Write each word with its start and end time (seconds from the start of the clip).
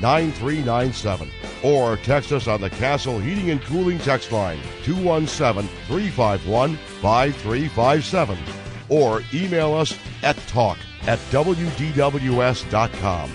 9397 0.00 1.30
or 1.62 1.96
text 1.98 2.32
us 2.32 2.46
on 2.46 2.60
the 2.60 2.70
Castle 2.70 3.18
Heating 3.18 3.50
and 3.50 3.62
Cooling 3.62 3.98
text 3.98 4.32
line 4.32 4.58
217 4.84 5.68
351 5.86 6.76
5357 6.76 8.38
or 8.88 9.22
email 9.32 9.74
us 9.74 9.98
at 10.22 10.36
talk 10.48 10.78
at 11.06 11.18
wdws.com. 11.30 13.30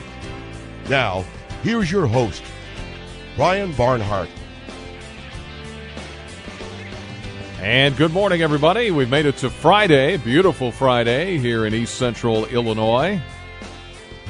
Now, 0.89 1.25
here's 1.63 1.91
your 1.91 2.07
host, 2.07 2.43
Brian 3.35 3.71
Barnhart. 3.73 4.29
And 7.59 7.95
good 7.95 8.11
morning, 8.11 8.41
everybody. 8.41 8.89
We've 8.89 9.09
made 9.09 9.27
it 9.27 9.37
to 9.37 9.49
Friday, 9.49 10.17
beautiful 10.17 10.71
Friday 10.71 11.37
here 11.37 11.67
in 11.67 11.75
East 11.75 11.95
Central 11.95 12.45
Illinois. 12.47 13.21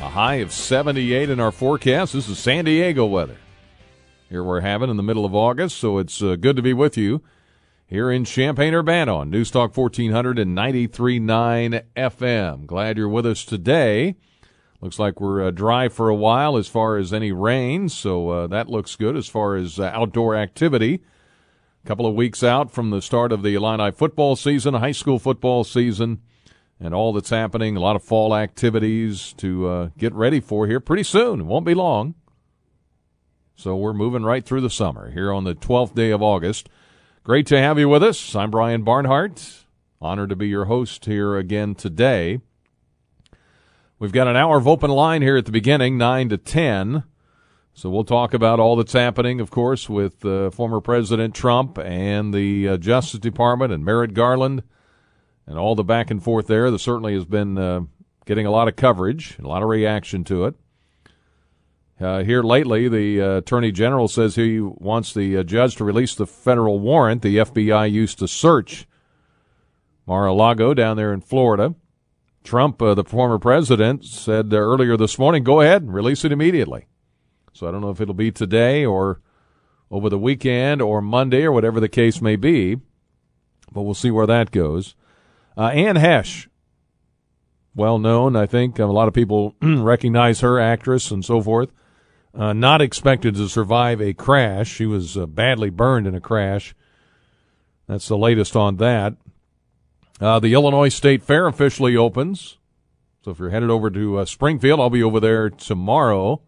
A 0.01 0.09
high 0.09 0.35
of 0.37 0.51
78 0.51 1.29
in 1.29 1.39
our 1.39 1.51
forecast. 1.51 2.13
This 2.13 2.27
is 2.27 2.39
San 2.39 2.65
Diego 2.65 3.05
weather. 3.05 3.37
Here 4.29 4.43
we're 4.43 4.61
having 4.61 4.89
in 4.89 4.97
the 4.97 5.03
middle 5.03 5.25
of 5.25 5.35
August, 5.35 5.77
so 5.77 5.99
it's 5.99 6.23
uh, 6.23 6.37
good 6.37 6.55
to 6.55 6.63
be 6.63 6.73
with 6.73 6.97
you 6.97 7.21
here 7.85 8.09
in 8.09 8.25
Champaign 8.25 8.73
Urbana 8.73 9.15
on 9.15 9.29
News 9.29 9.51
Talk 9.51 9.77
1400 9.77 10.39
and 10.39 10.57
93.9 10.57 11.83
FM. 11.95 12.65
Glad 12.65 12.97
you're 12.97 13.07
with 13.07 13.27
us 13.27 13.45
today. 13.45 14.15
Looks 14.81 14.97
like 14.97 15.21
we're 15.21 15.45
uh, 15.45 15.51
dry 15.51 15.87
for 15.87 16.09
a 16.09 16.15
while 16.15 16.57
as 16.57 16.67
far 16.67 16.97
as 16.97 17.13
any 17.13 17.31
rain, 17.31 17.87
so 17.87 18.29
uh, 18.29 18.47
that 18.47 18.69
looks 18.69 18.95
good 18.95 19.15
as 19.15 19.27
far 19.27 19.55
as 19.55 19.79
uh, 19.79 19.91
outdoor 19.93 20.35
activity. 20.35 21.03
A 21.85 21.87
couple 21.87 22.07
of 22.07 22.15
weeks 22.15 22.41
out 22.41 22.71
from 22.71 22.89
the 22.89 23.03
start 23.03 23.31
of 23.31 23.43
the 23.43 23.53
Illini 23.53 23.91
football 23.91 24.35
season, 24.35 24.73
high 24.73 24.93
school 24.93 25.19
football 25.19 25.63
season, 25.63 26.21
and 26.81 26.95
all 26.95 27.13
that's 27.13 27.29
happening. 27.29 27.77
A 27.77 27.79
lot 27.79 27.95
of 27.95 28.03
fall 28.03 28.35
activities 28.35 29.33
to 29.37 29.67
uh, 29.67 29.89
get 29.97 30.13
ready 30.13 30.39
for 30.39 30.65
here 30.65 30.79
pretty 30.79 31.03
soon. 31.03 31.41
It 31.41 31.45
won't 31.45 31.65
be 31.65 31.75
long. 31.75 32.15
So 33.55 33.75
we're 33.75 33.93
moving 33.93 34.23
right 34.23 34.43
through 34.43 34.61
the 34.61 34.69
summer 34.69 35.11
here 35.11 35.31
on 35.31 35.43
the 35.43 35.53
12th 35.53 35.93
day 35.93 36.09
of 36.09 36.23
August. 36.23 36.67
Great 37.23 37.45
to 37.47 37.59
have 37.59 37.77
you 37.77 37.87
with 37.87 38.01
us. 38.01 38.35
I'm 38.35 38.49
Brian 38.49 38.81
Barnhart. 38.81 39.65
Honored 40.01 40.29
to 40.29 40.35
be 40.35 40.47
your 40.47 40.65
host 40.65 41.05
here 41.05 41.37
again 41.37 41.75
today. 41.75 42.39
We've 43.99 44.11
got 44.11 44.27
an 44.27 44.35
hour 44.35 44.57
of 44.57 44.67
open 44.67 44.89
line 44.89 45.21
here 45.21 45.37
at 45.37 45.45
the 45.45 45.51
beginning, 45.51 45.99
9 45.99 46.29
to 46.29 46.37
10. 46.39 47.03
So 47.75 47.91
we'll 47.91 48.03
talk 48.03 48.33
about 48.33 48.59
all 48.59 48.75
that's 48.75 48.93
happening, 48.93 49.39
of 49.39 49.51
course, 49.51 49.87
with 49.87 50.25
uh, 50.25 50.49
former 50.49 50.81
President 50.81 51.35
Trump 51.35 51.77
and 51.77 52.33
the 52.33 52.67
uh, 52.67 52.77
Justice 52.77 53.19
Department 53.19 53.71
and 53.71 53.85
Merrick 53.85 54.13
Garland 54.13 54.63
and 55.51 55.59
all 55.59 55.75
the 55.75 55.83
back 55.83 56.09
and 56.09 56.23
forth 56.23 56.47
there. 56.47 56.71
That 56.71 56.79
certainly 56.79 57.13
has 57.13 57.25
been 57.25 57.57
uh, 57.57 57.81
getting 58.25 58.45
a 58.45 58.51
lot 58.51 58.69
of 58.69 58.77
coverage, 58.77 59.37
a 59.37 59.47
lot 59.47 59.61
of 59.61 59.67
reaction 59.67 60.23
to 60.23 60.45
it. 60.45 60.55
Uh, 61.99 62.23
here 62.23 62.41
lately, 62.41 62.87
the 62.87 63.21
uh, 63.21 63.37
Attorney 63.39 63.71
General 63.71 64.07
says 64.07 64.35
he 64.35 64.61
wants 64.61 65.13
the 65.13 65.37
uh, 65.37 65.43
judge 65.43 65.75
to 65.75 65.83
release 65.83 66.15
the 66.15 66.25
federal 66.25 66.79
warrant 66.79 67.21
the 67.21 67.37
FBI 67.37 67.91
used 67.91 68.17
to 68.19 68.29
search 68.29 68.87
Mar-a-Lago 70.07 70.73
down 70.73 70.95
there 70.95 71.13
in 71.13 71.19
Florida. 71.19 71.75
Trump, 72.43 72.81
uh, 72.81 72.95
the 72.95 73.03
former 73.03 73.37
president, 73.37 74.05
said 74.05 74.53
uh, 74.53 74.57
earlier 74.57 74.95
this 74.95 75.19
morning, 75.19 75.43
go 75.43 75.59
ahead, 75.59 75.83
and 75.83 75.93
release 75.93 76.23
it 76.23 76.31
immediately. 76.31 76.87
So 77.53 77.67
I 77.67 77.71
don't 77.71 77.81
know 77.81 77.91
if 77.91 77.99
it'll 77.99 78.13
be 78.13 78.31
today 78.31 78.85
or 78.85 79.19
over 79.91 80.09
the 80.09 80.17
weekend 80.17 80.81
or 80.81 81.01
Monday 81.01 81.43
or 81.43 81.51
whatever 81.51 81.81
the 81.81 81.89
case 81.89 82.21
may 82.21 82.37
be, 82.37 82.77
but 83.71 83.81
we'll 83.81 83.93
see 83.93 84.09
where 84.11 84.25
that 84.25 84.51
goes. 84.51 84.95
Uh, 85.57 85.67
Anne 85.67 85.97
Heche, 85.97 86.47
well 87.75 87.99
known, 87.99 88.35
I 88.35 88.45
think. 88.45 88.79
A 88.79 88.85
lot 88.85 89.07
of 89.07 89.13
people 89.13 89.55
recognize 89.61 90.41
her, 90.41 90.59
actress 90.59 91.11
and 91.11 91.23
so 91.23 91.41
forth. 91.41 91.71
Uh, 92.33 92.53
not 92.53 92.81
expected 92.81 93.35
to 93.35 93.49
survive 93.49 94.01
a 94.01 94.13
crash. 94.13 94.69
She 94.69 94.85
was 94.85 95.17
uh, 95.17 95.25
badly 95.25 95.69
burned 95.69 96.07
in 96.07 96.15
a 96.15 96.21
crash. 96.21 96.73
That's 97.87 98.07
the 98.07 98.17
latest 98.17 98.55
on 98.55 98.77
that. 98.77 99.15
Uh, 100.21 100.39
the 100.39 100.53
Illinois 100.53 100.89
State 100.89 101.23
Fair 101.23 101.47
officially 101.47 101.97
opens. 101.97 102.57
So 103.23 103.31
if 103.31 103.39
you're 103.39 103.49
headed 103.49 103.69
over 103.69 103.89
to 103.89 104.19
uh, 104.19 104.25
Springfield, 104.25 104.79
I'll 104.79 104.89
be 104.89 105.03
over 105.03 105.19
there 105.19 105.49
tomorrow 105.49 106.41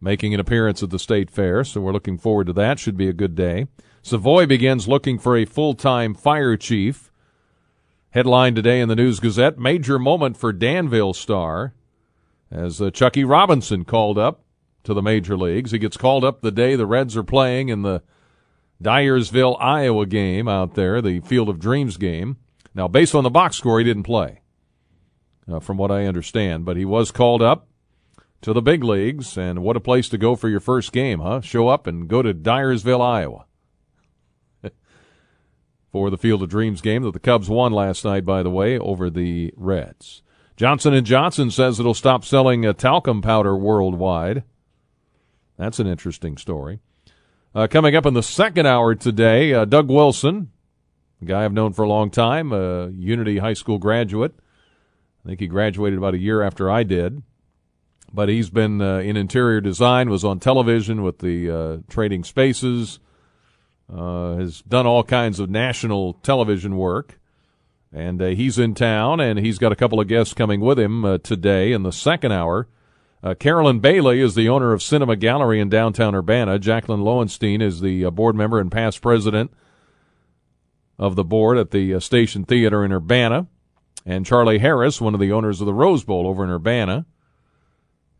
making 0.00 0.34
an 0.34 0.40
appearance 0.40 0.82
at 0.82 0.90
the 0.90 0.98
State 0.98 1.30
Fair. 1.30 1.64
So 1.64 1.80
we're 1.80 1.92
looking 1.92 2.18
forward 2.18 2.48
to 2.48 2.52
that. 2.54 2.78
Should 2.78 2.96
be 2.96 3.08
a 3.08 3.12
good 3.12 3.34
day. 3.34 3.68
Savoy 4.02 4.46
begins 4.46 4.88
looking 4.88 5.18
for 5.18 5.36
a 5.36 5.44
full 5.44 5.74
time 5.74 6.12
fire 6.12 6.56
chief. 6.56 7.11
Headline 8.12 8.54
today 8.54 8.80
in 8.82 8.90
the 8.90 8.94
News 8.94 9.20
Gazette 9.20 9.58
Major 9.58 9.98
moment 9.98 10.36
for 10.36 10.52
Danville 10.52 11.14
star 11.14 11.72
as 12.50 12.78
uh, 12.78 12.90
Chucky 12.90 13.24
Robinson 13.24 13.86
called 13.86 14.18
up 14.18 14.44
to 14.84 14.92
the 14.92 15.00
major 15.00 15.34
leagues. 15.34 15.70
He 15.70 15.78
gets 15.78 15.96
called 15.96 16.22
up 16.22 16.42
the 16.42 16.50
day 16.50 16.76
the 16.76 16.84
Reds 16.84 17.16
are 17.16 17.22
playing 17.22 17.70
in 17.70 17.80
the 17.80 18.02
Dyersville, 18.82 19.56
Iowa 19.58 20.04
game 20.04 20.46
out 20.46 20.74
there, 20.74 21.00
the 21.00 21.20
Field 21.20 21.48
of 21.48 21.58
Dreams 21.58 21.96
game. 21.96 22.36
Now, 22.74 22.86
based 22.86 23.14
on 23.14 23.24
the 23.24 23.30
box 23.30 23.56
score, 23.56 23.78
he 23.78 23.84
didn't 23.84 24.02
play, 24.02 24.42
uh, 25.50 25.60
from 25.60 25.78
what 25.78 25.90
I 25.90 26.04
understand, 26.04 26.66
but 26.66 26.76
he 26.76 26.84
was 26.84 27.12
called 27.12 27.40
up 27.40 27.68
to 28.42 28.52
the 28.52 28.60
big 28.60 28.84
leagues, 28.84 29.38
and 29.38 29.62
what 29.62 29.78
a 29.78 29.80
place 29.80 30.10
to 30.10 30.18
go 30.18 30.36
for 30.36 30.50
your 30.50 30.60
first 30.60 30.92
game, 30.92 31.20
huh? 31.20 31.40
Show 31.40 31.68
up 31.68 31.86
and 31.86 32.08
go 32.08 32.20
to 32.20 32.34
Dyersville, 32.34 33.00
Iowa. 33.00 33.46
For 35.92 36.08
the 36.08 36.18
Field 36.18 36.42
of 36.42 36.48
Dreams 36.48 36.80
game 36.80 37.02
that 37.02 37.12
the 37.12 37.20
Cubs 37.20 37.50
won 37.50 37.70
last 37.70 38.04
night, 38.04 38.24
by 38.24 38.42
the 38.42 38.50
way, 38.50 38.78
over 38.78 39.10
the 39.10 39.52
Reds. 39.56 40.22
Johnson 40.56 41.04
& 41.04 41.04
Johnson 41.04 41.50
says 41.50 41.78
it'll 41.78 41.94
stop 41.94 42.24
selling 42.24 42.64
uh, 42.64 42.72
talcum 42.72 43.20
powder 43.20 43.56
worldwide. 43.56 44.42
That's 45.58 45.78
an 45.78 45.86
interesting 45.86 46.36
story. 46.38 46.80
Uh, 47.54 47.66
coming 47.66 47.94
up 47.94 48.06
in 48.06 48.14
the 48.14 48.22
second 48.22 48.66
hour 48.66 48.94
today, 48.94 49.52
uh, 49.52 49.66
Doug 49.66 49.90
Wilson, 49.90 50.50
a 51.20 51.26
guy 51.26 51.44
I've 51.44 51.52
known 51.52 51.74
for 51.74 51.82
a 51.82 51.88
long 51.88 52.10
time, 52.10 52.52
a 52.52 52.88
Unity 52.88 53.38
High 53.38 53.52
School 53.52 53.78
graduate. 53.78 54.34
I 55.24 55.28
think 55.28 55.40
he 55.40 55.46
graduated 55.46 55.98
about 55.98 56.14
a 56.14 56.18
year 56.18 56.42
after 56.42 56.70
I 56.70 56.82
did. 56.82 57.22
But 58.14 58.28
he's 58.28 58.50
been 58.50 58.80
uh, 58.80 58.98
in 58.98 59.16
interior 59.16 59.60
design, 59.60 60.10
was 60.10 60.24
on 60.24 60.38
television 60.38 61.02
with 61.02 61.20
the 61.20 61.50
uh, 61.50 61.76
Trading 61.88 62.24
Spaces, 62.24 62.98
uh, 63.94 64.36
has 64.36 64.62
done 64.62 64.86
all 64.86 65.04
kinds 65.04 65.38
of 65.40 65.50
national 65.50 66.14
television 66.14 66.76
work. 66.76 67.18
And 67.92 68.22
uh, 68.22 68.26
he's 68.28 68.58
in 68.58 68.74
town, 68.74 69.20
and 69.20 69.38
he's 69.38 69.58
got 69.58 69.72
a 69.72 69.76
couple 69.76 70.00
of 70.00 70.08
guests 70.08 70.32
coming 70.32 70.60
with 70.60 70.78
him 70.78 71.20
today 71.22 71.72
in 71.72 71.82
the 71.82 71.92
second 71.92 72.32
hour. 72.32 72.68
Uh, 73.24 73.34
Carolyn 73.34 73.78
Bailey 73.78 74.20
is 74.20 74.34
the 74.34 74.48
owner 74.48 74.72
of 74.72 74.82
Cinema 74.82 75.14
Gallery 75.14 75.60
in 75.60 75.68
downtown 75.68 76.14
Urbana. 76.14 76.58
Jacqueline 76.58 77.02
Lowenstein 77.02 77.62
is 77.62 77.80
the 77.80 78.04
uh, 78.04 78.10
board 78.10 78.34
member 78.34 78.58
and 78.58 78.72
past 78.72 79.00
president 79.00 79.52
of 80.98 81.14
the 81.14 81.22
board 81.22 81.56
at 81.56 81.70
the 81.70 81.94
uh, 81.94 82.00
Station 82.00 82.44
Theater 82.44 82.84
in 82.84 82.92
Urbana. 82.92 83.46
And 84.04 84.26
Charlie 84.26 84.58
Harris, 84.58 85.00
one 85.00 85.14
of 85.14 85.20
the 85.20 85.30
owners 85.30 85.60
of 85.60 85.66
the 85.66 85.74
Rose 85.74 86.02
Bowl 86.02 86.26
over 86.26 86.42
in 86.42 86.50
Urbana, 86.50 87.06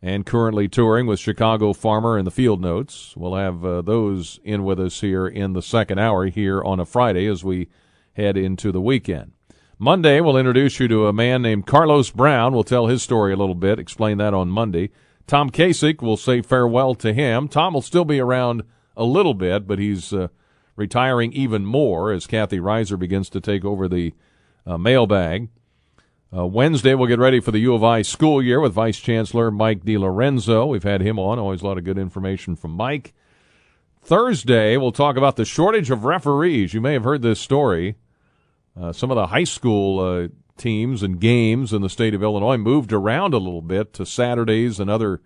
and 0.03 0.25
currently 0.25 0.67
touring 0.67 1.07
with 1.07 1.17
Chicago 1.17 1.71
Farmer 1.71 2.17
and 2.17 2.27
the 2.27 2.31
Field 2.31 2.59
Notes. 2.59 3.15
We'll 3.15 3.35
have 3.35 3.63
uh, 3.63 3.81
those 3.81 4.37
in 4.43 4.65
with 4.65 4.77
us 4.77 4.99
here 4.99 5.25
in 5.25 5.53
the 5.53 5.61
second 5.61 5.97
hour 5.97 6.25
here 6.25 6.61
on 6.61 6.81
a 6.81 6.85
Friday 6.85 7.25
as 7.25 7.41
we 7.41 7.69
head 8.11 8.35
into 8.35 8.73
the 8.73 8.81
weekend. 8.81 9.31
Monday, 9.79 10.19
we'll 10.19 10.35
introduce 10.35 10.77
you 10.77 10.89
to 10.89 11.07
a 11.07 11.13
man 11.13 11.41
named 11.41 11.65
Carlos 11.65 12.11
Brown. 12.11 12.53
We'll 12.53 12.65
tell 12.65 12.87
his 12.87 13.01
story 13.01 13.31
a 13.31 13.37
little 13.37 13.55
bit, 13.55 13.79
explain 13.79 14.17
that 14.17 14.33
on 14.33 14.49
Monday. 14.49 14.89
Tom 15.25 15.49
Kacich 15.49 16.01
will 16.01 16.17
say 16.17 16.41
farewell 16.41 16.95
to 16.95 17.13
him. 17.13 17.47
Tom 17.47 17.73
will 17.73 17.81
still 17.81 18.05
be 18.05 18.19
around 18.19 18.63
a 18.97 19.05
little 19.05 19.33
bit, 19.33 19.65
but 19.65 19.79
he's 19.79 20.11
uh, 20.11 20.27
retiring 20.75 21.31
even 21.31 21.65
more 21.65 22.11
as 22.11 22.27
Kathy 22.27 22.59
Reiser 22.59 22.99
begins 22.99 23.29
to 23.29 23.39
take 23.39 23.63
over 23.63 23.87
the 23.87 24.13
uh, 24.65 24.77
mailbag. 24.77 25.47
Uh, 26.35 26.47
Wednesday, 26.47 26.95
we'll 26.95 27.07
get 27.07 27.19
ready 27.19 27.39
for 27.39 27.51
the 27.51 27.59
U 27.59 27.75
of 27.75 27.83
I 27.83 28.01
school 28.01 28.41
year 28.41 28.59
with 28.59 28.73
Vice 28.73 28.99
Chancellor 28.99 29.51
Mike 29.51 29.85
DiLorenzo. 29.85 30.67
We've 30.67 30.81
had 30.81 31.01
him 31.01 31.19
on. 31.19 31.37
Always 31.37 31.61
a 31.61 31.67
lot 31.67 31.77
of 31.77 31.83
good 31.83 31.99
information 31.99 32.55
from 32.55 32.71
Mike. 32.71 33.13
Thursday, 34.01 34.75
we'll 34.75 34.91
talk 34.91 35.15
about 35.15 35.35
the 35.35 35.45
shortage 35.45 35.91
of 35.91 36.05
referees. 36.05 36.73
You 36.73 36.81
may 36.81 36.93
have 36.93 37.03
heard 37.03 37.21
this 37.21 37.39
story. 37.39 37.97
Uh, 38.79 38.91
some 38.91 39.11
of 39.11 39.15
the 39.15 39.27
high 39.27 39.43
school 39.43 39.99
uh, 39.99 40.27
teams 40.57 41.03
and 41.03 41.19
games 41.19 41.71
in 41.71 41.83
the 41.83 41.89
state 41.89 42.15
of 42.15 42.23
Illinois 42.23 42.57
moved 42.57 42.91
around 42.91 43.35
a 43.35 43.37
little 43.37 43.61
bit 43.61 43.93
to 43.93 44.05
Saturdays 44.05 44.79
and 44.79 44.89
other 44.89 45.21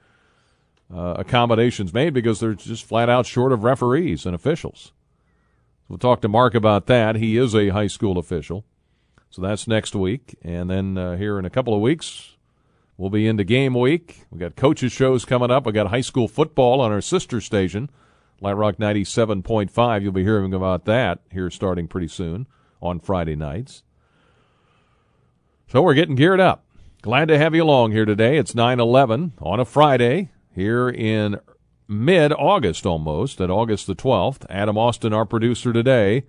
uh, 0.93 1.15
accommodations 1.17 1.93
made 1.93 2.13
because 2.13 2.41
they're 2.41 2.53
just 2.53 2.83
flat 2.83 3.09
out 3.09 3.25
short 3.25 3.53
of 3.53 3.63
referees 3.63 4.25
and 4.25 4.35
officials. 4.35 4.91
We'll 5.87 5.99
talk 5.99 6.19
to 6.21 6.27
Mark 6.27 6.53
about 6.53 6.87
that. 6.87 7.15
He 7.15 7.37
is 7.37 7.55
a 7.55 7.69
high 7.69 7.87
school 7.87 8.17
official. 8.17 8.65
So 9.29 9.41
that's 9.41 9.67
next 9.67 9.95
week. 9.95 10.35
And 10.41 10.69
then 10.69 10.97
uh, 10.97 11.17
here 11.17 11.37
in 11.37 11.45
a 11.45 11.49
couple 11.49 11.73
of 11.73 11.81
weeks, 11.81 12.35
we'll 12.97 13.09
be 13.09 13.27
into 13.27 13.43
game 13.43 13.73
week. 13.73 14.25
we 14.31 14.39
got 14.39 14.55
coaches' 14.55 14.91
shows 14.91 15.25
coming 15.25 15.51
up. 15.51 15.65
we 15.65 15.71
got 15.71 15.87
high 15.87 16.01
school 16.01 16.27
football 16.27 16.81
on 16.81 16.91
our 16.91 17.01
sister 17.01 17.41
station, 17.41 17.89
Light 18.41 18.53
Rock 18.53 18.77
97.5. 18.77 20.01
You'll 20.01 20.11
be 20.11 20.23
hearing 20.23 20.53
about 20.53 20.85
that 20.85 21.19
here 21.31 21.49
starting 21.49 21.87
pretty 21.87 22.07
soon 22.07 22.47
on 22.81 22.99
Friday 22.99 23.35
nights. 23.35 23.83
So 25.67 25.81
we're 25.81 25.95
getting 25.95 26.15
geared 26.15 26.39
up. 26.39 26.63
Glad 27.01 27.27
to 27.27 27.37
have 27.37 27.53
you 27.53 27.63
along 27.63 27.91
here 27.91 28.05
today. 28.05 28.37
It's 28.37 28.55
9 28.55 28.79
11 28.79 29.33
on 29.39 29.59
a 29.59 29.65
Friday 29.65 30.31
here 30.53 30.89
in 30.89 31.39
mid 31.87 32.33
August 32.33 32.85
almost, 32.85 33.39
at 33.39 33.49
August 33.49 33.87
the 33.87 33.95
12th. 33.95 34.45
Adam 34.49 34.77
Austin, 34.77 35.13
our 35.13 35.25
producer 35.25 35.73
today. 35.73 36.23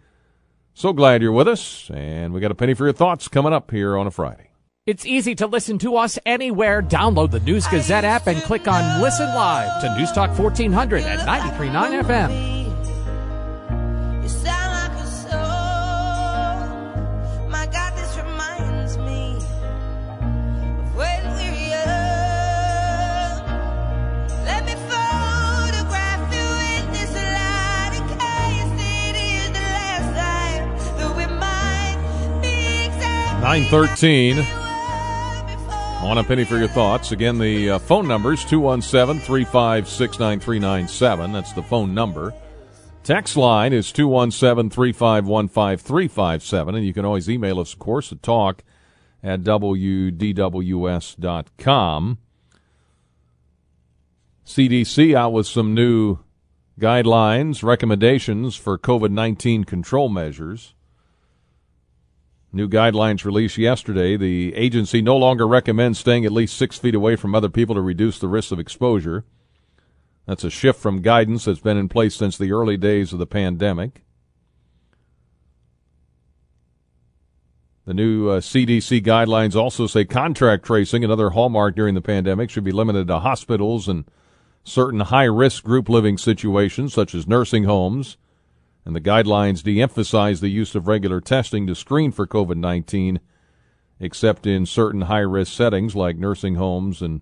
So 0.78 0.92
glad 0.92 1.22
you're 1.22 1.32
with 1.32 1.48
us, 1.48 1.90
and 1.92 2.32
we 2.32 2.38
got 2.38 2.52
a 2.52 2.54
penny 2.54 2.72
for 2.72 2.84
your 2.84 2.92
thoughts 2.92 3.26
coming 3.26 3.52
up 3.52 3.72
here 3.72 3.98
on 3.98 4.06
a 4.06 4.12
Friday. 4.12 4.50
It's 4.86 5.04
easy 5.04 5.34
to 5.34 5.48
listen 5.48 5.76
to 5.78 5.96
us 5.96 6.20
anywhere. 6.25 6.84
Download 6.84 7.32
the 7.32 7.40
News 7.40 7.66
Gazette 7.66 8.04
app 8.04 8.28
and 8.28 8.40
click 8.42 8.69
on 8.69 9.02
Listen 9.02 9.26
Live 9.26 9.80
to 9.80 9.98
News 9.98 10.12
Talk 10.12 10.38
1400 10.38 11.02
at 11.02 11.26
93.9 11.26 12.04
FM. 12.04 12.57
Nine 33.49 33.65
thirteen. 33.65 34.39
On 36.05 36.19
a 36.19 36.23
penny 36.23 36.45
for 36.45 36.59
your 36.59 36.69
thoughts. 36.69 37.12
Again, 37.12 37.39
the 37.39 37.71
uh, 37.71 37.79
phone 37.79 38.06
number 38.06 38.35
is 38.35 38.45
217 38.45 39.23
356 39.25 40.19
9397. 40.19 41.33
That's 41.33 41.55
the 41.55 41.62
phone 41.62 41.95
number. 41.95 42.35
Text 43.05 43.39
line 43.39 43.73
is 43.73 43.91
217 43.91 44.69
351 44.69 45.49
5357. 45.49 46.75
And 46.75 46.85
you 46.85 46.93
can 46.93 47.06
always 47.06 47.31
email 47.31 47.59
us, 47.59 47.73
of 47.73 47.79
course, 47.79 48.12
at 48.12 48.23
talk 48.23 48.62
at 49.23 49.41
WDWS.com. 49.41 50.19
CDC 54.45 55.15
out 55.15 55.33
with 55.33 55.47
some 55.47 55.73
new 55.73 56.19
guidelines, 56.79 57.62
recommendations 57.62 58.56
for 58.56 58.77
COVID 58.77 59.11
19 59.11 59.65
control 59.65 60.11
measures. 60.11 60.75
New 62.50 62.69
guidelines 62.69 63.25
released 63.25 63.59
yesterday. 63.59 64.17
The 64.17 64.55
agency 64.55 65.03
no 65.03 65.17
longer 65.17 65.47
recommends 65.47 65.99
staying 65.99 66.25
at 66.25 66.33
least 66.33 66.56
six 66.56 66.79
feet 66.79 66.95
away 66.95 67.15
from 67.15 67.35
other 67.35 67.50
people 67.50 67.75
to 67.75 67.81
reduce 67.83 68.19
the 68.19 68.29
risk 68.29 68.53
of 68.53 68.59
exposure. 68.59 69.25
That's 70.27 70.45
a 70.45 70.50
shift 70.50 70.81
from 70.81 71.03
guidance 71.03 71.45
that's 71.45 71.61
been 71.61 71.77
in 71.77 71.89
place 71.89 72.15
since 72.15 72.39
the 72.39 72.53
early 72.53 72.77
days 72.77 73.12
of 73.12 73.19
the 73.19 73.27
pandemic. 73.27 74.03
The 77.85 77.95
new 77.95 78.29
uh, 78.29 78.41
CDC 78.41 79.03
guidelines 79.03 79.56
also 79.56 79.87
say 79.87 80.05
contract 80.05 80.65
tracing, 80.65 81.05
another 81.05 81.31
hallmark 81.31 81.75
during 81.75 81.95
the 81.95 82.03
pandemic, 82.03 82.50
should 82.50 82.65
be 82.65 82.73
limited 82.73 83.09
to 83.09 83.19
hospitals 83.19 83.89
and 83.89 84.05
certain 84.65 85.00
high 85.00 85.25
risk 85.25 85.65
group 85.65 85.89
living 85.89 86.19
situations, 86.19 86.93
such 86.93 87.15
as 87.15 87.27
nursing 87.27 87.65
homes 87.65 88.19
and 88.84 88.96
the 88.96 89.00
guidelines 89.00 89.62
de 89.62 89.82
emphasize 89.82 90.40
the 90.40 90.48
use 90.48 90.75
of 90.75 90.88
regular 90.88 91.20
testing 91.20 91.66
to 91.66 91.75
screen 91.75 92.10
for 92.10 92.26
COVID 92.26 92.56
19, 92.56 93.20
except 94.00 94.46
in 94.46 94.66
certain 94.66 95.02
high 95.02 95.19
risk 95.19 95.52
settings 95.52 95.94
like 95.94 96.16
nursing 96.16 96.54
homes 96.54 97.02
and 97.02 97.20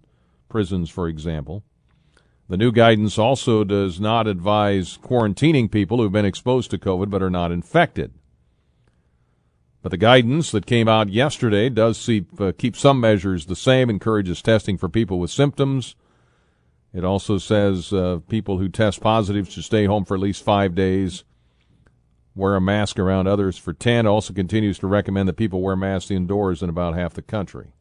prisons, 0.48 0.90
for 0.90 1.08
example. 1.08 1.64
The 2.48 2.56
new 2.56 2.70
guidance 2.70 3.18
also 3.18 3.64
does 3.64 3.98
not 3.98 4.28
advise 4.28 4.98
quarantining 4.98 5.70
people 5.70 5.98
who've 5.98 6.12
been 6.12 6.24
exposed 6.24 6.70
to 6.70 6.78
COVID 6.78 7.10
but 7.10 7.22
are 7.22 7.30
not 7.30 7.50
infected. 7.50 8.12
But 9.82 9.90
the 9.90 9.96
guidance 9.96 10.50
that 10.52 10.66
came 10.66 10.88
out 10.88 11.10
yesterday 11.10 11.68
does 11.68 11.98
see, 11.98 12.26
uh, 12.38 12.52
keep 12.56 12.76
some 12.76 13.00
measures 13.00 13.46
the 13.46 13.56
same, 13.56 13.90
encourages 13.90 14.42
testing 14.42 14.78
for 14.78 14.88
people 14.88 15.18
with 15.18 15.30
symptoms. 15.30 15.96
It 16.92 17.04
also 17.04 17.38
says 17.38 17.92
uh, 17.92 18.20
people 18.28 18.58
who 18.58 18.68
test 18.68 19.00
positive 19.00 19.50
should 19.50 19.64
stay 19.64 19.84
home 19.86 20.04
for 20.04 20.14
at 20.14 20.20
least 20.20 20.44
five 20.44 20.74
days 20.74 21.24
wear 22.36 22.54
a 22.54 22.60
mask 22.60 22.98
around 22.98 23.26
others 23.26 23.56
for 23.56 23.72
10. 23.72 24.06
Also 24.06 24.32
continues 24.32 24.78
to 24.78 24.86
recommend 24.86 25.28
that 25.28 25.36
people 25.36 25.62
wear 25.62 25.74
masks 25.74 26.10
indoors 26.10 26.62
in 26.62 26.68
about 26.68 26.94
half 26.94 27.14
the 27.14 27.22
country. 27.22 27.72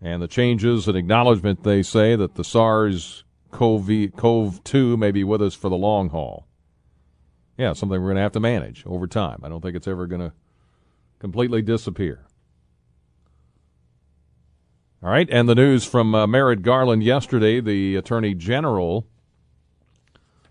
And 0.00 0.22
the 0.22 0.28
changes 0.28 0.88
and 0.88 0.96
acknowledgement, 0.96 1.62
they 1.62 1.82
say, 1.82 2.16
that 2.16 2.34
the 2.34 2.44
SARS 2.44 3.24
CoV 3.50 4.10
2 4.64 4.96
may 4.96 5.10
be 5.10 5.24
with 5.24 5.42
us 5.42 5.54
for 5.54 5.68
the 5.68 5.76
long 5.76 6.10
haul. 6.10 6.46
Yeah, 7.56 7.72
something 7.72 8.00
we're 8.00 8.08
going 8.08 8.16
to 8.16 8.22
have 8.22 8.32
to 8.32 8.40
manage 8.40 8.84
over 8.86 9.06
time. 9.06 9.40
I 9.42 9.48
don't 9.48 9.62
think 9.62 9.76
it's 9.76 9.88
ever 9.88 10.06
going 10.06 10.20
to 10.20 10.32
completely 11.18 11.62
disappear. 11.62 12.26
All 15.02 15.10
right, 15.10 15.28
and 15.30 15.48
the 15.48 15.54
news 15.54 15.84
from 15.84 16.14
uh, 16.14 16.26
Merrick 16.26 16.62
Garland 16.62 17.02
yesterday, 17.02 17.60
the 17.60 17.96
Attorney 17.96 18.34
General 18.34 19.06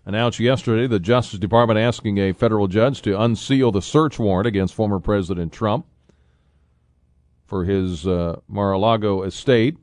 announced 0.06 0.38
yesterday 0.38 0.86
the 0.86 1.00
Justice 1.00 1.40
Department 1.40 1.78
asking 1.78 2.18
a 2.18 2.32
federal 2.32 2.68
judge 2.68 3.02
to 3.02 3.20
unseal 3.20 3.72
the 3.72 3.82
search 3.82 4.18
warrant 4.18 4.46
against 4.46 4.72
former 4.72 5.00
President 5.00 5.52
Trump 5.52 5.84
for 7.44 7.64
his 7.64 8.06
uh, 8.06 8.40
Mar-a-Lago 8.48 9.22
estate. 9.22 9.76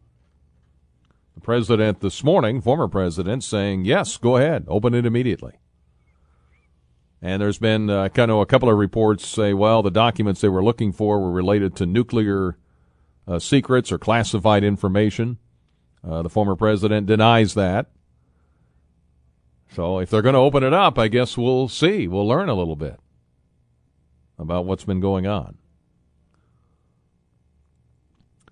The 1.36 1.42
president 1.42 2.00
this 2.00 2.24
morning, 2.24 2.62
former 2.62 2.88
president, 2.88 3.44
saying, 3.44 3.86
yes, 3.86 4.18
go 4.18 4.38
ahead, 4.38 4.66
open 4.68 4.94
it 4.94 5.06
immediately. 5.06 5.54
And 7.22 7.42
there's 7.42 7.58
been 7.58 7.90
uh, 7.90 8.10
kind 8.10 8.32
of 8.32 8.40
a 8.40 8.46
couple 8.46 8.70
of 8.70 8.78
reports 8.78 9.26
say, 9.26 9.54
well, 9.54 9.82
the 9.82 9.90
documents 9.90 10.42
they 10.42 10.50
were 10.50 10.64
looking 10.64 10.92
for 10.92 11.20
were 11.20 11.32
related 11.32 11.76
to 11.78 11.86
nuclear 11.86 12.58
uh, 13.28 13.40
secrets 13.40 13.92
or 13.92 13.98
classified 13.98 14.64
information. 14.64 15.38
Uh, 16.08 16.22
the 16.22 16.30
former 16.30 16.56
president 16.56 17.08
denies 17.08 17.54
that. 17.54 17.93
So 19.76 20.00
if 20.00 20.10
they're 20.10 20.22
going 20.22 20.34
to 20.34 20.40
open 20.40 20.64
it 20.64 20.74
up, 20.74 21.00
I 21.00 21.08
guess 21.08 21.38
we'll 21.38 21.68
see. 21.68 22.08
We'll 22.08 22.28
learn 22.28 22.50
a 22.50 22.54
little 22.54 22.76
bit 22.76 23.00
about 24.38 24.66
what's 24.66 24.84
been 24.84 25.00
going 25.00 25.26
on. 25.26 25.58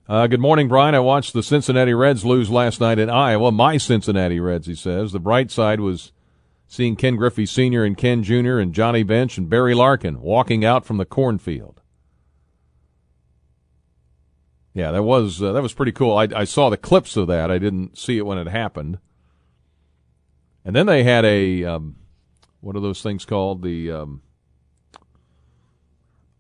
Uh, 0.10 0.28
good 0.28 0.40
morning, 0.40 0.68
Brian. 0.68 0.96
I 0.96 1.00
watched 1.00 1.34
the 1.34 1.44
Cincinnati 1.44 1.94
Reds 1.94 2.26
lose 2.26 2.50
last 2.50 2.82
night 2.82 3.00
in 3.00 3.10
Iowa. 3.10 3.52
My 3.52 3.78
Cincinnati 3.78 4.40
Reds, 4.40 4.68
he 4.68 4.76
says. 4.76 5.12
The 5.12 5.20
bright 5.20 5.52
side 5.52 5.80
was 5.80 6.12
seeing 6.68 6.96
Ken 6.96 7.16
Griffey 7.16 7.46
Sr. 7.46 7.84
and 7.84 7.96
Ken 7.96 8.24
Jr. 8.24 8.58
and 8.58 8.74
Johnny 8.74 9.04
Bench 9.04 9.38
and 9.38 9.50
Barry 9.50 9.76
Larkin 9.76 10.22
walking 10.22 10.66
out 10.66 10.86
from 10.86 10.98
the 10.98 11.06
cornfield. 11.06 11.82
Yeah, 14.74 14.92
that 14.92 15.04
was 15.04 15.42
uh, 15.42 15.52
that 15.52 15.62
was 15.62 15.74
pretty 15.74 15.92
cool. 15.92 16.18
I, 16.18 16.30
I 16.36 16.44
saw 16.46 16.70
the 16.70 16.78
clips 16.78 17.16
of 17.16 17.28
that. 17.28 17.52
I 17.52 17.58
didn't 17.58 17.98
see 17.98 18.18
it 18.18 18.26
when 18.26 18.38
it 18.38 18.48
happened. 18.48 19.00
And 20.64 20.76
then 20.76 20.86
they 20.86 21.04
had 21.04 21.26
a 21.26 21.64
um, 21.66 21.96
what 22.62 22.76
are 22.76 22.82
those 22.82 23.02
things 23.02 23.26
called? 23.26 23.64
The 23.64 23.92
um, 23.92 24.22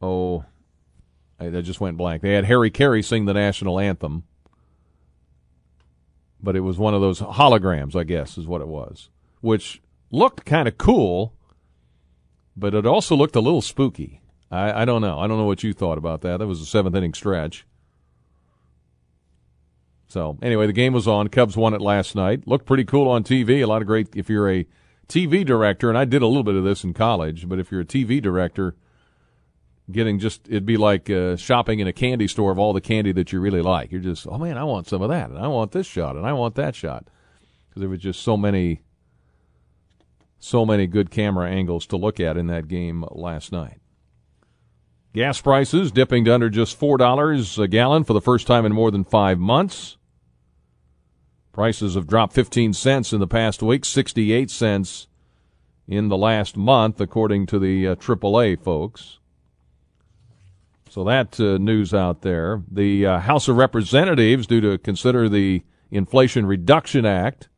oh, 0.02 0.46
I, 1.40 1.48
I 1.48 1.62
just 1.62 1.82
went 1.82 1.98
blank. 1.98 2.22
They 2.22 2.34
had 2.34 2.46
Harry 2.46 2.72
Caray 2.72 3.02
sing 3.04 3.26
the 3.26 3.34
national 3.34 3.80
anthem, 3.80 4.24
but 6.42 6.56
it 6.56 6.62
was 6.62 6.78
one 6.78 6.94
of 6.94 7.02
those 7.02 7.20
holograms, 7.20 7.96
I 7.96 8.04
guess, 8.04 8.38
is 8.38 8.48
what 8.48 8.62
it 8.62 8.68
was, 8.68 9.10
which 9.42 9.82
looked 10.12 10.46
kind 10.46 10.68
of 10.68 10.78
cool, 10.78 11.34
but 12.56 12.76
it 12.76 12.86
also 12.86 13.16
looked 13.16 13.36
a 13.36 13.42
little 13.42 13.62
spooky. 13.62 14.22
I, 14.52 14.82
I 14.82 14.86
don't 14.86 15.02
know. 15.02 15.20
I 15.20 15.28
don't 15.28 15.38
know 15.38 15.46
what 15.46 15.64
you 15.64 15.74
thought 15.74 15.98
about 15.98 16.22
that. 16.22 16.38
That 16.38 16.48
was 16.48 16.62
a 16.62 16.66
seventh 16.66 16.96
inning 16.96 17.14
stretch. 17.14 17.66
So 20.12 20.38
anyway, 20.42 20.68
the 20.68 20.74
game 20.74 20.92
was 20.92 21.08
on. 21.08 21.30
Cubs 21.30 21.56
won 21.56 21.74
it 21.74 21.80
last 21.80 22.16
night. 22.16 22.46
Looked 22.46 22.66
pretty 22.66 22.84
cool 22.84 23.08
on 23.08 23.24
TV. 23.24 23.62
A 23.62 23.66
lot 23.66 23.82
of 23.82 23.88
great. 23.88 24.10
If 24.14 24.30
you're 24.30 24.52
a 24.52 24.68
TV 25.08 25.46
director, 25.46 25.88
and 25.88 25.98
I 25.98 26.04
did 26.04 26.22
a 26.22 26.28
little 26.28 26.44
bit 26.44 26.56
of 26.56 26.66
this 26.66 26.84
in 26.84 26.94
college, 26.94 27.48
but 27.48 27.60
if 27.60 27.72
you're 27.72 27.80
a 27.80 27.86
TV 27.86 28.22
director, 28.22 28.76
getting 29.90 30.20
just 30.20 30.50
it'd 30.50 30.66
be 30.66 30.76
like 30.76 31.10
uh, 31.10 31.38
shopping 31.38 31.80
in 31.80 31.88
a 31.88 31.94
candy 31.94 32.28
store 32.28 32.52
of 32.52 32.60
all 32.60 32.74
the 32.74 32.82
candy 32.82 33.14
that 33.14 33.32
you 33.32 33.40
really 33.40 33.62
like. 33.62 33.90
You're 33.90 34.02
just, 34.02 34.28
oh 34.28 34.38
man, 34.38 34.58
I 34.58 34.66
want 34.66 34.86
some 34.90 35.02
of 35.02 35.08
that, 35.08 35.30
and 35.30 35.40
I 35.40 35.48
want 35.48 35.72
this 35.72 35.88
shot, 35.88 36.18
and 36.18 36.26
I 36.26 36.34
want 36.34 36.56
that 36.56 36.76
shot, 36.76 37.08
because 37.70 37.80
there 37.80 37.90
was 37.90 38.00
just 38.00 38.22
so 38.22 38.36
many, 38.36 38.82
so 40.40 40.66
many 40.66 40.88
good 40.88 41.10
camera 41.10 41.50
angles 41.50 41.86
to 41.88 41.96
look 41.96 42.20
at 42.20 42.36
in 42.36 42.48
that 42.48 42.68
game 42.68 43.06
last 43.12 43.54
night. 43.54 43.80
Gas 45.14 45.40
prices 45.40 45.90
dipping 45.90 46.26
to 46.26 46.34
under 46.34 46.50
just 46.50 46.78
four 46.78 46.98
dollars 46.98 47.58
a 47.58 47.70
gallon 47.70 48.04
for 48.04 48.12
the 48.12 48.22
first 48.22 48.46
time 48.46 48.66
in 48.66 48.74
more 48.74 48.92
than 48.92 49.06
five 49.06 49.40
months. 49.40 49.98
Prices 51.52 51.96
have 51.96 52.08
dropped 52.08 52.34
15 52.34 52.74
cents 52.74 53.12
in 53.12 53.20
the 53.20 53.28
past 53.28 53.62
week, 53.62 53.84
68 53.84 54.50
cents 54.50 55.08
in 55.88 56.08
the 56.08 56.18
last 56.18 56.56
month, 56.56 57.02
according 57.02 57.46
to 57.48 57.60
the 57.60 57.90
uh, 57.90 57.96
AAA 57.96 58.64
folks. 58.64 59.20
So 60.90 61.04
that 61.04 61.40
uh, 61.40 61.58
news 61.58 61.94
out 61.94 62.22
there. 62.22 62.64
The 62.70 63.06
uh, 63.06 63.20
House 63.20 63.48
of 63.48 63.58
Representatives, 63.58 64.48
due 64.48 64.62
to 64.62 64.78
consider 64.78 65.28
the 65.28 65.64
Inflation 65.90 66.46
Reduction 66.46 67.06
Act, 67.06 67.50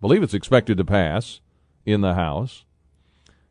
believe 0.00 0.22
it's 0.22 0.34
expected 0.34 0.78
to 0.78 0.84
pass 0.84 1.40
in 1.84 2.00
the 2.00 2.14
House. 2.14 2.64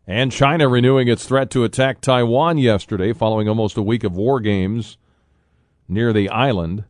And 0.08 0.32
China 0.32 0.68
renewing 0.68 1.08
its 1.08 1.26
threat 1.26 1.52
to 1.52 1.64
attack 1.64 2.02
Taiwan 2.02 2.58
yesterday 2.58 3.14
following 3.14 3.48
almost 3.48 3.78
a 3.78 3.84
week 3.84 4.04
of 4.04 4.16
war 4.16 4.40
games 4.40 4.98
near 5.88 6.12
the 6.12 6.30
island. 6.30 6.86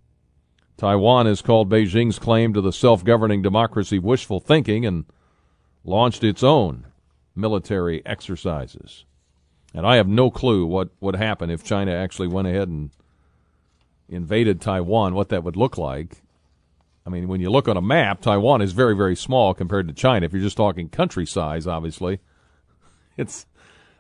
Taiwan 0.82 1.28
has 1.28 1.44
called 1.44 1.70
Beijing's 1.70 2.18
claim 2.18 2.56
to 2.56 2.62
the 2.62 2.74
self 2.74 3.04
governing 3.04 3.44
democracy 3.44 4.00
wishful 4.00 4.40
thinking 4.40 4.84
and 4.84 5.06
launched 5.84 6.24
its 6.24 6.42
own 6.42 6.88
military 7.36 8.04
exercises. 8.04 9.06
And 9.76 9.86
I 9.86 9.98
have 9.98 10.08
no 10.08 10.32
clue 10.32 10.66
what 10.66 10.90
would 11.00 11.16
happen 11.16 11.52
if 11.52 11.64
China 11.64 11.92
actually 11.92 12.30
went 12.30 12.48
ahead 12.48 12.68
and 12.68 12.90
invaded 14.10 14.60
Taiwan, 14.60 15.14
what 15.14 15.30
that 15.30 15.44
would 15.44 15.56
look 15.56 15.78
like. 15.78 16.24
I 17.06 17.12
mean, 17.12 17.28
when 17.28 17.42
you 17.42 17.52
look 17.52 17.68
on 17.68 17.78
a 17.78 17.82
map, 17.82 18.20
Taiwan 18.20 18.64
is 18.64 18.72
very, 18.72 18.96
very 18.96 19.16
small 19.16 19.54
compared 19.54 19.88
to 19.88 19.94
China. 19.94 20.26
If 20.26 20.34
you're 20.34 20.42
just 20.42 20.58
talking 20.58 20.90
country 20.90 21.28
size, 21.28 21.68
obviously, 21.68 22.22
it's 23.18 23.46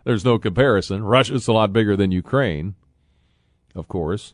there's 0.03 0.25
no 0.25 0.39
comparison. 0.39 1.03
Russia's 1.03 1.47
a 1.47 1.53
lot 1.53 1.73
bigger 1.73 1.95
than 1.95 2.11
Ukraine, 2.11 2.73
of 3.75 3.87
course. 3.87 4.33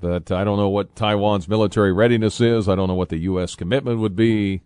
But 0.00 0.30
I 0.30 0.44
don't 0.44 0.58
know 0.58 0.68
what 0.68 0.94
Taiwan's 0.94 1.48
military 1.48 1.92
readiness 1.92 2.40
is. 2.40 2.68
I 2.68 2.74
don't 2.74 2.88
know 2.88 2.94
what 2.94 3.08
the 3.08 3.18
U.S. 3.18 3.54
commitment 3.54 3.98
would 3.98 4.14
be. 4.14 4.62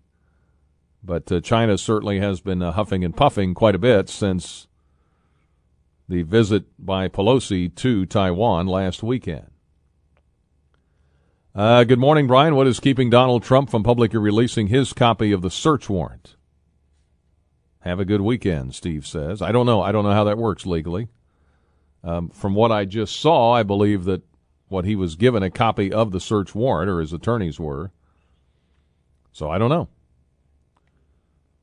But 1.02 1.30
uh, 1.32 1.40
China 1.40 1.78
certainly 1.78 2.20
has 2.20 2.40
been 2.40 2.62
uh, 2.62 2.72
huffing 2.72 3.04
and 3.04 3.16
puffing 3.16 3.54
quite 3.54 3.74
a 3.74 3.78
bit 3.78 4.08
since 4.08 4.68
the 6.08 6.22
visit 6.22 6.64
by 6.78 7.08
Pelosi 7.08 7.74
to 7.76 8.06
Taiwan 8.06 8.66
last 8.66 9.02
weekend. 9.02 9.46
Uh, 11.54 11.84
good 11.84 11.98
morning, 11.98 12.26
Brian. 12.26 12.54
What 12.54 12.66
is 12.66 12.80
keeping 12.80 13.10
Donald 13.10 13.42
Trump 13.42 13.70
from 13.70 13.82
publicly 13.82 14.18
releasing 14.18 14.68
his 14.68 14.92
copy 14.92 15.32
of 15.32 15.42
the 15.42 15.50
search 15.50 15.88
warrant? 15.88 16.36
Have 17.80 17.98
a 17.98 18.04
good 18.04 18.20
weekend, 18.20 18.74
Steve 18.74 19.06
says. 19.06 19.42
I 19.42 19.52
don't 19.52 19.66
know. 19.66 19.82
I 19.82 19.92
don't 19.92 20.04
know 20.04 20.12
how 20.12 20.24
that 20.24 20.38
works 20.38 20.66
legally. 20.66 21.08
Um, 22.04 22.30
from 22.30 22.54
what 22.54 22.72
I 22.72 22.84
just 22.84 23.16
saw, 23.16 23.52
I 23.52 23.64
believe 23.64 24.04
that 24.04 24.22
what 24.72 24.84
he 24.84 24.96
was 24.96 25.14
given 25.14 25.42
a 25.42 25.50
copy 25.50 25.92
of 25.92 26.10
the 26.10 26.18
search 26.18 26.54
warrant, 26.54 26.90
or 26.90 27.00
his 27.00 27.12
attorneys 27.12 27.60
were. 27.60 27.92
So 29.30 29.50
I 29.50 29.58
don't 29.58 29.70
know. 29.70 29.88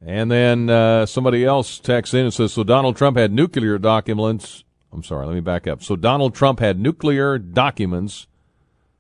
And 0.02 0.32
then 0.32 0.70
uh, 0.70 1.06
somebody 1.06 1.44
else 1.44 1.78
texts 1.80 2.14
in 2.14 2.22
and 2.22 2.34
says, 2.34 2.54
"So 2.54 2.64
Donald 2.64 2.96
Trump 2.96 3.18
had 3.18 3.34
nuclear 3.34 3.78
documents." 3.78 4.64
I'm 4.94 5.04
sorry, 5.04 5.28
let 5.28 5.36
me 5.36 5.42
back 5.42 5.68
up. 5.68 5.84
So 5.84 5.96
Donald 5.96 6.34
Trump 6.34 6.60
had 6.60 6.80
nuclear 6.80 7.38
documents 7.38 8.28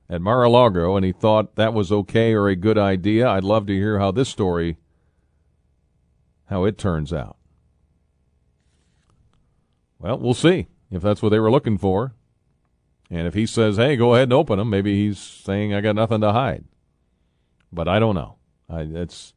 at 0.10 0.22
Mar-a-Lago, 0.22 0.96
and 0.96 1.06
he 1.06 1.12
thought 1.12 1.56
that 1.56 1.74
was 1.74 1.92
okay 1.92 2.34
or 2.34 2.48
a 2.48 2.56
good 2.56 2.78
idea. 2.78 3.28
I'd 3.28 3.44
love 3.44 3.66
to 3.68 3.74
hear 3.74 3.98
how 4.00 4.12
this 4.12 4.30
story, 4.30 4.78
how 6.46 6.66
it 6.66 6.78
turns 6.78 7.12
out. 7.12 7.38
Well, 9.98 10.20
we'll 10.20 10.34
see 10.34 10.68
if 10.92 11.02
that's 11.02 11.22
what 11.22 11.30
they 11.30 11.40
were 11.40 11.52
looking 11.52 11.78
for. 11.78 12.14
And 13.12 13.28
if 13.28 13.34
he 13.34 13.46
says, 13.46 13.78
hey, 13.78 13.96
go 13.96 14.14
ahead 14.14 14.24
and 14.24 14.34
open 14.34 14.60
them, 14.60 14.70
maybe 14.70 14.96
he's 14.96 15.18
saying, 15.18 15.74
I 15.74 15.82
got 15.82 15.96
nothing 15.96 16.22
to 16.22 16.32
hide. 16.32 16.66
But 17.72 17.88
I 17.88 18.00
don't 18.00 18.16
know. 18.16 18.36
I, 18.70 18.82
it's 18.82 19.34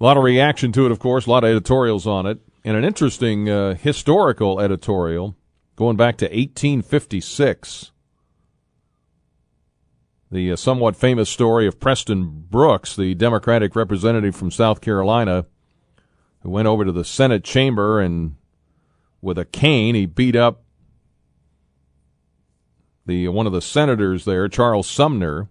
a 0.00 0.04
lot 0.04 0.16
of 0.16 0.24
reaction 0.24 0.72
to 0.72 0.86
it, 0.86 0.92
of 0.92 0.98
course, 0.98 1.26
a 1.26 1.30
lot 1.30 1.44
of 1.44 1.50
editorials 1.50 2.06
on 2.06 2.26
it. 2.26 2.38
And 2.64 2.76
an 2.76 2.84
interesting 2.84 3.48
uh, 3.48 3.74
historical 3.74 4.60
editorial 4.60 5.36
going 5.76 5.96
back 5.96 6.16
to 6.18 6.26
1856. 6.26 7.92
The 10.30 10.52
uh, 10.52 10.56
somewhat 10.56 10.96
famous 10.96 11.28
story 11.28 11.66
of 11.66 11.78
Preston 11.78 12.46
Brooks, 12.48 12.96
the 12.96 13.14
Democratic 13.14 13.76
representative 13.76 14.34
from 14.34 14.50
South 14.50 14.80
Carolina, 14.80 15.46
who 16.40 16.50
went 16.50 16.66
over 16.66 16.84
to 16.84 16.92
the 16.92 17.04
Senate 17.04 17.44
chamber 17.44 18.00
and 18.00 18.36
with 19.20 19.38
a 19.38 19.44
cane 19.44 19.94
he 19.94 20.06
beat 20.06 20.34
up 20.34 20.61
the 23.06 23.28
one 23.28 23.46
of 23.46 23.52
the 23.52 23.62
senators 23.62 24.24
there, 24.24 24.48
Charles 24.48 24.88
Sumner. 24.88 25.48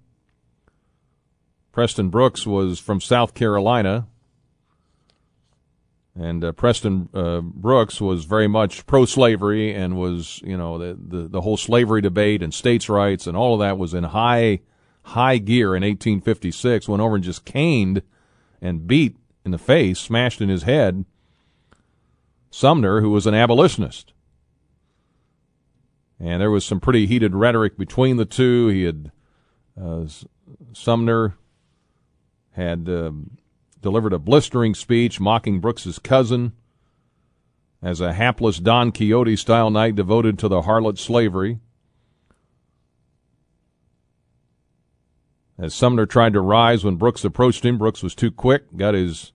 Preston 1.71 2.09
Brooks 2.09 2.45
was 2.45 2.79
from 2.79 2.99
South 2.99 3.33
Carolina, 3.33 4.07
and 6.13 6.43
uh, 6.43 6.51
Preston 6.51 7.07
uh, 7.13 7.39
Brooks 7.39 8.01
was 8.01 8.25
very 8.25 8.47
much 8.47 8.85
pro-slavery 8.85 9.73
and 9.73 9.97
was, 9.97 10.41
you 10.43 10.57
know, 10.57 10.77
the, 10.77 10.97
the 10.99 11.27
the 11.29 11.41
whole 11.41 11.57
slavery 11.57 12.01
debate 12.01 12.43
and 12.43 12.53
states' 12.53 12.89
rights 12.89 13.25
and 13.25 13.37
all 13.37 13.53
of 13.53 13.61
that 13.61 13.77
was 13.77 13.93
in 13.93 14.03
high 14.03 14.59
high 15.03 15.37
gear 15.37 15.75
in 15.75 15.83
1856. 15.83 16.89
Went 16.89 17.01
over 17.01 17.15
and 17.15 17.23
just 17.23 17.45
caned 17.45 18.01
and 18.61 18.85
beat 18.85 19.15
in 19.45 19.51
the 19.51 19.57
face, 19.57 19.99
smashed 19.99 20.41
in 20.41 20.49
his 20.49 20.63
head 20.63 21.05
Sumner, 22.51 22.99
who 22.99 23.09
was 23.09 23.25
an 23.25 23.33
abolitionist. 23.33 24.13
And 26.21 26.39
there 26.39 26.51
was 26.51 26.63
some 26.63 26.79
pretty 26.79 27.07
heated 27.07 27.33
rhetoric 27.33 27.79
between 27.79 28.17
the 28.17 28.25
two. 28.25 28.67
He 28.67 28.83
had 28.83 29.11
uh, 29.81 30.05
Sumner 30.71 31.35
had 32.51 32.87
uh, 32.87 33.11
delivered 33.81 34.13
a 34.13 34.19
blistering 34.19 34.75
speech 34.75 35.19
mocking 35.19 35.59
Brooks's 35.59 35.97
cousin 35.97 36.51
as 37.81 37.99
a 38.01 38.13
hapless 38.13 38.59
Don 38.59 38.91
Quixote 38.91 39.35
style 39.35 39.71
knight 39.71 39.95
devoted 39.95 40.37
to 40.39 40.47
the 40.47 40.61
harlot 40.61 40.99
slavery. 40.99 41.59
As 45.57 45.73
Sumner 45.73 46.05
tried 46.05 46.33
to 46.33 46.41
rise 46.41 46.83
when 46.83 46.97
Brooks 46.97 47.25
approached 47.25 47.65
him, 47.65 47.79
Brooks 47.79 48.03
was 48.03 48.13
too 48.13 48.31
quick, 48.31 48.77
got 48.77 48.93
his 48.93 49.31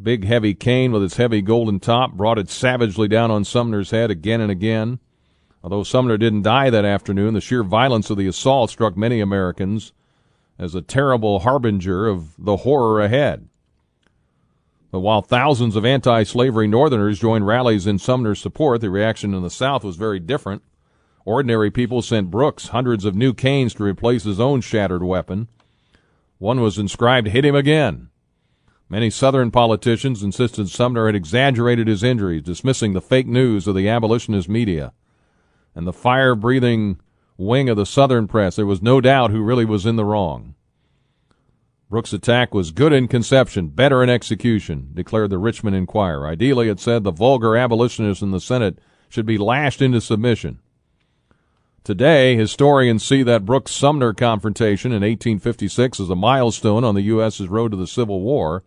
big 0.00 0.24
heavy 0.24 0.54
cane 0.54 0.90
with 0.90 1.04
its 1.04 1.16
heavy 1.16 1.42
golden 1.42 1.78
top, 1.78 2.14
brought 2.14 2.38
it 2.38 2.50
savagely 2.50 3.06
down 3.06 3.30
on 3.30 3.44
Sumner's 3.44 3.92
head 3.92 4.10
again 4.10 4.40
and 4.40 4.50
again. 4.50 4.98
Although 5.64 5.84
Sumner 5.84 6.16
didn't 6.16 6.42
die 6.42 6.70
that 6.70 6.84
afternoon, 6.84 7.34
the 7.34 7.40
sheer 7.40 7.62
violence 7.62 8.10
of 8.10 8.16
the 8.16 8.26
assault 8.26 8.70
struck 8.70 8.96
many 8.96 9.20
Americans 9.20 9.92
as 10.58 10.74
a 10.74 10.82
terrible 10.82 11.40
harbinger 11.40 12.08
of 12.08 12.34
the 12.36 12.58
horror 12.58 13.00
ahead. 13.00 13.48
But 14.90 15.00
while 15.00 15.22
thousands 15.22 15.76
of 15.76 15.84
anti 15.84 16.24
slavery 16.24 16.66
Northerners 16.66 17.20
joined 17.20 17.46
rallies 17.46 17.86
in 17.86 17.98
Sumner's 17.98 18.40
support, 18.40 18.80
the 18.80 18.90
reaction 18.90 19.34
in 19.34 19.42
the 19.42 19.50
South 19.50 19.84
was 19.84 19.96
very 19.96 20.18
different. 20.18 20.62
Ordinary 21.24 21.70
people 21.70 22.02
sent 22.02 22.30
Brooks 22.30 22.68
hundreds 22.68 23.04
of 23.04 23.14
new 23.14 23.32
canes 23.32 23.72
to 23.74 23.84
replace 23.84 24.24
his 24.24 24.40
own 24.40 24.60
shattered 24.60 25.04
weapon. 25.04 25.46
One 26.38 26.60
was 26.60 26.76
inscribed, 26.76 27.28
Hit 27.28 27.44
him 27.44 27.54
again. 27.54 28.08
Many 28.88 29.08
Southern 29.08 29.52
politicians 29.52 30.24
insisted 30.24 30.68
Sumner 30.68 31.06
had 31.06 31.14
exaggerated 31.14 31.86
his 31.86 32.02
injuries, 32.02 32.42
dismissing 32.42 32.92
the 32.92 33.00
fake 33.00 33.28
news 33.28 33.68
of 33.68 33.76
the 33.76 33.88
abolitionist 33.88 34.48
media 34.48 34.92
and 35.74 35.86
the 35.86 35.92
fire 35.92 36.34
breathing 36.34 36.98
wing 37.36 37.68
of 37.68 37.76
the 37.76 37.86
Southern 37.86 38.28
press, 38.28 38.56
there 38.56 38.66
was 38.66 38.82
no 38.82 39.00
doubt 39.00 39.30
who 39.30 39.42
really 39.42 39.64
was 39.64 39.86
in 39.86 39.96
the 39.96 40.04
wrong. 40.04 40.54
Brooks' 41.90 42.12
attack 42.12 42.54
was 42.54 42.70
good 42.70 42.92
in 42.92 43.06
conception, 43.06 43.68
better 43.68 44.02
in 44.02 44.08
execution, 44.08 44.90
declared 44.94 45.30
the 45.30 45.38
Richmond 45.38 45.76
Enquirer. 45.76 46.26
Ideally, 46.26 46.68
it 46.68 46.80
said 46.80 47.04
the 47.04 47.10
vulgar 47.10 47.56
abolitionists 47.56 48.22
in 48.22 48.30
the 48.30 48.40
Senate 48.40 48.78
should 49.10 49.26
be 49.26 49.36
lashed 49.36 49.82
into 49.82 50.00
submission. 50.00 50.60
Today, 51.84 52.36
historians 52.36 53.04
see 53.04 53.22
that 53.24 53.44
Brooks 53.44 53.72
Sumner 53.72 54.14
confrontation 54.14 54.92
in 54.92 55.02
1856 55.02 56.00
as 56.00 56.08
a 56.08 56.16
milestone 56.16 56.84
on 56.84 56.94
the 56.94 57.02
U.S.'s 57.02 57.48
road 57.48 57.72
to 57.72 57.76
the 57.76 57.86
Civil 57.86 58.20
War, 58.20 58.62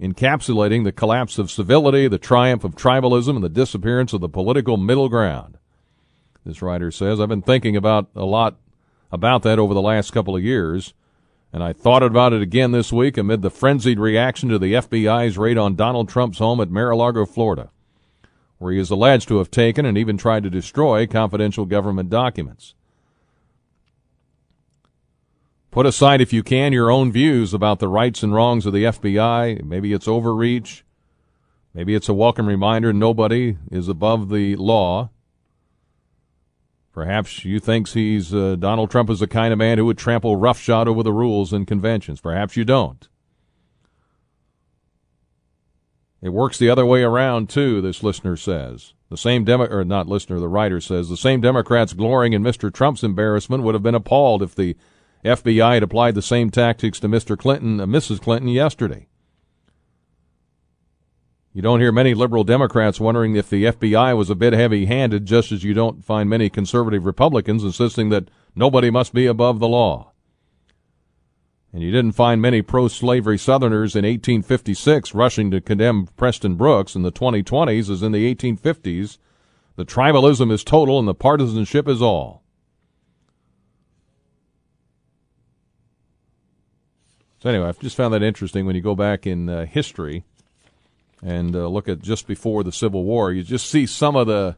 encapsulating 0.00 0.84
the 0.84 0.92
collapse 0.92 1.38
of 1.38 1.50
civility, 1.50 2.06
the 2.06 2.18
triumph 2.18 2.62
of 2.62 2.76
tribalism, 2.76 3.34
and 3.34 3.42
the 3.42 3.48
disappearance 3.48 4.12
of 4.12 4.20
the 4.20 4.28
political 4.28 4.76
middle 4.76 5.08
ground 5.08 5.58
this 6.46 6.62
writer 6.62 6.90
says. 6.90 7.20
I've 7.20 7.28
been 7.28 7.42
thinking 7.42 7.76
about 7.76 8.08
a 8.14 8.24
lot 8.24 8.56
about 9.12 9.42
that 9.42 9.58
over 9.58 9.74
the 9.74 9.82
last 9.82 10.12
couple 10.12 10.36
of 10.36 10.42
years, 10.42 10.94
and 11.52 11.62
I 11.62 11.72
thought 11.72 12.02
about 12.02 12.32
it 12.32 12.40
again 12.40 12.70
this 12.72 12.92
week 12.92 13.18
amid 13.18 13.42
the 13.42 13.50
frenzied 13.50 13.98
reaction 13.98 14.48
to 14.48 14.58
the 14.58 14.74
FBI's 14.74 15.36
raid 15.36 15.58
on 15.58 15.74
Donald 15.74 16.08
Trump's 16.08 16.38
home 16.38 16.60
at 16.60 16.70
Mar-a-Lago, 16.70 17.26
Florida, 17.26 17.70
where 18.58 18.72
he 18.72 18.78
is 18.78 18.90
alleged 18.90 19.28
to 19.28 19.38
have 19.38 19.50
taken 19.50 19.84
and 19.84 19.98
even 19.98 20.16
tried 20.16 20.44
to 20.44 20.50
destroy 20.50 21.06
confidential 21.06 21.66
government 21.66 22.10
documents. 22.10 22.74
Put 25.70 25.84
aside, 25.84 26.20
if 26.20 26.32
you 26.32 26.42
can, 26.42 26.72
your 26.72 26.90
own 26.90 27.12
views 27.12 27.52
about 27.52 27.80
the 27.80 27.88
rights 27.88 28.22
and 28.22 28.32
wrongs 28.32 28.64
of 28.64 28.72
the 28.72 28.84
FBI. 28.84 29.62
Maybe 29.62 29.92
it's 29.92 30.08
overreach. 30.08 30.84
Maybe 31.74 31.94
it's 31.94 32.08
a 32.08 32.14
welcome 32.14 32.46
reminder 32.46 32.94
nobody 32.94 33.58
is 33.70 33.88
above 33.88 34.30
the 34.30 34.56
law. 34.56 35.10
Perhaps 36.96 37.44
you 37.44 37.60
think 37.60 37.90
he's 37.90 38.32
uh, 38.32 38.56
Donald 38.58 38.90
Trump 38.90 39.10
is 39.10 39.20
the 39.20 39.26
kind 39.26 39.52
of 39.52 39.58
man 39.58 39.76
who 39.76 39.84
would 39.84 39.98
trample 39.98 40.36
roughshod 40.36 40.88
over 40.88 41.02
the 41.02 41.12
rules 41.12 41.52
and 41.52 41.66
conventions. 41.66 42.22
Perhaps 42.22 42.56
you 42.56 42.64
don't. 42.64 43.06
It 46.22 46.30
works 46.30 46.56
the 46.56 46.70
other 46.70 46.86
way 46.86 47.02
around 47.02 47.50
too. 47.50 47.82
This 47.82 48.02
listener 48.02 48.34
says 48.34 48.94
the 49.10 49.18
same 49.18 49.44
Demo 49.44 49.66
or 49.66 49.84
not 49.84 50.08
listener, 50.08 50.40
the 50.40 50.48
writer 50.48 50.80
says 50.80 51.10
the 51.10 51.18
same 51.18 51.42
Democrats 51.42 51.92
glorying 51.92 52.32
in 52.32 52.42
Mr. 52.42 52.72
Trump's 52.72 53.04
embarrassment 53.04 53.62
would 53.62 53.74
have 53.74 53.82
been 53.82 53.94
appalled 53.94 54.42
if 54.42 54.54
the 54.54 54.74
FBI 55.22 55.74
had 55.74 55.82
applied 55.82 56.14
the 56.14 56.22
same 56.22 56.48
tactics 56.48 56.98
to 57.00 57.08
Mr. 57.08 57.36
Clinton, 57.36 57.78
uh, 57.78 57.84
Mrs. 57.84 58.22
Clinton 58.22 58.48
yesterday. 58.48 59.06
You 61.56 61.62
don't 61.62 61.80
hear 61.80 61.90
many 61.90 62.12
liberal 62.12 62.44
Democrats 62.44 63.00
wondering 63.00 63.34
if 63.34 63.48
the 63.48 63.64
FBI 63.64 64.14
was 64.14 64.28
a 64.28 64.34
bit 64.34 64.52
heavy 64.52 64.84
handed, 64.84 65.24
just 65.24 65.52
as 65.52 65.64
you 65.64 65.72
don't 65.72 66.04
find 66.04 66.28
many 66.28 66.50
conservative 66.50 67.06
Republicans 67.06 67.64
insisting 67.64 68.10
that 68.10 68.30
nobody 68.54 68.90
must 68.90 69.14
be 69.14 69.24
above 69.24 69.58
the 69.58 69.66
law. 69.66 70.12
And 71.72 71.82
you 71.82 71.90
didn't 71.90 72.12
find 72.12 72.42
many 72.42 72.60
pro 72.60 72.88
slavery 72.88 73.38
Southerners 73.38 73.96
in 73.96 74.04
1856 74.04 75.14
rushing 75.14 75.50
to 75.50 75.62
condemn 75.62 76.08
Preston 76.18 76.56
Brooks 76.56 76.94
in 76.94 77.00
the 77.00 77.10
2020s 77.10 77.88
as 77.88 78.02
in 78.02 78.12
the 78.12 78.34
1850s. 78.34 79.16
The 79.76 79.86
tribalism 79.86 80.52
is 80.52 80.62
total 80.62 80.98
and 80.98 81.08
the 81.08 81.14
partisanship 81.14 81.88
is 81.88 82.02
all. 82.02 82.42
So, 87.38 87.48
anyway, 87.48 87.68
I've 87.68 87.80
just 87.80 87.96
found 87.96 88.12
that 88.12 88.22
interesting 88.22 88.66
when 88.66 88.76
you 88.76 88.82
go 88.82 88.94
back 88.94 89.26
in 89.26 89.48
uh, 89.48 89.64
history 89.64 90.24
and 91.22 91.54
uh, 91.54 91.66
look 91.66 91.88
at 91.88 92.00
just 92.00 92.26
before 92.26 92.62
the 92.62 92.72
Civil 92.72 93.04
War, 93.04 93.32
you 93.32 93.42
just 93.42 93.68
see 93.70 93.86
some 93.86 94.16
of 94.16 94.26
the 94.26 94.56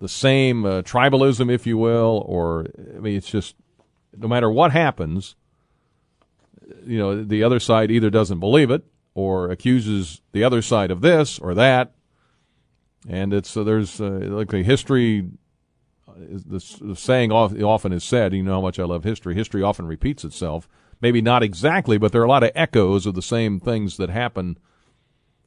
the 0.00 0.08
same 0.08 0.64
uh, 0.64 0.82
tribalism, 0.82 1.48
if 1.48 1.64
you 1.64 1.78
will, 1.78 2.24
or 2.26 2.66
I 2.96 2.98
mean, 2.98 3.16
it's 3.16 3.30
just 3.30 3.54
no 4.16 4.26
matter 4.26 4.50
what 4.50 4.72
happens, 4.72 5.36
you 6.84 6.98
know, 6.98 7.22
the 7.22 7.44
other 7.44 7.60
side 7.60 7.90
either 7.90 8.10
doesn't 8.10 8.40
believe 8.40 8.70
it 8.70 8.84
or 9.14 9.50
accuses 9.50 10.20
the 10.32 10.42
other 10.42 10.60
side 10.60 10.90
of 10.90 11.02
this 11.02 11.38
or 11.38 11.54
that, 11.54 11.92
and 13.08 13.32
it's 13.32 13.56
uh, 13.56 13.62
there's 13.62 14.00
uh, 14.00 14.10
like 14.10 14.52
a 14.52 14.62
history. 14.62 15.28
The 16.14 16.60
saying 16.94 17.32
often 17.32 17.92
is 17.92 18.04
said, 18.04 18.34
you 18.34 18.42
know 18.42 18.56
how 18.56 18.60
much 18.60 18.78
I 18.78 18.84
love 18.84 19.02
history. 19.02 19.34
History 19.34 19.62
often 19.62 19.86
repeats 19.86 20.24
itself. 20.24 20.68
Maybe 21.00 21.22
not 21.22 21.42
exactly, 21.42 21.96
but 21.96 22.12
there 22.12 22.20
are 22.20 22.26
a 22.26 22.28
lot 22.28 22.42
of 22.42 22.50
echoes 22.54 23.06
of 23.06 23.14
the 23.14 23.22
same 23.22 23.58
things 23.58 23.96
that 23.96 24.10
happen 24.10 24.58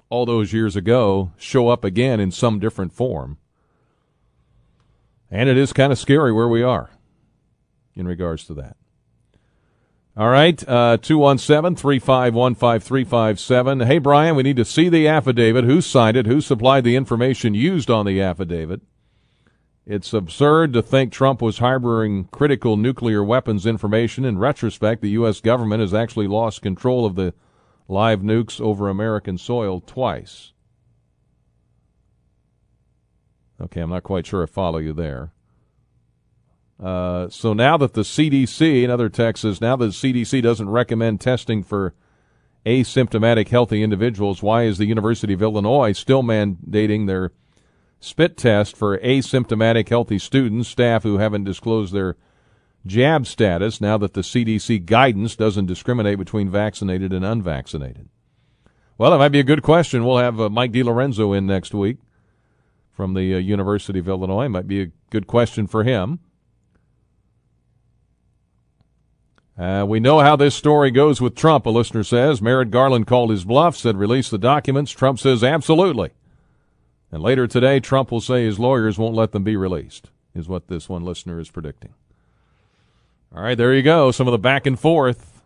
all 0.09 0.25
those 0.25 0.53
years 0.53 0.75
ago 0.75 1.31
show 1.37 1.69
up 1.69 1.83
again 1.83 2.19
in 2.19 2.31
some 2.31 2.59
different 2.59 2.93
form. 2.93 3.37
And 5.31 5.49
it 5.49 5.57
is 5.57 5.73
kind 5.73 5.91
of 5.91 5.99
scary 5.99 6.31
where 6.31 6.47
we 6.47 6.63
are 6.63 6.91
in 7.95 8.07
regards 8.07 8.45
to 8.45 8.53
that. 8.55 8.77
All 10.17 10.29
right, 10.29 10.63
uh, 10.65 10.95
217 10.95 11.75
351 11.75 12.55
5357. 12.55 13.79
Hey, 13.81 13.97
Brian, 13.97 14.37
we 14.37 14.43
need 14.43 14.55
to 14.55 14.63
see 14.63 14.87
the 14.87 15.09
affidavit. 15.09 15.65
Who 15.65 15.81
signed 15.81 16.15
it? 16.15 16.25
Who 16.25 16.39
supplied 16.39 16.85
the 16.85 16.95
information 16.95 17.53
used 17.53 17.89
on 17.89 18.05
the 18.05 18.21
affidavit? 18.21 18.79
It's 19.85 20.13
absurd 20.13 20.71
to 20.71 20.81
think 20.81 21.11
Trump 21.11 21.41
was 21.41 21.57
harboring 21.57 22.25
critical 22.31 22.77
nuclear 22.77 23.23
weapons 23.25 23.65
information. 23.65 24.23
In 24.23 24.39
retrospect, 24.39 25.01
the 25.01 25.09
U.S. 25.11 25.41
government 25.41 25.81
has 25.81 25.93
actually 25.93 26.27
lost 26.27 26.61
control 26.61 27.05
of 27.05 27.15
the 27.15 27.33
live 27.87 28.21
nukes 28.21 28.59
over 28.59 28.89
American 28.89 29.37
soil 29.37 29.81
twice. 29.81 30.53
Okay, 33.61 33.81
I'm 33.81 33.89
not 33.89 34.03
quite 34.03 34.25
sure 34.25 34.43
I 34.43 34.47
follow 34.47 34.79
you 34.79 34.93
there. 34.93 35.31
Uh, 36.81 37.29
so 37.29 37.53
now 37.53 37.77
that 37.77 37.93
the 37.93 38.01
CDC, 38.01 38.83
in 38.83 38.91
other 38.91 39.07
Texas, 39.07 39.61
now 39.61 39.75
that 39.77 39.85
the 39.85 39.91
CDC 39.91 40.41
doesn't 40.41 40.69
recommend 40.69 41.21
testing 41.21 41.63
for 41.63 41.93
asymptomatic 42.65 43.47
healthy 43.47 43.81
individuals, 43.81 44.43
why 44.43 44.63
is 44.63 44.77
the 44.77 44.85
University 44.85 45.33
of 45.33 45.41
Illinois 45.41 45.93
still 45.93 46.21
mandating 46.21 47.07
their 47.07 47.31
spit 47.99 48.35
test 48.35 48.75
for 48.75 48.97
asymptomatic 48.99 49.87
healthy 49.87 50.19
students, 50.19 50.67
staff 50.67 51.03
who 51.03 51.17
haven't 51.17 51.45
disclosed 51.45 51.93
their 51.93 52.17
jab 52.85 53.25
status 53.25 53.81
now 53.81 53.97
that 53.97 54.13
the 54.13 54.21
CDC 54.21 54.85
guidance 54.85 55.35
doesn't 55.35 55.65
discriminate 55.65 56.17
between 56.17 56.49
vaccinated 56.49 57.11
and 57.11 57.25
unvaccinated? 57.25 58.09
Well, 58.97 59.11
that 59.11 59.17
might 59.17 59.29
be 59.29 59.39
a 59.39 59.43
good 59.43 59.63
question. 59.63 60.05
We'll 60.05 60.17
have 60.17 60.39
uh, 60.39 60.49
Mike 60.49 60.71
DiLorenzo 60.71 61.37
in 61.37 61.45
next 61.45 61.73
week 61.73 61.97
from 62.91 63.13
the 63.13 63.35
uh, 63.35 63.37
University 63.37 63.99
of 63.99 64.07
Illinois. 64.07 64.47
Might 64.47 64.67
be 64.67 64.81
a 64.81 64.91
good 65.09 65.27
question 65.27 65.67
for 65.67 65.83
him. 65.83 66.19
Uh, 69.57 69.85
we 69.87 69.99
know 70.01 70.19
how 70.19 70.35
this 70.35 70.53
story 70.53 70.91
goes 70.91 71.21
with 71.21 71.35
Trump, 71.35 71.65
a 71.65 71.69
listener 71.69 72.03
says. 72.03 72.41
Merrick 72.41 72.69
Garland 72.69 73.07
called 73.07 73.31
his 73.31 73.45
bluff, 73.45 73.75
said 73.75 73.97
release 73.97 74.29
the 74.29 74.37
documents. 74.37 74.91
Trump 74.91 75.19
says 75.19 75.43
absolutely. 75.43 76.11
And 77.11 77.23
later 77.23 77.47
today, 77.47 77.79
Trump 77.79 78.11
will 78.11 78.21
say 78.21 78.43
his 78.43 78.59
lawyers 78.59 78.97
won't 78.97 79.15
let 79.15 79.31
them 79.31 79.43
be 79.43 79.55
released, 79.55 80.09
is 80.33 80.49
what 80.49 80.67
this 80.67 80.89
one 80.89 81.05
listener 81.05 81.39
is 81.39 81.49
predicting. 81.49 81.93
All 83.35 83.41
right, 83.41 83.57
there 83.57 83.73
you 83.73 83.81
go. 83.81 84.11
Some 84.11 84.29
of 84.29 84.31
the 84.31 84.37
back 84.37 84.65
and 84.65 84.79
forth 84.79 85.41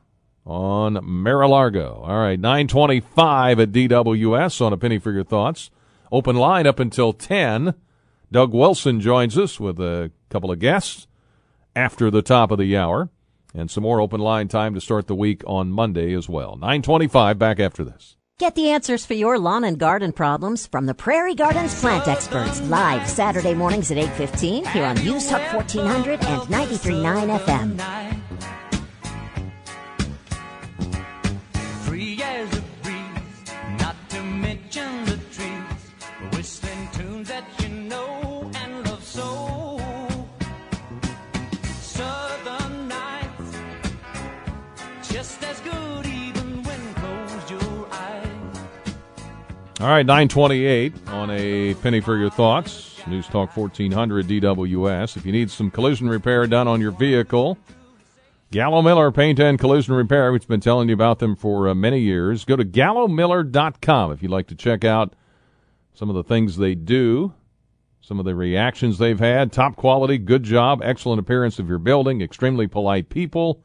on 0.46 1.00
Mar-a-Lago. 1.02 2.04
All 2.06 2.20
right, 2.20 2.40
925 2.40 3.60
at 3.60 3.72
DWS 3.72 4.62
on 4.62 4.74
a 4.74 4.78
penny 4.78 5.00
for 5.00 5.12
your 5.12 5.24
thoughts. 5.24 5.72
Open 6.12 6.36
line 6.36 6.68
up 6.68 6.80
until 6.80 7.14
10. 7.14 7.74
Doug 8.32 8.54
Wilson 8.54 9.02
joins 9.02 9.40
us 9.40 9.60
with 9.60 9.80
a 9.80 10.12
couple 10.30 10.52
of 10.52 10.60
guests 10.60 11.08
after 11.76 12.12
the 12.12 12.22
top 12.22 12.52
of 12.52 12.60
the 12.60 12.78
hour 12.78 13.10
and 13.56 13.72
some 13.72 13.82
more 13.82 14.00
open 14.00 14.22
line 14.22 14.48
time 14.48 14.76
to 14.76 14.82
start 14.82 15.08
the 15.08 15.16
week 15.16 15.42
on 15.48 15.72
Monday 15.72 16.14
as 16.14 16.30
well. 16.30 16.58
925 16.58 17.40
back 17.40 17.60
after 17.60 17.84
this. 17.84 18.18
Get 18.40 18.56
the 18.56 18.70
answers 18.70 19.06
for 19.06 19.16
your 19.16 19.38
lawn 19.38 19.66
and 19.66 19.78
garden 19.78 20.14
problems 20.14 20.66
from 20.66 20.86
the 20.86 20.94
Prairie 20.94 21.36
Gardens 21.36 21.78
plant 21.78 22.08
experts 22.08 22.62
live 22.62 23.06
Saturday 23.06 23.54
mornings 23.54 23.92
at 23.92 23.98
8:15 23.98 24.66
here 24.68 24.86
on 24.86 24.96
News 24.96 25.28
Talk 25.28 25.42
1400 25.54 26.24
and 26.24 26.42
93.9 26.44 27.38
FM. 27.38 28.29
All 49.80 49.88
right, 49.88 50.06
928 50.06 51.08
on 51.08 51.32
a 51.32 51.74
penny 51.76 52.02
for 52.02 52.18
your 52.18 52.30
thoughts. 52.30 53.02
News 53.08 53.28
Talk 53.28 53.56
1400 53.56 54.28
DWS. 54.28 55.16
If 55.16 55.26
you 55.26 55.32
need 55.32 55.50
some 55.50 55.72
collision 55.72 56.10
repair 56.10 56.46
done 56.48 56.68
on 56.68 56.82
your 56.82 56.92
vehicle, 56.92 57.58
Gallo 58.52 58.82
Miller 58.82 59.10
Paint 59.10 59.40
and 59.40 59.58
Collision 59.58 59.94
Repair, 59.94 60.34
has 60.34 60.44
been 60.44 60.60
telling 60.60 60.90
you 60.90 60.94
about 60.94 61.20
them 61.20 61.34
for 61.34 61.70
uh, 61.70 61.76
many 61.76 62.02
years. 62.02 62.44
Go 62.44 62.58
to 62.58 62.66
gallomiller.com 62.66 64.12
if 64.12 64.22
you'd 64.22 64.32
like 64.32 64.48
to 64.48 64.56
check 64.56 64.84
out 64.84 65.14
some 65.94 66.10
of 66.10 66.16
the 66.18 66.26
things 66.26 66.58
they 66.58 66.76
do, 66.76 67.34
some 68.02 68.20
of 68.20 68.26
the 68.26 68.36
reactions 68.36 68.98
they've 68.98 69.18
had. 69.18 69.54
Top 69.54 69.78
quality, 69.78 70.18
good 70.18 70.44
job, 70.44 70.82
excellent 70.84 71.22
appearance 71.22 71.58
of 71.58 71.70
your 71.70 71.80
building, 71.80 72.20
extremely 72.22 72.68
polite 72.68 73.08
people. 73.08 73.64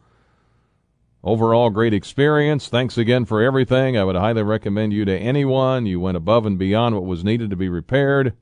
Overall, 1.25 1.71
great 1.71 1.95
experience. 1.95 2.69
Thanks 2.69 2.99
again 2.99 3.25
for 3.25 3.41
everything. 3.43 3.97
I 3.97 4.05
would 4.05 4.15
highly 4.15 4.43
recommend 4.43 4.93
you 4.93 5.07
to 5.07 5.19
anyone. 5.19 5.87
You 5.87 5.99
went 5.99 6.19
above 6.19 6.45
and 6.45 6.59
beyond 6.59 6.95
what 6.95 7.07
was 7.07 7.25
needed 7.25 7.49
to 7.49 7.57
be 7.57 7.71
repaired. 7.71 8.35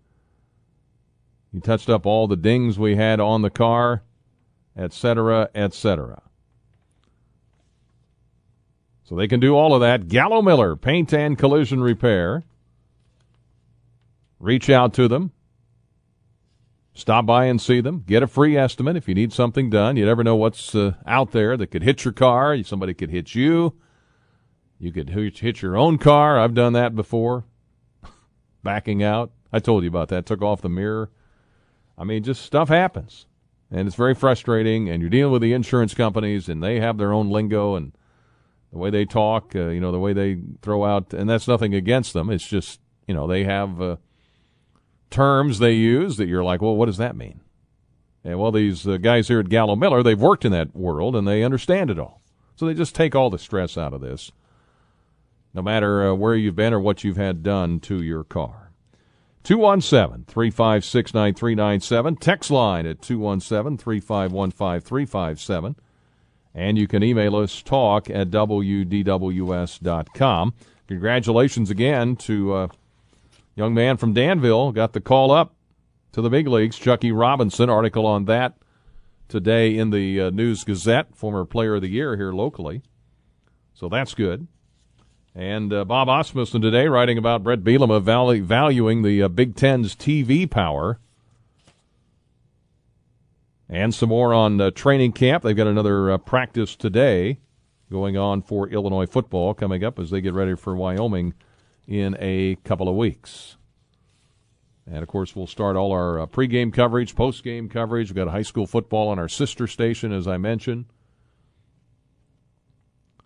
You 1.53 1.61
touched 1.61 1.88
up 1.88 2.07
all 2.07 2.27
the 2.27 2.35
dings 2.35 2.81
we 2.81 2.97
had 2.97 3.21
on 3.21 3.42
the 3.42 3.51
car, 3.51 4.03
etc., 4.77 5.49
etc. 5.55 6.23
So 9.05 9.14
they 9.14 9.29
can 9.29 9.38
do 9.38 9.55
all 9.55 9.75
of 9.75 9.81
that. 9.81 10.09
Gallo 10.09 10.42
Miller, 10.42 10.75
Paint 10.75 11.14
and 11.14 11.38
Collision 11.38 11.85
Repair. 11.85 12.42
Reach 14.40 14.68
out 14.68 14.92
to 14.95 15.07
them. 15.07 15.31
Stop 16.94 17.24
by 17.24 17.46
and 17.46 17.61
see 17.61 17.81
them. 17.81 18.05
Get 18.07 18.22
a 18.22 18.26
free 18.26 18.57
estimate 18.57 18.96
if 18.96 19.09
you 19.09 19.14
need 19.14 19.33
something 19.33 19.70
done. 19.70 19.96
You 19.96 20.05
never 20.05 20.22
know 20.22 20.37
what's 20.37 20.74
uh, 20.74 20.94
out 21.07 21.33
there 21.33 21.57
that 21.57 21.68
could 21.68 21.83
hit 21.83 22.05
your 22.05 22.12
car. 22.12 22.62
Somebody 22.62 22.92
could 22.92 23.11
hit 23.11 23.35
you. 23.35 23.74
You 24.78 24.92
could 24.92 25.09
hit 25.11 25.62
your 25.62 25.76
own 25.76 25.96
car. 25.96 26.38
I've 26.38 26.55
done 26.55 26.74
that 26.74 26.94
before. 26.94 27.44
Backing 28.62 29.02
out. 29.02 29.33
I 29.52 29.59
told 29.59 29.85
you 29.85 29.88
about 29.88 30.09
that. 30.09 30.26
Took 30.26 30.42
off 30.42 30.61
the 30.61 30.68
mirror. 30.68 31.11
I 31.96 32.05
mean, 32.05 32.24
just 32.24 32.42
stuff 32.42 32.68
happens. 32.68 33.26
And 33.70 33.87
it's 33.87 33.96
very 33.96 34.14
frustrating. 34.14 34.90
And 34.90 35.00
you're 35.00 35.09
dealing 35.09 35.33
with 35.33 35.42
the 35.42 35.55
insurance 35.55 35.94
companies, 35.94 36.48
and 36.48 36.62
they 36.62 36.81
have 36.81 36.98
their 36.98 37.12
own 37.12 37.31
lingo 37.31 37.74
and 37.74 37.92
the 38.70 38.78
way 38.78 38.90
they 38.90 39.07
talk, 39.07 39.57
uh, 39.57 39.68
you 39.68 39.81
know, 39.81 39.92
the 39.92 39.98
way 39.98 40.12
they 40.12 40.40
throw 40.61 40.85
out. 40.85 41.14
And 41.14 41.28
that's 41.28 41.48
nothing 41.48 41.74
against 41.74 42.12
them. 42.12 42.28
It's 42.28 42.46
just, 42.46 42.81
you 43.07 43.14
know, 43.14 43.26
they 43.26 43.44
have. 43.44 43.81
Uh, 43.81 43.96
terms 45.12 45.61
they 45.61 45.72
use 45.75 46.16
that 46.16 46.27
you're 46.27 46.42
like, 46.42 46.61
well, 46.61 46.75
what 46.75 46.87
does 46.87 46.96
that 46.96 47.14
mean? 47.16 47.40
And 48.25 48.38
well, 48.40 48.53
these 48.53 48.87
uh, 48.87 48.96
guys 48.96 49.29
here 49.29 49.38
at 49.40 49.48
Gallo 49.48 49.77
Miller, 49.77 50.03
they've 50.03 50.20
worked 50.20 50.44
in 50.44 50.53
that 50.53 50.75
world 50.75 51.14
and 51.14 51.27
they 51.29 51.44
understand 51.44 51.90
it 51.90 51.98
all. 51.98 52.20
So 52.57 52.66
they 52.66 52.75
just 52.75 52.94
take 52.94 53.14
all 53.14 53.31
the 53.31 53.38
stress 53.38 53.79
out 53.79 53.92
of 53.92 54.01
this. 54.01 54.33
no 55.55 55.62
matter 55.62 56.09
uh, 56.09 56.14
where 56.14 56.35
you've 56.35 56.57
been 56.57 56.72
or 56.72 56.81
what 56.81 57.05
you've 57.05 57.16
had 57.16 57.42
done 57.42 57.81
to 57.81 58.03
your 58.03 58.25
car. 58.25 58.70
217 59.44 60.25
356 60.27 61.14
9397. 61.14 62.16
Text 62.16 62.51
line 62.51 62.87
at 62.87 63.03
217 63.03 63.77
351 63.77 64.51
5357. 64.51 65.77
And 66.55 66.79
you 66.79 66.87
can 66.87 67.03
email 67.03 67.37
us 67.37 67.62
talk 67.62 68.09
at 68.11 68.31
WDWS.com. 68.31 68.94
Congratulations 70.87 71.70
again 71.70 72.16
to 72.16 72.53
uh, 72.53 72.68
young 73.55 73.75
man 73.75 73.97
from 73.97 74.12
Danville. 74.12 74.73
Got 74.73 74.93
the 74.93 75.01
call 75.01 75.31
up 75.31 75.55
to 76.12 76.21
the 76.21 76.31
big 76.31 76.47
leagues. 76.49 76.79
Chucky 76.79 77.12
Robinson, 77.12 77.69
article 77.71 78.07
on 78.07 78.25
that 78.27 78.57
today 79.29 79.77
in 79.77 79.91
the 79.91 80.21
uh, 80.21 80.31
News 80.31 80.65
Gazette, 80.65 81.15
former 81.17 81.45
player 81.45 81.77
of 81.77 81.83
the 81.83 81.88
year 81.88 82.17
here 82.17 82.33
locally. 82.33 82.83
So 83.75 83.88
that's 83.88 84.15
good. 84.15 84.47
And 85.35 85.73
uh, 85.73 85.85
Bob 85.87 86.09
Asmussen 86.09 86.61
today 86.61 86.88
writing 86.88 87.17
about 87.17 87.43
Brett 87.43 87.61
Bielema 87.61 88.03
valuing 88.43 89.03
the 89.03 89.23
uh, 89.23 89.29
Big 89.29 89.57
Ten's 89.57 89.97
TV 89.97 90.49
power. 90.51 90.99
And 93.69 93.95
some 93.95 94.11
more 94.11 94.35
on 94.35 94.61
uh, 94.61 94.71
training 94.71 95.12
camp. 95.12 95.43
They've 95.43 95.57
got 95.57 95.67
another 95.67 96.11
uh, 96.11 96.19
practice 96.19 96.77
today 96.77 97.38
going 97.91 98.19
on 98.19 98.43
for 98.43 98.69
Illinois 98.69 99.07
football 99.07 99.55
coming 99.55 99.83
up 99.83 99.99
as 99.99 100.11
they 100.11 100.21
get 100.21 100.35
ready 100.35 100.55
for 100.55 100.77
Wyoming 100.77 101.33
in 101.87 102.16
a 102.18 102.57
couple 102.64 102.88
of 102.88 102.97
weeks. 102.97 103.57
And 104.87 105.03
of 105.03 105.09
course, 105.09 105.37
we'll 105.37 105.47
start 105.47 105.77
all 105.77 105.92
our 105.92 106.21
uh, 106.21 106.27
pregame 106.27 106.73
coverage, 106.73 107.14
postgame 107.14 107.71
coverage. 107.71 108.11
We've 108.11 108.16
got 108.16 108.29
high 108.29 108.42
school 108.42 108.66
football 108.66 109.09
on 109.09 109.18
our 109.18 109.29
sister 109.29 109.66
station, 109.66 110.12
as 110.12 110.27
I 110.27 110.38
mentioned. 110.38 110.87
A 113.21 113.23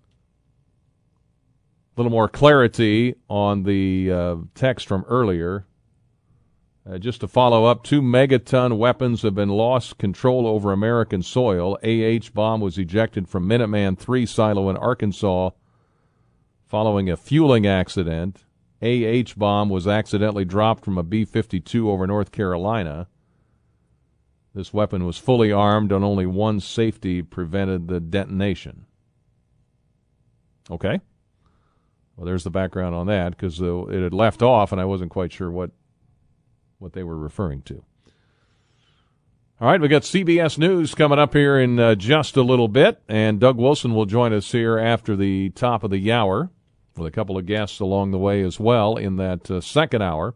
little 1.97 2.12
more 2.12 2.29
clarity 2.29 3.14
on 3.31 3.62
the 3.62 4.12
uh, 4.12 4.37
text 4.55 4.87
from 4.87 5.05
earlier. 5.09 5.64
Uh, 6.88 6.99
just 6.99 7.21
to 7.21 7.27
follow 7.27 7.64
up, 7.64 7.83
two 7.83 8.01
megaton 8.01 8.77
weapons 8.77 9.23
have 9.23 9.35
been 9.35 9.49
lost 9.49 9.99
control 9.99 10.47
over 10.47 10.73
American 10.73 11.23
soil. 11.23 11.79
AH 11.83 12.31
bomb 12.33 12.61
was 12.61 12.79
ejected 12.79 13.29
from 13.29 13.49
Minuteman 13.49 13.99
3 13.99 14.27
silo 14.27 14.71
in 14.71 14.77
Arkansas 14.77 15.51
following 16.66 17.11
a 17.11 17.16
fueling 17.16 17.66
accident. 17.66 18.45
AH 18.87 19.35
bomb 19.37 19.68
was 19.68 19.87
accidentally 19.87 20.44
dropped 20.44 20.85
from 20.85 20.99
a 20.99 21.03
B 21.03 21.25
52 21.25 21.90
over 21.90 22.07
North 22.07 22.33
Carolina. 22.33 23.09
This 24.55 24.72
weapon 24.72 25.05
was 25.05 25.18
fully 25.18 25.53
armed, 25.53 25.92
and 25.92 26.05
only 26.05 26.27
one 26.27 26.61
safety 26.61 27.22
prevented 27.22 27.88
the 27.88 28.01
detonation. 28.01 28.87
Okay. 30.70 31.01
Well, 32.16 32.25
there's 32.25 32.44
the 32.44 32.51
background 32.51 32.94
on 32.94 33.07
that 33.09 33.31
because 33.31 33.61
it 33.61 34.03
had 34.03 34.14
left 34.14 34.42
off, 34.42 34.72
and 34.72 34.81
I 34.81 34.87
wasn't 34.87 35.11
quite 35.11 35.33
sure 35.33 35.51
what 35.51 35.72
what 36.79 36.92
they 36.92 37.03
were 37.03 37.16
referring 37.16 37.62
to. 37.62 37.83
All 39.59 39.68
right, 39.68 39.81
we 39.81 39.88
got 39.88 40.03
CBS 40.03 40.59
News 40.59 40.94
coming 40.94 41.18
up 41.18 41.33
here 41.33 41.59
in 41.59 41.79
uh, 41.79 41.94
just 41.94 42.37
a 42.37 42.42
little 42.42 42.68
bit, 42.68 43.03
and 43.09 43.40
Doug 43.40 43.57
Wilson 43.57 43.94
will 43.94 44.05
join 44.05 44.35
us 44.35 44.53
here 44.53 44.79
after 44.79 45.16
the 45.16 45.49
top 45.51 45.83
of 45.83 45.90
the 45.90 46.12
hour 46.12 46.51
with 46.98 47.06
a 47.06 47.11
couple 47.11 47.37
of 47.37 47.46
guests 47.46 47.80
along 47.80 48.11
the 48.11 48.18
way 48.18 48.42
as 48.42 48.59
well 48.59 48.96
in 48.96 49.16
that 49.16 49.50
uh, 49.50 49.61
second 49.61 50.02
hour. 50.02 50.35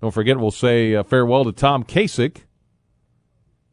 Don't 0.00 0.12
forget, 0.12 0.38
we'll 0.38 0.50
say 0.50 0.94
uh, 0.94 1.02
farewell 1.02 1.44
to 1.44 1.52
Tom 1.52 1.84
Kacich 1.84 2.38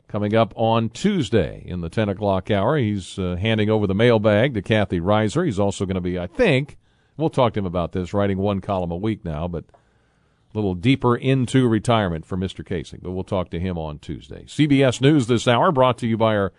coming 0.07 0.36
up 0.36 0.53
on 0.55 0.89
Tuesday 0.89 1.63
in 1.65 1.81
the 1.81 1.89
10 1.89 2.09
o'clock 2.09 2.49
hour. 2.51 2.77
He's 2.77 3.17
uh, 3.19 3.36
handing 3.39 3.69
over 3.69 3.88
the 3.88 3.95
mailbag 3.95 4.53
to 4.53 4.62
Kathy 4.62 4.99
Reiser. 4.99 5.45
He's 5.45 5.59
also 5.59 5.86
going 5.86 5.95
to 5.95 6.01
be, 6.01 6.17
I 6.17 6.27
think, 6.27 6.77
We'll 7.17 7.29
talk 7.29 7.53
to 7.53 7.59
him 7.59 7.65
about 7.65 7.91
this, 7.91 8.13
writing 8.13 8.38
one 8.38 8.62
column 8.62 8.91
a 8.91 8.97
week 8.97 9.23
now, 9.23 9.47
but 9.47 9.65
a 9.65 10.57
little 10.57 10.73
deeper 10.73 11.15
into 11.15 11.67
retirement 11.67 12.25
for 12.25 12.38
Mr. 12.38 12.65
Kacich. 12.65 13.01
But 13.01 13.12
we'll 13.12 13.23
talk 13.23 13.49
to 13.51 13.59
him 13.59 13.77
on 13.77 13.99
Tuesday. 13.99 14.45
CBS 14.45 14.99
News 14.99 15.27
this 15.27 15.47
hour 15.47 15.71
brought 15.71 15.97
to 15.99 16.07
you 16.07 16.17
by 16.17 16.36
our 16.36 16.53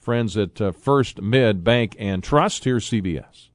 friends 0.00 0.36
at 0.36 0.60
uh, 0.60 0.72
First 0.72 1.20
Mid 1.20 1.62
Bank 1.62 1.94
and 1.98 2.22
Trust. 2.22 2.64
Here's 2.64 2.88
CBS. 2.90 3.49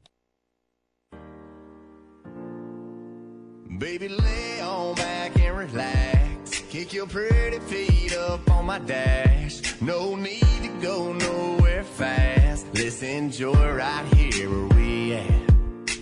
Baby, 3.79 4.07
lay 4.07 4.61
on 4.61 4.95
back 4.95 5.37
and 5.37 5.57
relax. 5.57 6.61
Kick 6.69 6.93
your 6.93 7.07
pretty 7.07 7.59
feet 7.59 8.15
up 8.15 8.49
on 8.49 8.65
my 8.65 8.79
dash. 8.79 9.81
No 9.81 10.15
need 10.15 10.61
to 10.61 10.69
go 10.81 11.11
nowhere 11.11 11.83
fast. 11.83 12.67
Let's 12.73 13.03
enjoy 13.03 13.73
right 13.73 14.05
here 14.13 14.49
where 14.49 14.77
we 14.77 15.13
at. 15.15 15.49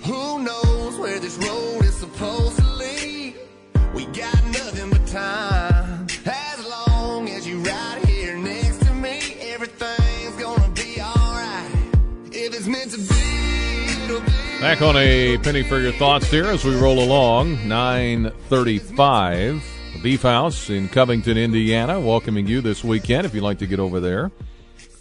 Who 0.05 0.43
knows 0.43 0.99
where 0.99 1.17
this 1.19 1.37
road 1.37 1.83
is 1.83 1.95
supposed 1.95 2.57
to 2.57 2.65
lead? 2.65 3.35
We 3.95 4.05
got 4.05 4.43
nothing 4.45 4.91
but 4.91 5.07
time. 5.07 5.72
Back 14.63 14.81
on 14.81 14.95
a 14.95 15.37
penny 15.39 15.61
for 15.61 15.77
your 15.77 15.91
thoughts 15.91 16.31
here 16.31 16.45
as 16.45 16.63
we 16.63 16.73
roll 16.73 17.03
along. 17.03 17.67
935. 17.67 19.61
Beef 20.01 20.21
House 20.21 20.69
in 20.69 20.87
Covington, 20.87 21.37
Indiana, 21.37 21.99
welcoming 21.99 22.47
you 22.47 22.61
this 22.61 22.81
weekend 22.81 23.25
if 23.25 23.35
you'd 23.35 23.43
like 23.43 23.59
to 23.59 23.67
get 23.67 23.81
over 23.81 23.99
there. 23.99 24.31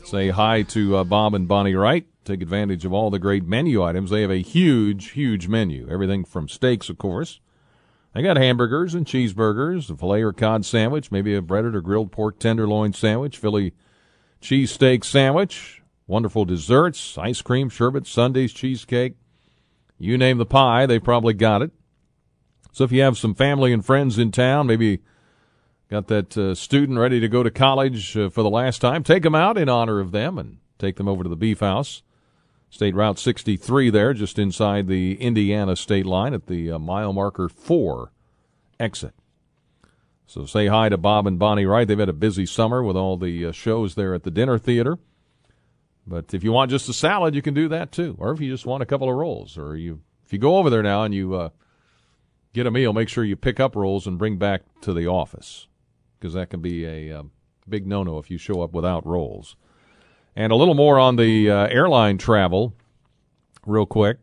Say 0.05 0.31
hi 0.31 0.63
to 0.63 0.97
uh, 0.97 1.05
Bob 1.05 1.35
and 1.35 1.47
Bonnie 1.47 1.77
Wright 1.77 2.05
take 2.25 2.43
advantage 2.43 2.85
of 2.85 2.93
all 2.93 3.09
the 3.09 3.21
great 3.21 3.47
menu 3.47 3.85
items. 3.85 4.11
They 4.11 4.23
have 4.23 4.33
a 4.33 4.43
huge, 4.43 5.11
huge 5.11 5.47
menu. 5.47 5.87
Everything 5.89 6.25
from 6.25 6.49
steaks, 6.49 6.89
of 6.89 6.99
course. 6.99 7.39
They 8.15 8.23
got 8.23 8.39
hamburgers 8.39 8.95
and 8.95 9.07
cheeseburgers, 9.07 9.89
a 9.91 9.97
filet 9.97 10.23
or 10.23 10.33
cod 10.33 10.65
sandwich, 10.65 11.13
maybe 11.13 11.37
a 11.37 11.41
breaded 11.41 11.77
or 11.77 11.83
grilled 11.83 12.11
pork 12.11 12.41
tenderloin 12.41 12.95
sandwich, 12.95 13.39
Philly 13.39 13.75
cheesesteak 14.41 15.05
sandwich, 15.05 15.85
wonderful 16.09 16.45
desserts, 16.45 17.17
ice 17.17 17.41
cream, 17.43 17.69
sherbet, 17.69 18.09
sundaes, 18.09 18.53
cheesecake. 18.53 19.15
You 20.03 20.19
name 20.19 20.39
the 20.39 20.47
pie, 20.47 20.87
they 20.87 20.99
probably 20.99 21.33
got 21.33 21.63
it. 21.63 21.71
So 22.73 22.83
if 22.83 22.91
you 22.91 23.03
have 23.03 23.17
some 23.17 23.37
family 23.37 23.73
and 23.73 23.87
friends 23.87 24.19
in 24.19 24.33
town, 24.33 24.67
maybe 24.67 24.99
got 25.89 26.09
that 26.09 26.37
uh, 26.37 26.57
student 26.57 26.99
ready 26.99 27.21
to 27.21 27.29
go 27.29 27.45
to 27.45 27.53
college 27.53 28.17
uh, 28.17 28.29
for 28.29 28.43
the 28.43 28.51
last 28.51 28.81
time, 28.81 29.05
take 29.05 29.23
them 29.23 29.37
out 29.37 29.57
in 29.57 29.69
honor 29.69 30.01
of 30.01 30.11
them 30.11 30.39
and 30.39 30.59
take 30.77 30.97
them 30.97 31.07
over 31.07 31.23
to 31.23 31.29
the 31.29 31.37
Beef 31.37 31.61
House. 31.61 32.03
State 32.69 32.97
Route 32.97 33.21
63 33.21 33.91
there, 33.91 34.13
just 34.13 34.41
inside 34.41 34.89
the 34.89 35.15
Indiana 35.21 35.77
state 35.77 36.07
line 36.07 36.35
at 36.35 36.49
the 36.49 36.73
uh, 36.73 36.81
mile 36.81 37.13
marker 37.13 37.49
4 37.49 38.11
exit. 38.81 39.15
So 40.27 40.47
say 40.47 40.67
hi 40.67 40.89
to 40.89 40.99
Bob 40.99 41.29
and 41.29 41.39
Bonnie 41.39 41.65
Wright. 41.65 41.87
They've 41.87 41.97
had 41.97 42.09
a 42.09 42.13
busy 42.13 42.45
summer 42.45 42.83
with 42.83 42.97
all 42.97 43.17
the 43.17 43.47
uh, 43.47 43.53
shows 43.53 43.95
there 43.95 44.15
at 44.15 44.25
the 44.25 44.33
dinner 44.33 44.59
theater. 44.59 44.99
But 46.07 46.35
if 46.35 46.43
you 46.43 46.53
want 46.53 46.71
just 46.71 46.89
a 46.89 46.93
salad, 46.93 47.35
you 47.35 47.43
can 47.43 47.55
do 47.55 47.69
that 47.69 47.93
too. 47.93 48.17
Or 48.19 48.33
if 48.33 48.41
you 48.41 48.51
just 48.51 48.67
want 48.67 48.83
a 48.83 48.87
couple 48.87 49.09
of 49.09 49.15
rolls, 49.15 49.57
or 49.57 49.77
you 49.77 50.01
if 50.25 50.33
you 50.33 50.39
go 50.39 50.57
over 50.57 50.71
there 50.71 50.83
now 50.83 51.05
and 51.05 51.15
you 51.15 51.35
uh, 51.35 51.51
get 52.53 52.67
a 52.67 52.71
meal, 52.71 52.93
make 52.93 53.09
sure 53.09 53.25
you 53.25 53.37
pick 53.37 53.61
up 53.61 53.77
rolls 53.77 54.07
and 54.07 54.19
bring 54.19 54.37
back 54.37 54.63
to 54.81 54.93
the 54.93 55.07
office 55.07 55.69
because 56.19 56.35
that 56.35 56.51
can 56.51 56.61
be 56.61 56.85
a 56.85 57.19
uh, 57.19 57.23
big 57.69 57.87
no-no 57.87 58.19
if 58.19 58.31
you 58.31 58.39
show 58.39 58.63
up 58.63 58.73
without 58.73 59.07
rolls. 59.07 59.57
And 60.35 60.53
a 60.53 60.57
little 60.57 60.75
more 60.75 60.99
on 60.99 61.17
the 61.17 61.51
uh, 61.51 61.67
airline 61.67 62.19
travel, 62.19 62.75
real 63.67 63.87
quick. 63.87 64.19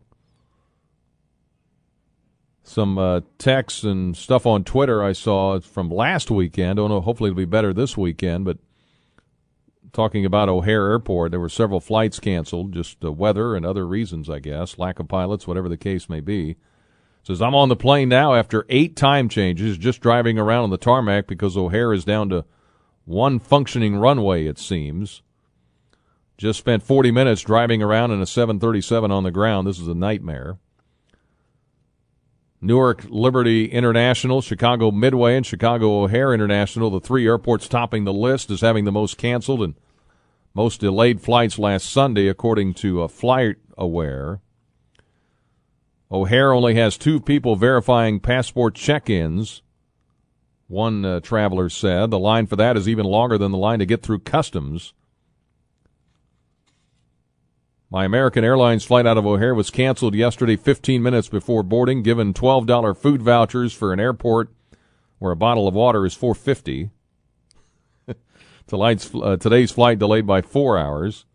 Some 2.64 2.98
uh, 2.98 3.22
texts 3.38 3.84
and 3.84 4.16
stuff 4.16 4.46
on 4.46 4.64
Twitter 4.64 5.04
I 5.04 5.14
saw 5.14 5.60
from 5.60 5.90
last 5.90 6.30
weekend. 6.30 6.78
Don't 6.78 6.90
know. 6.90 7.02
Hopefully, 7.02 7.30
it'll 7.30 7.38
be 7.38 7.46
better 7.46 7.74
this 7.74 7.98
weekend. 7.98 8.46
But 8.46 8.60
talking 9.94 10.26
about 10.26 10.50
O'Hare 10.50 10.92
Airport, 10.92 11.32
there 11.32 11.40
were 11.40 11.50
several 11.50 11.80
flights 11.80 12.20
canceled, 12.20 12.74
just 12.74 13.04
uh, 13.04 13.12
weather 13.12 13.56
and 13.56 13.66
other 13.66 13.88
reasons, 13.88 14.30
I 14.30 14.40
guess, 14.40 14.78
lack 14.78 15.00
of 15.00 15.08
pilots, 15.08 15.48
whatever 15.48 15.70
the 15.70 15.78
case 15.78 16.10
may 16.10 16.20
be. 16.20 16.58
Says 17.24 17.42
I'm 17.42 17.56
on 17.56 17.70
the 17.70 17.76
plane 17.76 18.10
now 18.10 18.34
after 18.34 18.66
eight 18.70 18.96
time 18.96 19.30
changes, 19.30 19.78
just 19.78 20.02
driving 20.02 20.40
around 20.40 20.66
on 20.66 20.70
the 20.70 20.78
tarmac 20.78 21.28
because 21.28 21.58
O'Hare 21.58 21.94
is 21.94 22.06
down 22.06 22.30
to 22.30 22.46
one 23.06 23.40
functioning 23.40 23.98
runway. 23.98 24.46
It 24.46 24.58
seems. 24.58 25.22
Just 26.38 26.60
spent 26.60 26.84
40 26.84 27.12
minutes 27.12 27.42
driving 27.42 27.84
around 27.84 28.12
in 28.12 28.22
a 28.22 28.26
737 28.26 29.12
on 29.12 29.24
the 29.24 29.32
ground. 29.32 29.68
This 29.68 29.80
is 29.80 29.90
a 29.90 29.94
nightmare. 29.94 30.58
Newark 32.62 33.06
Liberty 33.08 33.66
International, 33.66 34.42
Chicago 34.42 34.92
Midway, 34.92 35.38
and 35.38 35.46
Chicago 35.46 36.04
O'Hare 36.04 36.34
International, 36.34 36.90
the 36.90 37.00
three 37.00 37.26
airports 37.26 37.70
topping 37.70 38.04
the 38.04 38.14
list 38.14 38.52
as 38.52 38.62
having 38.62 38.84
the 38.84 38.92
most 38.92 39.18
canceled 39.18 39.64
and 39.64 39.76
most 40.54 40.82
delayed 40.82 41.22
flights 41.22 41.58
last 41.58 41.90
Sunday, 41.90 42.28
according 42.28 42.74
to 42.74 43.02
a 43.02 43.06
uh, 43.06 43.08
Flight 43.08 43.58
Aware. 43.78 44.42
O'Hare 46.12 46.52
only 46.52 46.76
has 46.76 46.98
two 46.98 47.22
people 47.22 47.56
verifying 47.56 48.20
passport 48.20 48.76
check 48.76 49.10
ins. 49.10 49.62
One 50.68 51.06
uh, 51.06 51.20
traveler 51.22 51.70
said 51.70 52.12
the 52.12 52.20
line 52.20 52.46
for 52.46 52.56
that 52.58 52.76
is 52.76 52.90
even 52.90 53.06
longer 53.06 53.38
than 53.38 53.52
the 53.52 53.58
line 53.58 53.80
to 53.80 53.86
get 53.86 54.04
through 54.04 54.20
customs. 54.20 54.94
My 57.92 58.06
American 58.06 58.44
Airlines 58.44 58.86
flight 58.86 59.08
out 59.08 59.18
of 59.18 59.26
O'Hare 59.26 59.56
was 59.56 59.72
canceled 59.72 60.14
yesterday 60.14 60.56
15 60.56 61.02
minutes 61.02 61.28
before 61.28 61.64
boarding, 61.64 62.04
given 62.04 62.34
$12 62.36 62.96
food 62.96 63.24
vouchers 63.24 63.74
for 63.74 63.92
an 63.92 64.00
airport 64.00 64.50
where 65.18 65.32
a 65.32 65.36
bottle 65.36 65.68
of 65.68 65.74
water 65.74 66.06
is 66.06 66.14
450. 66.14 66.92
Tonight's, 68.68 69.10
uh, 69.16 69.38
today's 69.38 69.72
flight 69.72 69.98
delayed 69.98 70.28
by 70.28 70.44
4 70.44 70.78
hours. 70.78 71.26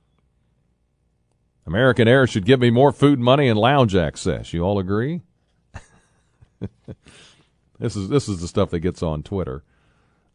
American 1.66 2.06
Air 2.06 2.26
should 2.28 2.46
give 2.46 2.60
me 2.60 2.70
more 2.70 2.92
food 2.92 3.18
money 3.18 3.48
and 3.48 3.58
lounge 3.58 3.96
access. 3.96 4.52
You 4.52 4.62
all 4.62 4.78
agree? 4.78 5.22
this 7.80 7.96
is 7.96 8.08
this 8.08 8.28
is 8.28 8.40
the 8.40 8.48
stuff 8.48 8.70
that 8.70 8.80
gets 8.80 9.02
on 9.02 9.22
Twitter. 9.22 9.64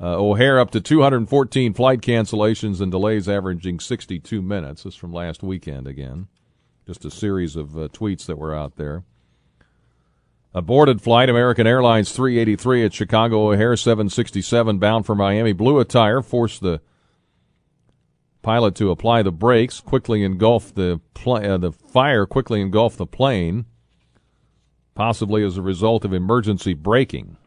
Uh, 0.01 0.15
O'Hare 0.17 0.59
up 0.59 0.71
to 0.71 0.79
214 0.79 1.73
flight 1.73 2.01
cancellations 2.01 2.79
and 2.79 2.89
delays, 2.89 3.27
averaging 3.27 3.79
62 3.79 4.41
minutes. 4.41 4.83
This 4.83 4.95
from 4.95 5.11
last 5.11 5.43
weekend 5.43 5.87
again. 5.87 6.27
Just 6.87 7.03
a 7.03 7.11
series 7.11 7.55
of 7.55 7.77
uh, 7.77 7.89
tweets 7.89 8.25
that 8.25 8.37
were 8.37 8.55
out 8.55 8.77
there. 8.77 9.03
Aborted 10.53 11.01
flight, 11.01 11.29
American 11.29 11.67
Airlines 11.67 12.11
383 12.11 12.85
at 12.85 12.93
Chicago 12.93 13.51
O'Hare 13.51 13.75
767 13.75 14.79
bound 14.79 15.05
for 15.05 15.15
Miami. 15.15 15.53
Blew 15.53 15.79
a 15.79 15.85
tire, 15.85 16.21
forced 16.21 16.61
the 16.61 16.81
pilot 18.41 18.73
to 18.75 18.89
apply 18.89 19.21
the 19.21 19.31
brakes, 19.31 19.79
quickly 19.79 20.23
engulfed 20.23 20.75
the 20.75 21.01
pl- 21.13 21.45
uh, 21.45 21.57
the 21.57 21.71
fire 21.71 22.25
quickly 22.25 22.61
engulfed 22.61 22.97
the 22.97 23.05
plane, 23.05 23.65
possibly 24.95 25.43
as 25.43 25.57
a 25.57 25.61
result 25.61 26.05
of 26.05 26.13
emergency 26.13 26.73
braking. 26.73 27.37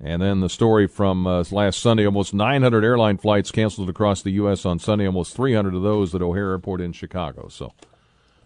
And 0.00 0.22
then 0.22 0.40
the 0.40 0.48
story 0.48 0.86
from 0.86 1.26
uh, 1.26 1.44
last 1.50 1.80
Sunday 1.80 2.06
almost 2.06 2.32
900 2.32 2.84
airline 2.84 3.18
flights 3.18 3.50
canceled 3.50 3.88
across 3.88 4.22
the 4.22 4.30
U.S. 4.32 4.64
on 4.64 4.78
Sunday, 4.78 5.06
almost 5.06 5.34
300 5.34 5.74
of 5.74 5.82
those 5.82 6.14
at 6.14 6.22
O'Hare 6.22 6.50
Airport 6.50 6.80
in 6.80 6.92
Chicago. 6.92 7.48
So, 7.48 7.72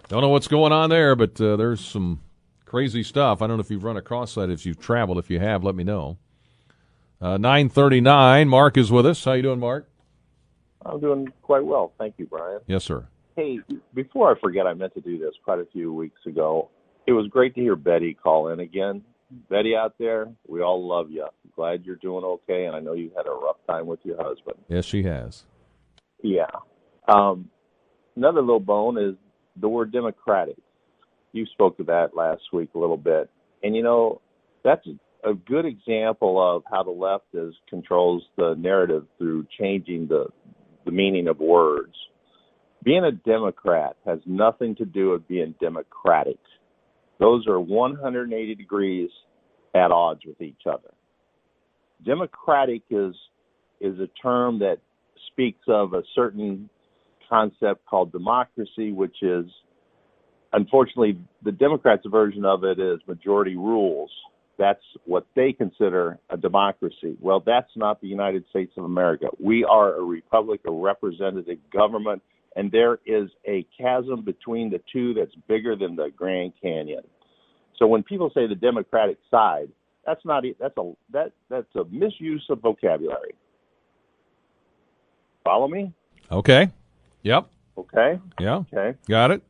don't 0.09 0.23
know 0.23 0.31
what's 0.31 0.49
going 0.49 0.73
on 0.73 0.88
there, 0.88 1.15
but 1.15 1.38
uh, 1.41 1.57
there's 1.57 1.85
some 1.85 2.21
crazy 2.65 3.03
stuff. 3.03 3.43
I 3.43 3.47
don't 3.47 3.59
know 3.59 3.62
if 3.62 3.71
you've 3.71 3.85
run 3.85 3.99
across 3.99 4.35
that, 4.35 4.49
if 4.49 4.65
you've 4.65 4.81
traveled. 4.81 5.19
If 5.19 5.29
you 5.29 5.41
have, 5.41 5.62
let 5.62 5.75
me 5.75 5.85
know. 5.85 6.17
Uh, 7.21 7.37
939, 7.37 8.49
Mark 8.49 8.79
is 8.79 8.91
with 8.91 9.07
us. 9.07 9.23
How 9.23 9.33
you 9.35 9.43
doing, 9.43 9.61
Mark? 9.61 9.88
I'm 10.85 11.01
doing 11.01 11.29
quite 11.43 11.65
well. 11.65 11.93
Thank 11.99 12.15
you, 12.17 12.27
Brian. 12.27 12.61
Yes, 12.67 12.85
sir. 12.85 13.07
Hey, 13.37 13.61
before 13.95 14.35
I 14.35 14.41
forget, 14.41 14.67
I 14.67 14.75
meant 14.75 14.95
to 14.95 15.01
do 15.01 15.19
this 15.19 15.35
quite 15.45 15.59
a 15.59 15.67
few 15.67 15.93
weeks 15.93 16.21
ago. 16.27 16.71
It 17.07 17.12
was 17.12 17.27
great 17.29 17.55
to 17.55 17.61
hear 17.61 17.77
Betty 17.77 18.15
call 18.15 18.49
in 18.49 18.61
again. 18.61 19.03
Betty 19.49 19.75
out 19.77 19.95
there, 19.99 20.29
we 20.47 20.62
all 20.62 20.87
love 20.87 21.11
you. 21.11 21.27
Glad 21.55 21.85
you're 21.85 21.97
doing 21.97 22.25
okay, 22.25 22.66
and 22.66 22.77
I 22.77 22.81
know 22.81 22.92
you 22.92 23.11
had 23.16 23.27
a 23.27 23.31
rough 23.31 23.57
time 23.66 23.87
with 23.87 24.01
your 24.03 24.16
husband. 24.16 24.57
Yes, 24.68 24.85
she 24.85 25.03
has. 25.03 25.45
Yeah. 26.23 26.51
Um, 27.09 27.51
another 28.16 28.40
little 28.40 28.61
bone 28.61 28.99
is 28.99 29.14
the 29.61 29.68
word 29.68 29.92
democratic. 29.92 30.57
You 31.33 31.47
spoke 31.47 31.77
to 31.79 31.85
that 31.85 32.14
last 32.14 32.42
week 32.53 32.71
a 32.75 32.79
little 32.79 32.97
bit, 32.97 33.31
and 33.62 33.75
you 33.75 33.83
know 33.83 34.21
that's 34.64 34.87
a 35.25 35.35
good 35.35 35.64
example 35.64 36.40
of 36.40 36.62
how 36.71 36.83
the 36.83 36.90
left 36.90 37.25
is 37.33 37.55
controls 37.68 38.23
the 38.37 38.55
narrative 38.59 39.07
through 39.18 39.47
changing 39.59 40.09
the 40.09 40.27
the 40.85 40.90
meaning 40.90 41.29
of 41.29 41.38
words. 41.38 41.95
Being 42.83 43.05
a 43.05 43.12
Democrat 43.12 43.97
has 44.05 44.18
nothing 44.27 44.75
to 44.77 44.85
do 44.85 45.11
with 45.11 45.29
being 45.29 45.55
democratic. 45.61 46.38
Those 47.23 47.47
are 47.47 47.61
180 47.61 48.57
degrees 48.57 49.09
at 49.77 49.93
odds 49.93 50.23
with 50.27 50.41
each 50.41 50.63
other. 50.67 50.93
Democratic 52.05 52.83
is 52.91 53.15
is 53.81 53.97
a 54.01 54.09
term 54.21 54.59
that 54.59 54.79
speaks 55.29 55.63
of 55.69 55.93
a 55.93 56.03
certain 56.17 56.69
concept 57.31 57.87
called 57.87 58.11
democracy, 58.11 58.91
which 58.91 59.23
is 59.23 59.45
unfortunately 60.53 61.17
the 61.45 61.53
Democrats' 61.53 62.03
version 62.11 62.45
of 62.45 62.65
it 62.65 62.81
is 62.81 62.99
majority 63.07 63.55
rules. 63.55 64.11
That's 64.59 64.83
what 65.05 65.25
they 65.37 65.53
consider 65.53 66.19
a 66.29 66.37
democracy. 66.37 67.17
Well, 67.21 67.41
that's 67.47 67.71
not 67.77 68.01
the 68.01 68.09
United 68.09 68.45
States 68.51 68.73
of 68.77 68.85
America. 68.85 69.29
We 69.39 69.65
are 69.65 69.95
a 69.95 70.03
republic, 70.03 70.63
a 70.67 70.73
representative 70.73 71.59
government, 71.73 72.21
and 72.57 72.71
there 72.71 72.99
is 73.07 73.31
a 73.47 73.65
chasm 73.81 74.23
between 74.25 74.71
the 74.71 74.81
two 74.93 75.15
that's 75.15 75.35
bigger 75.49 75.77
than 75.77 75.97
the 75.97 76.11
Grand 76.15 76.53
Canyon. 76.61 77.03
So 77.79 77.87
when 77.87 78.03
people 78.03 78.31
say 78.35 78.47
the 78.47 78.55
Democratic 78.55 79.19
side, 79.31 79.69
that's 80.07 80.25
not 80.25 80.45
that's 80.59 80.77
a 80.77 80.93
that 81.13 81.33
that's 81.49 81.75
a 81.75 81.85
misuse 81.85 82.45
of 82.51 82.61
vocabulary. 82.61 83.35
Follow 85.45 85.69
me? 85.69 85.93
Okay. 86.31 86.71
Yep. 87.23 87.49
Okay. 87.79 88.21
Yeah. 88.41 88.63
Okay. 88.73 88.97
Got 89.09 89.33
it. 89.33 89.43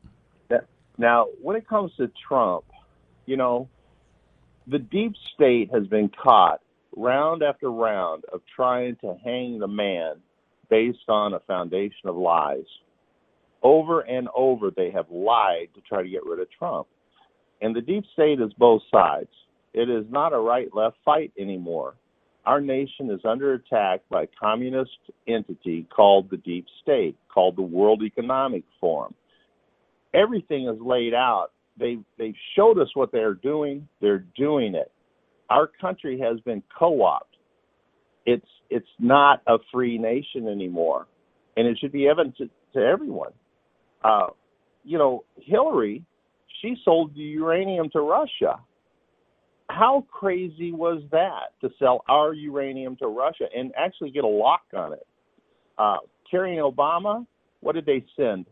Now, 0.99 1.27
when 1.41 1.57
it 1.57 1.67
comes 1.67 1.93
to 1.97 2.11
Trump, 2.29 2.65
you 3.27 3.37
know, 3.37 3.69
the 4.67 4.79
deep 4.79 5.15
state 5.35 5.71
has 5.73 5.87
been 5.87 6.09
caught 6.11 6.61
round 6.97 7.43
after 7.43 7.71
round 7.71 8.25
of 8.33 8.41
trying 8.55 8.97
to 8.97 9.17
hang 9.25 9.59
the 9.59 9.67
man 9.67 10.17
based 10.71 11.09
on 11.09 11.35
a 11.35 11.41
foundation 11.41 12.09
of 12.09 12.17
lies. 12.17 12.65
Over 13.63 14.01
and 14.01 14.29
over, 14.35 14.71
they 14.71 14.91
have 14.91 15.11
lied 15.11 15.69
to 15.75 15.81
try 15.81 16.03
to 16.03 16.09
get 16.09 16.25
rid 16.25 16.41
of 16.41 16.49
Trump. 16.51 16.87
And 17.63 17.75
the 17.75 17.81
deep 17.81 18.05
state 18.13 18.41
is 18.41 18.53
both 18.59 18.83
sides. 18.91 19.31
It 19.73 19.89
is 19.89 20.05
not 20.11 20.35
a 20.35 20.39
right 20.39 20.69
left 20.75 20.97
fight 21.05 21.33
anymore. 21.39 21.95
Our 22.45 22.61
nation 22.61 23.09
is 23.09 23.21
under 23.25 23.55
attack 23.55 24.01
by 24.11 24.25
a 24.25 24.29
communist 24.39 24.99
entity 25.29 25.87
called 25.95 26.29
the 26.29 26.39
deep 26.39 26.67
state, 26.83 27.17
called 27.33 27.57
the 27.57 27.63
World 27.63 28.03
Economic 28.03 28.65
Forum. 28.81 29.15
Everything 30.13 30.69
is 30.69 30.77
laid 30.81 31.15
out. 31.15 31.53
They 31.79 31.99
they've 32.19 32.35
showed 32.57 32.79
us 32.79 32.89
what 32.95 33.13
they're 33.13 33.35
doing. 33.35 33.89
They're 34.01 34.27
doing 34.37 34.75
it. 34.75 34.91
Our 35.49 35.71
country 35.81 36.19
has 36.21 36.41
been 36.41 36.63
co-opted. 36.77 37.39
It's 38.27 38.47
it's 38.71 38.89
not 38.99 39.41
a 39.47 39.59
free 39.73 39.99
nation 39.99 40.49
anymore, 40.49 41.07
and 41.57 41.67
it 41.67 41.79
should 41.81 41.93
be 41.93 42.09
evident 42.09 42.37
to, 42.39 42.51
to 42.75 42.81
everyone. 42.81 43.33
Uh, 44.03 44.29
you 44.85 44.99
know, 44.99 45.25
Hillary, 45.37 46.05
she 46.63 46.77
sold 46.85 47.15
the 47.15 47.21
uranium 47.21 47.91
to 47.91 48.01
Russia 48.01 48.59
how 49.73 50.07
crazy 50.11 50.73
was 50.73 51.03
that 51.11 51.59
to 51.61 51.71
sell 51.79 52.05
our 52.09 52.35
uranium 52.35 52.97
to 52.97 53.07
Russia 53.07 53.45
and 53.55 53.73
actually 53.77 54.11
get 54.11 54.25
a 54.25 54.29
lock 54.29 54.63
on 54.77 54.93
it? 54.93 55.07
Uh, 55.79 55.99
Kerry 56.31 56.59
and 56.59 56.65
Obama, 56.65 57.27
what 57.61 57.75
did 57.75 57.87
they 57.87 58.05
send? 58.17 58.47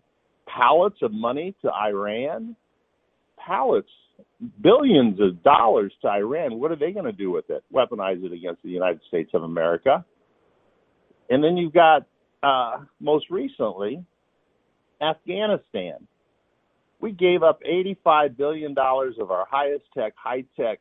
Pallets 0.47 0.97
of 1.03 1.13
money 1.13 1.55
to 1.63 1.71
Iran? 1.71 2.57
Pallets, 3.39 3.89
billions 4.63 5.21
of 5.21 5.43
dollars 5.43 5.93
to 6.03 6.09
Iran. 6.09 6.59
What 6.59 6.71
are 6.71 6.77
they 6.77 6.93
going 6.93 7.07
to 7.07 7.13
do 7.13 7.31
with 7.31 7.49
it? 7.51 7.63
Weaponize 7.73 8.25
it 8.25 8.33
against 8.33 8.63
the 8.63 8.71
United 8.71 9.01
States 9.09 9.31
of 9.35 9.43
America. 9.43 10.05
And 11.29 11.45
then 11.45 11.57
you've 11.57 11.75
got, 11.75 12.07
uh, 12.43 12.85
most 12.99 13.27
recently, 13.31 14.05
Afghanistan. 15.01 16.07
We 17.01 17.13
gave 17.13 17.43
up 17.43 17.63
$85 17.63 18.37
billion 18.37 18.73
of 18.73 19.31
our 19.31 19.47
highest 19.51 19.85
tech, 19.97 20.13
high 20.17 20.45
tech 20.57 20.81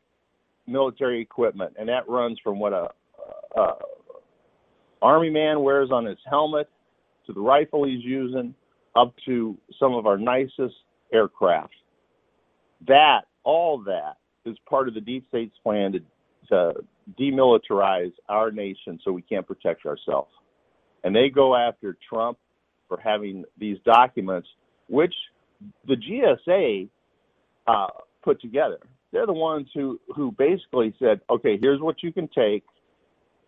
military 0.66 1.20
equipment, 1.20 1.74
and 1.78 1.88
that 1.88 2.08
runs 2.08 2.38
from 2.44 2.58
what 2.58 2.72
a, 2.72 2.88
a 3.56 3.72
army 5.02 5.30
man 5.30 5.62
wears 5.62 5.90
on 5.90 6.04
his 6.04 6.18
helmet 6.28 6.68
to 7.26 7.32
the 7.32 7.40
rifle 7.40 7.84
he's 7.84 8.04
using, 8.04 8.54
up 8.94 9.14
to 9.24 9.56
some 9.78 9.94
of 9.94 10.06
our 10.06 10.18
nicest 10.18 10.74
aircraft. 11.12 11.74
That 12.86 13.22
all 13.44 13.78
that 13.84 14.16
is 14.44 14.56
part 14.68 14.88
of 14.88 14.94
the 14.94 15.00
deep 15.00 15.26
state's 15.28 15.56
plan 15.62 15.92
to, 15.92 16.00
to 16.48 16.72
demilitarize 17.18 18.12
our 18.28 18.50
nation 18.50 18.98
so 19.04 19.12
we 19.12 19.22
can't 19.22 19.46
protect 19.46 19.86
ourselves. 19.86 20.30
And 21.02 21.14
they 21.14 21.30
go 21.30 21.56
after 21.56 21.96
Trump 22.08 22.38
for 22.88 22.98
having 23.02 23.44
these 23.58 23.78
documents, 23.84 24.48
which 24.88 25.14
the 25.86 25.96
GSA 25.96 26.88
uh, 27.66 27.86
put 28.22 28.40
together. 28.40 28.78
They're 29.12 29.26
the 29.26 29.32
ones 29.32 29.68
who 29.74 30.00
who 30.14 30.32
basically 30.32 30.94
said, 30.98 31.20
"Okay, 31.28 31.58
here's 31.60 31.80
what 31.80 32.02
you 32.02 32.12
can 32.12 32.28
take. 32.28 32.64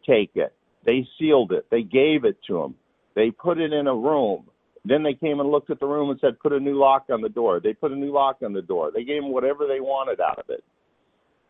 Take 0.06 0.30
it." 0.34 0.54
They 0.84 1.06
sealed 1.18 1.52
it. 1.52 1.66
They 1.70 1.82
gave 1.82 2.24
it 2.24 2.36
to 2.48 2.54
them. 2.54 2.74
They 3.14 3.30
put 3.30 3.58
it 3.58 3.72
in 3.72 3.86
a 3.86 3.94
room. 3.94 4.48
Then 4.84 5.04
they 5.04 5.14
came 5.14 5.38
and 5.38 5.50
looked 5.50 5.70
at 5.70 5.78
the 5.78 5.86
room 5.86 6.10
and 6.10 6.18
said, 6.20 6.40
"Put 6.40 6.52
a 6.52 6.58
new 6.58 6.76
lock 6.76 7.06
on 7.10 7.20
the 7.20 7.28
door." 7.28 7.60
They 7.60 7.74
put 7.74 7.92
a 7.92 7.96
new 7.96 8.12
lock 8.12 8.38
on 8.44 8.52
the 8.52 8.62
door. 8.62 8.90
They 8.92 9.04
gave 9.04 9.22
them 9.22 9.32
whatever 9.32 9.66
they 9.66 9.80
wanted 9.80 10.20
out 10.20 10.38
of 10.38 10.50
it. 10.50 10.64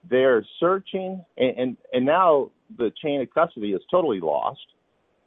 They're 0.08 0.44
searching, 0.60 1.24
and 1.38 1.58
and, 1.58 1.76
and 1.92 2.04
now 2.04 2.50
the 2.76 2.92
chain 3.02 3.22
of 3.22 3.32
custody 3.32 3.72
is 3.72 3.80
totally 3.90 4.20
lost. 4.20 4.66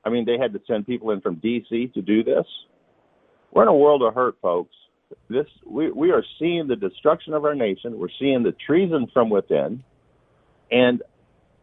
I 0.03 0.09
mean, 0.09 0.25
they 0.25 0.37
had 0.37 0.53
to 0.53 0.61
send 0.67 0.85
people 0.85 1.09
in 1.09 1.21
from 1.21 1.35
D.C. 1.35 1.87
to 1.95 2.01
do 2.03 2.23
this. 2.23 2.45
We're 3.51 3.63
in 3.63 3.67
a 3.67 3.75
world 3.75 4.03
of 4.03 4.13
hurt, 4.13 4.35
folks 4.39 4.75
this 5.29 5.47
we, 5.65 5.91
we 5.91 6.11
are 6.11 6.23
seeing 6.39 6.67
the 6.67 6.75
destruction 6.75 7.33
of 7.33 7.45
our 7.45 7.55
nation. 7.55 7.97
We're 7.97 8.07
seeing 8.19 8.43
the 8.43 8.51
treason 8.51 9.07
from 9.13 9.29
within, 9.29 9.83
and 10.71 11.01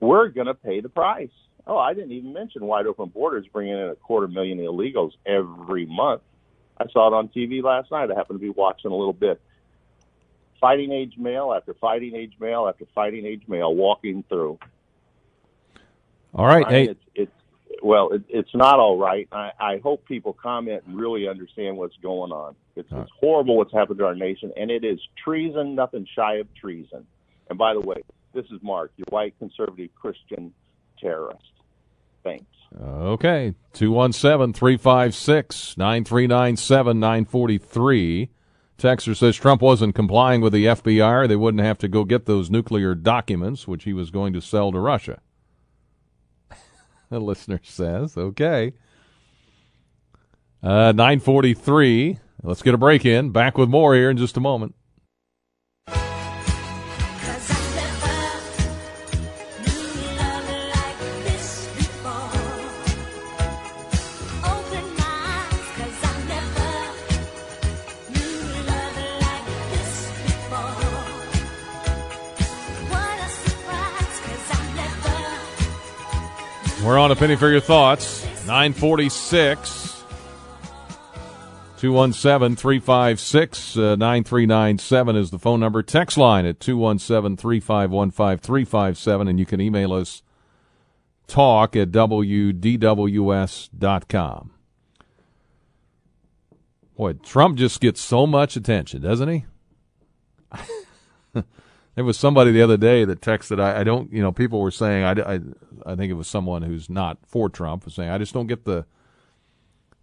we're 0.00 0.28
going 0.28 0.48
to 0.48 0.54
pay 0.54 0.80
the 0.80 0.88
price. 0.88 1.30
Oh, 1.66 1.78
I 1.78 1.94
didn't 1.94 2.12
even 2.12 2.32
mention 2.32 2.66
wide 2.66 2.86
open 2.86 3.08
borders 3.08 3.46
bringing 3.52 3.74
in 3.74 3.88
a 3.88 3.94
quarter 3.94 4.26
million 4.26 4.58
illegals 4.58 5.12
every 5.24 5.86
month. 5.86 6.22
I 6.76 6.86
saw 6.90 7.06
it 7.08 7.14
on 7.14 7.28
TV 7.28 7.62
last 7.62 7.90
night. 7.90 8.10
I 8.10 8.14
happened 8.14 8.40
to 8.40 8.42
be 8.42 8.50
watching 8.50 8.90
a 8.90 8.96
little 8.96 9.12
bit. 9.12 9.40
Fighting 10.60 10.92
age 10.92 11.14
male 11.16 11.52
after 11.52 11.74
fighting 11.74 12.14
age 12.16 12.34
male 12.40 12.66
after 12.68 12.86
fighting 12.94 13.26
age 13.26 13.42
male 13.46 13.74
walking 13.74 14.24
through. 14.28 14.58
All 16.34 16.46
right, 16.46 16.66
mean, 16.66 16.86
hey, 16.86 16.90
it's, 16.90 17.04
it's 17.14 17.41
well, 17.82 18.12
it, 18.12 18.22
it's 18.28 18.54
not 18.54 18.78
all 18.78 18.96
right. 18.96 19.28
I, 19.32 19.50
I 19.58 19.80
hope 19.82 20.06
people 20.06 20.32
comment 20.32 20.84
and 20.86 20.96
really 20.96 21.28
understand 21.28 21.76
what's 21.76 21.96
going 22.02 22.32
on. 22.32 22.54
It's, 22.76 22.90
right. 22.92 23.02
it's 23.02 23.10
horrible 23.18 23.56
what's 23.56 23.72
happened 23.72 23.98
to 23.98 24.06
our 24.06 24.14
nation, 24.14 24.52
and 24.56 24.70
it 24.70 24.84
is 24.84 25.00
treason, 25.22 25.74
nothing 25.74 26.06
shy 26.14 26.36
of 26.36 26.46
treason. 26.54 27.06
And 27.50 27.58
by 27.58 27.74
the 27.74 27.80
way, 27.80 28.02
this 28.32 28.46
is 28.46 28.62
Mark, 28.62 28.92
your 28.96 29.06
white 29.10 29.38
conservative 29.38 29.90
Christian 29.94 30.52
terrorist. 31.00 31.42
Thanks. 32.22 32.46
Okay. 32.80 33.54
217 33.74 34.52
356 34.52 35.76
9397 35.76 37.00
943. 37.00 38.30
Texter 38.78 39.16
says 39.16 39.36
Trump 39.36 39.60
wasn't 39.62 39.94
complying 39.94 40.40
with 40.40 40.52
the 40.52 40.64
FBI. 40.64 41.28
They 41.28 41.36
wouldn't 41.36 41.62
have 41.62 41.78
to 41.78 41.88
go 41.88 42.04
get 42.04 42.26
those 42.26 42.50
nuclear 42.50 42.94
documents, 42.94 43.68
which 43.68 43.84
he 43.84 43.92
was 43.92 44.10
going 44.10 44.32
to 44.32 44.40
sell 44.40 44.72
to 44.72 44.80
Russia. 44.80 45.20
The 47.12 47.20
listener 47.24 47.60
says, 47.62 48.16
okay. 48.16 48.72
Uh, 50.62 50.92
943. 50.92 52.18
Let's 52.42 52.62
get 52.62 52.74
a 52.74 52.78
break 52.78 53.04
in. 53.04 53.30
Back 53.30 53.56
with 53.56 53.68
more 53.68 53.94
here 53.94 54.10
in 54.10 54.16
just 54.16 54.36
a 54.36 54.40
moment. 54.40 54.74
We're 76.92 76.98
on 76.98 77.10
a 77.10 77.16
penny 77.16 77.36
for 77.36 77.48
your 77.50 77.62
thoughts. 77.62 78.22
946. 78.46 80.04
217 81.78 82.54
356 82.54 83.76
uh, 83.78 83.96
9397 83.96 85.16
is 85.16 85.30
the 85.30 85.38
phone 85.38 85.58
number. 85.58 85.82
Text 85.82 86.18
line 86.18 86.44
at 86.44 86.60
217 86.60 87.38
351 87.38 88.10
5357. 88.10 89.26
And 89.26 89.38
you 89.38 89.46
can 89.46 89.58
email 89.58 89.94
us 89.94 90.22
talk 91.26 91.74
at 91.76 91.90
wdws.com. 91.92 92.50
Boy, 96.94 97.12
Trump 97.14 97.56
just 97.56 97.80
gets 97.80 98.02
so 98.02 98.26
much 98.26 98.54
attention, 98.54 99.00
doesn't 99.00 99.30
he? 99.30 99.46
There 101.94 102.04
was 102.04 102.18
somebody 102.18 102.52
the 102.52 102.62
other 102.62 102.76
day 102.78 103.04
that 103.04 103.20
texted. 103.20 103.60
I, 103.60 103.80
I 103.80 103.84
don't, 103.84 104.12
you 104.12 104.22
know, 104.22 104.32
people 104.32 104.60
were 104.60 104.70
saying. 104.70 105.04
I, 105.04 105.34
I, 105.34 105.40
I 105.84 105.94
think 105.94 106.10
it 106.10 106.14
was 106.14 106.28
someone 106.28 106.62
who's 106.62 106.88
not 106.88 107.18
for 107.26 107.48
Trump 107.48 107.84
was 107.84 107.94
saying. 107.94 108.10
I 108.10 108.18
just 108.18 108.32
don't 108.32 108.46
get 108.46 108.64
the 108.64 108.86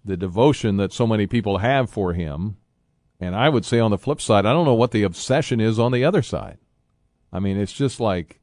the 0.06 0.17
devotion 0.17 0.78
that 0.78 0.93
so 0.93 1.06
many 1.06 1.28
people 1.28 1.58
have 1.58 1.89
for 1.89 2.13
him. 2.13 2.58
And 3.19 3.36
I 3.36 3.49
would 3.49 3.65
say 3.65 3.80
on 3.80 3.91
the 3.91 3.97
flip 3.97 4.21
side, 4.21 4.45
I 4.45 4.54
don't 4.54 4.65
know 4.65 4.73
what 4.73 4.91
the 4.91 5.04
obsession 5.04 5.60
is 5.60 5.78
on 5.78 5.91
the 5.91 6.06
other 6.06 6.21
side. 6.21 6.58
I 7.34 7.39
mean, 7.39 7.58
it's 7.58 7.73
just 7.73 7.99
like 7.99 8.39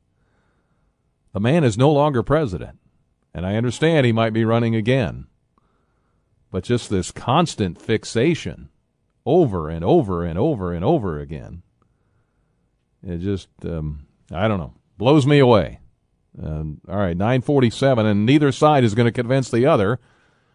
the 1.32 1.40
man 1.40 1.64
is 1.64 1.78
no 1.78 1.90
longer 1.90 2.22
president, 2.22 2.78
and 3.34 3.46
I 3.46 3.56
understand 3.56 4.06
he 4.06 4.12
might 4.12 4.32
be 4.32 4.44
running 4.44 4.74
again, 4.74 5.26
but 6.50 6.64
just 6.64 6.90
this 6.90 7.10
constant 7.10 7.80
fixation 7.80 8.68
over 9.24 9.68
and 9.68 9.84
over 9.84 10.24
and 10.24 10.38
over 10.38 10.72
and 10.72 10.84
over 10.84 11.18
again. 11.18 11.62
It 13.06 13.18
just, 13.18 13.48
um, 13.64 14.06
I 14.32 14.48
don't 14.48 14.58
know, 14.58 14.74
blows 14.98 15.26
me 15.26 15.38
away. 15.38 15.78
All 16.42 16.76
right, 16.86 17.16
947, 17.16 18.04
and 18.04 18.26
neither 18.26 18.52
side 18.52 18.84
is 18.84 18.94
going 18.94 19.06
to 19.06 19.12
convince 19.12 19.50
the 19.50 19.64
other. 19.66 19.98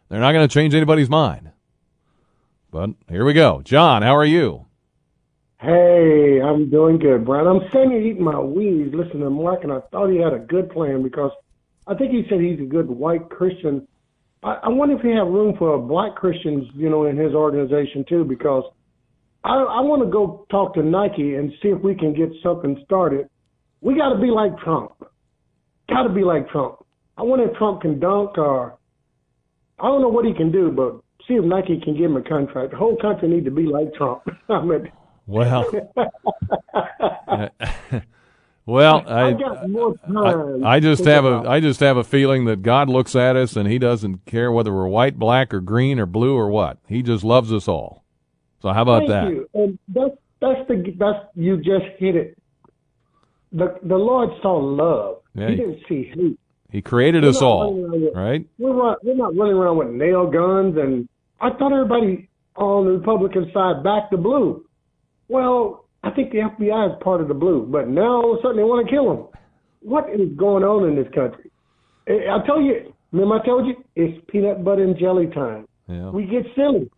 They're 0.09 0.19
not 0.19 0.33
going 0.33 0.47
to 0.47 0.53
change 0.53 0.75
anybody's 0.75 1.09
mind. 1.09 1.51
But 2.69 2.91
here 3.09 3.25
we 3.25 3.33
go. 3.33 3.61
John, 3.63 4.01
how 4.01 4.15
are 4.15 4.25
you? 4.25 4.65
Hey, 5.59 6.39
I'm 6.41 6.69
doing 6.69 6.99
good, 6.99 7.25
Brian. 7.25 7.47
I'm 7.47 7.61
sitting 7.71 7.91
here 7.91 8.01
eating 8.01 8.23
my 8.23 8.39
wings, 8.39 8.93
listening 8.93 9.23
to 9.23 9.29
Mark, 9.29 9.63
and 9.63 9.71
I 9.71 9.79
thought 9.91 10.09
he 10.09 10.17
had 10.17 10.33
a 10.33 10.39
good 10.39 10.69
plan 10.71 11.03
because 11.03 11.31
I 11.87 11.95
think 11.95 12.11
he 12.11 12.25
said 12.29 12.41
he's 12.41 12.59
a 12.59 12.63
good 12.63 12.89
white 12.89 13.29
Christian. 13.29 13.87
I, 14.43 14.53
I 14.63 14.69
wonder 14.69 14.95
if 14.95 15.01
he 15.01 15.09
have 15.11 15.27
room 15.27 15.55
for 15.57 15.77
black 15.79 16.15
Christians, 16.15 16.67
you 16.75 16.89
know, 16.89 17.05
in 17.05 17.17
his 17.17 17.33
organization 17.33 18.05
too, 18.07 18.23
because 18.23 18.63
I, 19.43 19.55
I 19.55 19.81
want 19.81 20.03
to 20.03 20.09
go 20.09 20.45
talk 20.51 20.75
to 20.75 20.83
Nike 20.83 21.35
and 21.35 21.51
see 21.61 21.69
if 21.69 21.81
we 21.81 21.95
can 21.95 22.13
get 22.13 22.29
something 22.43 22.81
started. 22.85 23.27
We 23.81 23.95
got 23.95 24.13
to 24.13 24.21
be 24.21 24.27
like 24.27 24.57
Trump. 24.59 24.91
Got 25.89 26.03
to 26.03 26.09
be 26.09 26.23
like 26.23 26.49
Trump. 26.49 26.85
I 27.17 27.23
wonder 27.23 27.49
if 27.49 27.57
Trump 27.57 27.81
can 27.81 27.99
dunk 27.99 28.37
or 28.37 28.77
I 29.79 29.87
don't 29.87 30.01
know 30.01 30.09
what 30.09 30.25
he 30.25 30.33
can 30.33 30.51
do, 30.51 30.71
but 30.71 31.01
see 31.27 31.35
if 31.35 31.43
Nike 31.43 31.79
can 31.83 31.95
give 31.95 32.11
him 32.11 32.17
a 32.17 32.21
contract. 32.21 32.71
The 32.71 32.77
whole 32.77 32.95
country 32.97 33.27
need 33.27 33.45
to 33.45 33.51
be 33.51 33.63
like 33.63 33.93
Trump. 33.95 34.21
I 34.49 34.61
mean, 34.61 34.91
Well, 35.25 35.65
well, 38.65 39.03
I, 39.07 39.29
I've 39.29 39.39
got 39.39 39.69
more 39.69 39.97
time. 39.97 40.63
I, 40.63 40.75
I 40.75 40.79
just 40.79 41.05
have 41.05 41.25
a. 41.25 41.43
I 41.47 41.59
just 41.59 41.79
have 41.79 41.97
a 41.97 42.03
feeling 42.03 42.45
that 42.45 42.61
God 42.61 42.89
looks 42.89 43.15
at 43.15 43.35
us 43.35 43.55
and 43.55 43.67
He 43.67 43.79
doesn't 43.79 44.25
care 44.25 44.51
whether 44.51 44.73
we're 44.73 44.87
white, 44.87 45.17
black, 45.17 45.53
or 45.53 45.61
green, 45.61 45.99
or 45.99 46.05
blue, 46.05 46.37
or 46.37 46.49
what. 46.49 46.77
He 46.87 47.01
just 47.01 47.23
loves 47.23 47.51
us 47.51 47.67
all. 47.67 48.00
So 48.61 48.69
how 48.73 48.81
about 48.83 48.99
Thank 49.07 49.09
that? 49.09 49.29
you. 49.29 49.49
And 49.53 49.79
that's 49.89 50.15
that's 50.39 50.67
the 50.67 50.93
that's 50.97 51.19
you 51.35 51.57
just 51.57 51.85
hit 51.97 52.15
it. 52.15 52.37
The 53.51 53.77
the 53.83 53.95
Lord 53.97 54.29
saw 54.41 54.55
love. 54.57 55.17
Yeah, 55.35 55.47
he 55.47 55.53
he- 55.55 55.59
didn't 55.59 55.79
see 55.89 56.11
hate. 56.15 56.39
He 56.71 56.81
created 56.81 57.23
We're 57.23 57.29
us 57.31 57.41
all, 57.41 57.73
with- 57.73 58.15
right? 58.15 58.47
We're 58.57 58.73
not, 58.75 59.03
we're 59.03 59.15
not 59.15 59.35
running 59.35 59.55
around 59.55 59.77
with 59.77 59.89
nail 59.89 60.25
guns, 60.31 60.77
and 60.77 61.09
I 61.41 61.49
thought 61.49 61.73
everybody 61.73 62.29
on 62.55 62.85
the 62.85 62.91
Republican 62.91 63.51
side 63.53 63.83
backed 63.83 64.11
the 64.11 64.17
blue. 64.17 64.63
Well, 65.27 65.83
I 66.03 66.11
think 66.11 66.31
the 66.31 66.37
FBI 66.39 66.91
is 66.95 67.03
part 67.03 67.19
of 67.19 67.27
the 67.27 67.33
blue, 67.33 67.67
but 67.69 67.89
now 67.89 68.21
all 68.21 68.33
of 68.33 68.39
a 68.39 68.41
sudden 68.41 68.55
they 68.57 68.63
want 68.63 68.87
to 68.87 68.89
kill 68.91 69.11
him. 69.11 69.25
What 69.81 70.09
is 70.09 70.29
going 70.37 70.63
on 70.63 70.87
in 70.87 70.95
this 70.95 71.11
country? 71.13 71.51
I- 72.07 72.27
I'll 72.31 72.43
tell 72.43 72.61
you. 72.61 72.93
Remember, 73.11 73.35
I 73.41 73.45
told 73.45 73.67
you 73.67 73.75
it's 73.97 74.23
peanut 74.29 74.63
butter 74.63 74.83
and 74.83 74.97
jelly 74.97 75.27
time. 75.27 75.67
Yeah. 75.89 76.09
We 76.11 76.23
get 76.25 76.45
silly. 76.55 76.89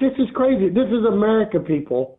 This 0.00 0.12
is 0.18 0.28
crazy. 0.34 0.68
This 0.68 0.88
is 0.88 1.04
America, 1.06 1.58
people. 1.60 2.18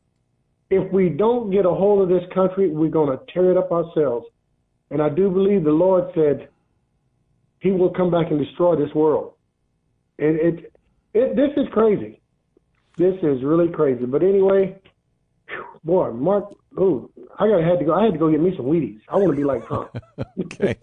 If 0.69 0.91
we 0.91 1.09
don't 1.09 1.51
get 1.51 1.65
a 1.65 1.69
hold 1.69 2.01
of 2.01 2.09
this 2.09 2.27
country, 2.33 2.69
we're 2.69 2.89
going 2.89 3.17
to 3.17 3.23
tear 3.33 3.51
it 3.51 3.57
up 3.57 3.71
ourselves. 3.71 4.27
And 4.91 5.01
I 5.01 5.09
do 5.09 5.29
believe 5.29 5.63
the 5.63 5.71
Lord 5.71 6.05
said 6.15 6.49
He 7.59 7.71
will 7.71 7.91
come 7.91 8.11
back 8.11 8.31
and 8.31 8.39
destroy 8.43 8.75
this 8.75 8.93
world. 8.93 9.33
It, 10.17 10.55
it, 10.63 10.73
it 11.13 11.35
this 11.35 11.51
is 11.57 11.67
crazy. 11.71 12.21
This 12.97 13.15
is 13.21 13.43
really 13.43 13.69
crazy. 13.69 14.05
But 14.05 14.23
anyway, 14.23 14.77
boy, 15.83 16.11
Mark, 16.11 16.45
ooh, 16.79 17.11
I 17.37 17.47
got 17.47 17.63
had 17.63 17.79
to 17.79 17.85
go. 17.85 17.93
I 17.93 18.05
had 18.05 18.13
to 18.13 18.19
go 18.19 18.31
get 18.31 18.41
me 18.41 18.53
some 18.57 18.65
Wheaties. 18.65 18.99
I 19.07 19.17
want 19.17 19.31
to 19.31 19.37
be 19.37 19.43
like 19.43 19.65
Trump. 19.67 19.89
Okay. 20.39 20.75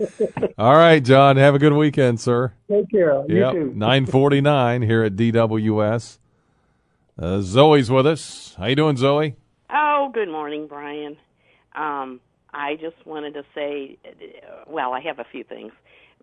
All 0.59 0.75
right, 0.77 1.03
John. 1.03 1.37
Have 1.37 1.55
a 1.55 1.59
good 1.59 1.73
weekend, 1.73 2.21
sir. 2.21 2.53
Take 2.71 2.91
care. 2.91 3.25
You 3.29 3.39
Yep. 3.41 3.53
too. 3.53 3.73
949 3.75 4.83
here 4.83 5.03
at 5.03 5.17
DWS. 5.17 6.19
Uh, 7.19 7.41
Zoe's 7.41 7.91
with 7.91 8.07
us. 8.07 8.55
How 8.59 8.67
you 8.67 8.75
doing, 8.77 8.97
Zoe? 8.97 9.37
Oh, 9.71 10.11
good 10.13 10.29
morning, 10.29 10.67
Brian. 10.67 11.17
Um, 11.75 12.21
I 12.53 12.75
just 12.77 12.97
wanted 13.05 13.35
to 13.35 13.45
say, 13.55 13.99
well, 14.67 14.93
I 14.93 15.01
have 15.01 15.19
a 15.19 15.25
few 15.25 15.45
things, 15.45 15.73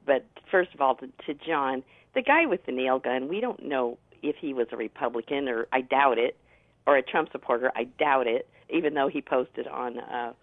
but 0.06 0.26
first 0.50 0.74
of 0.74 0.82
all, 0.82 0.96
to, 0.96 1.08
to 1.28 1.34
John, 1.34 1.84
the 2.14 2.22
guy 2.22 2.46
with 2.46 2.66
the 2.66 2.72
nail 2.72 3.00
gun, 3.00 3.30
we 3.30 3.40
don't 3.40 3.64
know 3.64 3.98
if 4.22 4.36
he 4.36 4.54
was 4.54 4.68
a 4.72 4.78
Republican 4.78 5.48
or 5.48 5.68
I 5.72 5.82
doubt 5.82 6.18
it, 6.18 6.38
or 6.86 6.98
a 6.98 7.02
Trump 7.02 7.32
supporter. 7.32 7.72
I 7.76 7.86
doubt 7.86 8.28
it, 8.28 8.50
even 8.70 8.94
though 8.94 9.08
he 9.08 9.22
posted 9.22 9.68
on 9.68 10.00
uh, 10.00 10.34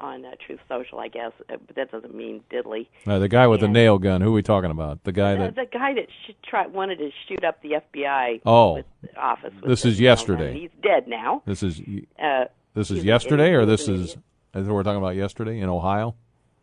on 0.00 0.24
uh, 0.24 0.32
Truth 0.46 0.60
Social, 0.68 0.98
I 0.98 1.08
guess. 1.08 1.32
Uh, 1.50 1.56
but 1.66 1.76
that 1.76 1.90
doesn't 1.90 2.14
mean 2.14 2.42
diddly. 2.50 2.86
Uh, 3.06 3.18
the 3.18 3.28
guy 3.28 3.46
with 3.46 3.60
the 3.60 3.68
nail 3.68 3.98
gun. 3.98 4.20
Who 4.20 4.28
are 4.30 4.32
we 4.32 4.42
talking 4.42 4.70
about? 4.70 5.04
The 5.04 5.12
guy 5.12 5.36
that. 5.36 5.54
the 5.54 5.66
guy 5.66 5.94
that 5.94 6.06
sh- 6.26 6.32
try, 6.48 6.66
wanted 6.66 6.98
to 6.98 7.10
shoot 7.28 7.44
up 7.44 7.60
the 7.62 7.74
FBI 7.94 8.40
Oh. 8.46 8.74
with 8.74 8.86
office. 9.16 9.52
With 9.60 9.64
This 9.70 9.84
is 9.84 9.98
nail 9.98 9.98
gun. 9.98 10.02
yesterday. 10.04 10.58
He's 10.60 10.70
dead 10.82 11.08
now. 11.08 11.42
This 11.46 11.62
is 11.62 11.80
Uh, 12.22 12.44
this 12.74 12.90
is 12.90 13.04
yesterday, 13.04 13.52
or 13.54 13.64
this 13.66 13.88
is 13.88 14.16
what 14.54 14.66
we're 14.66 14.82
talking 14.82 14.98
about 14.98 15.16
yesterday 15.16 15.58
in 15.60 15.68
Ohio, 15.68 16.14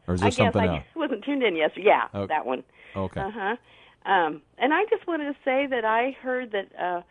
or 0.08 0.14
is 0.16 0.22
I 0.22 0.26
this 0.26 0.36
guess 0.38 0.46
something 0.54 0.70
I 0.70 0.76
else? 0.78 0.84
wasn't 0.96 1.24
tuned 1.24 1.44
in 1.44 1.56
yesterday. 1.56 1.88
Yeah, 1.88 2.08
Okay. 2.14 2.28
that 2.34 2.46
one. 2.46 2.64
Okay. 2.96 3.22
Uh 3.22 3.32
huh. 3.32 3.56
Um, 4.06 4.42
and 4.58 4.74
I 4.74 4.84
just 4.90 5.08
wanted 5.08 5.26
to 5.32 5.36
say 5.46 5.66
that 5.68 5.86
I 5.86 6.12
heard 6.22 6.52
that 6.52 6.68
uh, 6.80 7.02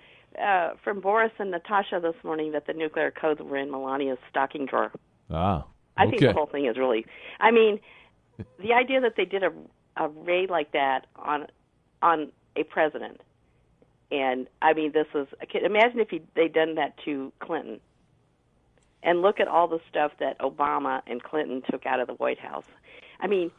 uh, 0.41 0.75
from 0.85 1.01
Boris 1.01 1.33
and 1.39 1.51
Natasha 1.51 2.01
this 2.03 2.15
morning 2.23 2.53
that 2.53 2.67
the 2.67 2.75
nuclear 2.75 3.11
codes 3.11 3.41
were 3.41 3.57
in 3.57 3.71
Melania's 3.71 4.19
stocking 4.31 4.67
drawer. 4.67 4.93
Ah. 5.31 5.65
I 5.97 6.03
Okay. 6.05 6.11
think 6.19 6.23
the 6.23 6.33
whole 6.33 6.47
thing 6.47 6.67
is 6.67 6.77
really. 6.77 7.07
I 7.41 7.51
mean, 7.51 7.81
the 8.59 8.73
idea 8.73 9.01
that 9.01 9.15
they 9.17 9.25
did 9.25 9.43
a 9.43 9.53
a 9.97 10.09
raid 10.09 10.51
like 10.51 10.73
that 10.73 11.07
on 11.17 11.47
on 12.01 12.33
a 12.57 12.63
president. 12.65 13.21
And 14.11 14.47
I 14.61 14.73
mean, 14.75 14.93
this 14.93 15.07
is 15.15 15.27
imagine 15.55 16.01
if 16.01 16.11
he, 16.11 16.23
they'd 16.35 16.53
done 16.53 16.75
that 16.77 16.97
to 17.05 17.33
Clinton. 17.41 17.81
And 19.03 19.21
look 19.21 19.41
at 19.41 19.49
all 19.49 19.67
the 19.69 19.81
stuff 19.91 20.13
that 20.21 20.39
Obama 20.39 21.03
and 21.07 21.23
Clinton 21.23 21.63
took 21.71 21.87
out 21.87 21.99
of 21.99 22.07
the 22.07 22.15
White 22.15 22.39
House. 22.39 22.65
I 23.21 23.27
mean, 23.27 23.51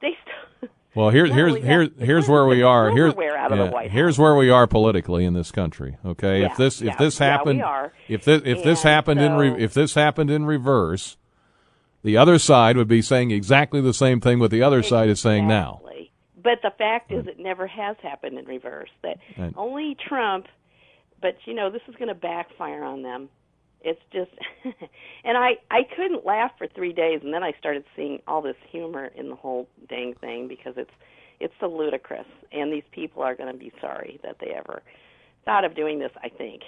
they. 0.00 0.16
St- 0.60 0.70
Well, 0.94 1.10
here, 1.10 1.26
Not 1.28 1.36
here's 1.36 1.56
here's 1.62 1.88
here's 2.00 2.28
where 2.28 2.46
we 2.46 2.62
are. 2.62 2.90
Here's 2.90 3.14
out 3.14 3.52
of 3.52 3.58
the 3.58 3.70
yeah, 3.82 3.88
here's 3.88 4.18
where 4.18 4.34
we 4.34 4.50
are 4.50 4.66
politically 4.66 5.24
in 5.26 5.32
this 5.34 5.52
country. 5.52 5.96
Okay, 6.04 6.40
Yeah, 6.40 6.46
if 6.50 6.56
this 6.56 6.80
if 6.80 6.86
yeah, 6.88 6.96
this 6.96 7.18
happened, 7.18 7.62
are. 7.62 7.92
if 8.08 8.24
this 8.24 8.42
if 8.44 8.64
this 8.64 8.82
And 8.84 8.90
happened 8.90 9.20
in 9.20 9.34
re, 9.34 9.62
if 9.62 9.74
this 9.74 9.94
happened 9.94 10.30
in 10.30 10.46
reverse, 10.46 11.16
the 12.02 12.16
other 12.16 12.38
side 12.38 12.76
would 12.76 12.88
be 12.88 13.02
saying 13.02 13.30
exactly 13.30 13.80
the 13.80 13.94
same 13.94 14.20
thing 14.20 14.38
what 14.38 14.50
the 14.50 14.62
other 14.62 14.82
side 14.82 15.08
is 15.08 15.20
saying 15.20 15.46
now. 15.48 15.80
But 16.40 16.62
the 16.62 16.70
fact 16.78 17.12
is, 17.12 17.26
it 17.26 17.38
never 17.38 17.66
has 17.66 17.96
happened 18.02 18.38
in 18.38 18.46
reverse. 18.46 18.88
That 19.02 19.18
Right. 19.36 19.52
only 19.56 19.96
Trump. 19.96 20.46
But 21.20 21.36
you 21.44 21.52
know, 21.52 21.68
this 21.68 21.82
is 21.88 21.94
going 21.96 22.08
to 22.08 22.14
backfire 22.14 22.84
on 22.84 23.02
them. 23.02 23.28
It's 23.82 24.00
just, 24.12 24.30
and 25.24 25.36
I 25.36 25.56
I 25.70 25.82
couldn't 25.94 26.24
laugh 26.24 26.52
for 26.56 26.66
three 26.68 26.92
days, 26.92 27.20
and 27.22 27.34
then 27.34 27.42
I 27.42 27.52
started 27.58 27.84
seeing 27.94 28.20
all 28.26 28.40
this 28.40 28.56
humor 28.70 29.06
in 29.14 29.28
the 29.28 29.34
whole 29.34 29.68
dang 29.88 30.14
thing 30.14 30.48
because 30.48 30.74
it's 30.76 30.90
it's 31.40 31.54
so 31.60 31.66
ludicrous, 31.66 32.26
and 32.50 32.72
these 32.72 32.84
people 32.92 33.22
are 33.22 33.34
going 33.34 33.52
to 33.52 33.58
be 33.58 33.72
sorry 33.80 34.18
that 34.22 34.36
they 34.40 34.50
ever 34.52 34.82
thought 35.44 35.64
of 35.64 35.74
doing 35.74 35.98
this. 35.98 36.12
I 36.22 36.28
think. 36.30 36.62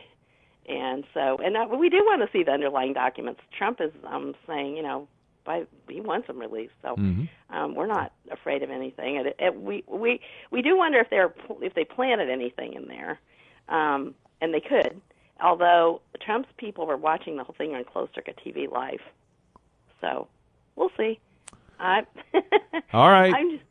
And 0.68 1.04
so, 1.14 1.38
and 1.38 1.56
uh, 1.56 1.66
we 1.74 1.88
do 1.88 1.98
want 2.04 2.22
to 2.22 2.28
see 2.36 2.44
the 2.44 2.52
underlying 2.52 2.92
documents. 2.92 3.40
Trump 3.56 3.80
is 3.80 3.92
um, 4.06 4.34
saying, 4.46 4.76
you 4.76 4.82
know, 4.82 5.08
by 5.44 5.64
he 5.88 6.00
wants 6.00 6.26
them 6.26 6.38
released. 6.38 6.74
So 6.82 6.96
Mhm. 6.96 7.28
um, 7.50 7.74
we're 7.74 7.86
not 7.86 8.12
afraid 8.30 8.62
of 8.62 8.70
anything. 8.70 9.18
And 9.18 9.26
it, 9.28 9.36
it, 9.38 9.60
we 9.60 9.84
we 9.88 10.20
we 10.50 10.62
do 10.62 10.76
wonder 10.76 10.98
if 11.00 11.08
they're 11.10 11.32
if 11.62 11.74
they 11.74 11.84
planted 11.84 12.30
anything 12.30 12.74
in 12.74 12.86
there, 12.88 13.18
um, 13.68 14.14
and 14.40 14.52
they 14.54 14.60
could. 14.60 15.00
Although 15.42 16.02
Trump's 16.20 16.48
people 16.58 16.86
were 16.86 16.96
watching 16.98 17.36
the 17.36 17.44
whole 17.44 17.54
thing 17.56 17.74
on 17.74 17.84
closed 17.84 18.12
circuit 18.14 18.38
TV 18.44 18.70
live, 18.70 19.00
so 20.00 20.28
we'll 20.76 20.90
see. 20.96 21.18
I 21.78 22.02
All 22.92 23.08
right. 23.10 23.32
I'm 23.34 23.50
just, 23.52 23.62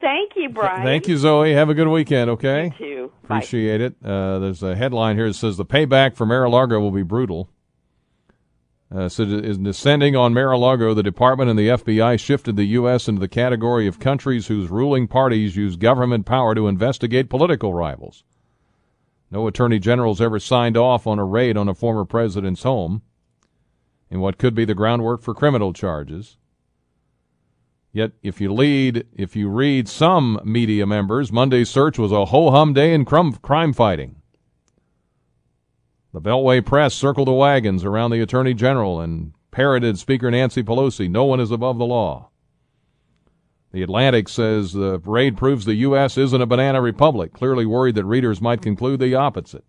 thank 0.00 0.32
you, 0.36 0.48
Brian. 0.50 0.84
Thank 0.84 1.08
you, 1.08 1.16
Zoe. 1.16 1.52
Have 1.52 1.68
a 1.68 1.74
good 1.74 1.88
weekend. 1.88 2.30
Okay. 2.30 2.72
You 2.78 2.86
too. 2.86 3.12
Bye. 3.28 3.38
Appreciate 3.38 3.80
it. 3.80 3.96
Uh, 4.04 4.38
there's 4.38 4.62
a 4.62 4.76
headline 4.76 5.16
here 5.16 5.26
that 5.26 5.34
says 5.34 5.56
the 5.56 5.64
payback 5.64 6.14
for 6.14 6.26
Mar-a-Lago 6.26 6.78
will 6.78 6.92
be 6.92 7.02
brutal. 7.02 7.48
Uh, 8.94 9.08
so 9.08 9.24
is 9.24 9.58
descending 9.58 10.14
on 10.14 10.32
Mar-a-Lago, 10.32 10.94
the 10.94 11.02
department 11.02 11.50
and 11.50 11.58
the 11.58 11.68
FBI 11.68 12.20
shifted 12.20 12.54
the 12.54 12.64
U.S. 12.66 13.08
into 13.08 13.20
the 13.20 13.28
category 13.28 13.88
of 13.88 13.98
countries 13.98 14.46
whose 14.46 14.70
ruling 14.70 15.08
parties 15.08 15.56
use 15.56 15.74
government 15.74 16.24
power 16.24 16.54
to 16.54 16.68
investigate 16.68 17.28
political 17.28 17.74
rivals. 17.74 18.22
No 19.30 19.48
attorney 19.48 19.80
general's 19.80 20.20
ever 20.20 20.38
signed 20.38 20.76
off 20.76 21.04
on 21.06 21.18
a 21.18 21.24
raid 21.24 21.56
on 21.56 21.68
a 21.68 21.74
former 21.74 22.04
president's 22.04 22.62
home 22.62 23.02
in 24.08 24.20
what 24.20 24.38
could 24.38 24.54
be 24.54 24.64
the 24.64 24.74
groundwork 24.74 25.20
for 25.20 25.34
criminal 25.34 25.72
charges. 25.72 26.36
Yet, 27.92 28.12
if 28.22 28.40
you 28.40 28.52
lead, 28.52 29.06
if 29.12 29.34
you 29.34 29.48
read 29.48 29.88
some 29.88 30.40
media 30.44 30.86
members, 30.86 31.32
Monday's 31.32 31.70
search 31.70 31.98
was 31.98 32.12
a 32.12 32.26
ho 32.26 32.50
hum 32.50 32.72
day 32.72 32.94
in 32.94 33.04
crime 33.04 33.72
fighting. 33.72 34.16
The 36.16 36.22
Beltway 36.22 36.64
press 36.64 36.94
circled 36.94 37.28
the 37.28 37.32
wagons 37.32 37.84
around 37.84 38.10
the 38.10 38.22
Attorney 38.22 38.54
General 38.54 39.02
and 39.02 39.34
parroted 39.50 39.98
Speaker 39.98 40.30
Nancy 40.30 40.62
Pelosi, 40.62 41.10
no 41.10 41.26
one 41.26 41.40
is 41.40 41.50
above 41.50 41.76
the 41.76 41.84
law. 41.84 42.30
The 43.72 43.82
Atlantic 43.82 44.30
says 44.30 44.72
the 44.72 44.98
raid 45.04 45.36
proves 45.36 45.66
the 45.66 45.74
U.S. 45.74 46.16
isn't 46.16 46.40
a 46.40 46.46
banana 46.46 46.80
republic, 46.80 47.34
clearly 47.34 47.66
worried 47.66 47.96
that 47.96 48.06
readers 48.06 48.40
might 48.40 48.62
conclude 48.62 48.98
the 48.98 49.14
opposite. 49.14 49.66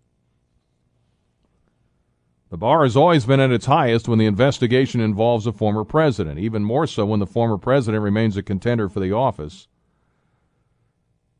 The 2.48 2.56
bar 2.56 2.82
has 2.82 2.96
always 2.96 3.26
been 3.26 3.40
at 3.40 3.52
its 3.52 3.66
highest 3.66 4.08
when 4.08 4.18
the 4.18 4.24
investigation 4.24 5.02
involves 5.02 5.46
a 5.46 5.52
former 5.52 5.84
president, 5.84 6.38
even 6.38 6.64
more 6.64 6.86
so 6.86 7.04
when 7.04 7.20
the 7.20 7.26
former 7.26 7.58
president 7.58 8.02
remains 8.02 8.38
a 8.38 8.42
contender 8.42 8.88
for 8.88 9.00
the 9.00 9.12
office. 9.12 9.68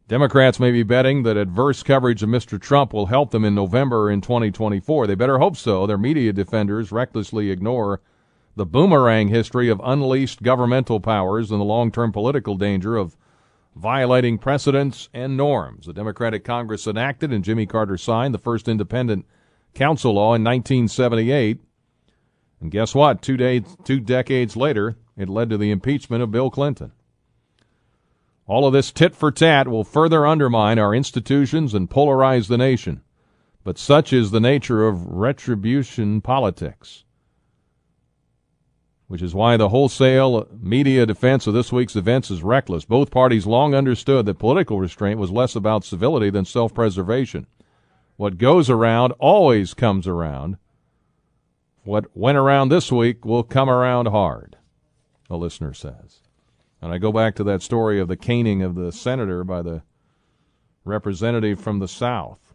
Democrats 0.09 0.59
may 0.59 0.71
be 0.71 0.83
betting 0.83 1.23
that 1.25 1.37
adverse 1.37 1.83
coverage 1.83 2.23
of 2.23 2.31
Mr. 2.31 2.59
Trump 2.59 2.95
will 2.95 3.07
help 3.07 3.31
them 3.31 3.45
in 3.45 3.55
November 3.55 4.11
in 4.11 4.23
2024. 4.23 5.07
They 5.07 5.15
better 5.15 5.39
hope 5.39 5.55
so. 5.55 5.87
Their 5.87 5.99
media 5.99 6.33
defenders 6.33 6.91
recklessly 6.91 7.51
ignore 7.51 8.01
the 8.57 8.65
boomerang 8.65 9.29
history 9.29 9.69
of 9.69 9.83
unleashed 9.85 10.43
governmental 10.43 10.99
powers 10.99 11.51
and 11.51 11.61
the 11.61 11.65
long 11.65 11.93
term 11.93 12.11
political 12.11 12.57
danger 12.57 12.97
of 12.97 13.19
violating 13.77 14.39
precedents 14.39 15.11
and 15.13 15.37
norms. 15.37 15.85
The 15.85 15.93
Democratic 15.93 16.43
Congress 16.43 16.87
enacted 16.87 17.31
and 17.31 17.45
Jimmy 17.45 17.67
Carter 17.67 17.99
signed 17.99 18.33
the 18.33 18.39
first 18.39 18.67
independent 18.67 19.27
council 19.75 20.15
law 20.15 20.35
in 20.35 20.43
1978. 20.43 21.61
And 22.63 22.71
guess 22.71 22.95
what? 22.95 23.21
Two, 23.21 23.37
days, 23.37 23.77
two 23.85 24.01
decades 24.01 24.57
later, 24.57 24.97
it 25.19 25.29
led 25.29 25.51
to 25.51 25.59
the 25.59 25.71
impeachment 25.71 26.23
of 26.23 26.31
Bill 26.31 26.51
Clinton. 26.51 26.93
All 28.49 28.67
of 28.67 28.73
this 28.73 28.91
tit 28.91 29.15
for 29.15 29.31
tat 29.31 29.69
will 29.69 29.85
further 29.85 30.27
undermine 30.27 30.79
our 30.79 30.95
institutions 30.95 31.75
and 31.75 31.89
polarize 31.89 32.49
the 32.49 32.57
nation. 32.57 33.03
But 33.63 33.77
such 33.77 34.11
is 34.11 34.31
the 34.31 34.41
nature 34.41 34.89
of 34.89 35.05
retribution 35.05 36.23
politics, 36.23 37.05
which 39.07 39.21
is 39.21 39.35
why 39.35 39.59
the 39.59 39.69
wholesale 39.69 40.49
media 40.59 41.05
defense 41.05 41.47
of 41.47 41.53
this 41.53 41.71
week's 41.71 41.95
events 41.95 42.31
is 42.31 42.43
reckless. 42.43 42.87
Both 42.87 43.11
parties 43.11 43.47
long 43.47 43.75
understood 43.75 44.25
that 44.25 44.39
political 44.39 44.81
restraint 44.81 45.21
was 45.21 45.31
less 45.31 45.55
about 45.55 45.85
civility 45.85 46.31
than 46.31 46.47
self 46.47 46.73
preservation. 46.73 47.47
What 48.17 48.39
goes 48.39 48.71
around 48.71 49.13
always 49.19 49.75
comes 49.75 50.07
around. 50.07 50.57
What 51.85 52.17
went 52.17 52.39
around 52.39 52.71
this 52.71 52.91
week 52.91 53.27
will 53.27 53.43
come 53.43 53.69
around 53.69 54.07
hard, 54.07 54.57
a 55.29 55.37
listener 55.37 55.75
says. 55.75 56.21
And 56.81 56.93
I 56.93 56.99
go 56.99 57.13
back 57.13 57.35
to 57.37 57.45
that 57.45 57.63
story 57.63 57.99
of 58.01 58.09
the 58.09 58.17
caning 58.17 58.63
of 58.63 58.75
the 58.75 58.93
senator 58.93 59.43
by 59.45 59.63
the 59.63 59.83
representative 60.85 61.61
from 61.61 61.79
the 61.81 61.89
South. 61.89 62.55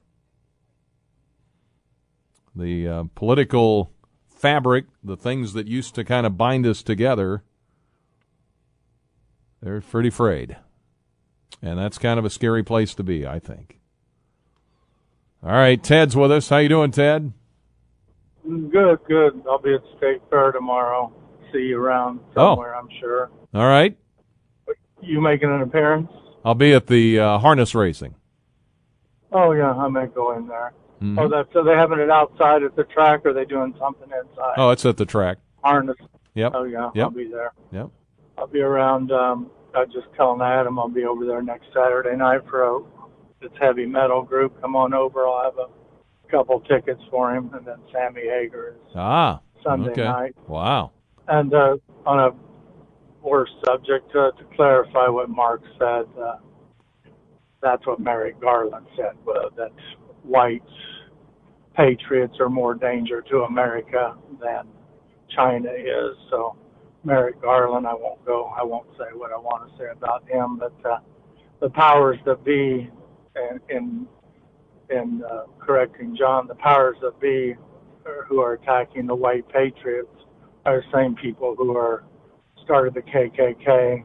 The 2.56 2.88
uh, 2.88 3.04
political 3.16 3.92
fabric, 4.28 4.86
the 5.04 5.18
things 5.18 5.54
that 5.54 5.68
used 5.68 5.96
to 5.96 6.04
kind 6.04 6.26
of 6.26 6.38
bind 6.38 6.66
us 6.66 6.84
together, 6.84 7.44
they're 9.62 9.82
pretty 9.82 10.10
frayed. 10.10 10.58
And 11.62 11.80
that's 11.80 11.98
kind 11.98 12.20
of 12.20 12.26
a 12.26 12.30
scary 12.30 12.64
place 12.64 12.94
to 12.96 13.04
be, 13.04 13.26
I 13.26 13.40
think. 13.40 13.80
All 15.42 15.52
right, 15.52 15.82
Ted's 15.82 16.16
with 16.16 16.32
us. 16.32 16.50
How 16.50 16.58
you 16.58 16.70
doing, 16.70 16.92
Ted? 16.92 17.34
Good, 18.44 19.00
good. 19.08 19.44
I'll 19.50 19.60
be 19.60 19.74
at 19.74 19.82
State 19.98 20.22
Fair 20.30 20.52
tomorrow. 20.52 21.14
See 21.52 21.60
you 21.60 21.82
around 21.82 22.20
somewhere, 22.34 22.76
I'm 22.76 22.90
sure. 23.00 23.32
All 23.54 23.68
right. 23.68 23.98
You 25.04 25.22
making 25.22 25.50
an 25.50 25.62
appearance? 25.62 26.10
I'll 26.46 26.56
be 26.56 26.74
at 26.74 26.88
the 26.88 27.20
uh, 27.20 27.38
harness 27.40 27.76
racing. 27.76 28.16
Oh 29.32 29.52
yeah, 29.52 29.72
I 29.74 29.88
may 29.88 30.08
go 30.08 30.36
in 30.38 30.48
there. 30.48 30.74
Mhm. 31.02 31.20
Oh, 31.20 31.28
that's 31.28 31.52
so 31.54 31.64
they're 31.64 31.78
having 31.78 32.00
it 32.00 32.10
outside 32.10 32.64
at 32.64 32.76
the 32.76 32.84
track, 32.86 33.22
or 33.26 33.30
are 33.30 33.34
they 33.34 33.46
doing 33.46 33.74
something 33.80 34.10
inside? 34.10 34.54
Oh, 34.58 34.70
it's 34.70 34.86
at 34.86 34.98
the 34.98 35.06
track. 35.06 35.40
Harness. 35.64 35.98
Yep. 36.36 36.52
Oh 36.56 36.64
yeah, 36.64 36.90
Yep. 36.94 37.04
I'll 37.06 37.10
be 37.12 37.28
there. 37.28 37.52
Yep. 37.72 37.90
I'll 38.38 38.48
be 38.48 38.62
around. 38.62 39.12
Um, 39.12 39.50
I 39.76 39.86
just 39.86 40.08
telling 40.16 40.42
Adam 40.42 40.78
I'll 40.80 40.88
be 40.90 41.06
over 41.06 41.26
there 41.26 41.42
next 41.42 41.68
Saturday 41.74 42.16
night 42.16 42.42
for 42.50 42.64
a 42.64 42.80
this 43.42 43.52
heavy 43.60 43.86
metal 43.86 44.22
group. 44.22 44.60
Come 44.62 44.76
on 44.76 44.94
over. 44.94 45.26
I'll 45.28 45.44
have 45.44 45.58
a 45.58 46.30
couple 46.32 46.60
tickets 46.62 47.02
for 47.10 47.34
him, 47.36 47.50
and 47.54 47.66
then 47.66 47.78
Sammy 47.92 48.22
Hagar 48.22 48.70
is 48.70 48.76
Ah. 48.96 49.40
Sunday 49.64 49.92
okay. 49.92 50.04
night. 50.04 50.36
Wow. 50.48 50.92
And 51.28 51.54
uh, 51.54 51.78
on 52.06 52.20
a 52.20 52.32
worse 53.24 53.50
subject, 53.66 54.10
uh, 54.16 54.32
to 54.32 54.44
clarify 54.56 55.08
what 55.08 55.30
Mark 55.30 55.62
said, 55.80 56.06
uh, 56.22 56.38
that's 57.62 57.86
what 57.88 58.00
Merrick 58.00 58.40
Garland 58.42 58.86
said, 58.96 59.16
uh, 59.28 59.50
that 59.58 59.72
white 60.24 60.64
patriots 61.76 62.36
are 62.40 62.50
more 62.50 62.76
danger 62.76 63.22
to 63.22 63.44
America 63.44 64.16
than 64.42 64.68
China 65.36 65.70
is. 65.72 66.18
So 66.30 66.56
Merrick 67.04 67.42
Garland, 67.42 67.88
I 67.88 67.94
won't 67.94 68.24
go, 68.26 68.54
I 68.58 68.64
won't 68.64 68.88
say 68.98 69.06
what 69.14 69.32
I 69.32 69.38
want 69.38 69.72
to 69.72 69.78
say 69.78 69.90
about 69.92 70.28
him, 70.30 70.58
but 70.58 70.74
uh, 70.90 71.00
the 71.62 71.70
powers 71.70 72.18
that 72.26 72.44
be, 72.44 72.90
in, 73.36 73.60
in, 73.70 74.08
in 74.90 75.24
uh, 75.30 75.44
correcting 75.60 76.16
John, 76.18 76.48
the 76.48 76.56
powers 76.56 76.98
that 77.02 77.20
be 77.20 77.56
uh, 78.06 78.24
who 78.28 78.42
are 78.42 78.54
attacking 78.54 79.08
the 79.08 79.16
white 79.16 79.48
patriots 79.50 80.10
are 80.66 80.82
the 80.82 80.98
same 80.98 81.16
people 81.16 81.56
who 81.58 81.76
are 81.76 82.04
started 82.64 82.94
the 82.94 83.02
KKK, 83.02 84.04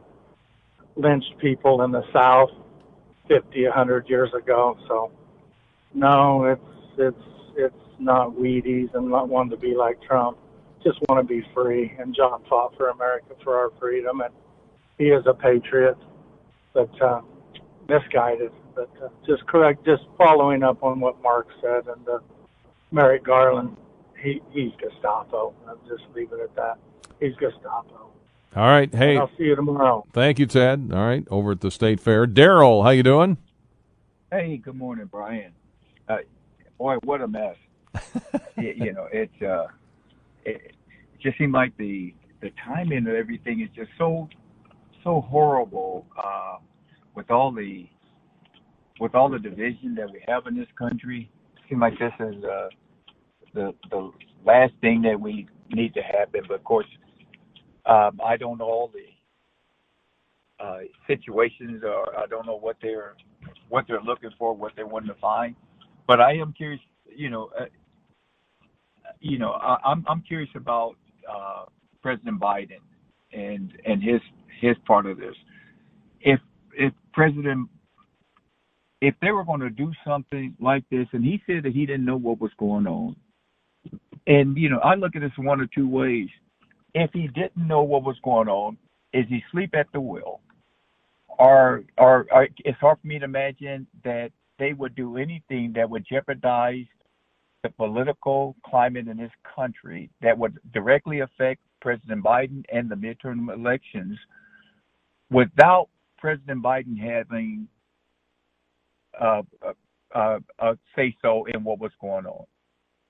lynched 0.95 1.37
people 1.39 1.81
in 1.83 1.91
the 1.91 2.03
South 2.13 2.49
50, 3.27 3.63
100 3.65 4.09
years 4.09 4.29
ago. 4.33 4.77
So, 4.87 5.11
no, 5.93 6.45
it's 6.45 6.61
it's 6.97 7.29
it's 7.55 7.75
not 7.99 8.31
Wheaties 8.31 8.93
and 8.93 9.09
not 9.09 9.29
one 9.29 9.49
to 9.49 9.57
be 9.57 9.75
like 9.75 10.01
Trump. 10.01 10.37
Just 10.83 10.99
want 11.09 11.25
to 11.25 11.27
be 11.27 11.45
free. 11.53 11.93
And 11.99 12.15
John 12.15 12.43
fought 12.49 12.75
for 12.77 12.89
America 12.89 13.35
for 13.43 13.57
our 13.57 13.71
freedom, 13.79 14.21
and 14.21 14.33
he 14.97 15.05
is 15.05 15.25
a 15.25 15.33
patriot. 15.33 15.97
but 16.73 16.89
uh, 17.01 17.21
misguided. 17.87 18.51
But 18.75 18.89
uh, 19.03 19.09
just 19.25 19.45
correct, 19.47 19.85
just 19.85 20.03
following 20.17 20.63
up 20.63 20.83
on 20.83 20.99
what 20.99 21.21
Mark 21.21 21.47
said, 21.61 21.87
and 21.87 22.07
uh, 22.07 22.19
Merrick 22.91 23.25
Garland, 23.25 23.75
he 24.21 24.41
he's 24.51 24.71
Gestapo. 24.79 25.53
I'm 25.67 25.77
just 25.87 26.03
leaving 26.15 26.39
it 26.39 26.43
at 26.43 26.55
that. 26.55 26.77
He's 27.19 27.35
Gestapo. 27.35 28.11
All 28.55 28.65
right. 28.65 28.93
Hey, 28.93 29.17
I'll 29.17 29.29
see 29.37 29.43
you 29.43 29.55
tomorrow. 29.55 30.05
thank 30.11 30.39
you, 30.39 30.47
Ted. 30.47 30.89
All 30.91 31.05
right, 31.05 31.25
over 31.29 31.51
at 31.51 31.61
the 31.61 31.69
State 31.69 31.99
Fair. 31.99 32.25
Daryl, 32.25 32.83
how 32.83 32.89
you 32.89 33.03
doing? 33.03 33.37
Hey, 34.31 34.57
good 34.57 34.75
morning, 34.75 35.05
Brian. 35.05 35.51
Uh, 36.07 36.17
boy, 36.79 36.95
what 37.03 37.21
a 37.21 37.27
mess. 37.27 37.55
it, 38.57 38.77
you 38.77 38.91
know, 38.93 39.07
it's 39.11 39.41
uh, 39.43 39.67
it 40.45 40.73
just 41.21 41.37
seemed 41.37 41.53
like 41.53 41.77
the 41.77 42.13
the 42.41 42.49
timing 42.65 43.07
of 43.07 43.13
everything 43.13 43.61
is 43.61 43.69
just 43.75 43.91
so 43.99 44.27
so 45.03 45.21
horrible. 45.21 46.07
Uh, 46.17 46.57
with 47.15 47.29
all 47.29 47.51
the 47.51 47.87
with 48.99 49.13
all 49.13 49.29
the 49.29 49.39
division 49.39 49.93
that 49.95 50.11
we 50.11 50.23
have 50.27 50.47
in 50.47 50.57
this 50.57 50.67
country, 50.77 51.29
it 51.55 51.61
seems 51.69 51.81
like 51.81 51.99
this 51.99 52.13
is 52.19 52.43
uh, 52.43 52.69
the 53.53 53.75
the 53.91 54.11
last 54.43 54.73
thing 54.81 55.03
that 55.03 55.19
we 55.19 55.47
need 55.69 55.93
to 55.93 56.01
happen. 56.01 56.41
But 56.47 56.55
of 56.55 56.63
course, 56.63 56.87
um, 57.85 58.19
I 58.23 58.37
don't 58.37 58.57
know 58.57 58.65
all 58.65 58.91
the 58.93 60.63
uh, 60.63 60.79
situations, 61.07 61.83
or 61.83 62.17
I 62.17 62.25
don't 62.27 62.45
know 62.45 62.57
what 62.57 62.77
they're 62.81 63.15
what 63.69 63.85
they're 63.87 64.01
looking 64.01 64.31
for, 64.37 64.53
what 64.53 64.73
they 64.75 64.83
want 64.83 65.05
to 65.07 65.15
find. 65.15 65.55
But 66.07 66.19
I 66.19 66.33
am 66.33 66.53
curious, 66.53 66.81
you 67.15 67.29
know, 67.29 67.49
uh, 67.59 67.65
you 69.19 69.37
know, 69.37 69.51
I, 69.51 69.77
I'm 69.85 70.05
I'm 70.07 70.21
curious 70.21 70.49
about 70.55 70.95
uh, 71.29 71.65
President 72.01 72.39
Biden 72.39 72.81
and 73.31 73.71
and 73.85 74.03
his 74.03 74.21
his 74.59 74.75
part 74.85 75.05
of 75.05 75.17
this. 75.17 75.35
If 76.21 76.39
if 76.73 76.93
President 77.13 77.69
if 79.01 79.15
they 79.21 79.31
were 79.31 79.45
going 79.45 79.61
to 79.61 79.69
do 79.69 79.91
something 80.05 80.55
like 80.59 80.83
this, 80.91 81.07
and 81.13 81.23
he 81.23 81.41
said 81.47 81.63
that 81.63 81.73
he 81.73 81.85
didn't 81.85 82.05
know 82.05 82.17
what 82.17 82.41
was 82.41 82.51
going 82.59 82.85
on, 82.85 83.15
and 84.27 84.57
you 84.57 84.69
know, 84.69 84.79
I 84.79 84.95
look 84.95 85.15
at 85.15 85.21
this 85.21 85.31
one 85.37 85.61
or 85.61 85.67
two 85.73 85.87
ways. 85.87 86.27
If 86.93 87.11
he 87.13 87.27
didn't 87.27 87.67
know 87.67 87.83
what 87.83 88.03
was 88.03 88.17
going 88.23 88.47
on, 88.47 88.77
is 89.13 89.25
he 89.29 89.43
sleep 89.51 89.75
at 89.75 89.87
the 89.93 90.01
wheel? 90.01 90.41
Or, 91.27 91.83
or, 91.97 92.27
or 92.31 92.47
it's 92.65 92.79
hard 92.79 92.99
for 93.01 93.07
me 93.07 93.19
to 93.19 93.25
imagine 93.25 93.87
that 94.03 94.31
they 94.57 94.73
would 94.73 94.95
do 94.95 95.17
anything 95.17 95.73
that 95.75 95.89
would 95.89 96.05
jeopardize 96.09 96.85
the 97.63 97.69
political 97.69 98.55
climate 98.65 99.07
in 99.07 99.17
this 99.17 99.31
country 99.55 100.09
that 100.21 100.37
would 100.37 100.57
directly 100.73 101.21
affect 101.21 101.61
President 101.81 102.23
Biden 102.23 102.63
and 102.71 102.89
the 102.89 102.95
midterm 102.95 103.53
elections 103.53 104.17
without 105.29 105.89
President 106.17 106.63
Biden 106.63 106.97
having 106.97 107.67
uh, 109.19 109.41
uh, 110.15 110.39
uh, 110.59 110.73
say 110.95 111.15
so 111.21 111.45
in 111.53 111.63
what 111.63 111.79
was 111.79 111.91
going 112.01 112.25
on. 112.25 112.45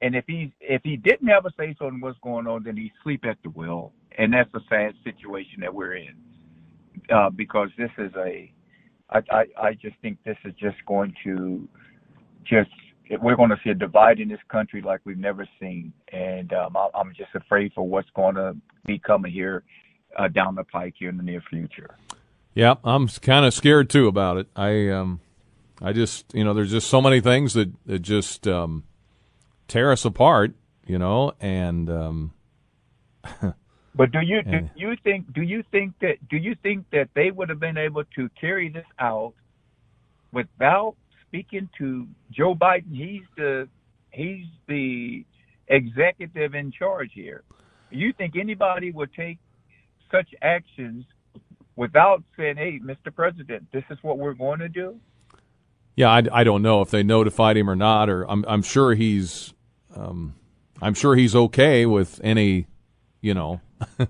And 0.02 0.16
if 0.16 0.26
he 0.28 0.54
if 0.62 0.82
he 0.84 0.96
didn't 0.96 1.28
have 1.28 1.46
a 1.46 1.52
say 1.58 1.76
so 1.78 1.88
in 1.88 2.00
what's 2.00 2.18
going 2.20 2.48
on, 2.48 2.64
then 2.64 2.78
he 2.78 2.92
sleep 3.04 3.26
at 3.26 3.38
the 3.44 3.50
wheel, 3.50 3.92
and 4.18 4.34
that's 4.34 4.54
a 4.54 4.62
sad 4.70 4.94
situation 5.04 5.60
that 5.62 5.74
we're 5.74 5.96
in. 5.96 6.16
Uh, 7.14 7.30
because 7.30 7.70
this 7.78 7.92
is 7.98 8.12
a, 8.16 8.52
I, 9.10 9.20
I 9.32 9.46
I 9.62 9.74
just 9.74 9.96
think 10.02 10.18
this 10.24 10.38
is 10.46 10.54
just 10.60 10.78
going 10.86 11.14
to, 11.24 11.68
just 12.46 12.70
we're 13.22 13.36
going 13.36 13.50
to 13.50 13.60
see 13.64 13.72
a 13.72 13.76
divide 13.76 14.20
in 14.20 14.30
this 14.30 14.40
country 14.50 14.82
like 14.82 15.02
we've 15.04 15.18
never 15.18 15.48
seen, 15.60 15.92
and 16.14 16.54
um, 16.54 16.78
I, 16.78 16.88
I'm 16.94 17.14
just 17.18 17.36
afraid 17.36 17.74
for 17.74 17.86
what's 17.86 18.10
going 18.16 18.36
to 18.36 18.56
be 18.86 19.00
coming 19.00 19.32
here 19.32 19.64
uh, 20.18 20.28
down 20.30 20.56
the 20.56 20.64
pike 20.64 20.94
here 20.98 21.10
in 21.10 21.18
the 21.18 21.24
near 21.24 21.42
future. 21.50 21.98
Yeah, 22.54 22.76
I'm 22.84 23.08
kind 23.08 23.46
of 23.46 23.54
scared 23.54 23.90
too 23.90 24.08
about 24.08 24.38
it. 24.38 24.48
I 24.56 24.90
um, 24.90 25.20
I 25.82 25.94
just 25.94 26.34
you 26.34 26.44
know, 26.44 26.54
there's 26.54 26.72
just 26.72 26.88
so 26.90 27.02
many 27.02 27.22
things 27.22 27.54
that 27.54 27.72
that 27.86 28.00
just 28.00 28.48
um, 28.48 28.84
tear 29.70 29.92
us 29.92 30.04
apart, 30.04 30.54
you 30.86 31.00
know, 31.00 31.32
and 31.40 31.90
um, 31.90 32.34
But 33.96 34.12
do 34.12 34.20
you 34.22 34.42
do 34.44 34.70
you 34.76 34.96
think 35.04 35.34
do 35.34 35.42
you 35.42 35.64
think 35.72 35.94
that 36.02 36.16
do 36.30 36.38
you 36.38 36.56
think 36.62 36.86
that 36.92 37.10
they 37.16 37.32
would 37.32 37.50
have 37.50 37.60
been 37.60 37.78
able 37.78 38.04
to 38.16 38.30
carry 38.40 38.70
this 38.70 38.86
out 39.00 39.34
without 40.32 40.96
speaking 41.28 41.70
to 41.80 42.08
Joe 42.32 42.56
Biden? 42.56 42.96
He's 42.96 43.24
the 43.36 43.68
he's 44.12 44.46
the 44.68 45.26
executive 45.68 46.56
in 46.56 46.72
charge 46.72 47.12
here. 47.14 47.44
You 47.90 48.14
think 48.14 48.36
anybody 48.38 48.92
would 48.92 49.14
take 49.14 49.40
such 50.12 50.34
actions 50.42 51.06
without 51.76 52.24
saying, 52.38 52.58
"Hey, 52.58 52.80
Mr. 52.80 53.14
President, 53.14 53.68
this 53.74 53.84
is 53.90 53.98
what 54.02 54.18
we're 54.18 54.34
going 54.34 54.60
to 54.60 54.70
do"? 54.70 55.00
yeah, 56.00 56.10
I, 56.10 56.24
I 56.32 56.44
don't 56.46 56.62
know 56.62 56.82
if 56.82 56.90
they 56.92 57.04
notified 57.04 57.58
him 57.58 57.70
or 57.70 57.76
not, 57.76 58.10
or 58.10 58.24
I'm 58.32 58.46
I'm 58.48 58.62
sure 58.62 58.94
he's 58.94 59.54
um, 59.96 60.36
I'm 60.82 60.94
sure 60.94 61.16
he's 61.16 61.36
okay 61.36 61.86
with 61.86 62.20
any, 62.24 62.68
you 63.22 63.34
know, 63.34 63.62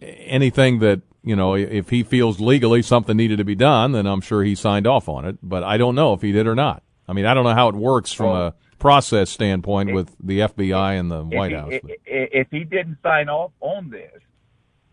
anything 0.00 0.78
that 0.80 1.00
you 1.22 1.36
know 1.36 1.54
if 1.54 1.90
he 1.90 2.02
feels 2.02 2.40
legally 2.40 2.82
something 2.82 3.16
needed 3.16 3.38
to 3.38 3.44
be 3.44 3.54
done, 3.54 3.92
then 3.92 4.06
I'm 4.06 4.20
sure 4.20 4.42
he 4.42 4.54
signed 4.54 4.86
off 4.86 5.08
on 5.08 5.24
it. 5.24 5.38
But 5.42 5.62
I 5.64 5.76
don't 5.76 5.94
know 5.94 6.12
if 6.14 6.22
he 6.22 6.32
did 6.32 6.46
or 6.46 6.54
not. 6.54 6.82
I 7.08 7.12
mean, 7.12 7.26
I 7.26 7.34
don't 7.34 7.44
know 7.44 7.54
how 7.54 7.68
it 7.68 7.74
works 7.74 8.12
from 8.12 8.34
a 8.36 8.54
process 8.78 9.30
standpoint 9.30 9.92
with 9.92 10.14
the 10.22 10.40
FBI 10.40 10.98
and 10.98 11.10
the 11.10 11.22
White 11.24 11.52
if 11.52 11.58
House. 11.58 11.70
he, 11.72 11.78
but- 11.82 11.90
i- 11.90 11.94
i- 12.16 12.28
If 12.32 12.48
he 12.50 12.64
didn't 12.64 12.98
sign 13.02 13.28
off 13.28 13.50
on 13.60 13.90
this, 13.90 14.20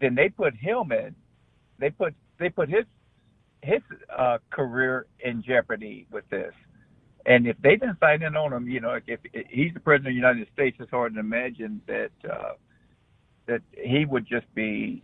then 0.02 0.16
they 0.16 0.30
put 0.30 0.56
him 0.56 0.92
in. 0.92 1.16
They 1.80 1.92
put 1.92 2.14
they 2.40 2.50
put 2.50 2.70
his 2.70 2.86
his 3.64 3.82
uh, 4.16 4.38
career 4.50 5.08
in 5.20 5.42
jeopardy 5.44 6.08
with 6.12 6.28
this. 6.30 6.54
And 7.28 7.46
if 7.46 7.58
they 7.62 7.76
didn't 7.76 8.00
sign 8.00 8.24
in 8.24 8.38
on 8.38 8.54
him, 8.54 8.70
you 8.70 8.80
know, 8.80 8.98
if, 9.06 9.20
if 9.34 9.48
he's 9.50 9.74
the 9.74 9.82
president 9.82 10.08
of 10.08 10.14
the 10.14 10.16
United 10.16 10.48
States, 10.54 10.78
it's 10.80 10.92
hard 10.92 11.14
to 11.16 11.20
imagine 11.20 11.82
that 11.88 12.12
uh, 12.30 12.54
that 13.48 13.62
he 13.74 14.06
would 14.06 14.26
just 14.26 14.48
be. 14.56 15.04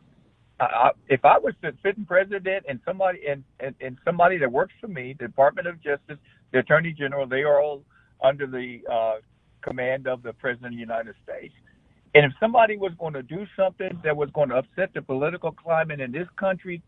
I, 0.59 0.91
if 1.09 1.25
I 1.25 1.37
was 1.37 1.53
the 1.61 1.73
sitting 1.83 2.05
president 2.05 2.65
and 2.69 2.79
somebody 2.85 3.19
and, 3.29 3.43
and 3.59 3.75
and 3.81 3.97
somebody 4.05 4.37
that 4.37 4.51
works 4.51 4.73
for 4.79 4.87
me, 4.87 5.15
the 5.19 5.27
Department 5.27 5.67
of 5.67 5.81
Justice, 5.83 6.17
the 6.53 6.59
Attorney 6.59 6.93
General, 6.93 7.27
they 7.27 7.43
are 7.43 7.61
all 7.61 7.83
under 8.23 8.47
the 8.47 8.79
uh, 8.89 9.15
command 9.61 10.07
of 10.07 10.23
the 10.23 10.31
President 10.33 10.67
of 10.67 10.73
the 10.73 10.79
United 10.79 11.15
States. 11.23 11.53
And 12.15 12.25
if 12.25 12.31
somebody 12.39 12.77
was 12.77 12.93
going 12.99 13.13
to 13.13 13.23
do 13.23 13.45
something 13.57 13.99
that 14.03 14.15
was 14.15 14.29
going 14.33 14.49
to 14.49 14.55
upset 14.55 14.93
the 14.93 15.01
political 15.01 15.51
climate 15.51 15.99
in 15.99 16.11
this 16.11 16.27
country 16.39 16.81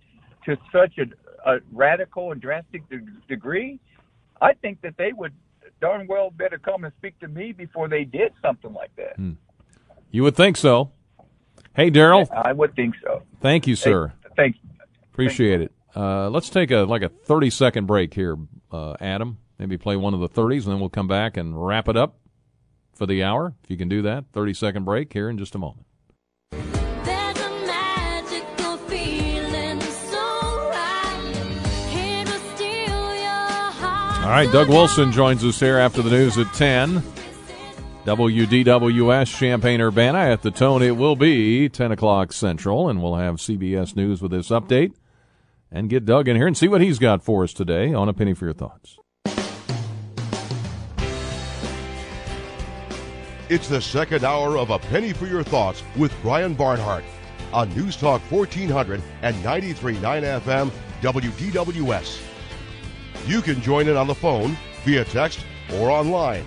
to 0.46 0.56
such 0.72 0.98
a, 1.00 1.52
a 1.52 1.58
radical 1.74 2.32
and 2.32 2.40
drastic 2.40 2.88
de- 2.90 3.00
degree, 3.28 3.80
I 4.42 4.54
think 4.54 4.82
that 4.82 4.98
they 4.98 5.12
would 5.14 5.34
darn 5.82 6.08
well 6.08 6.30
better 6.30 6.58
come 6.58 6.84
and 6.84 6.94
speak 6.98 7.20
to 7.20 7.28
me 7.28 7.52
before 7.52 7.88
they 7.88 8.04
did 8.04 8.34
something 8.42 8.74
like 8.74 8.92
that. 8.96 9.18
you 10.12 10.24
would 10.24 10.36
think 10.36 10.58
so. 10.58 10.92
Hey, 11.76 11.92
Daryl, 11.92 12.28
I 12.32 12.54
would 12.54 12.74
think 12.76 12.96
so. 13.04 13.24
thank 13.42 13.68
you, 13.68 13.76
sir. 13.76 14.14
Hey, 14.24 14.30
thanks. 14.38 14.60
Appreciate 15.12 15.62
it. 15.62 15.72
Uh, 15.96 16.30
let's 16.30 16.50
take 16.50 16.72
a 16.72 16.80
like 16.80 17.02
a 17.02 17.10
thirty 17.10 17.50
second 17.50 17.86
break 17.86 18.14
here, 18.14 18.38
uh, 18.72 18.96
Adam. 19.00 19.38
Maybe 19.58 19.78
play 19.78 19.96
one 19.96 20.14
of 20.14 20.20
the 20.20 20.28
thirties, 20.28 20.66
and 20.66 20.74
then 20.74 20.80
we'll 20.80 20.90
come 20.90 21.08
back 21.08 21.38
and 21.38 21.66
wrap 21.66 21.88
it 21.88 21.96
up 21.98 22.18
for 22.94 23.06
the 23.06 23.24
hour. 23.24 23.54
If 23.64 23.70
you 23.72 23.78
can 23.78 23.88
do 23.90 24.02
that, 24.04 24.26
thirty 24.34 24.54
second 24.54 24.84
break 24.86 25.12
here 25.14 25.30
in 25.30 25.38
just 25.38 25.56
a 25.56 25.58
moment. 25.58 25.86
All 34.26 34.32
right, 34.32 34.52
Doug 34.52 34.70
Wilson 34.70 35.12
joins 35.12 35.46
us 35.46 35.60
here 35.60 35.78
after 35.78 36.02
the 36.02 36.10
news 36.10 36.36
at 36.40 36.52
ten. 36.56 37.04
WDWS 38.06 39.38
Champaign 39.38 39.80
Urbana 39.80 40.18
at 40.18 40.42
the 40.42 40.50
tone. 40.50 40.82
It 40.82 40.98
will 40.98 41.16
be 41.16 41.70
ten 41.70 41.92
o'clock 41.92 42.34
Central, 42.34 42.90
and 42.90 43.04
we'll 43.04 43.18
have 43.18 43.36
CBS 43.36 43.96
News 43.96 44.24
with 44.24 44.32
this 44.32 44.50
update. 44.50 44.94
And 45.72 45.92
get 45.92 46.06
Doug 46.06 46.28
in 46.28 46.36
here 46.38 46.48
and 46.48 46.58
see 46.58 46.68
what 46.68 46.82
he's 46.82 46.98
got 46.98 47.22
for 47.22 47.44
us 47.44 47.54
today 47.54 47.94
on 47.94 48.10
a 48.10 48.14
penny 48.14 48.34
for 48.34 48.46
your 48.46 48.56
thoughts. 48.56 48.98
It's 53.48 53.68
the 53.68 53.80
second 53.80 54.24
hour 54.24 54.58
of 54.58 54.72
A 54.72 54.80
Penny 54.80 55.14
for 55.14 55.28
Your 55.28 55.44
Thoughts 55.44 55.84
with 55.96 56.12
Brian 56.24 56.56
Barnhart 56.56 57.04
on 57.54 57.70
News 57.76 57.96
Talk 57.96 58.24
1400 58.32 59.04
and 59.22 59.36
93.9 59.44 60.00
FM 60.42 60.72
WDWS. 61.02 62.35
You 63.26 63.42
can 63.42 63.60
join 63.62 63.88
in 63.88 63.98
on 63.98 64.08
the 64.08 64.16
phone, 64.16 64.56
via 64.84 65.04
text, 65.06 65.46
or 65.74 65.90
online. 65.90 66.46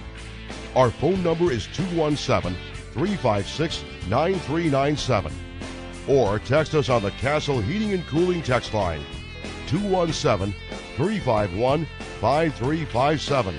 Our 0.76 0.90
phone 0.90 1.22
number 1.24 1.50
is 1.50 1.66
217 1.74 2.56
356 2.92 3.84
9397. 4.08 5.32
Or 6.06 6.38
text 6.38 6.74
us 6.74 6.88
on 6.88 7.02
the 7.02 7.10
Castle 7.12 7.60
Heating 7.60 7.92
and 7.92 8.06
Cooling 8.06 8.42
text 8.42 8.72
line 8.74 9.04
217 9.66 10.54
351 10.96 11.86
5357 12.20 13.54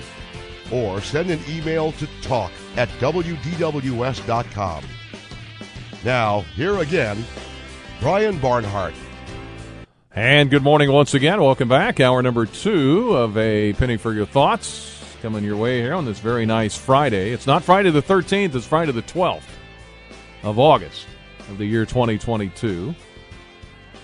or 0.72 1.00
send 1.00 1.30
an 1.30 1.40
email 1.48 1.92
to 1.92 2.06
talk 2.22 2.52
at 2.76 2.88
WDWS.com. 3.00 4.84
Now, 6.04 6.40
here 6.54 6.78
again, 6.78 7.24
Brian 8.00 8.38
Barnhart. 8.38 8.94
And 10.12 10.50
good 10.50 10.64
morning 10.64 10.90
once 10.90 11.14
again. 11.14 11.40
Welcome 11.40 11.68
back. 11.68 12.00
Hour 12.00 12.20
number 12.20 12.44
two 12.44 13.14
of 13.14 13.38
a 13.38 13.74
Penny 13.74 13.96
for 13.96 14.12
Your 14.12 14.26
Thoughts 14.26 15.04
coming 15.22 15.44
your 15.44 15.56
way 15.56 15.80
here 15.80 15.94
on 15.94 16.04
this 16.04 16.18
very 16.18 16.44
nice 16.44 16.76
Friday. 16.76 17.30
It's 17.30 17.46
not 17.46 17.62
Friday 17.62 17.90
the 17.90 18.02
13th, 18.02 18.56
it's 18.56 18.66
Friday 18.66 18.90
the 18.90 19.02
12th 19.02 19.44
of 20.42 20.58
August 20.58 21.06
of 21.48 21.58
the 21.58 21.64
year 21.64 21.86
2022. 21.86 22.92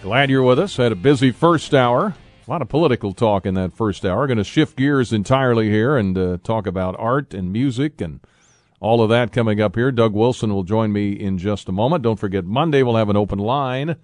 Glad 0.02 0.30
you're 0.30 0.44
with 0.44 0.61
us. 0.61 0.76
Had 0.76 0.92
a 0.92 0.94
busy 0.94 1.32
first 1.32 1.74
hour. 1.74 2.14
A 2.46 2.50
lot 2.50 2.62
of 2.62 2.68
political 2.68 3.12
talk 3.12 3.44
in 3.44 3.54
that 3.54 3.72
first 3.72 4.04
hour. 4.04 4.28
Going 4.28 4.38
to 4.38 4.44
shift 4.44 4.76
gears 4.76 5.12
entirely 5.12 5.70
here 5.70 5.96
and 5.96 6.16
uh, 6.16 6.38
talk 6.44 6.68
about 6.68 6.94
art 7.00 7.34
and 7.34 7.52
music 7.52 8.00
and 8.00 8.20
all 8.78 9.02
of 9.02 9.09
that 9.09 9.32
coming 9.32 9.61
up 9.61 9.74
here. 9.74 9.90
Doug 9.90 10.12
Wilson 10.12 10.54
will 10.54 10.62
join 10.62 10.92
me 10.92 11.11
in 11.11 11.36
just 11.36 11.68
a 11.68 11.72
moment. 11.72 12.04
Don't 12.04 12.20
forget, 12.20 12.44
Monday 12.44 12.84
we'll 12.84 12.94
have 12.94 13.09
an 13.09 13.16
open 13.16 13.40
line. 13.40 13.96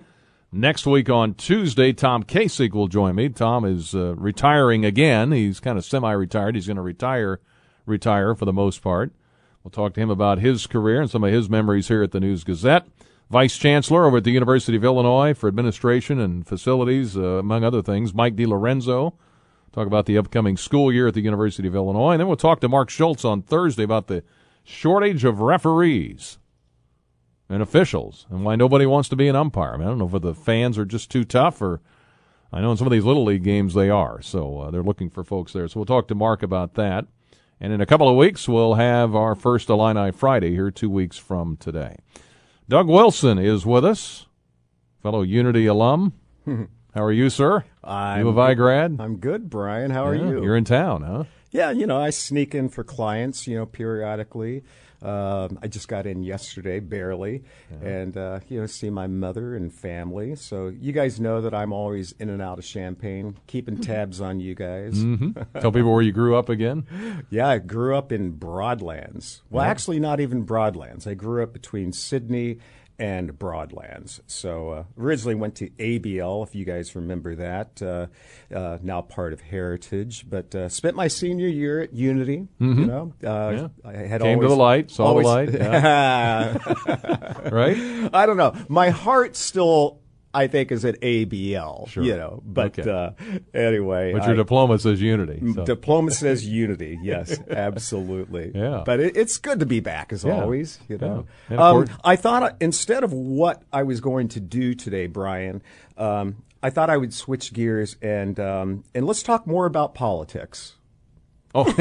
Next 0.55 0.87
week 0.87 1.09
on 1.09 1.33
Tuesday, 1.33 1.95
Tom 1.95 2.25
Kacich 2.25 2.75
will 2.75 2.87
join 2.87 3.15
me. 3.15 3.31
Tom 3.31 3.65
is 3.65 3.95
uh, 3.95 4.15
retiring 4.17 4.85
again. 4.85 5.33
He's 5.33 5.61
kind 5.61 5.79
of 5.79 5.85
semi-retired. 5.85 6.57
He's 6.57 6.67
going 6.67 6.77
to 6.77 6.83
retire, 6.83 7.41
retire 7.87 8.35
for 8.35 8.45
the 8.45 8.53
most 8.53 8.83
part. 8.83 9.15
We'll 9.65 9.71
talk 9.71 9.95
to 9.95 10.01
him 10.01 10.11
about 10.11 10.41
his 10.41 10.67
career 10.67 11.01
and 11.01 11.11
some 11.11 11.25
of 11.25 11.33
his 11.33 11.49
memories 11.49 11.89
here 11.89 12.03
at 12.03 12.11
the 12.11 12.21
News 12.21 12.45
Gazette. 12.45 12.87
Vice 13.31 13.57
Chancellor 13.57 14.05
over 14.05 14.19
at 14.19 14.25
the 14.25 14.31
University 14.31 14.77
of 14.77 14.85
Illinois 14.85 15.33
for 15.33 15.49
Administration 15.49 16.21
and 16.21 16.47
Facilities, 16.47 17.17
uh, 17.17 17.39
among 17.39 17.65
other 17.65 17.81
things, 17.81 18.13
Mike 18.13 18.37
DiLorenzo. 18.37 19.15
Talk 19.73 19.87
about 19.87 20.05
the 20.05 20.19
upcoming 20.19 20.59
school 20.59 20.93
year 20.93 21.09
at 21.09 21.15
the 21.15 21.23
University 21.23 21.67
of 21.67 21.75
Illinois. 21.75 22.11
And 22.11 22.21
then 22.21 22.27
we'll 22.27 22.37
talk 22.37 22.61
to 22.61 22.69
Mark 22.69 22.91
Schultz 22.91 23.25
on 23.25 23.41
Thursday 23.41 23.85
about 23.85 24.09
the 24.09 24.23
shortage 24.65 25.25
of 25.25 25.41
referees 25.41 26.37
and 27.53 27.63
officials 27.63 28.27
and 28.31 28.45
why 28.45 28.57
nobody 28.57 28.87
wants 28.87 29.09
to 29.11 29.17
be 29.17 29.29
an 29.29 29.37
umpire. 29.37 29.75
I, 29.75 29.77
mean, 29.77 29.87
I 29.87 29.91
don't 29.91 29.99
know 29.99 30.17
if 30.17 30.23
the 30.23 30.35
fans 30.35 30.79
are 30.79 30.85
just 30.87 31.11
too 31.11 31.25
tough 31.25 31.61
or 31.61 31.81
I 32.53 32.61
know 32.61 32.71
in 32.71 32.77
some 32.77 32.87
of 32.87 32.93
these 32.93 33.05
little 33.05 33.25
league 33.25 33.45
games 33.45 33.75
they 33.75 33.91
are. 33.91 34.23
So 34.23 34.61
uh, 34.61 34.71
they're 34.71 34.83
looking 34.83 35.11
for 35.11 35.23
folks 35.23 35.53
there. 35.53 35.69
So 35.69 35.79
we'll 35.81 35.87
talk 35.87 36.09
to 36.09 36.15
Mark 36.15 36.43
about 36.43 36.75
that. 36.75 37.07
And 37.61 37.73
in 37.73 37.81
a 37.81 37.87
couple 37.87 38.09
of 38.09 38.17
weeks, 38.17 38.49
we'll 38.49 38.75
have 38.75 39.15
our 39.15 39.35
first 39.35 39.69
Illini 39.69 40.11
Friday 40.13 40.51
here 40.51 40.71
two 40.71 40.91
weeks 40.91 41.17
from 41.17 41.57
today. 41.57 41.97
Doug 42.69 42.89
Wilson 42.89 43.39
is 43.39 43.65
with 43.65 43.85
us, 43.85 44.27
fellow 45.03 45.23
Unity 45.23 45.67
alum. 45.67 46.15
How 46.47 47.05
are 47.05 47.13
you, 47.13 47.31
sir? 47.31 47.65
I'm, 47.85 48.21
U 48.21 48.29
of 48.29 48.39
I 48.39 48.55
grad? 48.55 48.97
I'm 48.99 49.17
good, 49.17 49.49
Brian. 49.49 49.91
How 49.91 50.05
are 50.07 50.15
Yeah, 50.15 50.29
you? 50.29 50.43
You're 50.43 50.57
in 50.57 50.65
town, 50.65 51.03
huh? 51.03 51.25
Yeah, 51.51 51.71
you 51.71 51.87
know, 51.87 52.01
I 52.01 52.11
sneak 52.11 52.55
in 52.55 52.69
for 52.69 52.83
clients, 52.83 53.47
you 53.47 53.57
know, 53.57 53.67
periodically. 53.67 54.65
Um, 55.03 55.59
I 55.63 55.67
just 55.67 55.89
got 55.89 56.07
in 56.07 56.23
yesterday, 56.23 56.79
barely, 56.81 57.43
and 57.83 58.17
uh, 58.17 58.41
you 58.49 58.61
know, 58.61 58.67
see 58.67 58.89
my 58.91 59.07
mother 59.07 59.57
and 59.57 59.73
family. 59.73 60.37
So 60.37 60.69
you 60.69 60.93
guys 60.93 61.19
know 61.19 61.41
that 61.41 61.53
I'm 61.55 61.73
always 61.73 62.13
in 62.21 62.29
and 62.29 62.41
out 62.41 62.59
of 62.59 62.65
Champaign, 62.65 63.37
keeping 63.47 63.79
tabs 63.79 64.21
on 64.21 64.39
you 64.41 64.55
guys. 64.55 65.01
hmm 65.03 65.31
Tell 65.61 65.73
people 65.73 65.93
where 65.93 66.03
you 66.03 66.13
grew 66.13 66.37
up 66.37 66.49
again. 66.49 66.87
Yeah, 67.31 67.49
I 67.49 67.59
grew 67.59 67.97
up 67.97 68.13
in 68.13 68.33
Broadlands. 68.33 69.43
Well, 69.51 69.65
Yeah. 69.65 69.71
actually, 69.71 69.99
not 70.01 70.21
even 70.21 70.43
Broadlands. 70.43 71.07
I 71.07 71.15
grew 71.15 71.43
up 71.43 71.53
between 71.53 71.93
Sidney 71.93 72.59
and 72.99 73.39
Broadlands. 73.39 74.21
So 74.27 74.71
uh, 74.71 74.85
originally 74.99 75.35
went 75.35 75.55
to 75.57 75.71
ABL, 75.71 76.47
if 76.47 76.55
you 76.55 76.65
guys 76.65 76.95
remember 76.95 77.35
that. 77.37 77.81
Uh, 77.83 78.07
uh, 78.55 78.79
now 78.83 79.01
part 79.03 79.33
of 79.33 79.41
Heritage, 79.41 80.27
but 80.29 80.55
uh, 80.55 80.69
spent 80.69 80.97
my 80.97 81.09
senior 81.09 81.49
year 81.49 81.81
at 81.81 81.93
Unity. 81.95 82.49
Mhm. 82.61 82.79
You 82.79 82.87
know, 82.87 83.13
uh, 83.25 83.51
Yeah. 83.51 83.69
I 83.85 83.93
had 84.07 84.21
Came 84.21 84.41
to 84.41 84.49
the 84.49 84.57
light, 84.57 84.91
saw 84.91 85.05
the 85.05 85.09
always- 85.27 85.27
light, 85.27 85.51
Right? 87.53 87.77
I 88.13 88.27
don't 88.27 88.37
know. 88.37 88.55
My 88.69 88.91
heart 88.91 89.37
still. 89.37 90.01
I 90.35 90.47
think 90.47 90.73
is 90.73 90.85
at 90.85 90.99
ABL, 91.03 91.89
Sure. 91.89 92.03
you 92.03 92.17
know, 92.17 92.43
but 92.47 92.79
Okay. 92.79 92.91
uh, 92.91 93.11
anyway. 93.53 94.13
But 94.13 94.23
your 94.25 94.33
I- 94.33 94.37
diploma 94.37 94.79
says 94.79 95.01
Unity. 95.03 95.43
so- 95.55 95.65
Diploma 95.65 96.11
says 96.23 96.47
unity. 96.47 96.99
Yes, 97.03 97.39
absolutely. 97.51 98.53
Yeah. 98.63 98.83
But 98.87 99.01
it, 99.01 99.17
it's 99.17 99.37
good 99.39 99.61
to 99.61 99.67
be 99.67 99.81
back 99.81 100.13
as 100.13 100.25
Yeah. 100.25 100.41
always. 100.41 100.79
You 100.89 100.99
know. 100.99 101.27
Yeah. 101.51 101.57
Um, 101.69 101.87
I 102.05 102.17
thought 102.17 102.57
instead 102.61 103.05
of 103.05 103.13
what 103.13 103.63
I 103.73 103.83
was 103.83 104.01
going 104.01 104.29
to 104.29 104.41
do 104.41 104.75
today, 104.75 105.07
Brian, 105.07 105.63
um, 105.99 106.37
I 106.63 106.71
thought 106.71 106.91
I 106.91 106.97
would 106.97 107.13
switch 107.13 107.53
gears 107.53 107.97
and 108.01 108.39
um, 108.39 108.85
and 108.95 109.05
let's 109.07 109.23
talk 109.23 109.47
more 109.47 109.67
about 109.67 109.95
politics. 109.95 110.77
Oh, 111.55 111.67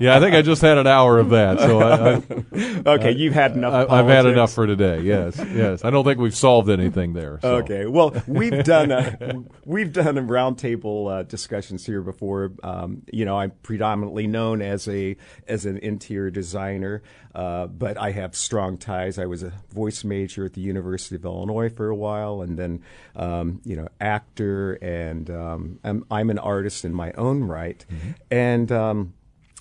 yeah. 0.00 0.16
I 0.16 0.20
think 0.20 0.34
I 0.34 0.42
just 0.42 0.60
had 0.60 0.76
an 0.76 0.86
hour 0.86 1.18
of 1.18 1.30
that. 1.30 1.58
So 1.60 1.80
I, 1.80 2.16
I, 2.16 2.82
Okay, 2.96 3.12
you've 3.12 3.32
had 3.32 3.52
enough 3.52 3.90
I, 3.90 4.00
I've 4.00 4.06
had 4.06 4.26
enough 4.26 4.52
for 4.52 4.66
today. 4.66 5.00
Yes, 5.00 5.38
yes. 5.38 5.82
I 5.82 5.88
don't 5.88 6.04
think 6.04 6.18
we've 6.18 6.36
solved 6.36 6.68
anything 6.68 7.14
there. 7.14 7.38
so. 7.40 7.56
Okay. 7.56 7.86
Well, 7.86 8.14
we've 8.26 8.62
done 8.64 8.90
a, 8.90 9.42
we've 9.64 9.92
done 9.92 10.18
a 10.18 10.22
roundtable 10.22 11.10
uh, 11.10 11.22
discussions 11.22 11.86
here 11.86 12.02
before. 12.02 12.52
Um, 12.62 13.02
you 13.10 13.24
know, 13.24 13.38
I'm 13.38 13.52
predominantly 13.62 14.26
known 14.26 14.60
as 14.60 14.86
a 14.88 15.16
as 15.48 15.64
an 15.64 15.78
interior 15.78 16.30
designer, 16.30 17.02
uh, 17.34 17.66
but 17.66 17.96
I 17.96 18.10
have 18.10 18.36
strong 18.36 18.76
ties. 18.76 19.18
I 19.18 19.24
was 19.24 19.42
a 19.42 19.52
voice 19.72 20.04
major 20.04 20.44
at 20.44 20.52
the 20.52 20.60
University 20.60 21.16
of 21.16 21.24
Illinois 21.24 21.70
for 21.70 21.88
a 21.88 21.96
while, 21.96 22.42
and 22.42 22.58
then 22.58 22.82
um, 23.14 23.62
you 23.64 23.76
know, 23.76 23.88
actor, 24.00 24.74
and 24.82 25.30
um, 25.30 25.78
I'm, 25.82 26.04
I'm 26.10 26.28
an 26.28 26.38
artist 26.38 26.84
in 26.84 26.92
my 26.92 27.12
own 27.12 27.44
right, 27.44 27.84
and 28.30 28.70
um, 28.72 29.14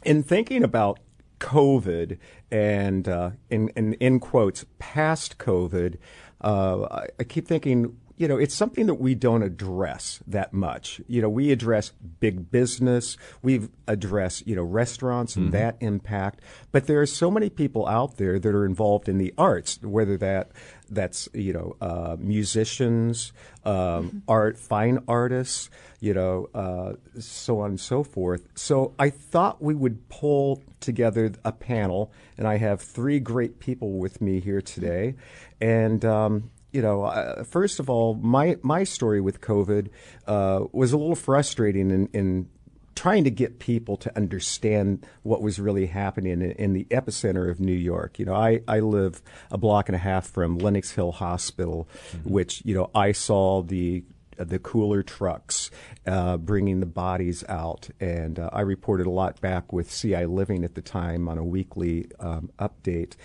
in 0.03 0.23
thinking 0.23 0.63
about 0.63 0.99
COVID 1.39 2.17
and 2.51 3.07
uh, 3.07 3.32
in, 3.49 3.69
in 3.69 3.93
in 3.93 4.19
quotes 4.19 4.65
past 4.80 5.38
COVID, 5.38 5.97
uh, 6.41 6.84
I, 6.84 7.07
I 7.19 7.23
keep 7.23 7.47
thinking. 7.47 7.97
You 8.18 8.28
know, 8.28 8.38
it's 8.38 8.55
something 8.55 8.86
that 8.86 8.95
we 8.95 9.13
don't 9.13 9.43
address 9.43 10.22
that 10.28 10.53
much. 10.53 11.01
You 11.07 11.22
know, 11.22 11.30
we 11.30 11.51
address 11.51 11.91
big 12.20 12.49
business, 12.49 13.18
we've 13.41 13.70
addressed, 13.88 14.47
you 14.47 14.55
know, 14.55 14.63
restaurants 14.63 15.36
and 15.36 15.51
that 15.51 15.76
impact, 15.82 16.39
but 16.72 16.88
there 16.88 17.01
are 17.01 17.05
so 17.05 17.30
many 17.30 17.49
people 17.49 17.86
out 17.88 18.18
there 18.18 18.39
that 18.39 18.55
are 18.55 18.66
involved 18.66 19.09
in 19.09 19.18
the 19.18 19.34
arts, 19.38 19.80
whether 19.82 20.18
that 20.18 20.51
that's, 20.89 21.28
you 21.34 21.51
know, 21.51 21.76
uh, 21.82 22.16
musicians, 22.20 23.34
um, 23.66 24.22
art, 24.28 24.57
fine 24.57 24.99
artists, 25.07 25.70
you 25.99 26.13
know, 26.13 26.47
uh, 26.53 26.93
so 27.20 27.59
on 27.59 27.72
and 27.72 27.80
so 27.80 28.03
forth. 28.03 28.47
So 28.55 28.93
I 28.99 29.09
thought 29.09 29.61
we 29.61 29.74
would 29.74 30.07
pull 30.09 30.63
together 30.80 31.34
a 31.43 31.51
panel, 31.51 32.11
and 32.38 32.47
I 32.47 32.57
have 32.57 32.82
three 32.82 33.20
great 33.20 33.59
people 33.59 33.93
with 33.93 34.22
me 34.22 34.39
here 34.39 34.61
today. 34.61 35.16
And, 35.59 36.05
um, 36.05 36.51
you 36.76 36.82
know, 36.82 37.05
uh, 37.05 37.45
first 37.45 37.80
of 37.80 37.89
all, 37.89 38.15
my, 38.15 38.57
my 38.61 38.84
story 38.84 39.21
with 39.21 39.39
COVID 39.39 39.88
uh, 40.28 40.65
was 40.73 40.91
a 40.91 40.97
little 40.97 41.15
frustrating 41.15 41.89
in, 41.89 42.07
in 42.07 42.49
trying 42.95 43.23
to 43.23 43.32
get 43.32 43.59
people 43.59 43.95
to 43.95 44.15
understand 44.17 45.05
what 45.23 45.41
was 45.41 45.57
really 45.57 45.86
happening 45.86 46.41
in, 46.41 46.51
in 46.51 46.73
the 46.73 46.84
epicenter 46.91 47.49
of 47.49 47.61
New 47.61 47.71
York. 47.71 48.19
You 48.19 48.26
know, 48.26 48.36
I, 48.36 48.59
I 48.67 48.82
live 48.82 49.21
a 49.49 49.57
block 49.57 49.88
and 49.88 49.95
a 49.95 49.99
half 49.99 50.28
from 50.28 50.57
Lenox 50.57 50.91
Hill 50.91 51.13
Hospital, 51.13 51.88
which, 52.26 52.61
you 52.65 52.76
know, 52.76 52.91
I 52.93 53.13
saw 53.13 53.61
the 53.61 54.03
the 54.38 54.59
cooler 54.59 55.01
trucks 55.01 55.71
uh, 56.05 56.36
bringing 56.36 56.82
the 56.82 56.86
bodies 56.86 57.45
out. 57.47 57.89
And 58.01 58.38
uh, 58.38 58.49
I 58.51 58.61
reported 58.61 59.07
a 59.07 59.09
lot 59.09 59.39
back 59.39 59.71
with 59.71 59.89
CI 59.89 60.26
Living 60.26 60.65
at 60.65 60.76
the 60.76 60.82
time 60.82 61.30
on 61.30 61.38
a 61.38 61.43
weekly 61.45 62.07
um, 62.19 62.49
update. 62.59 63.15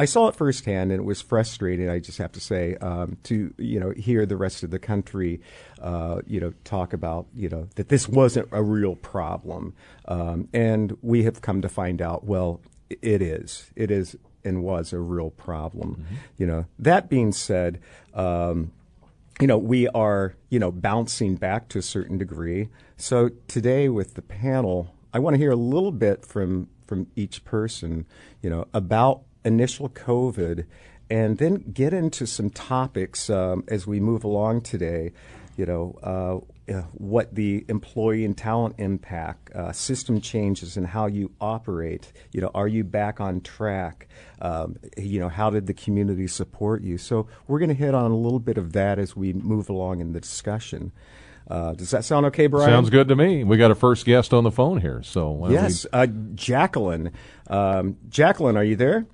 I 0.00 0.06
saw 0.06 0.28
it 0.28 0.34
firsthand, 0.34 0.92
and 0.92 0.98
it 0.98 1.04
was 1.04 1.20
frustrating. 1.20 1.90
I 1.90 1.98
just 1.98 2.16
have 2.16 2.32
to 2.32 2.40
say 2.40 2.74
um, 2.76 3.18
to 3.24 3.52
you 3.58 3.78
know 3.78 3.90
hear 3.90 4.24
the 4.24 4.38
rest 4.38 4.62
of 4.62 4.70
the 4.70 4.78
country, 4.78 5.42
uh, 5.78 6.22
you 6.26 6.40
know, 6.40 6.54
talk 6.64 6.94
about 6.94 7.26
you 7.34 7.50
know 7.50 7.68
that 7.74 7.90
this 7.90 8.08
wasn't 8.08 8.48
a 8.50 8.62
real 8.62 8.96
problem, 8.96 9.74
um, 10.08 10.48
and 10.54 10.96
we 11.02 11.24
have 11.24 11.42
come 11.42 11.60
to 11.60 11.68
find 11.68 12.00
out. 12.00 12.24
Well, 12.24 12.62
it 12.88 13.20
is. 13.20 13.70
It 13.76 13.90
is 13.90 14.16
and 14.42 14.62
was 14.62 14.94
a 14.94 14.98
real 14.98 15.28
problem. 15.32 16.06
You 16.38 16.46
know. 16.46 16.64
That 16.78 17.10
being 17.10 17.32
said. 17.32 17.78
Um, 18.14 18.72
you 19.38 19.46
know, 19.46 19.56
we 19.56 19.88
are, 19.88 20.34
you 20.50 20.58
know, 20.58 20.70
bouncing 20.70 21.36
back 21.36 21.68
to 21.70 21.78
a 21.78 21.82
certain 21.82 22.18
degree. 22.18 22.68
So 22.98 23.30
today 23.48 23.88
with 23.88 24.12
the 24.12 24.20
panel, 24.20 24.94
I 25.14 25.18
want 25.18 25.32
to 25.32 25.38
hear 25.38 25.50
a 25.50 25.56
little 25.56 25.92
bit 25.92 26.24
from 26.24 26.68
from 26.86 27.06
each 27.16 27.44
person, 27.44 28.04
you 28.42 28.50
know, 28.50 28.66
about 28.74 29.22
initial 29.44 29.88
COVID, 29.88 30.66
and 31.08 31.38
then 31.38 31.64
get 31.72 31.92
into 31.92 32.26
some 32.26 32.50
topics 32.50 33.28
um, 33.30 33.64
as 33.68 33.86
we 33.86 34.00
move 34.00 34.24
along 34.24 34.62
today. 34.62 35.12
You 35.56 35.66
know, 35.66 35.98
uh, 36.02 36.72
uh, 36.72 36.82
what 36.92 37.34
the 37.34 37.64
employee 37.68 38.24
and 38.24 38.36
talent 38.36 38.76
impact, 38.78 39.50
uh, 39.54 39.72
system 39.72 40.20
changes, 40.20 40.76
and 40.76 40.86
how 40.86 41.06
you 41.06 41.32
operate. 41.40 42.12
You 42.32 42.40
know, 42.40 42.50
are 42.54 42.68
you 42.68 42.84
back 42.84 43.20
on 43.20 43.40
track? 43.40 44.08
Um, 44.40 44.76
you 44.96 45.18
know, 45.20 45.28
how 45.28 45.50
did 45.50 45.66
the 45.66 45.74
community 45.74 46.28
support 46.28 46.82
you? 46.82 46.96
So 46.96 47.26
we're 47.48 47.58
going 47.58 47.70
to 47.70 47.74
hit 47.74 47.94
on 47.94 48.10
a 48.10 48.16
little 48.16 48.38
bit 48.38 48.56
of 48.56 48.72
that 48.72 48.98
as 48.98 49.16
we 49.16 49.32
move 49.32 49.68
along 49.68 50.00
in 50.00 50.12
the 50.12 50.20
discussion. 50.20 50.92
Uh, 51.48 51.74
does 51.74 51.90
that 51.90 52.04
sound 52.04 52.26
okay, 52.26 52.46
Brian? 52.46 52.70
Sounds 52.70 52.90
good 52.90 53.08
to 53.08 53.16
me. 53.16 53.42
We 53.42 53.56
got 53.56 53.72
a 53.72 53.74
first 53.74 54.06
guest 54.06 54.32
on 54.32 54.44
the 54.44 54.52
phone 54.52 54.80
here, 54.80 55.02
so 55.02 55.48
Yes, 55.48 55.84
uh, 55.92 56.06
Jacqueline. 56.34 57.10
Um, 57.48 57.96
Jacqueline, 58.08 58.56
are 58.56 58.62
you 58.62 58.76
there? 58.76 59.06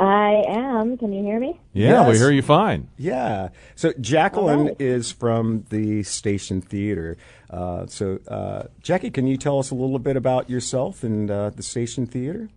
I 0.00 0.44
am. 0.46 0.96
Can 0.96 1.12
you 1.12 1.24
hear 1.24 1.40
me? 1.40 1.60
Yeah, 1.72 2.08
we 2.08 2.16
hear 2.16 2.30
you 2.30 2.42
fine. 2.42 2.88
Yeah. 2.96 3.48
So 3.74 3.92
Jacqueline 4.00 4.60
Alright. 4.60 4.80
is 4.80 5.10
from 5.10 5.64
the 5.70 6.04
Station 6.04 6.60
Theater. 6.60 7.16
Uh, 7.50 7.86
so 7.86 8.20
uh, 8.28 8.64
Jackie, 8.80 9.10
can 9.10 9.26
you 9.26 9.36
tell 9.36 9.58
us 9.58 9.70
a 9.70 9.74
little 9.74 9.98
bit 9.98 10.16
about 10.16 10.48
yourself 10.48 11.02
and 11.02 11.30
uh, 11.30 11.50
the 11.50 11.64
Station 11.64 12.06
Theater? 12.06 12.48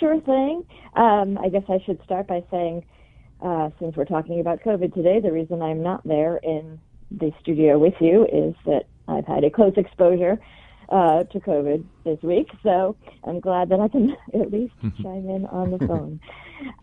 Sure 0.00 0.18
thing. 0.22 0.64
Um, 0.94 1.36
I 1.38 1.50
guess 1.50 1.64
I 1.68 1.78
should 1.84 2.02
start 2.02 2.26
by 2.26 2.42
saying, 2.50 2.84
uh, 3.42 3.68
since 3.78 3.96
we're 3.96 4.06
talking 4.06 4.40
about 4.40 4.62
COVID 4.62 4.94
today, 4.94 5.20
the 5.20 5.32
reason 5.32 5.60
I'm 5.60 5.82
not 5.82 6.06
there 6.06 6.38
in 6.38 6.80
the 7.10 7.32
studio 7.40 7.78
with 7.78 7.94
you 8.00 8.24
is 8.24 8.54
that 8.64 8.84
I've 9.06 9.26
had 9.26 9.44
a 9.44 9.50
close 9.50 9.74
exposure 9.76 10.40
uh, 10.88 11.24
to 11.24 11.40
COVID 11.40 11.84
this 12.04 12.20
week. 12.22 12.48
So 12.62 12.96
I'm 13.24 13.40
glad 13.40 13.68
that 13.70 13.80
I 13.80 13.88
can 13.88 14.16
at 14.34 14.52
least 14.52 14.74
chime 15.02 15.28
in 15.28 15.46
on 15.46 15.70
the 15.70 15.86
phone. 15.86 16.20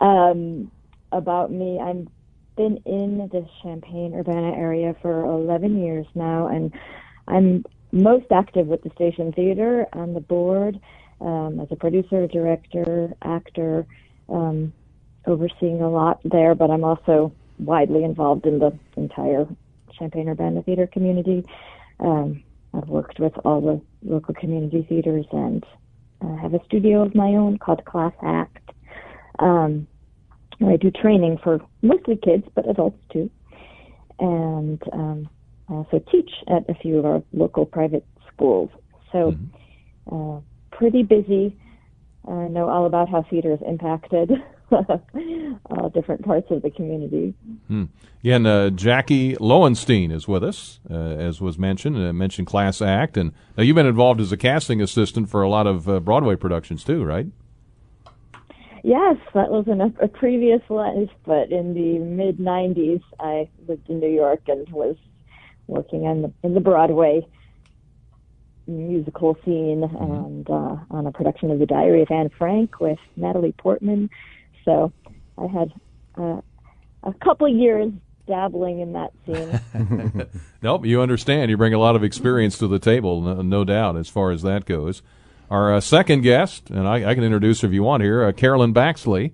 Um, 0.02 0.72
about 1.12 1.52
me, 1.52 1.80
I've 1.80 2.08
been 2.56 2.78
in 2.86 3.30
the 3.32 3.48
Champaign 3.62 4.14
Urbana 4.16 4.52
area 4.56 4.96
for 5.02 5.26
11 5.26 5.84
years 5.84 6.06
now, 6.16 6.48
and 6.48 6.74
I'm 7.28 7.66
most 7.92 8.26
active 8.32 8.68
with 8.68 8.84
the 8.84 8.92
Station 8.96 9.32
Theater 9.32 9.88
on 9.94 10.14
the 10.14 10.20
board 10.20 10.80
um, 11.22 11.60
as 11.60 11.68
a 11.72 11.76
producer, 11.76 12.28
director, 12.28 13.14
actor, 13.24 13.86
um, 14.30 14.74
overseeing 15.26 15.82
a 15.82 15.90
lot 15.90 16.20
there, 16.24 16.56
but 16.56 16.70
I'm 16.70 16.84
also 16.84 17.32
widely 17.60 18.04
involved 18.04 18.46
in 18.46 18.60
the 18.60 18.78
entire 18.98 19.48
Champaign 19.98 20.28
Urbana 20.28 20.64
theater 20.64 20.88
community. 20.88 21.46
Um, 22.00 22.44
I've 22.74 22.90
worked 22.90 23.20
with 23.20 23.34
all 23.46 23.62
the 23.62 23.82
local 24.10 24.34
community 24.34 24.86
theaters 24.88 25.26
and 25.32 25.64
I 26.22 26.42
have 26.42 26.54
a 26.54 26.64
studio 26.66 27.04
of 27.04 27.16
my 27.16 27.30
own 27.30 27.58
called 27.58 27.84
Class 27.86 28.14
Act. 28.24 28.72
Um, 29.40 29.88
I 30.66 30.78
do 30.78 30.92
training 30.92 31.40
for 31.44 31.60
mostly 31.82 32.16
kids, 32.16 32.46
but 32.56 32.70
adults 32.70 33.00
too. 33.12 33.30
And 34.20 34.82
um, 34.94 35.30
I 35.70 35.74
also 35.74 36.02
teach 36.12 36.30
at 36.48 36.70
a 36.70 36.76
few 36.76 36.98
of 36.98 37.06
our 37.06 37.24
local 37.34 37.66
private 37.66 38.06
schools. 38.34 38.70
So, 39.12 39.36
uh, 40.12 40.40
pretty 40.72 41.04
busy. 41.04 41.58
I 42.28 42.48
know 42.48 42.70
all 42.70 42.86
about 42.86 43.10
how 43.10 43.26
theater 43.30 43.52
has 43.52 43.60
impacted 43.68 44.32
all 44.74 45.90
different 45.94 46.24
parts 46.24 46.50
of 46.52 46.62
the 46.62 46.70
community. 46.70 47.34
Hmm. 47.68 47.86
Yeah, 48.22 48.36
and 48.36 48.48
uh, 48.48 48.70
Jackie 48.70 49.36
Lowenstein 49.36 50.12
is 50.12 50.28
with 50.28 50.44
us, 50.44 50.80
uh, 50.90 50.94
as 50.94 51.42
was 51.42 51.58
mentioned. 51.58 51.98
Uh, 51.98 52.14
mentioned 52.14 52.48
Class 52.48 52.82
Act, 52.82 53.18
and 53.18 53.34
uh, 53.58 53.62
you've 53.62 53.76
been 53.76 53.86
involved 53.86 54.22
as 54.22 54.32
a 54.32 54.38
casting 54.38 54.82
assistant 54.82 55.30
for 55.30 55.42
a 55.42 55.50
lot 55.50 55.68
of 55.68 55.88
uh, 55.90 56.00
Broadway 56.00 56.36
productions 56.36 56.84
too, 56.84 57.04
right? 57.04 57.28
Yes, 58.84 59.18
that 59.34 59.50
was 59.50 59.68
in 59.68 59.80
a, 59.80 59.94
a 60.02 60.08
previous 60.08 60.62
life, 60.70 61.10
but 61.26 61.52
in 61.52 61.74
the 61.74 62.00
mid 62.00 62.38
'90s, 62.38 63.02
I 63.20 63.50
lived 63.68 63.90
in 63.90 64.00
New 64.00 64.10
York 64.10 64.42
and 64.48 64.68
was 64.70 64.98
working 65.68 66.06
on 66.06 66.22
the 66.22 66.32
in 66.44 66.54
the 66.54 66.60
Broadway 66.60 67.26
musical 68.68 69.38
scene 69.44 69.84
and 69.84 70.50
uh, 70.50 70.78
on 70.90 71.06
a 71.06 71.12
production 71.12 71.52
of 71.52 71.60
The 71.60 71.66
Diary 71.66 72.02
of 72.02 72.12
Anne 72.12 72.30
Frank 72.38 72.80
with 72.80 73.00
Natalie 73.16 73.54
Portman. 73.54 74.10
So 74.66 74.92
I 75.38 75.48
had 75.48 75.74
uh, 76.18 76.42
a 77.04 77.14
couple 77.24 77.48
years 77.48 77.92
dabbling 78.28 78.80
in 78.80 78.94
that 78.94 79.12
scene. 79.26 80.28
Nope, 80.62 80.86
you 80.86 81.02
understand. 81.02 81.52
You 81.52 81.58
bring 81.58 81.74
a 81.74 81.78
lot 81.78 81.98
of 81.98 82.06
experience 82.06 82.58
to 82.60 82.68
the 82.70 82.80
table, 82.80 83.20
no, 83.22 83.42
no 83.42 83.64
doubt, 83.66 83.98
as 83.98 84.08
far 84.08 84.32
as 84.32 84.44
that 84.44 84.64
goes. 84.64 85.02
Our 85.52 85.74
uh, 85.74 85.82
second 85.82 86.22
guest, 86.22 86.70
and 86.70 86.88
I, 86.88 87.10
I 87.10 87.16
can 87.16 87.24
introduce 87.26 87.60
her 87.62 87.68
if 87.68 87.74
you 87.74 87.84
want 87.84 88.02
here, 88.02 88.24
uh, 88.24 88.32
Carolyn 88.32 88.74
Baxley 88.74 89.34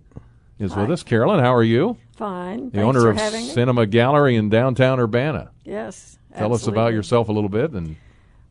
is 0.58 0.76
with 0.76 0.90
us. 0.90 1.04
Carolyn, 1.04 1.40
how 1.40 1.54
are 1.54 1.64
you? 1.64 1.98
Fine. 2.18 2.72
The 2.72 2.78
Thanks 2.78 2.84
owner 2.84 3.02
for 3.02 3.10
of 3.12 3.18
having 3.18 3.46
me. 3.46 3.54
Cinema 3.54 3.86
Gallery 3.86 4.36
in 4.36 4.50
downtown 4.50 5.00
Urbana. 5.00 5.52
Yes. 5.64 6.18
Tell 6.36 6.52
us 6.54 6.66
about 6.66 6.94
yourself 6.94 7.30
a 7.30 7.32
little 7.32 7.50
bit. 7.50 7.72
And 7.72 7.96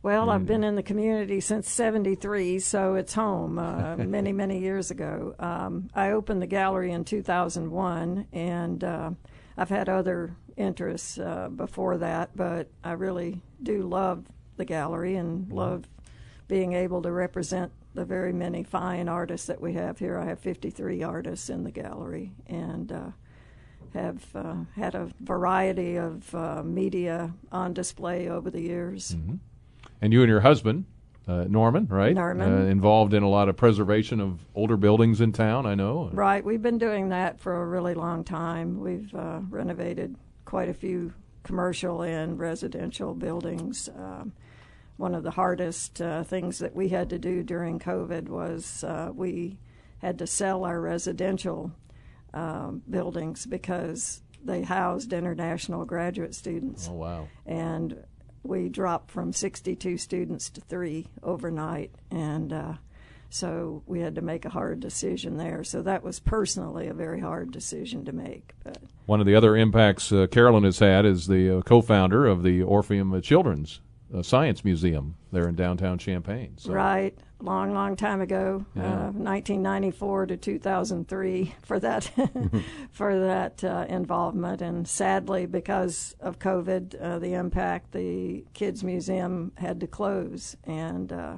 Well, 0.01 0.29
I've 0.29 0.45
been 0.45 0.63
in 0.63 0.75
the 0.75 0.83
community 0.83 1.41
since 1.41 1.69
'73, 1.69 2.59
so 2.59 2.95
it's 2.95 3.13
home. 3.13 3.59
Uh, 3.59 3.95
many, 3.97 4.31
many 4.31 4.59
years 4.59 4.91
ago, 4.91 5.35
um, 5.39 5.89
I 5.93 6.11
opened 6.11 6.41
the 6.41 6.47
gallery 6.47 6.93
in 6.93 7.03
2001, 7.03 8.27
and 8.31 8.83
uh, 8.83 9.11
I've 9.57 9.69
had 9.69 9.89
other 9.89 10.37
interests 10.55 11.19
uh, 11.19 11.49
before 11.49 11.97
that, 11.97 12.29
but 12.33 12.69
I 12.81 12.93
really 12.93 13.41
do 13.61 13.81
love 13.81 14.23
the 14.55 14.63
gallery 14.63 15.17
and 15.17 15.51
love 15.51 15.85
being 16.47 16.73
able 16.73 17.01
to 17.01 17.11
represent 17.11 17.73
the 17.93 18.05
very 18.05 18.31
many 18.31 18.63
fine 18.63 19.09
artists 19.09 19.47
that 19.47 19.59
we 19.59 19.73
have 19.73 19.99
here. 19.99 20.17
I 20.17 20.25
have 20.25 20.39
53 20.39 21.03
artists 21.03 21.49
in 21.49 21.65
the 21.65 21.71
gallery, 21.71 22.31
and 22.47 22.89
uh, 22.89 23.09
have 23.93 24.23
uh, 24.33 24.55
had 24.77 24.95
a 24.95 25.09
variety 25.19 25.97
of 25.97 26.33
uh, 26.33 26.63
media 26.63 27.33
on 27.51 27.73
display 27.73 28.29
over 28.29 28.49
the 28.49 28.61
years. 28.61 29.13
And 30.01 30.13
you 30.13 30.21
and 30.21 30.29
your 30.29 30.41
husband, 30.41 30.85
uh, 31.27 31.45
Norman, 31.47 31.87
right? 31.89 32.15
Norman. 32.15 32.61
Uh, 32.61 32.65
involved 32.65 33.13
in 33.13 33.23
a 33.23 33.29
lot 33.29 33.49
of 33.49 33.55
preservation 33.55 34.19
of 34.19 34.45
older 34.55 34.77
buildings 34.77 35.21
in 35.21 35.31
town, 35.31 35.65
I 35.65 35.75
know. 35.75 36.09
Right, 36.11 36.43
we've 36.43 36.61
been 36.61 36.77
doing 36.77 37.09
that 37.09 37.39
for 37.39 37.61
a 37.61 37.65
really 37.65 37.93
long 37.93 38.23
time. 38.23 38.79
We've 38.79 39.13
uh, 39.13 39.41
renovated 39.49 40.15
quite 40.45 40.69
a 40.69 40.73
few 40.73 41.13
commercial 41.43 42.01
and 42.01 42.39
residential 42.39 43.13
buildings. 43.13 43.89
Um, 43.95 44.33
one 44.97 45.15
of 45.15 45.23
the 45.23 45.31
hardest 45.31 46.01
uh, 46.01 46.23
things 46.23 46.59
that 46.59 46.75
we 46.75 46.89
had 46.89 47.09
to 47.11 47.19
do 47.19 47.43
during 47.43 47.79
COVID 47.79 48.27
was 48.27 48.83
uh, 48.83 49.11
we 49.13 49.57
had 49.99 50.19
to 50.19 50.27
sell 50.27 50.65
our 50.65 50.79
residential 50.81 51.71
um, 52.33 52.81
buildings 52.89 53.45
because 53.45 54.21
they 54.43 54.61
housed 54.61 55.13
international 55.13 55.85
graduate 55.85 56.35
students. 56.35 56.87
Oh, 56.89 56.93
wow. 56.93 57.27
And 57.45 58.03
we 58.43 58.69
dropped 58.69 59.11
from 59.11 59.33
62 59.33 59.97
students 59.97 60.49
to 60.51 60.61
three 60.61 61.07
overnight. 61.23 61.91
And 62.11 62.53
uh, 62.53 62.73
so 63.29 63.83
we 63.85 63.99
had 63.99 64.15
to 64.15 64.21
make 64.21 64.45
a 64.45 64.49
hard 64.49 64.79
decision 64.79 65.37
there. 65.37 65.63
So 65.63 65.81
that 65.83 66.03
was 66.03 66.19
personally 66.19 66.87
a 66.87 66.93
very 66.93 67.19
hard 67.19 67.51
decision 67.51 68.05
to 68.05 68.11
make. 68.11 68.53
But 68.63 68.77
One 69.05 69.19
of 69.19 69.25
the 69.25 69.35
other 69.35 69.55
impacts 69.55 70.11
uh, 70.11 70.27
Carolyn 70.27 70.63
has 70.63 70.79
had 70.79 71.05
is 71.05 71.27
the 71.27 71.57
uh, 71.57 71.61
co-founder 71.61 72.25
of 72.25 72.43
the 72.43 72.63
Orpheum 72.63 73.21
Children's 73.21 73.81
uh, 74.13 74.21
Science 74.21 74.63
Museum 74.65 75.15
there 75.31 75.47
in 75.47 75.55
downtown 75.55 75.97
Champaign. 75.97 76.53
So, 76.57 76.71
Right, 76.73 77.17
long, 77.41 77.73
long 77.73 77.95
time 77.95 78.21
ago, 78.21 78.65
Yeah. 78.75 78.83
uh, 79.07 79.11
1994 79.11 80.25
to 80.27 80.37
2003, 80.37 81.55
for 81.61 81.79
that 81.79 82.09
for 82.91 83.19
that 83.19 83.63
uh, 83.63 83.85
involvement, 83.89 84.61
and 84.61 84.87
sadly, 84.87 85.45
because 85.45 86.15
of 86.19 86.39
COVID, 86.39 87.01
uh, 87.01 87.19
the 87.19 87.33
impact, 87.33 87.91
the 87.91 88.43
Kids 88.53 88.83
Museum 88.83 89.51
had 89.55 89.79
to 89.81 89.87
close, 89.87 90.55
and 90.63 91.11
uh, 91.13 91.37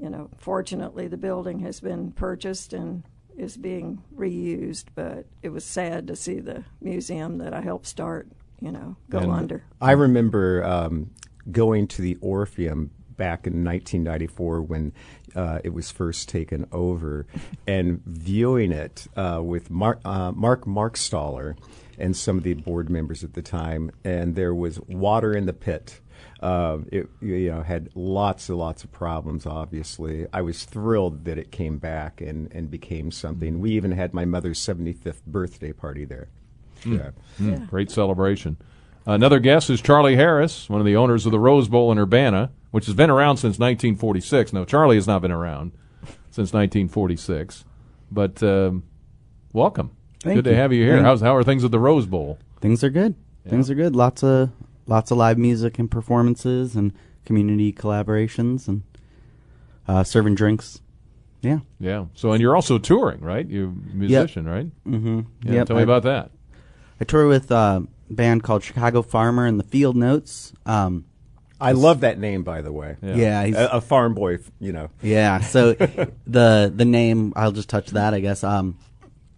you 0.00 0.10
know, 0.10 0.28
fortunately, 0.36 1.06
the 1.06 1.16
building 1.16 1.60
has 1.60 1.78
been 1.78 2.10
purchased 2.10 2.72
and 2.72 3.04
is 3.36 3.56
being 3.56 4.02
reused. 4.16 4.86
But 4.96 5.26
it 5.42 5.50
was 5.50 5.64
sad 5.64 6.08
to 6.08 6.16
see 6.16 6.40
the 6.40 6.64
museum 6.80 7.38
that 7.38 7.54
I 7.54 7.60
helped 7.60 7.86
start, 7.86 8.26
you 8.60 8.72
know, 8.72 8.96
go 9.10 9.18
And 9.18 9.30
under. 9.30 9.62
I 9.80 9.92
remember 9.92 10.64
um, 10.64 11.10
going 11.50 11.86
to 11.88 12.02
the 12.02 12.16
Orpheum 12.20 12.90
back 13.16 13.46
in 13.46 13.64
1994 13.64 14.62
when 14.62 14.92
uh, 15.36 15.60
it 15.64 15.72
was 15.72 15.90
first 15.90 16.28
taken 16.28 16.66
over 16.72 17.26
and 17.66 18.02
viewing 18.04 18.72
it 18.72 19.06
uh, 19.16 19.40
with 19.42 19.70
Mark, 19.70 20.00
uh, 20.04 20.32
Mark 20.32 20.64
Markstaller 20.64 21.56
and 21.98 22.16
some 22.16 22.38
of 22.38 22.44
the 22.44 22.54
board 22.54 22.90
members 22.90 23.22
at 23.22 23.34
the 23.34 23.42
time, 23.42 23.90
and 24.04 24.34
there 24.34 24.54
was 24.54 24.80
water 24.80 25.32
in 25.32 25.46
the 25.46 25.52
pit. 25.52 26.00
Uh, 26.40 26.78
it 26.92 27.08
you 27.20 27.50
know 27.50 27.62
had 27.62 27.88
lots 27.94 28.48
and 28.48 28.58
lots 28.58 28.84
of 28.84 28.92
problems. 28.92 29.46
Obviously, 29.46 30.26
I 30.32 30.42
was 30.42 30.64
thrilled 30.64 31.24
that 31.24 31.38
it 31.38 31.50
came 31.52 31.78
back 31.78 32.20
and, 32.20 32.52
and 32.52 32.70
became 32.70 33.10
something. 33.10 33.60
We 33.60 33.72
even 33.72 33.92
had 33.92 34.12
my 34.12 34.24
mother's 34.24 34.58
75th 34.58 35.24
birthday 35.26 35.72
party 35.72 36.04
there. 36.04 36.28
Mm. 36.82 36.98
Yeah. 36.98 37.10
Mm, 37.46 37.68
Great 37.68 37.90
celebration. 37.90 38.56
Another 39.06 39.38
guest 39.38 39.68
is 39.68 39.82
Charlie 39.82 40.16
Harris, 40.16 40.68
one 40.70 40.80
of 40.80 40.86
the 40.86 40.96
owners 40.96 41.26
of 41.26 41.32
the 41.32 41.38
Rose 41.38 41.68
Bowl 41.68 41.92
in 41.92 41.98
Urbana, 41.98 42.50
which 42.70 42.86
has 42.86 42.94
been 42.94 43.10
around 43.10 43.36
since 43.36 43.58
1946. 43.58 44.52
Now, 44.52 44.64
Charlie 44.64 44.96
has 44.96 45.06
not 45.06 45.20
been 45.20 45.30
around 45.30 45.72
since 46.30 46.52
1946, 46.52 47.64
but 48.10 48.42
um, 48.42 48.84
welcome. 49.52 49.90
Thank 50.22 50.36
good 50.36 50.44
to 50.44 50.56
have 50.56 50.72
you 50.72 50.82
here. 50.82 51.02
How's, 51.02 51.20
how 51.20 51.36
are 51.36 51.44
things 51.44 51.64
at 51.64 51.70
the 51.70 51.78
Rose 51.78 52.06
Bowl? 52.06 52.38
Things 52.60 52.82
are 52.82 52.88
good. 52.90 53.14
Things 53.46 53.70
are 53.70 53.74
good. 53.74 53.94
Lots 53.94 54.22
of 54.22 54.50
lots 54.86 55.10
of 55.10 55.18
live 55.18 55.36
music 55.36 55.78
and 55.78 55.90
performances 55.90 56.74
and 56.74 56.94
community 57.26 57.74
collaborations 57.74 58.68
and 58.68 58.82
uh, 59.86 60.02
serving 60.02 60.34
drinks. 60.34 60.80
Yeah. 61.42 61.58
Yeah. 61.78 62.06
So, 62.14 62.32
and 62.32 62.40
you're 62.40 62.56
also 62.56 62.78
touring, 62.78 63.20
right? 63.20 63.46
You're 63.46 63.68
a 63.68 63.94
musician, 63.94 64.46
right? 64.48 64.66
Mm-hmm. 64.86 65.20
Yeah, 65.42 65.52
yep. 65.52 65.66
tell 65.66 65.76
me 65.76 65.82
I- 65.82 65.84
about 65.84 66.04
that. 66.04 66.30
I 67.00 67.04
tour 67.04 67.26
with 67.26 67.52
uh, 67.52 67.82
band 68.10 68.42
called 68.42 68.62
Chicago 68.62 69.02
Farmer 69.02 69.46
and 69.46 69.58
the 69.58 69.64
Field 69.64 69.96
Notes. 69.96 70.52
Um, 70.66 71.04
I 71.60 71.72
love 71.72 72.00
that 72.00 72.18
name, 72.18 72.42
by 72.42 72.60
the 72.62 72.72
way. 72.72 72.96
Yeah, 73.02 73.44
he's- 73.44 73.56
a, 73.56 73.76
a 73.76 73.80
farm 73.80 74.14
boy. 74.14 74.38
You 74.60 74.72
know. 74.72 74.90
Yeah. 75.02 75.40
So 75.40 75.72
the 76.26 76.72
the 76.74 76.84
name 76.84 77.32
I'll 77.36 77.52
just 77.52 77.68
touch 77.68 77.88
that 77.90 78.12
I 78.14 78.20
guess. 78.20 78.44
Um, 78.44 78.78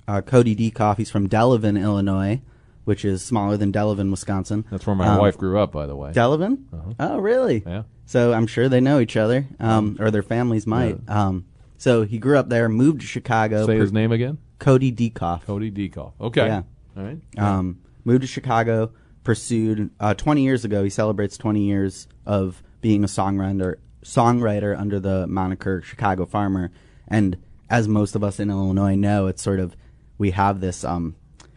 uh, 0.08 0.22
Cody 0.22 0.54
Diekhoff. 0.56 0.96
He's 0.98 1.10
from 1.10 1.28
Delavan, 1.28 1.80
Illinois, 1.80 2.40
which 2.84 3.04
is 3.04 3.22
smaller 3.22 3.56
than 3.56 3.72
Delavan, 3.72 4.10
Wisconsin. 4.10 4.64
That's 4.70 4.86
where 4.86 4.96
my 4.96 5.08
Um, 5.08 5.18
wife 5.18 5.36
grew 5.36 5.58
up, 5.58 5.72
by 5.72 5.86
the 5.86 5.96
way. 5.96 6.12
Delavan. 6.12 6.64
Uh-huh. 6.72 6.92
Oh, 7.00 7.18
really? 7.18 7.62
Yeah. 7.66 7.82
So 8.06 8.32
I'm 8.32 8.46
sure 8.46 8.68
they 8.68 8.80
know 8.80 9.00
each 9.00 9.16
other, 9.16 9.46
um, 9.58 9.96
or 9.98 10.12
their 10.12 10.22
families 10.22 10.64
might. 10.66 10.96
Um, 11.08 11.44
so 11.76 12.02
he 12.04 12.18
grew 12.18 12.38
up 12.38 12.48
there, 12.48 12.68
moved 12.68 13.00
to 13.00 13.06
Chicago. 13.06 13.66
Say 13.66 13.78
his 13.78 13.92
name 13.92 14.12
again. 14.12 14.38
Cody 14.60 14.92
Diekhoff. 14.92 15.42
Cody 15.44 15.70
Diekhoff. 15.72 16.12
Okay. 16.20 16.46
Yeah. 16.46 16.62
All 16.96 17.02
right. 17.02 17.18
Um, 17.36 17.80
moved 18.06 18.22
to 18.22 18.26
Chicago, 18.26 18.90
pursued 19.24 19.90
uh, 20.00 20.14
20 20.14 20.42
years 20.42 20.64
ago. 20.64 20.82
He 20.84 20.90
celebrates 20.90 21.36
20 21.36 21.60
years 21.62 22.08
of 22.24 22.62
being 22.80 23.04
a 23.04 23.08
songwriter, 23.08 23.74
songwriter 24.04 24.78
under 24.78 24.98
the 25.00 25.26
moniker 25.26 25.82
Chicago 25.82 26.24
Farmer. 26.24 26.70
And 27.08 27.36
as 27.68 27.88
most 27.88 28.14
of 28.14 28.22
us 28.24 28.38
in 28.40 28.48
Illinois 28.50 28.94
know, 28.94 29.26
it's 29.26 29.42
sort 29.42 29.60
of 29.60 29.76
we 30.18 30.30
have 30.30 30.60
this 30.60 30.82
um, 30.84 31.14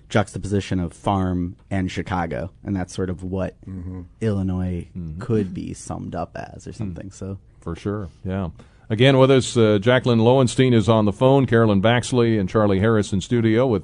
juxtaposition 0.09 0.79
of 0.79 0.91
farm 0.91 1.55
and 1.69 1.89
Chicago, 1.91 2.51
and 2.63 2.75
that's 2.75 2.93
sort 2.93 3.09
of 3.09 3.23
what 3.23 3.55
Mhm. 3.65 4.05
Illinois 4.19 4.87
could 5.19 5.53
be 5.53 5.73
summed 5.73 6.15
up 6.15 6.35
as, 6.35 6.67
or 6.67 6.73
something. 6.73 7.11
So 7.11 7.37
For 7.61 7.75
sure, 7.75 8.09
yeah. 8.25 8.49
Again, 8.89 9.19
with 9.19 9.29
us, 9.29 9.55
uh, 9.55 9.77
Jacqueline 9.79 10.17
Lowenstein 10.19 10.73
is 10.73 10.89
on 10.89 11.05
the 11.05 11.11
phone, 11.13 11.45
Carolyn 11.45 11.79
Baxley 11.81 12.39
and 12.39 12.49
Charlie 12.49 12.79
Harris 12.79 13.13
in 13.13 13.21
studio 13.21 13.67
with 13.67 13.83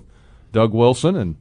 Doug 0.52 0.74
Wilson. 0.74 1.16
And 1.16 1.36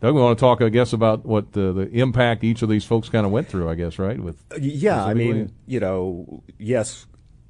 Doug, 0.00 0.14
we 0.14 0.20
want 0.22 0.38
to 0.38 0.40
talk, 0.40 0.62
I 0.62 0.70
guess, 0.70 0.94
about 0.94 1.26
what 1.26 1.52
the, 1.52 1.72
the 1.72 1.88
impact 1.90 2.42
each 2.42 2.62
of 2.62 2.70
these 2.70 2.84
folks 2.84 3.10
kind 3.10 3.26
of 3.26 3.32
went 3.32 3.48
through, 3.48 3.68
I 3.68 3.74
guess, 3.74 3.98
right? 3.98 4.18
With 4.18 4.42
Yeah, 4.58 5.04
I 5.04 5.12
mean, 5.12 5.52
you 5.66 5.78
know, 5.78 6.42
yes, 6.58 7.06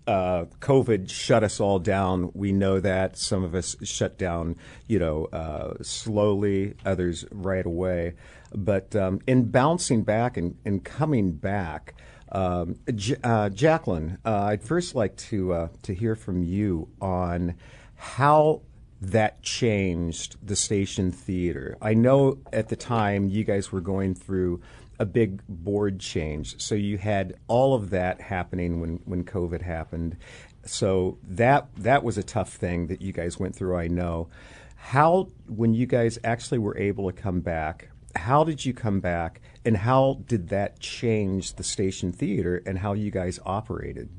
uh, 0.09 0.47
COVID 0.59 1.09
shut 1.09 1.45
us 1.45 1.61
all 1.61 1.79
down. 1.79 2.33
We 2.35 2.51
know 2.51 2.81
that 2.81 3.17
some 3.17 3.45
of 3.45 3.55
us 3.55 3.77
shut 3.85 4.19
down, 4.19 4.57
you 4.89 4.99
know, 4.99 5.27
uh, 5.27 5.75
slowly, 5.83 6.75
others 6.85 7.25
right 7.31 7.65
away. 7.65 8.15
But 8.53 8.97
um, 8.97 9.21
in 9.29 9.51
bouncing 9.51 10.03
back 10.03 10.37
and, 10.37 10.57
and 10.65 10.83
coming 10.83 11.31
back, 11.33 11.95
um, 12.33 12.77
J- 12.93 13.17
uh, 13.23 13.51
Jacqueline, 13.51 14.19
uh, 14.25 14.43
I'd 14.47 14.65
first 14.65 14.97
like 14.97 15.17
to 15.17 15.53
uh, 15.53 15.69
to 15.83 15.95
hear 15.95 16.17
from 16.17 16.43
you 16.43 16.89
on 17.01 17.55
how 17.95 18.63
that 19.01 19.43
changed 19.43 20.37
the 20.43 20.57
station 20.57 21.11
theater. 21.11 21.77
I 21.81 21.95
know 21.95 22.39
at 22.53 22.69
the 22.69 22.77
time 22.77 23.29
you 23.29 23.45
guys 23.45 23.73
were 23.73 23.81
going 23.81 24.15
through 24.15 24.61
a 24.99 25.07
big 25.07 25.43
board 25.49 25.99
change, 25.99 26.61
so 26.61 26.75
you 26.75 26.99
had 26.99 27.35
all 27.49 27.75
of 27.75 27.91
that 27.91 28.21
happening 28.21 28.81
when, 28.81 29.01
when 29.07 29.25
COVID 29.25 29.63
happened. 29.63 30.17
So 30.67 31.19
that 31.25 31.69
that 31.77 32.05
was 32.05 32.19
a 32.19 32.23
tough 32.23 32.53
thing 32.53 32.89
that 32.89 33.01
you 33.01 33.13
guys 33.13 33.39
went 33.39 33.57
through. 33.57 33.77
I 33.77 33.89
know. 33.89 34.29
How 34.77 35.29
when 35.47 35.73
you 35.73 35.87
guys 35.87 36.19
actually 36.23 36.59
were 36.59 36.77
able 36.77 37.11
to 37.11 37.17
come 37.17 37.41
back, 37.41 37.89
how 38.15 38.45
did 38.45 38.65
you 38.65 38.75
come 38.75 39.01
back, 39.01 39.41
and 39.65 39.77
how 39.79 40.21
did 40.27 40.49
that 40.51 40.81
change 40.81 41.55
the 41.55 41.65
station 41.65 42.13
theater 42.13 42.63
and 42.67 42.79
how 42.79 42.93
you 42.93 43.11
guys 43.11 43.41
operated? 43.47 44.11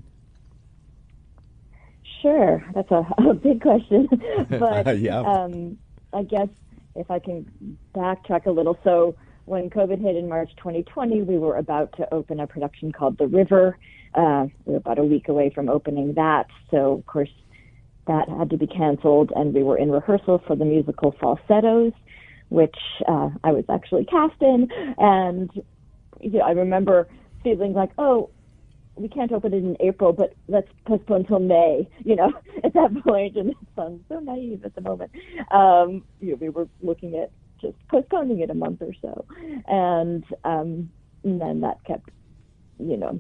Sure, 2.22 2.64
that's 2.74 2.92
a, 2.92 3.06
a 3.30 3.34
big 3.34 3.62
question, 3.62 4.08
but 4.50 5.00
Yeah. 5.00 5.20
um, 5.20 5.78
I 6.14 6.24
guess 6.24 6.50
if 6.96 7.10
I 7.10 7.20
can 7.20 7.78
backtrack 7.96 8.46
a 8.46 8.52
little. 8.52 8.78
So 8.84 9.16
when 9.46 9.70
COVID 9.70 10.02
hit 10.02 10.16
in 10.16 10.28
March 10.30 10.52
2020, 10.58 11.24
we 11.24 11.38
were 11.38 11.58
about 11.58 11.96
to 11.98 12.14
open 12.14 12.40
a 12.40 12.48
production 12.48 12.92
called 12.92 13.18
The 13.18 13.28
River. 13.28 13.78
Uh, 14.14 14.48
we 14.66 14.74
were 14.74 14.80
about 14.80 15.00
a 15.00 15.04
week 15.04 15.30
away 15.30 15.52
from 15.54 15.70
opening 15.70 16.14
that, 16.16 16.48
so 16.70 16.94
of 16.94 17.06
course 17.06 17.30
that 18.08 18.28
had 18.28 18.50
to 18.50 18.58
be 18.58 18.68
canceled, 18.68 19.32
and 19.36 19.54
we 19.54 19.64
were 19.64 19.78
in 19.78 19.92
rehearsal 19.92 20.44
for 20.46 20.56
the 20.56 20.66
musical 20.66 21.16
Falsettos, 21.20 21.94
which 22.50 22.76
uh, 23.08 23.30
I 23.44 23.52
was 23.52 23.64
actually 23.70 24.06
cast 24.06 24.42
in, 24.42 24.68
and 24.98 25.50
you 26.20 26.32
know, 26.32 26.40
I 26.40 26.52
remember 26.52 27.08
feeling 27.44 27.74
like, 27.74 27.92
oh, 27.98 28.30
we 28.96 29.08
can't 29.08 29.32
open 29.32 29.54
it 29.54 29.58
in 29.58 29.78
April, 29.80 30.14
but 30.14 30.34
let's 30.48 30.68
postpone 30.86 31.26
till 31.26 31.39
May, 31.39 31.88
you 32.04 32.16
know, 32.16 32.32
at 32.64 32.74
that 32.74 33.04
point. 33.04 33.36
And 33.36 33.52
it 33.52 33.58
sounds 33.76 34.02
so 34.10 34.20
naive 34.20 34.64
at 34.66 34.76
the 34.76 34.82
moment. 34.82 35.12
Um, 35.52 36.04
you 36.20 36.32
know, 36.32 36.38
we 36.39 36.50
were 36.50 36.68
looking 36.82 37.18
at 37.18 37.32
just 37.62 37.76
postponing 37.89 38.39
it 38.39 38.50
a 38.50 38.54
month 38.54 38.82
or 38.82 38.94
so. 39.02 39.26
And, 39.68 40.24
um, 40.44 40.89
and 41.24 41.39
then 41.39 41.62
that 41.62 41.84
kept, 41.86 42.10
you 42.80 42.98
know, 42.98 43.20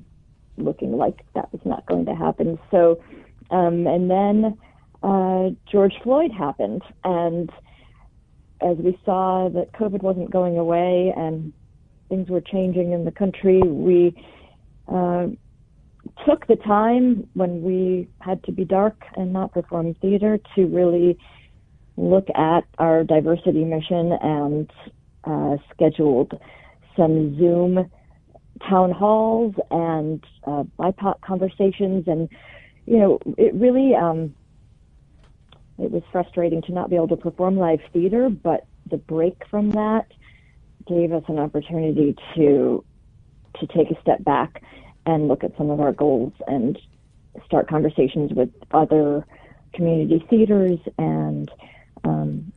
looking 0.57 0.97
like 0.97 1.25
that 1.35 1.51
was 1.51 1.61
not 1.63 1.85
going 1.85 2.05
to 2.05 2.15
happen. 2.15 2.59
So, 2.69 3.01
um, 3.49 3.87
and 3.87 4.09
then, 4.09 4.57
uh, 5.03 5.49
George 5.71 5.93
Floyd 6.03 6.31
happened. 6.31 6.81
And 7.03 7.49
as 8.61 8.77
we 8.77 8.99
saw 9.05 9.49
that 9.49 9.71
COVID 9.73 10.01
wasn't 10.01 10.31
going 10.31 10.57
away 10.57 11.13
and 11.15 11.53
things 12.09 12.29
were 12.29 12.41
changing 12.41 12.91
in 12.91 13.05
the 13.05 13.11
country, 13.11 13.61
we, 13.61 14.15
uh, 14.87 15.27
took 16.25 16.47
the 16.47 16.55
time 16.55 17.27
when 17.33 17.61
we 17.61 18.07
had 18.19 18.43
to 18.43 18.51
be 18.51 18.65
dark 18.65 19.03
and 19.15 19.33
not 19.33 19.53
perform 19.53 19.93
theater 19.95 20.39
to 20.55 20.65
really 20.65 21.17
look 21.97 22.27
at 22.35 22.61
our 22.77 23.03
diversity 23.03 23.63
mission 23.63 24.11
and 24.21 24.71
uh, 25.23 25.57
scheduled 25.73 26.39
some 26.95 27.37
Zoom 27.37 27.89
town 28.69 28.91
halls 28.91 29.55
and 29.71 30.23
uh, 30.45 30.63
BIPOC 30.77 31.21
conversations. 31.21 32.05
And, 32.07 32.29
you 32.85 32.97
know, 32.99 33.19
it 33.37 33.53
really, 33.53 33.95
um, 33.95 34.35
it 35.77 35.91
was 35.91 36.03
frustrating 36.11 36.61
to 36.63 36.71
not 36.71 36.89
be 36.89 36.95
able 36.95 37.07
to 37.09 37.17
perform 37.17 37.57
live 37.57 37.79
theater, 37.91 38.29
but 38.29 38.67
the 38.89 38.97
break 38.97 39.41
from 39.49 39.71
that 39.71 40.05
gave 40.87 41.11
us 41.11 41.23
an 41.27 41.39
opportunity 41.39 42.15
to 42.35 42.83
to 43.59 43.67
take 43.67 43.91
a 43.91 44.01
step 44.01 44.23
back 44.23 44.63
and 45.05 45.27
look 45.27 45.43
at 45.43 45.55
some 45.57 45.69
of 45.69 45.79
our 45.79 45.91
goals 45.91 46.33
and 46.47 46.77
start 47.45 47.67
conversations 47.67 48.31
with 48.33 48.49
other 48.71 49.25
community 49.73 50.25
theaters 50.29 50.79
and 50.97 51.49
um, 52.03 52.51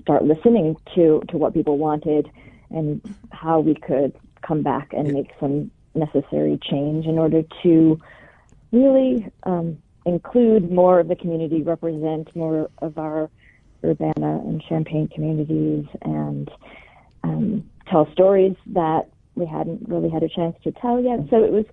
start 0.00 0.24
listening 0.24 0.76
to, 0.94 1.22
to 1.28 1.36
what 1.36 1.54
people 1.54 1.78
wanted 1.78 2.30
and 2.70 3.14
how 3.30 3.60
we 3.60 3.74
could 3.74 4.14
come 4.42 4.62
back 4.62 4.92
and 4.92 5.12
make 5.12 5.30
some 5.40 5.70
necessary 5.94 6.58
change 6.62 7.06
in 7.06 7.18
order 7.18 7.42
to 7.62 7.98
really 8.72 9.30
um, 9.44 9.76
include 10.06 10.70
more 10.70 11.00
of 11.00 11.08
the 11.08 11.16
community, 11.16 11.62
represent 11.62 12.34
more 12.34 12.70
of 12.78 12.98
our 12.98 13.30
Urbana 13.84 14.40
and 14.40 14.62
Champaign 14.68 15.08
communities, 15.08 15.86
and 16.02 16.50
um, 17.22 17.68
tell 17.90 18.10
stories 18.12 18.56
that 18.66 19.08
we 19.38 19.46
hadn't 19.46 19.88
really 19.88 20.10
had 20.10 20.22
a 20.22 20.28
chance 20.28 20.56
to 20.64 20.72
tell 20.72 21.00
yet. 21.00 21.20
So 21.30 21.42
it 21.42 21.52
was, 21.52 21.64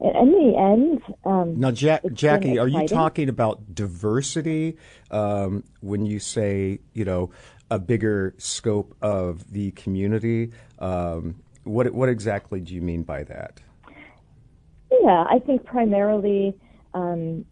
in 0.00 0.32
the 0.32 0.56
end, 0.58 1.02
um, 1.24 1.58
Now, 1.58 1.70
ja- 1.70 2.00
Jackie, 2.12 2.58
are 2.58 2.68
you 2.68 2.86
talking 2.86 3.28
about 3.28 3.74
diversity 3.74 4.76
um, 5.10 5.64
when 5.80 6.04
you 6.04 6.18
say, 6.18 6.80
you 6.92 7.04
know, 7.04 7.30
a 7.70 7.78
bigger 7.78 8.34
scope 8.38 8.94
of 9.00 9.50
the 9.52 9.70
community? 9.72 10.52
Um, 10.78 11.36
what 11.64 11.92
what 11.92 12.08
exactly 12.08 12.60
do 12.60 12.74
you 12.74 12.82
mean 12.82 13.02
by 13.02 13.24
that? 13.24 13.60
Yeah, 14.90 15.24
I 15.28 15.40
think 15.44 15.64
primarily 15.64 16.54
um, 16.94 17.44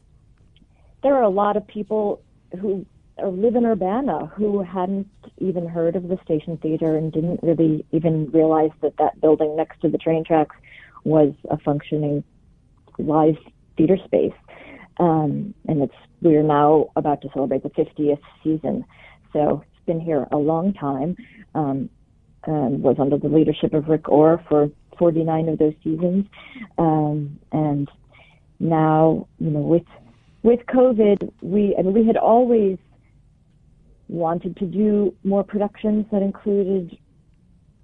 there 1.02 1.14
are 1.14 1.22
a 1.22 1.28
lot 1.28 1.56
of 1.56 1.66
people 1.66 2.22
who 2.60 2.86
live 3.22 3.54
in 3.54 3.64
Urbana 3.64 4.26
who 4.26 4.62
hadn't 4.62 5.08
even 5.38 5.66
heard 5.66 5.96
of 5.96 6.08
the 6.08 6.18
Station 6.24 6.56
Theater 6.56 6.96
and 6.96 7.12
didn't 7.12 7.40
really 7.42 7.84
even 7.92 8.30
realize 8.30 8.70
that 8.82 8.96
that 8.98 9.20
building 9.20 9.56
next 9.56 9.80
to 9.82 9.88
the 9.88 9.98
train 9.98 10.24
tracks 10.24 10.56
was 11.04 11.32
a 11.50 11.58
functioning 11.58 12.24
live 12.98 13.36
theater 13.76 13.98
space. 14.04 14.32
Um, 14.98 15.54
and 15.68 15.82
it's 15.82 15.94
we 16.22 16.36
are 16.36 16.42
now 16.42 16.90
about 16.96 17.20
to 17.22 17.28
celebrate 17.34 17.62
the 17.62 17.70
50th 17.70 18.20
season, 18.42 18.84
so 19.32 19.62
it's 19.62 19.86
been 19.86 20.00
here 20.00 20.26
a 20.30 20.36
long 20.36 20.72
time. 20.72 21.16
Um, 21.54 21.90
and 22.46 22.82
was 22.82 22.96
under 22.98 23.16
the 23.16 23.28
leadership 23.28 23.72
of 23.72 23.88
Rick 23.88 24.08
Orr 24.10 24.42
for 24.48 24.70
49 24.98 25.48
of 25.48 25.58
those 25.58 25.72
seasons, 25.82 26.26
um, 26.76 27.38
and 27.52 27.90
now 28.60 29.26
you 29.38 29.50
know 29.50 29.60
with 29.60 29.86
with 30.42 30.60
COVID, 30.66 31.32
we 31.40 31.74
and 31.76 31.94
we 31.94 32.06
had 32.06 32.18
always 32.18 32.76
wanted 34.08 34.56
to 34.58 34.66
do 34.66 35.14
more 35.24 35.44
productions 35.44 36.06
that 36.12 36.22
included 36.22 36.96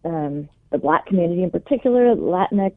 um, 0.04 0.48
the 0.70 0.78
Black 0.78 1.06
community 1.06 1.42
in 1.42 1.50
particular, 1.50 2.14
Latinx. 2.14 2.76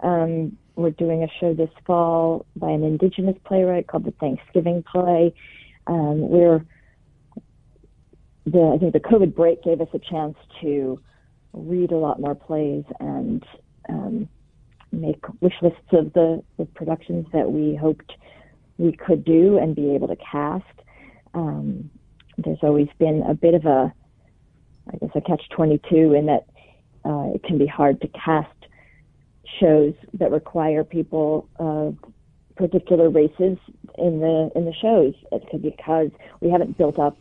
Um, 0.00 0.56
we're 0.74 0.90
doing 0.90 1.22
a 1.22 1.28
show 1.40 1.54
this 1.54 1.70
fall 1.86 2.46
by 2.56 2.70
an 2.70 2.82
Indigenous 2.82 3.36
playwright 3.44 3.86
called 3.86 4.04
the 4.04 4.12
Thanksgiving 4.12 4.82
Play. 4.90 5.34
Um, 5.86 6.28
we're 6.28 6.64
the 8.46 8.72
I 8.74 8.78
think 8.78 8.92
the 8.92 9.00
COVID 9.00 9.34
break 9.34 9.62
gave 9.62 9.80
us 9.80 9.88
a 9.92 9.98
chance 9.98 10.36
to 10.62 11.00
read 11.52 11.92
a 11.92 11.96
lot 11.96 12.20
more 12.20 12.34
plays 12.34 12.84
and 12.98 13.44
um, 13.88 14.28
make 14.90 15.24
wish 15.40 15.54
lists 15.62 15.78
of 15.92 16.12
the, 16.12 16.42
the 16.58 16.64
productions 16.64 17.26
that 17.32 17.50
we 17.50 17.76
hoped 17.76 18.12
we 18.78 18.92
could 18.92 19.24
do 19.24 19.58
and 19.58 19.76
be 19.76 19.94
able 19.94 20.08
to 20.08 20.16
cast. 20.16 20.64
Um, 21.34 21.90
there's 22.38 22.58
always 22.62 22.88
been 22.98 23.22
a 23.22 23.34
bit 23.34 23.54
of 23.54 23.64
a, 23.66 23.92
I 24.92 24.96
guess, 24.98 25.10
a 25.14 25.20
catch 25.20 25.48
22 25.50 26.14
in 26.14 26.26
that 26.26 26.46
uh, 27.04 27.34
it 27.34 27.42
can 27.42 27.58
be 27.58 27.66
hard 27.66 28.00
to 28.00 28.08
cast 28.08 28.48
shows 29.60 29.94
that 30.14 30.30
require 30.30 30.84
people 30.84 31.48
of 31.56 31.96
particular 32.56 33.10
races 33.10 33.58
in 33.98 34.20
the 34.20 34.50
in 34.54 34.64
the 34.64 34.74
shows 34.80 35.14
It's 35.30 35.44
because 35.62 36.10
we 36.40 36.50
haven't 36.50 36.78
built 36.78 36.98
up 36.98 37.16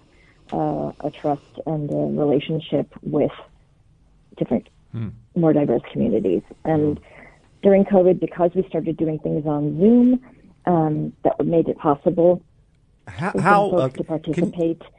uh, 0.53 0.91
a 0.99 1.12
trust 1.12 1.59
and 1.66 1.89
a 1.89 2.22
relationship 2.22 2.93
with 3.01 3.32
different 4.38 4.68
more 5.36 5.53
diverse 5.53 5.82
communities. 5.91 6.41
And 6.66 6.99
during 7.64 7.86
COVID, 7.86 8.20
because 8.20 8.51
we 8.55 8.64
started 8.68 8.97
doing 8.97 9.20
things 9.20 9.45
on 9.45 9.80
Zoom, 9.80 10.22
um, 10.66 11.14
that 11.24 11.43
made 11.45 11.68
it 11.68 11.78
possible 11.78 12.41
How, 13.07 13.34
how 13.39 13.70
uh, 13.72 13.89
to 13.89 14.03
participate. 14.03 14.80
can 14.80 14.89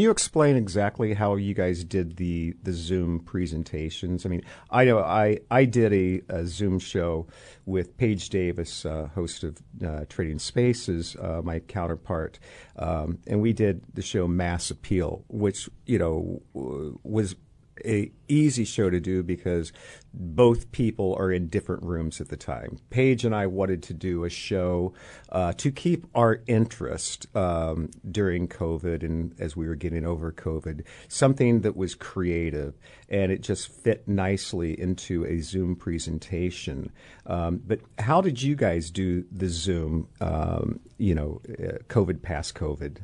you 0.00 0.10
explain 0.10 0.56
exactly 0.56 1.12
how 1.12 1.36
you 1.36 1.52
guys 1.52 1.84
did 1.84 2.16
the 2.16 2.54
the 2.62 2.72
Zoom 2.72 3.20
presentations? 3.20 4.24
I 4.24 4.30
mean, 4.30 4.42
I 4.70 4.84
know 4.86 5.00
I 5.00 5.40
I 5.50 5.66
did 5.66 5.92
a, 5.92 6.22
a 6.34 6.46
Zoom 6.46 6.78
show 6.78 7.26
with 7.66 7.96
Paige 7.98 8.30
Davis, 8.30 8.86
uh, 8.86 9.08
host 9.14 9.44
of 9.44 9.58
uh, 9.84 10.06
Trading 10.08 10.38
Spaces, 10.38 11.16
uh, 11.16 11.42
my 11.44 11.58
counterpart, 11.58 12.38
um, 12.76 13.18
and 13.26 13.42
we 13.42 13.52
did 13.52 13.82
the 13.92 14.00
show 14.00 14.26
Mass 14.26 14.70
Appeal, 14.70 15.22
which 15.28 15.68
you 15.84 15.98
know 15.98 16.40
was 16.54 17.36
a 17.84 18.10
easy 18.28 18.64
show 18.64 18.90
to 18.90 19.00
do 19.00 19.22
because 19.22 19.72
both 20.12 20.70
people 20.72 21.14
are 21.18 21.30
in 21.30 21.48
different 21.48 21.82
rooms 21.82 22.20
at 22.20 22.28
the 22.28 22.36
time. 22.36 22.78
Paige 22.90 23.24
and 23.24 23.34
I 23.34 23.46
wanted 23.46 23.82
to 23.84 23.94
do 23.94 24.24
a 24.24 24.30
show 24.30 24.94
uh, 25.30 25.52
to 25.54 25.70
keep 25.70 26.06
our 26.14 26.40
interest 26.46 27.26
um, 27.36 27.90
during 28.10 28.48
COVID 28.48 29.02
and 29.02 29.34
as 29.40 29.56
we 29.56 29.66
were 29.66 29.74
getting 29.74 30.06
over 30.06 30.32
COVID, 30.32 30.84
something 31.08 31.62
that 31.62 31.76
was 31.76 31.94
creative 31.94 32.74
and 33.08 33.32
it 33.32 33.42
just 33.42 33.68
fit 33.68 34.06
nicely 34.06 34.78
into 34.78 35.24
a 35.26 35.40
Zoom 35.40 35.76
presentation. 35.76 36.90
Um, 37.26 37.60
but 37.66 37.80
how 37.98 38.20
did 38.20 38.42
you 38.42 38.54
guys 38.54 38.90
do 38.90 39.24
the 39.32 39.48
Zoom? 39.48 40.08
Um, 40.20 40.80
you 40.98 41.14
know, 41.14 41.40
uh, 41.48 41.78
COVID 41.88 42.22
past 42.22 42.54
COVID. 42.54 42.98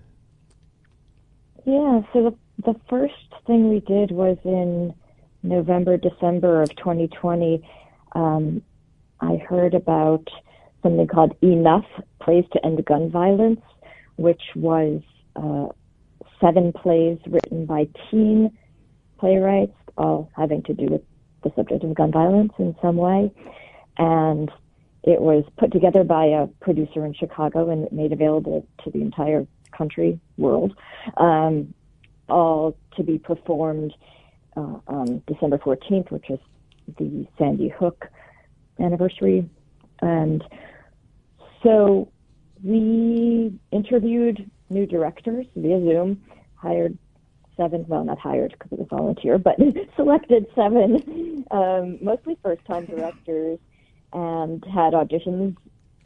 Yeah, 1.66 2.00
so 2.12 2.22
the 2.22 2.36
the 2.64 2.74
first 2.88 3.14
thing 3.46 3.70
we 3.70 3.80
did 3.80 4.10
was 4.10 4.36
in 4.44 4.94
November, 5.42 5.96
December 5.96 6.62
of 6.62 6.74
2020. 6.76 7.66
Um, 8.12 8.62
I 9.20 9.36
heard 9.36 9.74
about 9.74 10.26
something 10.82 11.06
called 11.06 11.34
Enough 11.42 11.86
Plays 12.20 12.44
to 12.52 12.64
End 12.64 12.84
Gun 12.84 13.10
Violence, 13.10 13.60
which 14.16 14.42
was 14.54 15.02
uh, 15.36 15.68
seven 16.40 16.72
plays 16.72 17.18
written 17.26 17.66
by 17.66 17.88
teen 18.10 18.50
playwrights, 19.18 19.76
all 19.96 20.30
having 20.36 20.62
to 20.64 20.74
do 20.74 20.86
with 20.86 21.02
the 21.42 21.52
subject 21.56 21.84
of 21.84 21.94
gun 21.94 22.12
violence 22.12 22.52
in 22.58 22.74
some 22.82 22.96
way. 22.96 23.32
And 23.98 24.50
it 25.02 25.20
was 25.20 25.44
put 25.58 25.72
together 25.72 26.04
by 26.04 26.26
a 26.26 26.46
producer 26.62 27.04
in 27.04 27.14
Chicago 27.14 27.70
and 27.70 27.90
made 27.92 28.12
available 28.12 28.66
to 28.84 28.90
the 28.90 29.00
entire 29.00 29.46
country, 29.76 30.20
world, 30.36 30.74
um, 31.16 31.72
all 32.30 32.76
to 32.96 33.02
be 33.02 33.18
performed 33.18 33.92
uh, 34.56 34.78
on 34.86 35.22
December 35.26 35.58
14th, 35.58 36.10
which 36.10 36.30
is 36.30 36.38
the 36.98 37.26
Sandy 37.38 37.68
Hook 37.68 38.06
anniversary. 38.78 39.48
And 40.00 40.42
so 41.62 42.10
we 42.62 43.58
interviewed 43.70 44.50
new 44.68 44.86
directors 44.86 45.46
via 45.56 45.80
Zoom, 45.80 46.22
hired 46.54 46.96
seven, 47.56 47.84
well, 47.88 48.04
not 48.04 48.18
hired 48.18 48.52
because 48.52 48.72
it 48.72 48.78
was 48.78 48.88
volunteer, 48.88 49.38
but 49.38 49.56
selected 49.96 50.46
seven, 50.54 51.44
um, 51.50 51.98
mostly 52.02 52.38
first 52.42 52.64
time 52.64 52.86
directors, 52.86 53.58
and 54.12 54.64
had 54.64 54.94
auditions 54.94 55.56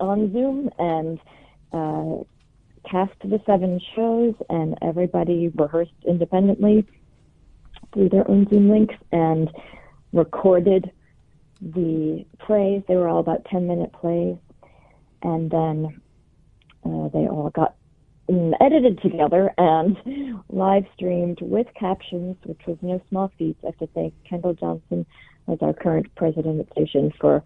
on 0.01 0.33
Zoom 0.33 0.71
and 0.79 1.19
uh, 1.73 2.25
cast 2.91 3.13
the 3.21 3.41
seven 3.47 3.81
shows, 3.95 4.35
and 4.49 4.77
everybody 4.83 5.49
rehearsed 5.55 5.93
independently 6.07 6.87
through 7.93 8.09
their 8.09 8.29
own 8.31 8.47
Zoom 8.51 8.69
links 8.71 8.95
and 9.13 9.51
recorded 10.13 10.91
the 11.61 12.25
plays. 12.39 12.83
They 12.87 12.97
were 12.97 13.09
all 13.09 13.21
about 13.21 13.45
10 13.47 13.67
minute 13.67 13.93
plays. 13.93 14.37
And 15.23 15.51
then 15.51 16.01
uh, 16.85 17.09
they 17.09 17.27
all 17.27 17.51
got 17.55 17.77
mm, 18.29 18.53
edited 18.61 19.01
together 19.01 19.53
and 19.57 19.97
live 20.49 20.85
streamed 20.95 21.39
with 21.41 21.67
captions, 21.79 22.37
which 22.45 22.61
was 22.67 22.77
no 22.83 23.01
small 23.09 23.33
feat. 23.39 23.57
I 23.63 23.67
have 23.67 23.79
to 23.79 23.87
thank 23.89 24.15
Kendall 24.25 24.55
Johnson 24.55 25.07
as 25.51 25.59
our 25.61 25.73
current 25.73 26.15
president 26.15 26.61
of 26.61 26.69
station 26.73 27.13
for 27.21 27.43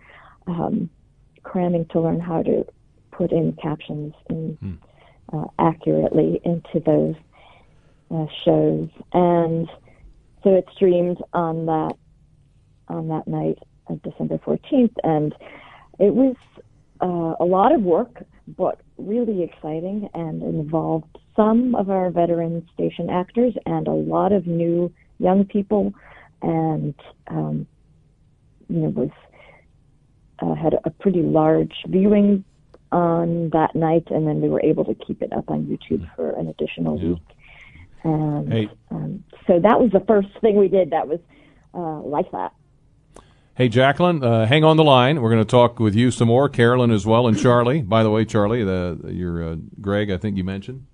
um, 0.47 0.91
cramming 1.43 1.87
to 1.93 2.01
learn 2.01 2.21
how 2.21 2.43
to 2.43 2.67
put 3.13 3.33
in 3.33 3.53
captions 3.61 4.15
in, 4.31 4.59
uh, 5.33 5.45
accurately 5.59 6.41
into 6.45 6.81
those 6.85 7.15
uh, 8.11 8.27
shows. 8.45 8.89
And 9.13 9.69
so 10.43 10.55
it 10.55 10.67
streamed 10.75 11.19
on 11.33 11.67
that 11.67 11.93
on 12.89 13.09
that 13.09 13.29
night 13.29 13.59
of 13.89 14.03
December 14.03 14.39
14th, 14.39 14.95
and 15.05 15.35
it 15.99 16.15
was 16.15 16.37
uh, 17.03 17.35
a 17.39 17.45
lot 17.45 17.75
of 17.75 17.83
work, 17.83 18.25
but 18.57 18.81
really 18.97 19.43
exciting 19.43 20.09
and 20.15 20.43
involved 20.43 21.19
some 21.37 21.75
of 21.75 21.91
our 21.91 22.11
veteran 22.11 22.67
station 22.73 23.11
actors 23.11 23.55
and 23.67 23.87
a 23.87 23.93
lot 23.93 24.33
of 24.33 24.47
new 24.47 24.93
young 25.19 25.45
people, 25.45 25.93
and 26.41 26.95
um, 27.29 27.67
you 28.69 28.79
know 28.79 28.89
was 28.89 29.11
uh, 30.41 30.55
had 30.55 30.75
a 30.85 30.91
pretty 30.91 31.23
large 31.23 31.75
viewing 31.87 32.45
on 32.93 33.51
that 33.51 33.75
night, 33.75 34.05
and 34.11 34.27
then 34.27 34.41
we 34.41 34.49
were 34.49 34.63
able 34.63 34.85
to 34.85 34.95
keep 34.95 35.23
it 35.23 35.33
up 35.33 35.51
on 35.51 35.65
YouTube 35.67 36.09
for 36.17 36.31
an 36.31 36.49
additional 36.49 36.99
week. 36.99 37.23
And 38.05 38.53
Hey. 38.53 38.71
um, 38.91 39.25
so 39.47 39.59
that 39.61 39.81
was 39.81 39.91
the 39.93 40.01
first 40.01 40.29
thing 40.41 40.57
we 40.57 40.69
did. 40.69 40.91
That 40.91 41.09
was 41.09 41.21
uh, 41.75 42.01
like 42.01 42.31
that. 42.33 42.53
Hey, 43.55 43.69
Jacqueline, 43.69 44.23
uh, 44.23 44.47
hang 44.47 44.63
on 44.63 44.77
the 44.77 44.85
line. 44.85 45.21
We're 45.21 45.31
going 45.31 45.43
to 45.45 45.51
talk 45.51 45.81
with 45.81 45.95
you 45.97 46.13
some 46.13 46.29
more, 46.29 46.49
Carolyn 46.49 46.93
as 46.93 47.05
well, 47.05 47.27
and 47.27 47.37
Charlie. 47.37 47.83
By 47.83 48.05
the 48.05 48.11
way, 48.11 48.25
Charlie, 48.25 48.63
the 48.63 49.01
your 49.11 49.43
uh, 49.53 49.57
Greg, 49.81 50.11
I 50.13 50.17
think 50.17 50.37
you 50.37 50.45
mentioned 50.45 50.87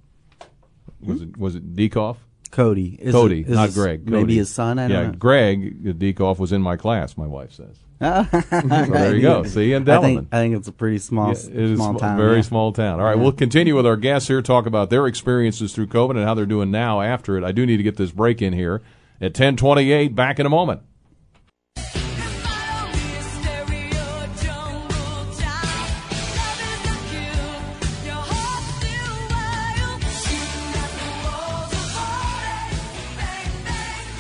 was 1.01 1.21
it 1.21 1.37
was 1.37 1.55
it 1.57 1.77
Diekhoff? 1.77 2.17
Cody. 2.51 2.97
Is 3.01 3.13
Cody, 3.13 3.41
it- 3.43 3.49
is 3.49 3.55
not 3.55 3.67
his- 3.67 3.75
Greg. 3.75 4.05
maybe 4.09 4.23
Cody. 4.23 4.37
his 4.37 4.49
son, 4.51 4.79
I 4.79 4.89
don't 4.89 4.91
yeah, 4.97 5.07
know. 5.09 5.13
Greg 5.13 5.99
Diekhoff 5.99 6.39
was 6.39 6.53
in 6.53 6.63
my 6.63 6.77
class. 6.77 7.17
My 7.19 7.27
wife 7.27 7.53
says. 7.53 7.77
There 8.01 9.15
you 9.15 9.23
go. 9.23 9.45
See, 9.45 9.73
in 9.73 9.83
I 9.89 9.97
Delavan. 9.97 10.03
think, 10.03 10.29
I 10.33 10.37
think 10.39 10.57
it's 10.57 10.69
a 10.69 10.73
pretty 10.73 10.99
small, 10.99 11.29
Yeah, 11.29 11.33
it 11.51 11.57
is 11.57 11.77
small 11.79 11.93
sm- 11.95 11.99
town. 11.99 12.17
very 12.17 12.37
yeah. 12.37 12.43
small 12.43 12.73
town. 12.73 12.99
All 13.01 13.07
right, 13.07 13.17
Yeah. 13.17 13.23
we'll 13.23 13.33
continue 13.33 13.75
with 13.77 13.87
our 13.87 13.97
guests 13.97 14.29
here, 14.29 14.43
talk 14.43 14.67
about 14.67 14.91
their 14.91 15.07
experiences 15.07 15.73
through 15.75 15.87
COVID 15.89 16.11
and 16.17 16.25
how 16.25 16.35
they're 16.35 16.47
doing 16.47 16.71
now 16.71 17.01
after 17.01 17.37
it. 17.37 17.45
I 17.45 17.53
do 17.53 17.65
need 17.67 17.77
to 17.79 17.83
get 17.83 17.97
this 17.97 18.11
break 18.11 18.43
in 18.43 18.53
here 18.53 18.83
at 19.21 19.33
1028. 19.33 20.15
Back 20.15 20.39
in 20.39 20.47
a 20.47 20.51
moment. 20.51 20.81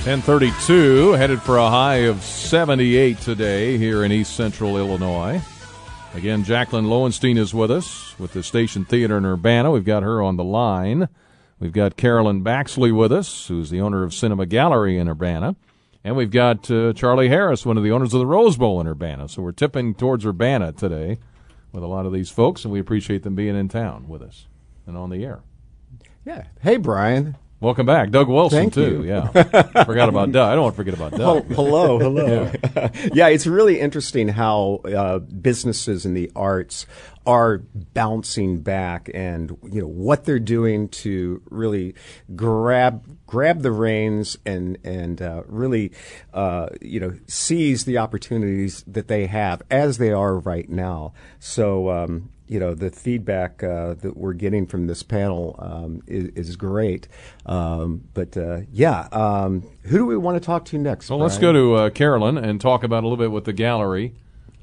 Ten 0.05 0.21
thirty-two, 0.21 1.13
headed 1.13 1.41
for 1.41 1.57
a 1.57 1.71
high 1.71 2.05
of 2.05 2.23
seventy-eight 2.23 3.21
today 3.21 3.79
here 3.79 4.05
in 4.05 4.13
East 4.13 4.37
Central 4.37 4.77
Illinois. 4.77 5.41
Again, 6.13 6.45
Jacqueline 6.45 6.91
Lowenstein 6.91 7.39
is 7.39 7.55
with 7.55 7.71
us 7.71 8.15
with 8.19 8.35
the 8.35 8.43
Station 8.43 8.85
Theater 8.85 9.17
in 9.17 9.25
Urbana. 9.25 9.71
We've 9.71 9.83
got 9.83 10.03
her 10.03 10.21
on 10.21 10.37
the 10.37 10.45
line. 10.45 11.09
We've 11.59 11.73
got 11.73 11.97
Carolyn 11.97 12.45
Baxley 12.45 12.95
with 12.95 13.13
us, 13.13 13.47
who's 13.47 13.71
the 13.71 13.81
owner 13.81 14.03
of 14.03 14.13
Cinema 14.13 14.45
Gallery 14.45 14.99
in 14.99 15.09
Urbana. 15.09 15.57
And 16.05 16.17
we've 16.17 16.31
got 16.31 16.71
uh, 16.71 16.93
Charlie 16.93 17.31
Harris, 17.31 17.65
one 17.65 17.79
of 17.79 17.83
the 17.83 17.93
owners 17.93 18.13
of 18.13 18.21
the 18.21 18.27
Rose 18.27 18.59
Bowl 18.59 18.83
in 18.83 18.87
Urbana. 18.87 19.31
So 19.31 19.41
we're 19.41 19.53
tipping 19.53 19.95
towards 19.95 20.27
Urbana 20.27 20.73
today 20.73 21.19
with 21.73 21.83
a 21.83 21.87
lot 21.87 22.05
of 22.05 22.13
these 22.13 22.29
folks, 22.29 22.63
and 22.63 22.71
we 22.71 22.79
appreciate 22.79 23.23
them 23.23 23.35
being 23.35 23.57
in 23.57 23.71
town 23.71 24.07
with 24.07 24.21
us 24.21 24.49
and 24.87 24.99
on 24.99 25.09
the 25.09 25.25
air. 25.25 25.41
Yeah. 26.27 26.49
Hey, 26.61 26.77
Brian. 26.77 27.39
Welcome 27.65 27.87
back, 27.87 28.11
Doug 28.11 28.29
Wilson 28.29 28.59
Thank 28.59 28.75
too. 28.75 29.03
you. 29.03 29.05
Yeah, 29.05 29.29
forgot 29.85 30.11
about 30.11 30.31
Doug. 30.33 30.51
I 30.51 30.55
don't 30.55 30.65
want 30.65 30.75
to 30.75 30.77
forget 30.77 30.93
about 30.93 31.12
Doug. 31.12 31.47
hello, 31.47 31.99
hello. 31.99 32.53
Yeah. 32.53 32.91
Yeah. 33.15 33.29
it's 33.29 33.47
really 33.47 33.81
interesting 33.81 34.29
how 34.29 34.83
uh, 34.85 35.21
businesses 35.21 36.05
in 36.05 36.12
the 36.12 36.31
arts 36.37 36.85
are 37.25 37.62
bouncing 37.95 38.61
back, 38.61 39.09
and 39.15 39.57
you 39.73 39.81
know 39.81 39.89
what 39.89 40.27
they're 40.27 40.39
doing 40.39 40.91
to 40.91 41.41
really 41.49 41.95
grab 42.37 43.03
grab 43.27 43.62
the 43.62 43.73
reins 43.73 44.37
and 44.45 44.77
and 44.85 45.23
uh, 45.23 45.43
really 45.47 45.91
uh, 46.35 46.69
you 46.83 47.01
know 47.01 47.15
seize 47.27 47.87
the 47.87 47.97
opportunities 47.97 48.85
that 48.87 49.09
they 49.09 49.27
have 49.27 49.62
as 49.71 49.97
they 49.97 50.12
are 50.12 50.37
right 50.37 50.69
now. 50.69 51.15
So. 51.39 51.89
Um, 51.89 52.29
you 52.47 52.61
know 52.61 52.75
the 52.75 52.91
feedback 52.91 53.63
uh, 53.63 53.95
that 53.95 54.17
we're 54.17 54.35
getting 54.35 54.67
from 54.67 54.87
this 54.87 55.03
panel 55.03 55.57
um, 55.59 56.03
is, 56.07 56.49
is 56.49 56.57
great, 56.57 57.09
um, 57.47 58.05
but 58.13 58.37
uh, 58.37 58.61
yeah, 58.71 59.09
um, 59.13 59.63
who 59.85 59.99
do 59.99 60.07
we 60.07 60.17
want 60.17 60.41
to 60.41 60.45
talk 60.45 60.65
to 60.67 60.79
next? 60.79 61.07
So 61.07 61.17
let's 61.17 61.39
go 61.39 61.53
to 61.53 61.75
uh, 61.75 61.91
Carolyn 61.91 62.39
and 62.39 62.61
talk 62.61 62.85
about 62.85 63.03
a 63.03 63.07
little 63.07 63.17
bit 63.17 63.33
with 63.33 63.45
the 63.45 63.53
gallery, 63.53 64.15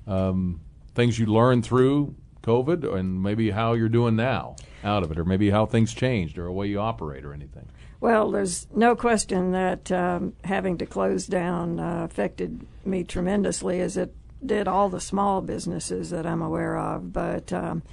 um, 0.08 0.62
things 0.94 1.18
you 1.18 1.26
learned 1.26 1.66
through 1.66 2.16
COVID, 2.44 2.96
and 2.96 3.22
maybe 3.22 3.52
how 3.52 3.74
you're 3.74 3.90
doing 3.90 4.16
now 4.16 4.56
out 4.84 5.04
of 5.04 5.12
it, 5.12 5.18
or 5.18 5.26
maybe 5.26 5.50
how 5.50 5.66
things 5.66 5.94
changed, 5.94 6.38
or 6.38 6.48
a 6.48 6.54
way 6.54 6.68
you 6.68 6.80
operate, 6.80 7.26
or 7.26 7.34
anything. 7.34 7.68
Well, 8.00 8.32
there's 8.32 8.66
no 8.76 8.96
question 8.96 9.52
that 9.52 9.92
um, 9.92 10.34
having 10.44 10.80
to 10.80 10.88
close 10.88 11.28
down 11.28 11.80
uh, 11.80 12.04
affected 12.04 12.66
me 12.84 13.04
tremendously, 13.04 13.80
as 13.80 13.96
it 13.96 14.14
did 14.46 14.68
all 14.68 14.90
the 14.90 15.02
small 15.02 15.42
businesses 15.42 16.10
that 16.10 16.26
I'm 16.26 16.42
aware 16.42 16.78
of. 16.78 17.14
But, 17.14 17.52
um, 17.54 17.84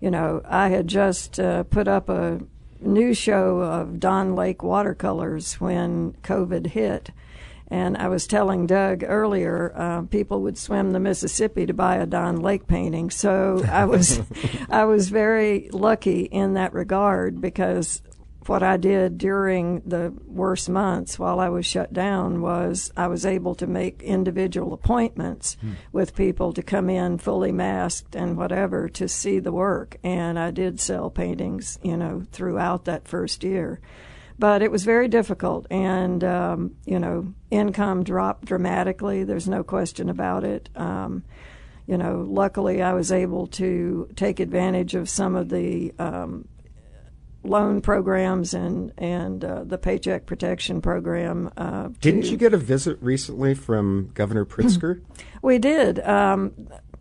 you 0.00 0.10
know, 0.10 0.42
I 0.44 0.68
had 0.68 0.86
just 0.88 1.38
uh, 1.40 1.64
put 1.64 1.88
up 1.88 2.08
a 2.08 2.40
new 2.80 3.14
show 3.14 3.60
of 3.60 3.98
Don 3.98 4.34
Lake 4.34 4.62
watercolors 4.62 5.54
when 5.60 6.12
COVID 6.22 6.68
hit. 6.68 7.10
And 7.68 7.96
I 7.96 8.06
was 8.06 8.28
telling 8.28 8.66
Doug 8.66 9.02
earlier, 9.04 9.72
uh, 9.74 10.02
people 10.02 10.42
would 10.42 10.56
swim 10.56 10.92
the 10.92 11.00
Mississippi 11.00 11.66
to 11.66 11.74
buy 11.74 11.96
a 11.96 12.06
Don 12.06 12.36
Lake 12.36 12.68
painting. 12.68 13.10
So 13.10 13.64
I 13.68 13.86
was, 13.86 14.22
I 14.70 14.84
was 14.84 15.08
very 15.08 15.68
lucky 15.72 16.22
in 16.22 16.54
that 16.54 16.72
regard 16.72 17.40
because 17.40 18.02
what 18.48 18.62
I 18.62 18.76
did 18.76 19.18
during 19.18 19.80
the 19.86 20.12
worst 20.26 20.68
months 20.68 21.18
while 21.18 21.40
I 21.40 21.48
was 21.48 21.66
shut 21.66 21.92
down 21.92 22.40
was 22.40 22.92
I 22.96 23.06
was 23.08 23.26
able 23.26 23.54
to 23.56 23.66
make 23.66 24.02
individual 24.02 24.72
appointments 24.72 25.56
with 25.92 26.14
people 26.14 26.52
to 26.52 26.62
come 26.62 26.88
in 26.90 27.18
fully 27.18 27.52
masked 27.52 28.14
and 28.14 28.36
whatever 28.36 28.88
to 28.90 29.08
see 29.08 29.38
the 29.38 29.52
work. 29.52 29.96
And 30.02 30.38
I 30.38 30.50
did 30.50 30.80
sell 30.80 31.10
paintings, 31.10 31.78
you 31.82 31.96
know, 31.96 32.24
throughout 32.32 32.84
that 32.84 33.08
first 33.08 33.44
year. 33.44 33.80
But 34.38 34.60
it 34.60 34.70
was 34.70 34.84
very 34.84 35.08
difficult, 35.08 35.66
and 35.70 36.22
um, 36.22 36.76
you 36.84 36.98
know, 36.98 37.32
income 37.50 38.04
dropped 38.04 38.44
dramatically. 38.44 39.24
There's 39.24 39.48
no 39.48 39.64
question 39.64 40.10
about 40.10 40.44
it. 40.44 40.68
Um, 40.76 41.24
you 41.86 41.96
know, 41.96 42.26
luckily 42.28 42.82
I 42.82 42.92
was 42.92 43.12
able 43.12 43.46
to 43.48 44.08
take 44.14 44.40
advantage 44.40 44.94
of 44.94 45.08
some 45.08 45.36
of 45.36 45.48
the 45.48 45.94
um, 45.98 46.48
loan 47.48 47.80
programs 47.80 48.54
and 48.54 48.92
and 48.98 49.44
uh, 49.44 49.64
the 49.64 49.78
Paycheck 49.78 50.26
Protection 50.26 50.80
Program. 50.80 51.50
Uh, 51.56 51.88
Didn't 52.00 52.22
to- 52.22 52.28
you 52.28 52.36
get 52.36 52.52
a 52.54 52.58
visit 52.58 52.98
recently 53.00 53.54
from 53.54 54.10
Governor 54.14 54.44
Pritzker? 54.46 55.00
We 55.42 55.58
did. 55.58 56.00
Um, 56.00 56.52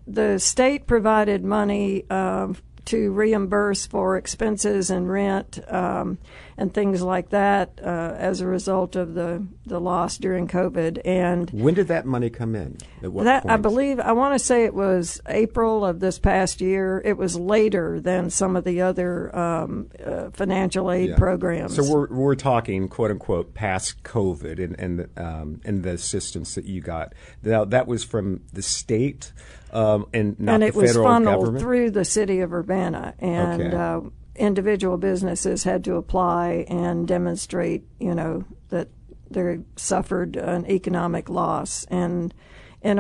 the 0.07 0.37
state 0.39 0.85
provided 0.87 1.43
money 1.43 2.09
um, 2.09 2.55
to 2.85 3.11
reimburse 3.11 3.85
for 3.85 4.17
expenses 4.17 4.89
and 4.89 5.09
rent 5.09 5.59
um, 5.71 6.17
and 6.57 6.73
things 6.73 7.01
like 7.01 7.29
that 7.29 7.79
uh, 7.83 8.15
as 8.17 8.41
a 8.41 8.47
result 8.47 8.95
of 8.95 9.13
the, 9.13 9.45
the 9.65 9.79
loss 9.79 10.17
during 10.17 10.47
COVID. 10.47 11.01
And 11.03 11.49
when 11.51 11.73
did 11.73 11.87
that 11.89 12.05
money 12.05 12.29
come 12.29 12.55
in? 12.55 12.77
That 13.01 13.45
I 13.47 13.57
believe 13.57 13.99
I 13.99 14.13
want 14.13 14.33
to 14.35 14.39
say 14.39 14.63
it 14.65 14.73
was 14.73 15.21
April 15.27 15.85
of 15.85 15.99
this 15.99 16.19
past 16.19 16.61
year. 16.61 17.01
It 17.03 17.17
was 17.17 17.35
later 17.37 17.99
than 17.99 18.29
some 18.29 18.55
of 18.55 18.63
the 18.63 18.81
other 18.81 19.35
um, 19.35 19.89
uh, 20.03 20.29
financial 20.31 20.91
aid 20.91 21.09
Yeah. 21.09 21.17
programs. 21.17 21.75
So 21.75 21.83
we're 21.83 22.07
we're 22.07 22.35
talking 22.35 22.87
quote 22.87 23.11
unquote 23.11 23.53
past 23.53 24.03
COVID 24.03 24.63
and 24.63 24.79
and 24.79 24.99
the, 24.99 25.09
um, 25.23 25.61
and 25.65 25.83
the 25.83 25.91
assistance 25.91 26.55
that 26.55 26.65
you 26.65 26.81
got. 26.81 27.13
Now 27.43 27.65
that 27.65 27.87
was 27.87 28.03
from 28.03 28.41
the 28.53 28.61
state 28.61 29.33
um, 29.75 30.05
and 30.13 30.39
not 30.39 30.53
and 30.55 30.63
the 30.63 30.67
it 30.67 30.75
was 30.75 30.95
funneled 30.95 31.41
government. 31.41 31.59
through 31.63 31.91
the 31.91 32.05
city 32.05 32.39
of 32.39 32.53
Urbana, 32.53 33.13
and 33.19 33.61
Okay. 33.61 33.75
uh, 33.75 34.01
individual 34.35 34.97
businesses 34.97 35.63
had 35.63 35.83
to 35.85 35.95
apply 35.95 36.65
and 36.67 37.07
demonstrate, 37.07 37.83
you 37.99 38.15
know, 38.15 38.43
that 38.69 38.87
they 39.29 39.59
suffered 39.75 40.35
an 40.37 40.65
economic 40.69 41.29
loss, 41.29 41.85
and 41.85 42.33
and 42.81 42.99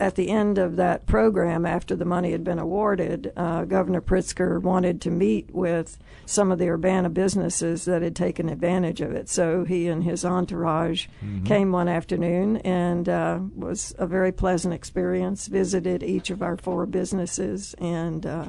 at 0.00 0.14
the 0.14 0.28
end 0.30 0.58
of 0.58 0.76
that 0.76 1.06
program, 1.06 1.66
after 1.66 1.96
the 1.96 2.04
money 2.04 2.30
had 2.30 2.44
been 2.44 2.58
awarded, 2.58 3.32
uh, 3.36 3.64
Governor 3.64 4.00
Pritzker 4.00 4.60
wanted 4.62 5.00
to 5.02 5.10
meet 5.10 5.52
with 5.52 5.98
some 6.24 6.52
of 6.52 6.58
the 6.58 6.68
Urbana 6.68 7.08
businesses 7.10 7.84
that 7.86 8.02
had 8.02 8.14
taken 8.14 8.48
advantage 8.48 9.00
of 9.00 9.10
it. 9.12 9.28
So 9.28 9.64
he 9.64 9.88
and 9.88 10.04
his 10.04 10.24
entourage 10.24 11.06
Mhm. 11.24 11.44
came 11.44 11.72
one 11.72 11.88
afternoon 11.88 12.58
and 12.58 13.08
uh, 13.08 13.40
was 13.56 13.94
a 13.98 14.06
very 14.06 14.30
pleasant 14.30 14.72
experience. 14.72 15.46
Visited 15.48 16.02
each 16.02 16.30
of 16.30 16.42
our 16.42 16.56
four 16.56 16.86
businesses, 16.86 17.74
and 17.80 18.24
uh, 18.24 18.44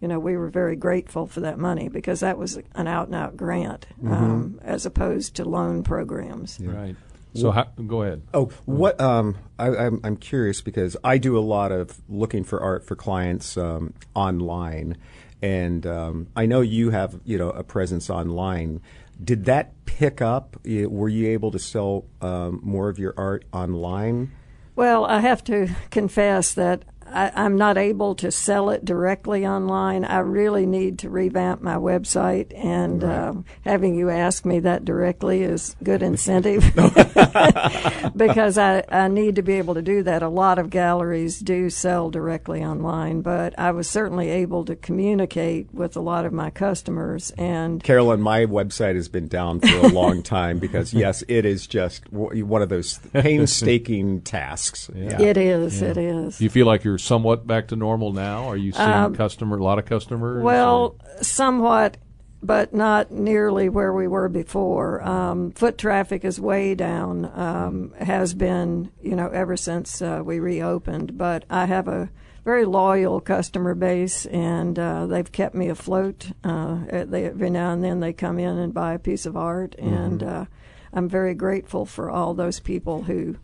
you 0.00 0.08
know 0.08 0.18
we 0.18 0.36
were 0.36 0.48
very 0.48 0.76
grateful 0.76 1.26
for 1.26 1.40
that 1.40 1.58
money 1.58 1.88
because 1.88 2.20
that 2.20 2.38
was 2.38 2.58
an 2.74 2.86
out 2.86 3.08
and 3.08 3.14
out 3.16 3.36
grant 3.36 3.86
um, 4.06 4.58
as 4.64 4.86
opposed 4.86 5.34
to 5.36 5.44
loan 5.44 5.82
programs. 5.82 6.58
Right. 6.62 6.96
So 7.34 7.50
how, 7.50 7.64
go 7.86 8.02
ahead. 8.02 8.22
Oh, 8.34 8.46
what? 8.64 9.00
Um, 9.00 9.36
I, 9.58 9.68
I'm 9.68 10.00
I'm 10.02 10.16
curious 10.16 10.60
because 10.60 10.96
I 11.04 11.18
do 11.18 11.38
a 11.38 11.40
lot 11.40 11.72
of 11.72 12.00
looking 12.08 12.44
for 12.44 12.60
art 12.60 12.84
for 12.84 12.96
clients 12.96 13.56
um, 13.56 13.94
online, 14.14 14.96
and 15.40 15.86
um, 15.86 16.26
I 16.34 16.46
know 16.46 16.60
you 16.60 16.90
have 16.90 17.20
you 17.24 17.38
know 17.38 17.50
a 17.50 17.62
presence 17.62 18.10
online. 18.10 18.80
Did 19.22 19.44
that 19.44 19.84
pick 19.84 20.20
up? 20.20 20.56
Were 20.64 21.08
you 21.08 21.28
able 21.28 21.50
to 21.50 21.58
sell 21.58 22.06
um, 22.20 22.60
more 22.62 22.88
of 22.88 22.98
your 22.98 23.14
art 23.16 23.44
online? 23.52 24.32
Well, 24.76 25.04
I 25.04 25.20
have 25.20 25.44
to 25.44 25.68
confess 25.90 26.54
that 26.54 26.84
I, 27.12 27.32
I'm 27.34 27.56
not 27.56 27.78
able 27.78 28.14
to 28.16 28.30
sell 28.30 28.70
it 28.70 28.84
directly 28.84 29.46
online. 29.46 30.04
I 30.04 30.18
really 30.18 30.66
need 30.66 30.98
to 31.00 31.10
revamp 31.10 31.62
my 31.62 31.76
website, 31.76 32.52
and 32.56 33.02
um, 33.04 33.44
having 33.64 33.94
you 33.94 34.10
ask 34.10 34.44
me 34.44 34.60
that 34.60 34.84
directly 34.84 35.42
is 35.42 35.76
good 35.82 36.02
incentive 36.02 36.62
because 38.16 38.58
I, 38.58 38.84
I 38.88 39.08
need 39.08 39.36
to 39.36 39.42
be 39.42 39.54
able 39.54 39.74
to 39.74 39.82
do 39.82 40.02
that. 40.04 40.22
A 40.22 40.28
lot 40.28 40.58
of 40.58 40.70
galleries 40.70 41.40
do 41.40 41.70
sell 41.70 42.10
directly 42.10 42.64
online, 42.64 43.22
but 43.22 43.58
I 43.58 43.72
was 43.72 43.88
certainly 43.88 44.30
able 44.30 44.64
to 44.64 44.76
communicate 44.76 45.72
with 45.72 45.96
a 45.96 46.00
lot 46.00 46.24
of 46.24 46.32
my 46.32 46.50
customers 46.50 47.30
and 47.32 47.82
Carolyn, 47.82 48.20
my 48.20 48.46
website 48.46 48.94
has 48.94 49.08
been 49.08 49.28
down 49.28 49.60
for 49.60 49.76
a 49.78 49.88
long 49.88 50.22
time 50.30 50.58
because 50.58 50.92
yes, 50.92 51.22
it 51.28 51.44
is 51.44 51.66
just 51.66 52.10
one 52.12 52.62
of 52.62 52.68
those 52.68 52.98
painstaking 53.12 54.22
tasks. 54.22 54.90
Yeah. 54.94 55.20
It 55.20 55.36
is, 55.36 55.82
it 55.82 55.96
is. 55.96 56.40
You 56.40 56.50
feel 56.50 56.66
like 56.66 56.84
you're 56.84 56.98
somewhat 57.00 57.46
back 57.46 57.68
to 57.68 57.76
normal 57.76 58.12
now? 58.12 58.48
Are 58.48 58.56
you 58.56 58.72
seeing 58.72 58.88
Um, 58.90 59.14
customer 59.14 59.56
a 59.58 59.62
lot 59.64 59.78
of 59.78 59.86
customers? 59.86 60.42
Well, 60.42 60.96
somewhat, 61.20 61.96
but 62.42 62.72
not 62.74 63.10
nearly 63.10 63.68
where 63.68 63.92
we 63.92 64.06
were 64.08 64.28
before. 64.28 65.02
Um, 65.02 65.50
foot 65.52 65.76
traffic 65.78 66.24
is 66.24 66.40
way 66.40 66.74
down. 66.74 67.30
Um, 67.34 67.92
has 67.98 68.34
been, 68.34 68.90
you 69.02 69.14
know, 69.16 69.28
ever 69.28 69.56
since 69.56 70.00
uh, 70.00 70.22
we 70.24 70.38
reopened. 70.38 71.18
But 71.18 71.44
I 71.50 71.66
have 71.66 71.88
a 71.88 72.08
very 72.44 72.64
loyal 72.64 73.20
customer 73.20 73.74
base, 73.74 74.24
and 74.26 74.78
uh, 74.78 75.06
they've 75.06 75.30
kept 75.30 75.54
me 75.54 75.68
afloat. 75.68 76.30
Uh, 76.42 76.78
they, 77.04 77.26
every 77.26 77.50
now 77.50 77.72
and 77.72 77.84
then 77.84 78.00
they 78.00 78.12
come 78.14 78.38
in 78.38 78.56
and 78.58 78.72
buy 78.72 78.94
a 78.94 78.98
piece 78.98 79.26
of 79.26 79.36
art, 79.36 79.74
and 79.78 80.20
Mhm. 80.22 80.28
uh, 80.42 80.44
I'm 80.92 81.08
very 81.08 81.34
grateful 81.34 81.84
for 81.84 82.10
all 82.10 82.32
those 82.34 82.58
people 82.58 83.02
who 83.02 83.36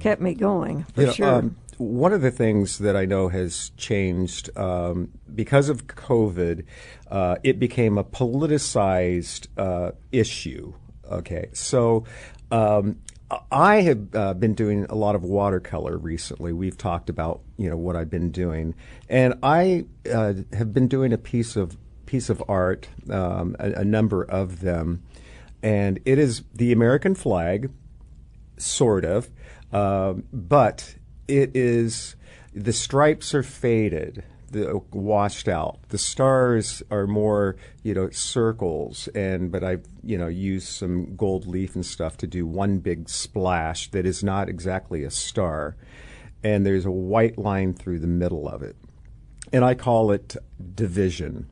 kept 0.00 0.20
me 0.22 0.34
going. 0.34 0.84
For 0.94 1.00
You 1.02 1.06
know, 1.08 1.12
sure. 1.12 1.34
um, 1.34 1.56
one 1.78 2.12
of 2.12 2.22
the 2.22 2.30
things 2.30 2.78
that 2.78 2.96
I 2.96 3.04
know 3.04 3.28
has 3.28 3.70
changed 3.76 4.50
um, 4.56 5.10
because 5.34 5.68
of 5.68 5.86
COVID, 5.86 6.64
uh, 7.10 7.36
it 7.42 7.58
became 7.58 7.96
a 7.96 8.04
politicized 8.04 9.46
uh, 9.56 9.92
issue. 10.12 10.74
Okay, 11.10 11.48
so 11.52 12.04
um, 12.50 12.98
I 13.50 13.82
have 13.82 14.14
uh, 14.14 14.34
been 14.34 14.54
doing 14.54 14.86
a 14.90 14.94
lot 14.94 15.14
of 15.14 15.22
watercolor 15.22 15.96
recently. 15.96 16.52
We've 16.52 16.76
talked 16.76 17.08
about 17.08 17.40
you 17.56 17.70
know 17.70 17.76
what 17.76 17.96
I've 17.96 18.10
been 18.10 18.30
doing, 18.30 18.74
and 19.08 19.34
I 19.42 19.86
uh, 20.12 20.34
have 20.52 20.74
been 20.74 20.88
doing 20.88 21.12
a 21.12 21.18
piece 21.18 21.56
of 21.56 21.76
piece 22.06 22.28
of 22.28 22.42
art, 22.48 22.88
um, 23.10 23.54
a, 23.58 23.72
a 23.72 23.84
number 23.84 24.22
of 24.22 24.60
them, 24.60 25.02
and 25.62 26.00
it 26.04 26.18
is 26.18 26.42
the 26.54 26.72
American 26.72 27.14
flag 27.14 27.70
sort 28.56 29.04
of, 29.04 29.30
um, 29.72 30.24
but 30.32 30.96
it 31.28 31.54
is 31.54 32.16
the 32.54 32.72
stripes 32.72 33.34
are 33.34 33.42
faded 33.42 34.24
the 34.50 34.80
washed 34.92 35.48
out. 35.48 35.78
The 35.88 35.98
stars 35.98 36.82
are 36.90 37.06
more, 37.06 37.56
you 37.82 37.94
know, 37.94 38.10
circles, 38.10 39.08
and 39.08 39.52
but 39.52 39.62
I've 39.62 39.84
you 40.02 40.18
know 40.18 40.28
used 40.28 40.68
some 40.68 41.16
gold 41.16 41.46
leaf 41.46 41.74
and 41.74 41.84
stuff 41.84 42.16
to 42.18 42.26
do 42.26 42.46
one 42.46 42.78
big 42.78 43.08
splash 43.08 43.90
that 43.90 44.06
is 44.06 44.24
not 44.24 44.48
exactly 44.48 45.04
a 45.04 45.10
star, 45.10 45.76
and 46.42 46.64
there's 46.64 46.86
a 46.86 46.90
white 46.90 47.38
line 47.38 47.74
through 47.74 47.98
the 47.98 48.06
middle 48.06 48.48
of 48.48 48.62
it, 48.62 48.76
and 49.52 49.64
I 49.64 49.74
call 49.74 50.10
it 50.10 50.36
division 50.74 51.48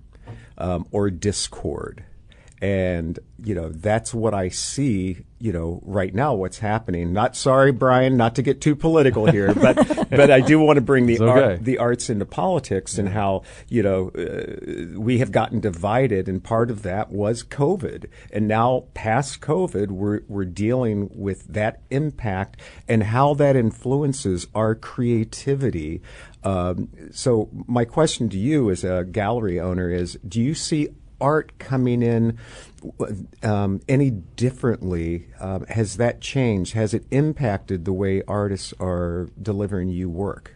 um, 0.59 0.87
or 0.91 1.11
discord. 1.11 2.05
And, 2.63 3.19
you 3.45 3.55
know, 3.55 3.69
that's 3.69 4.15
what 4.15 4.33
I 4.33 4.49
see, 4.49 5.25
you 5.39 5.53
know, 5.53 5.81
right 5.85 6.15
now, 6.15 6.35
what's 6.35 6.59
happening. 6.59 7.13
Not 7.13 7.37
sorry, 7.37 7.71
Brian, 7.71 8.17
not 8.17 8.35
to 8.37 8.43
get 8.43 8.63
too 8.63 8.75
political 8.75 9.27
here, 9.31 9.53
but, 9.55 9.77
but 10.11 10.31
I 10.31 10.41
do 10.41 10.59
want 10.59 10.79
to 10.79 10.81
bring 10.81 11.05
the, 11.05 11.21
okay. 11.21 11.43
art, 11.43 11.65
the 11.65 11.77
arts 11.77 12.09
into 12.09 12.25
politics 12.25 12.97
and 12.97 13.11
how, 13.11 13.43
you 13.69 13.83
know, 13.83 14.11
uh, 14.17 14.99
we 14.99 15.19
have 15.19 15.33
gotten 15.33 15.61
divided. 15.61 16.29
And 16.29 16.43
part 16.43 16.71
of 16.71 16.83
that 16.83 17.11
was 17.11 17.43
COVID. 17.43 18.07
And 18.33 18.49
now, 18.49 18.85
past 18.95 19.43
COVID, 19.43 19.89
we're, 19.89 20.23
we're 20.27 20.47
dealing 20.47 21.11
with 21.15 21.47
that 21.49 21.83
impact 21.91 22.61
and 22.89 23.03
how 23.03 23.35
that 23.35 23.55
influences 23.55 24.47
our 24.55 24.75
creativity. 24.75 26.01
Um, 26.43 26.89
so, 27.11 27.51
my 27.67 27.85
question 27.85 28.29
to 28.31 28.39
you 28.39 28.71
as 28.71 28.83
a 28.85 29.05
gallery 29.05 29.61
owner 29.61 29.91
is 29.91 30.17
do 30.27 30.41
you 30.41 30.55
see 30.55 30.89
art 31.21 31.59
coming 31.59 32.03
in 32.03 32.39
um, 33.43 33.81
any 33.89 34.11
differently? 34.11 35.27
Um, 35.41 35.67
has 35.67 35.97
that 35.97 36.21
changed? 36.21 36.75
Has 36.75 36.95
it 36.95 37.05
impacted 37.11 37.85
the 37.85 37.93
way 37.93 38.23
artists 38.27 38.73
are 38.81 39.29
delivering 39.41 39.89
you 39.89 40.09
work? 40.09 40.55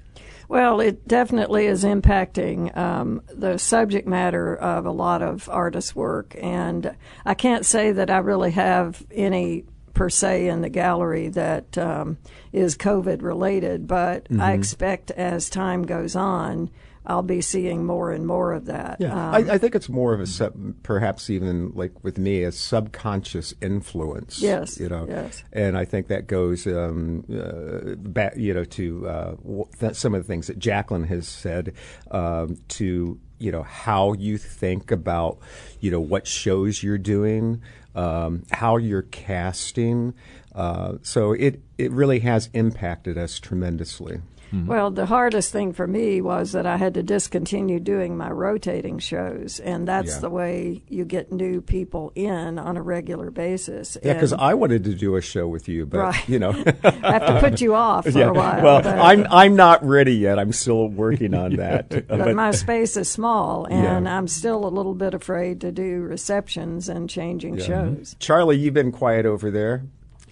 Well, 0.48 0.80
it 0.80 1.06
definitely 1.06 1.66
is 1.66 1.84
impacting 1.84 2.76
um, 2.76 3.22
the 3.32 3.56
subject 3.56 4.08
matter 4.08 4.56
of 4.56 4.84
a 4.84 4.90
lot 4.90 5.22
of 5.22 5.48
artists' 5.48 5.94
work, 5.94 6.34
and 6.40 6.96
I 7.24 7.34
can't 7.34 7.64
say 7.64 7.92
that 7.92 8.10
I 8.10 8.18
really 8.18 8.50
have 8.50 9.00
any 9.12 9.64
per 9.94 10.08
se 10.08 10.48
in 10.48 10.60
the 10.60 10.68
gallery 10.68 11.28
that 11.28 11.76
um, 11.78 12.16
is 12.52 12.76
COVID 12.76 13.22
related, 13.22 13.86
but 13.86 14.26
I 14.30 14.52
Mhm. 14.52 14.54
expect 14.58 15.10
as 15.12 15.50
time 15.50 15.82
goes 15.84 16.16
on, 16.16 16.70
I'll 17.06 17.22
be 17.22 17.40
seeing 17.40 17.86
more 17.86 18.12
and 18.12 18.26
more 18.26 18.52
of 18.52 18.66
that. 18.66 18.98
Yeah, 19.00 19.12
Um, 19.12 19.34
I, 19.34 19.54
I 19.54 19.58
think 19.58 19.74
it's 19.74 19.88
more 19.88 20.12
of 20.12 20.20
a 20.20 20.26
sub, 20.26 20.54
perhaps 20.82 21.30
even 21.30 21.72
like 21.74 22.04
with 22.04 22.18
me 22.18 22.42
a 22.42 22.52
subconscious 22.52 23.54
influence. 23.62 24.40
Yes, 24.42 24.78
you 24.78 24.88
know. 24.88 25.06
yes. 25.08 25.42
And 25.52 25.78
I 25.78 25.84
think 25.86 26.08
that 26.08 26.26
goes 26.26 26.66
um, 26.66 27.24
uh, 27.32 27.94
back, 27.96 28.36
you 28.36 28.52
know, 28.52 28.64
to 28.64 29.08
uh, 29.08 29.30
w- 29.36 29.64
th- 29.78 29.94
some 29.94 30.14
of 30.14 30.22
the 30.22 30.26
things 30.26 30.46
that 30.48 30.58
Jacqueline 30.58 31.04
has 31.04 31.26
said 31.26 31.72
um, 32.10 32.58
to 32.68 33.18
you 33.38 33.50
know 33.50 33.62
how 33.62 34.12
you 34.12 34.36
think 34.36 34.90
about 34.90 35.38
you 35.80 35.90
know 35.90 36.00
what 36.00 36.26
shows 36.26 36.82
you're 36.82 36.98
doing, 36.98 37.62
um, 37.94 38.44
how 38.52 38.76
you're 38.76 39.02
casting. 39.02 40.12
Uh, 40.54 40.94
so 41.02 41.32
it 41.32 41.62
it 41.78 41.90
really 41.92 42.18
has 42.20 42.50
impacted 42.52 43.16
us 43.16 43.38
tremendously. 43.40 44.20
Mm-hmm. 44.52 44.66
Well, 44.66 44.90
the 44.90 45.06
hardest 45.06 45.52
thing 45.52 45.72
for 45.72 45.86
me 45.86 46.20
was 46.20 46.52
that 46.52 46.66
I 46.66 46.76
had 46.76 46.94
to 46.94 47.02
discontinue 47.02 47.78
doing 47.80 48.16
my 48.16 48.30
rotating 48.30 48.98
shows, 48.98 49.60
and 49.60 49.86
that's 49.86 50.14
Yeah. 50.14 50.20
the 50.20 50.30
way 50.30 50.82
you 50.88 51.04
get 51.04 51.30
new 51.32 51.60
people 51.60 52.12
in 52.14 52.58
on 52.58 52.76
a 52.76 52.82
regular 52.82 53.30
basis. 53.30 53.96
Yeah, 54.02 54.14
because 54.14 54.32
I 54.32 54.54
wanted 54.54 54.84
to 54.84 54.94
do 54.94 55.16
a 55.16 55.20
show 55.20 55.46
with 55.48 55.68
you, 55.68 55.86
but 55.86 55.98
Right. 55.98 56.28
you 56.28 56.38
know, 56.38 56.50
I 56.84 57.12
have 57.12 57.26
to 57.26 57.38
put 57.40 57.60
you 57.60 57.74
off 57.74 58.06
for 58.08 58.20
a 58.22 58.32
while, 58.32 58.62
Well, 58.62 58.82
but- 58.82 58.98
I'm 58.98 59.26
I'm 59.30 59.56
not 59.56 59.84
ready 59.86 60.14
yet. 60.14 60.38
I'm 60.38 60.52
still 60.52 60.88
working 60.88 61.32
on 61.34 61.56
that. 61.56 62.08
but 62.08 62.34
my 62.34 62.50
space 62.50 62.96
is 62.96 63.08
small, 63.08 63.66
Yeah. 63.70 63.96
and 63.96 64.08
I'm 64.08 64.26
still 64.28 64.66
a 64.66 64.68
little 64.70 64.94
bit 64.94 65.14
afraid 65.14 65.60
to 65.60 65.70
do 65.72 66.00
receptions 66.02 66.88
and 66.88 67.08
changing 67.08 67.58
Yeah. 67.58 67.64
shows. 67.66 68.16
Charlie, 68.18 68.58
you've 68.58 68.74
been 68.74 68.92
quiet 68.92 69.26
over 69.26 69.50
there. 69.50 69.84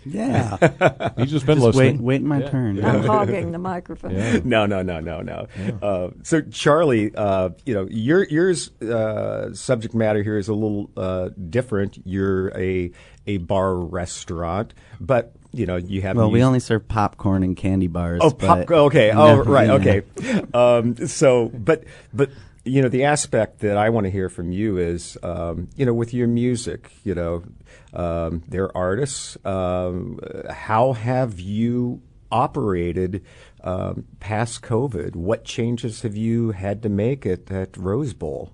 Yeah. 0.04 0.56
He's 1.18 1.30
just 1.30 1.46
been 1.46 1.56
Just 1.58 1.66
listening. 1.76 1.96
wait- 1.98 2.02
waiting 2.22 2.26
my 2.28 2.40
turn. 2.42 2.84
I'm 2.84 3.02
hogging 3.02 3.52
the 3.52 3.58
microphone. 3.58 4.42
No, 4.48 4.66
no, 4.66 4.82
no, 4.82 5.00
no, 5.00 5.20
no. 5.20 5.46
Uh, 5.82 6.10
so, 6.22 6.40
Charlie, 6.42 7.14
uh, 7.14 7.50
you 7.66 7.74
know, 7.74 7.86
your 7.90 8.24
yours 8.24 8.70
uh, 8.80 9.52
subject 9.52 9.94
matter 9.94 10.22
here 10.22 10.38
is 10.38 10.48
a 10.48 10.54
little 10.54 10.90
uh, 10.96 11.30
different. 11.50 11.98
You're 12.04 12.56
a 12.56 12.90
a 13.26 13.38
bar 13.38 13.74
restaurant, 13.76 14.72
but 15.00 15.32
you 15.52 15.66
know 15.66 15.76
you 15.76 16.00
have 16.02 16.16
Well, 16.16 16.30
we 16.30 16.42
only 16.42 16.60
serve 16.60 16.88
popcorn 16.88 17.42
and 17.42 17.56
candy 17.56 17.86
bars. 17.88 18.20
Oh, 18.22 18.30
but 18.30 18.66
pop. 18.66 18.70
Okay. 18.70 19.10
Oh, 19.10 19.36
No, 19.36 19.42
right. 19.44 19.66
yeah. 19.66 19.74
Okay. 19.74 20.02
Um, 20.54 21.06
so, 21.06 21.48
but 21.48 21.84
but 22.14 22.30
you 22.64 22.82
know, 22.82 22.88
the 22.88 23.04
aspect 23.04 23.60
that 23.60 23.76
I 23.78 23.88
want 23.90 24.04
to 24.04 24.10
hear 24.10 24.28
from 24.28 24.52
you 24.52 24.76
is, 24.78 25.16
um, 25.22 25.68
you 25.76 25.86
know, 25.86 25.94
with 25.94 26.12
your 26.12 26.28
music, 26.28 26.90
you 27.04 27.14
know, 27.14 27.42
um, 27.98 28.42
they're 28.48 28.74
artists. 28.76 29.36
Um, 29.44 30.18
how 30.50 30.92
have 30.92 31.40
you 31.40 32.00
operated 32.30 33.24
um, 33.64 34.04
past 34.20 34.62
COVID? 34.62 35.16
What 35.16 35.44
changes 35.44 36.02
have 36.02 36.16
you 36.16 36.52
had 36.52 36.82
to 36.82 36.88
make 36.88 37.26
at, 37.26 37.50
at 37.50 37.76
Rose 37.76 38.12
Bowl? 38.14 38.52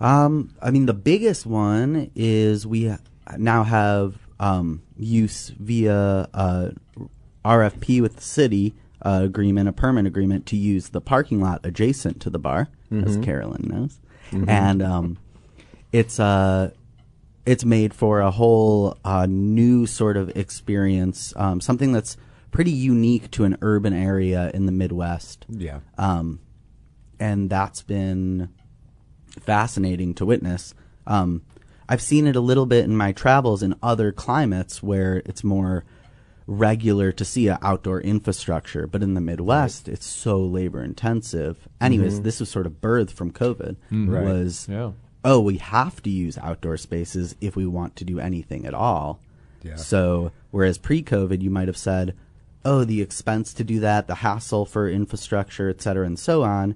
Um, 0.00 0.54
I 0.62 0.70
mean, 0.70 0.86
the 0.86 0.94
biggest 0.94 1.44
one 1.44 2.10
is 2.14 2.66
we 2.66 2.94
now 3.36 3.64
have 3.64 4.16
um, 4.38 4.82
use 4.96 5.48
via 5.58 6.26
uh, 6.32 6.70
RFP 7.44 8.00
with 8.00 8.16
the 8.16 8.22
city 8.22 8.74
uh, 9.04 9.20
agreement, 9.24 9.68
a 9.68 9.72
permit 9.72 10.06
agreement 10.06 10.46
to 10.46 10.56
use 10.56 10.88
the 10.90 11.00
parking 11.02 11.40
lot 11.40 11.60
adjacent 11.64 12.20
to 12.22 12.30
the 12.30 12.38
bar, 12.38 12.68
as 12.90 13.16
Mhm. 13.18 13.22
Carolyn 13.22 13.68
knows, 13.68 13.98
Mhm. 14.30 14.48
and 14.48 14.82
um, 14.82 15.18
it's 15.92 16.18
uh, 16.18 16.70
it's 17.46 17.64
made 17.64 17.94
for 17.94 18.20
a 18.20 18.30
whole 18.30 18.96
uh, 19.04 19.26
new 19.28 19.86
sort 19.86 20.16
of 20.16 20.28
experience, 20.36 21.32
um, 21.36 21.60
something 21.60 21.92
that's 21.92 22.16
pretty 22.50 22.70
unique 22.70 23.30
to 23.32 23.44
an 23.44 23.56
urban 23.62 23.92
area 23.92 24.50
in 24.52 24.66
the 24.66 24.72
Midwest. 24.72 25.46
Yeah. 25.48 25.80
Um, 25.96 26.40
and 27.18 27.48
that's 27.50 27.82
been 27.82 28.48
fascinating 29.40 30.14
to 30.14 30.26
witness. 30.26 30.74
Um, 31.06 31.42
I've 31.88 32.02
seen 32.02 32.26
it 32.26 32.36
a 32.36 32.40
little 32.40 32.66
bit 32.66 32.84
in 32.84 32.96
my 32.96 33.12
travels 33.12 33.62
in 33.62 33.74
other 33.82 34.12
climates 34.12 34.82
where 34.82 35.22
it's 35.24 35.42
more 35.42 35.84
regular 36.46 37.12
to 37.12 37.24
see 37.24 37.48
an 37.48 37.58
outdoor 37.62 38.00
infrastructure, 38.00 38.86
but 38.86 39.02
in 39.02 39.14
the 39.14 39.20
Midwest, 39.20 39.88
it's 39.88 40.06
so 40.06 40.40
labor 40.40 40.82
intensive. 40.82 41.68
Anyways, 41.80 42.20
Mhm. 42.20 42.22
this 42.24 42.40
was 42.40 42.48
sort 42.48 42.66
of 42.66 42.80
birthed 42.80 43.10
from 43.12 43.30
COVID. 43.32 43.76
Mhm. 43.92 44.08
Right. 44.12 44.24
Was 44.24 44.66
Yeah. 44.68 44.92
Oh, 45.24 45.40
we 45.40 45.58
have 45.58 46.02
to 46.02 46.10
use 46.10 46.38
outdoor 46.38 46.76
spaces 46.76 47.34
if 47.40 47.56
we 47.56 47.66
want 47.66 47.96
to 47.96 48.04
do 48.04 48.18
anything 48.18 48.66
at 48.66 48.74
all. 48.74 49.20
Yeah. 49.62 49.76
So, 49.76 50.32
whereas 50.50 50.78
pre-COVID, 50.78 51.42
you 51.42 51.50
might 51.50 51.68
have 51.68 51.76
said, 51.76 52.14
"Oh, 52.64 52.84
the 52.84 53.02
expense 53.02 53.52
to 53.54 53.64
do 53.64 53.80
that, 53.80 54.06
the 54.06 54.16
hassle 54.16 54.64
for 54.64 54.88
infrastructure, 54.88 55.68
et 55.68 55.80
cetera, 55.82 56.06
and 56.06 56.18
so 56.18 56.42
on, 56.42 56.74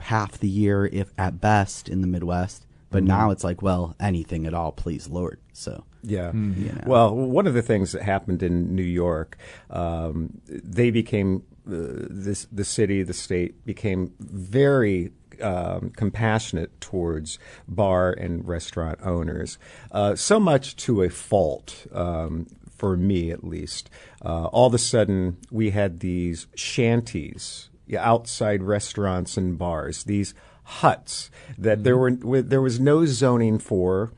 half 0.00 0.38
the 0.38 0.48
year, 0.48 0.86
if 0.86 1.12
at 1.18 1.40
best, 1.40 1.88
in 1.88 2.00
the 2.00 2.06
Midwest." 2.06 2.64
But 2.90 3.04
Mhm. 3.04 3.08
now 3.08 3.30
it's 3.30 3.44
like, 3.44 3.62
well, 3.62 3.96
anything 4.00 4.46
at 4.46 4.52
all, 4.54 4.70
please, 4.72 5.08
Lord. 5.08 5.38
So, 5.54 5.84
Yeah. 6.02 6.32
you 6.34 6.72
know. 6.72 6.82
Well, 6.86 7.14
one 7.14 7.46
of 7.46 7.54
the 7.54 7.62
things 7.62 7.92
that 7.92 8.02
happened 8.02 8.42
in 8.42 8.74
New 8.74 8.82
York, 8.82 9.36
um, 9.70 10.40
they 10.46 10.90
became 10.90 11.42
uh, 11.64 12.08
this 12.10 12.46
the 12.50 12.64
city, 12.64 13.04
the 13.04 13.12
state 13.14 13.64
became 13.64 14.10
very 14.18 15.12
um, 15.42 15.90
compassionate 15.96 16.80
towards 16.80 17.38
bar 17.68 18.12
and 18.12 18.46
restaurant 18.46 18.98
owners, 19.02 19.58
uh, 19.90 20.14
so 20.14 20.38
much 20.40 20.76
to 20.76 21.02
a 21.02 21.08
fault. 21.08 21.86
Um, 21.92 22.46
for 22.76 22.96
me, 22.96 23.30
at 23.30 23.44
least, 23.44 23.88
uh, 24.24 24.46
all 24.46 24.66
of 24.66 24.74
a 24.74 24.78
sudden 24.78 25.36
we 25.52 25.70
had 25.70 26.00
these 26.00 26.48
shanties, 26.56 27.70
outside 27.96 28.60
restaurants 28.60 29.36
and 29.36 29.56
bars, 29.56 30.02
these 30.02 30.34
huts 30.64 31.30
that 31.58 31.84
there 31.84 31.96
were 31.96 32.12
there 32.12 32.62
was 32.62 32.80
no 32.80 33.04
zoning 33.04 33.58
for 33.58 34.12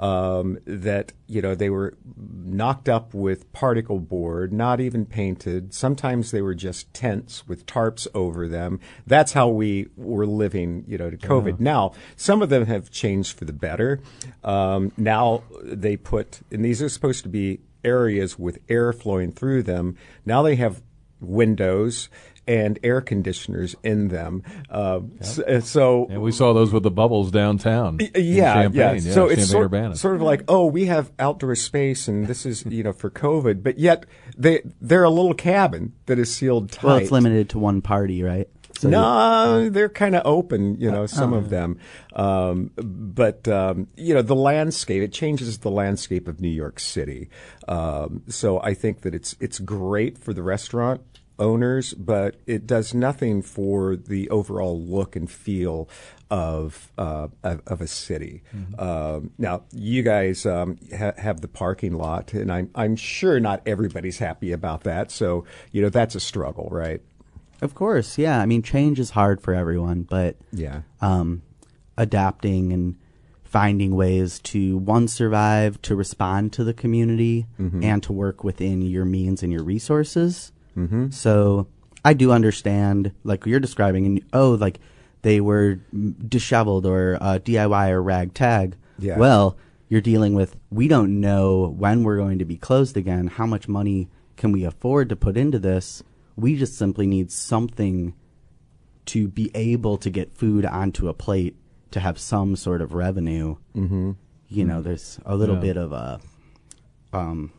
um, 0.00 0.58
that 0.64 1.12
you 1.26 1.42
know 1.42 1.54
they 1.54 1.70
were 1.70 1.94
knocked 2.16 2.88
up 2.88 3.14
with 3.14 3.52
particle 3.52 4.00
board, 4.00 4.52
not 4.52 4.80
even 4.80 5.04
painted. 5.04 5.72
Sometimes 5.74 6.30
they 6.30 6.42
were 6.42 6.54
just 6.54 6.92
tents 6.94 7.46
with 7.46 7.66
tarps 7.66 8.08
over 8.14 8.48
them. 8.48 8.80
That's 9.06 9.34
how 9.34 9.48
we 9.48 9.88
were 9.96 10.26
living, 10.26 10.84
you 10.88 10.96
know, 10.98 11.10
to 11.10 11.18
COVID. 11.18 11.58
Yeah. 11.58 11.64
Now 11.64 11.92
some 12.16 12.40
of 12.40 12.48
them 12.48 12.66
have 12.66 12.90
changed 12.90 13.36
for 13.38 13.44
the 13.44 13.52
better. 13.52 14.00
Um, 14.42 14.90
now 14.96 15.44
they 15.62 15.96
put, 15.96 16.40
and 16.50 16.64
these 16.64 16.80
are 16.80 16.88
supposed 16.88 17.22
to 17.24 17.28
be 17.28 17.60
areas 17.84 18.38
with 18.38 18.58
air 18.68 18.92
flowing 18.94 19.32
through 19.32 19.62
them. 19.64 19.96
Now 20.24 20.42
they 20.42 20.56
have 20.56 20.82
windows 21.20 22.08
and 22.50 22.80
air 22.82 23.00
conditioners 23.00 23.76
in 23.84 24.08
them. 24.08 24.42
Uh, 24.68 25.00
so, 25.20 25.60
so 25.60 26.06
And 26.10 26.20
we 26.20 26.32
saw 26.32 26.52
those 26.52 26.72
with 26.72 26.82
the 26.82 26.90
bubbles 26.90 27.30
downtown. 27.30 27.98
in 28.00 28.10
yeah, 28.16 28.54
Champaign. 28.54 29.02
yeah. 29.04 29.12
So 29.12 29.28
it's 29.28 29.52
Champaign 29.52 29.84
sort, 29.84 29.98
sort 29.98 30.16
of 30.16 30.22
like, 30.22 30.42
oh, 30.48 30.66
we 30.66 30.86
have 30.86 31.12
outdoor 31.20 31.54
space, 31.54 32.08
and 32.08 32.26
this 32.26 32.44
is 32.44 32.66
you 32.66 32.82
know 32.82 32.92
for 32.92 33.08
COVID, 33.08 33.62
but 33.62 33.78
yet 33.78 34.04
they 34.36 34.62
they're 34.80 35.04
a 35.04 35.10
little 35.10 35.32
cabin 35.32 35.92
that 36.06 36.18
is 36.18 36.34
sealed 36.34 36.72
tight. 36.72 36.84
well, 36.84 36.96
it's 36.96 37.12
limited 37.12 37.48
to 37.50 37.60
one 37.60 37.80
party, 37.82 38.24
right? 38.24 38.48
So 38.80 38.88
no, 38.88 39.68
they're 39.68 39.90
kind 39.90 40.16
of 40.16 40.22
open, 40.24 40.80
you 40.80 40.90
know, 40.90 41.04
some 41.04 41.34
oh. 41.34 41.36
of 41.36 41.50
them. 41.50 41.78
Um, 42.14 42.70
but, 42.76 43.46
um, 43.46 43.88
you 43.94 44.14
know, 44.14 44.22
the 44.22 44.34
landscape, 44.34 45.02
it 45.02 45.12
changes 45.12 45.58
the 45.58 45.70
landscape 45.70 46.26
of 46.26 46.40
New 46.40 46.48
York 46.48 46.80
City. 46.80 47.28
Um, 47.68 48.22
so 48.28 48.58
I 48.62 48.72
think 48.72 49.02
that 49.02 49.14
it's, 49.14 49.36
it's 49.38 49.58
great 49.58 50.16
for 50.16 50.32
the 50.32 50.42
restaurant 50.42 51.02
owners, 51.40 51.94
but 51.94 52.36
it 52.46 52.66
does 52.66 52.94
nothing 52.94 53.42
for 53.42 53.96
the 53.96 54.30
overall 54.30 54.80
look 54.80 55.16
and 55.16 55.28
feel 55.30 55.88
of 56.30 56.92
uh, 56.96 57.26
of, 57.42 57.60
of 57.66 57.80
a 57.80 57.86
city. 57.88 58.42
Um, 58.78 59.32
now, 59.38 59.62
you 59.72 60.02
guys 60.04 60.46
um, 60.46 60.78
ha- 60.96 61.14
have 61.18 61.40
the 61.40 61.48
parking 61.48 61.94
lot, 61.94 62.32
and 62.34 62.52
I'm 62.52 62.70
I'm 62.76 62.94
sure 62.94 63.40
not 63.40 63.62
everybody's 63.66 64.18
happy 64.18 64.52
about 64.52 64.84
that. 64.84 65.10
So 65.10 65.44
you 65.72 65.82
know 65.82 65.88
that's 65.88 66.14
a 66.14 66.20
struggle, 66.20 66.68
right? 66.70 67.00
Of 67.62 67.74
course, 67.74 68.16
yeah. 68.16 68.40
I 68.40 68.46
mean, 68.46 68.62
change 68.62 69.00
is 69.00 69.10
hard 69.10 69.40
for 69.42 69.52
everyone, 69.54 70.02
but 70.04 70.36
Yeah. 70.52 70.82
um, 71.00 71.42
adapting 71.98 72.72
and 72.72 72.96
finding 73.44 73.96
ways 73.96 74.38
to 74.38 74.76
one 74.78 75.08
survive, 75.08 75.82
to 75.82 75.96
respond 75.96 76.52
to 76.52 76.62
the 76.64 76.72
community, 76.72 77.46
Mhm. 77.58 77.84
and 77.84 78.02
to 78.04 78.12
work 78.12 78.44
within 78.44 78.80
your 78.82 79.04
means 79.04 79.42
and 79.42 79.52
your 79.52 79.64
resources. 79.64 80.52
Mhm. 80.76 81.12
So 81.12 81.66
I 82.04 82.14
do 82.14 82.32
understand, 82.32 83.12
like 83.24 83.44
you're 83.46 83.60
describing, 83.60 84.06
and 84.06 84.20
oh, 84.32 84.52
like 84.52 84.78
they 85.22 85.40
were 85.40 85.80
disheveled 86.28 86.86
or 86.86 87.18
uh, 87.20 87.38
DIY 87.38 87.90
or 87.90 88.02
ragtag. 88.02 88.76
Yeah. 88.98 89.18
Well, 89.18 89.56
you're 89.88 90.00
dealing 90.00 90.34
with 90.34 90.56
we 90.70 90.88
don't 90.88 91.20
know 91.20 91.74
when 91.76 92.02
we're 92.04 92.16
going 92.16 92.38
to 92.38 92.44
be 92.44 92.56
closed 92.56 92.96
again. 92.96 93.26
How 93.26 93.46
much 93.46 93.68
money 93.68 94.08
can 94.36 94.52
we 94.52 94.64
afford 94.64 95.08
to 95.10 95.16
put 95.16 95.36
into 95.36 95.58
this? 95.58 96.02
We 96.36 96.56
just 96.56 96.76
simply 96.78 97.06
need 97.06 97.30
something 97.30 98.14
to 99.06 99.28
be 99.28 99.50
able 99.54 99.98
to 99.98 100.08
get 100.10 100.32
food 100.36 100.64
onto 100.64 101.08
a 101.08 101.14
plate 101.14 101.56
to 101.90 102.00
have 102.00 102.18
some 102.18 102.54
sort 102.56 102.80
of 102.80 102.94
revenue. 102.94 103.56
Mhm. 103.76 104.16
You 104.48 104.64
know, 104.64 104.80
there's 104.80 105.18
a 105.26 105.36
little 105.36 105.56
Yeah. 105.56 105.60
bit 105.60 105.76
of 105.76 105.92
a 105.92 106.20
um, 107.12 107.50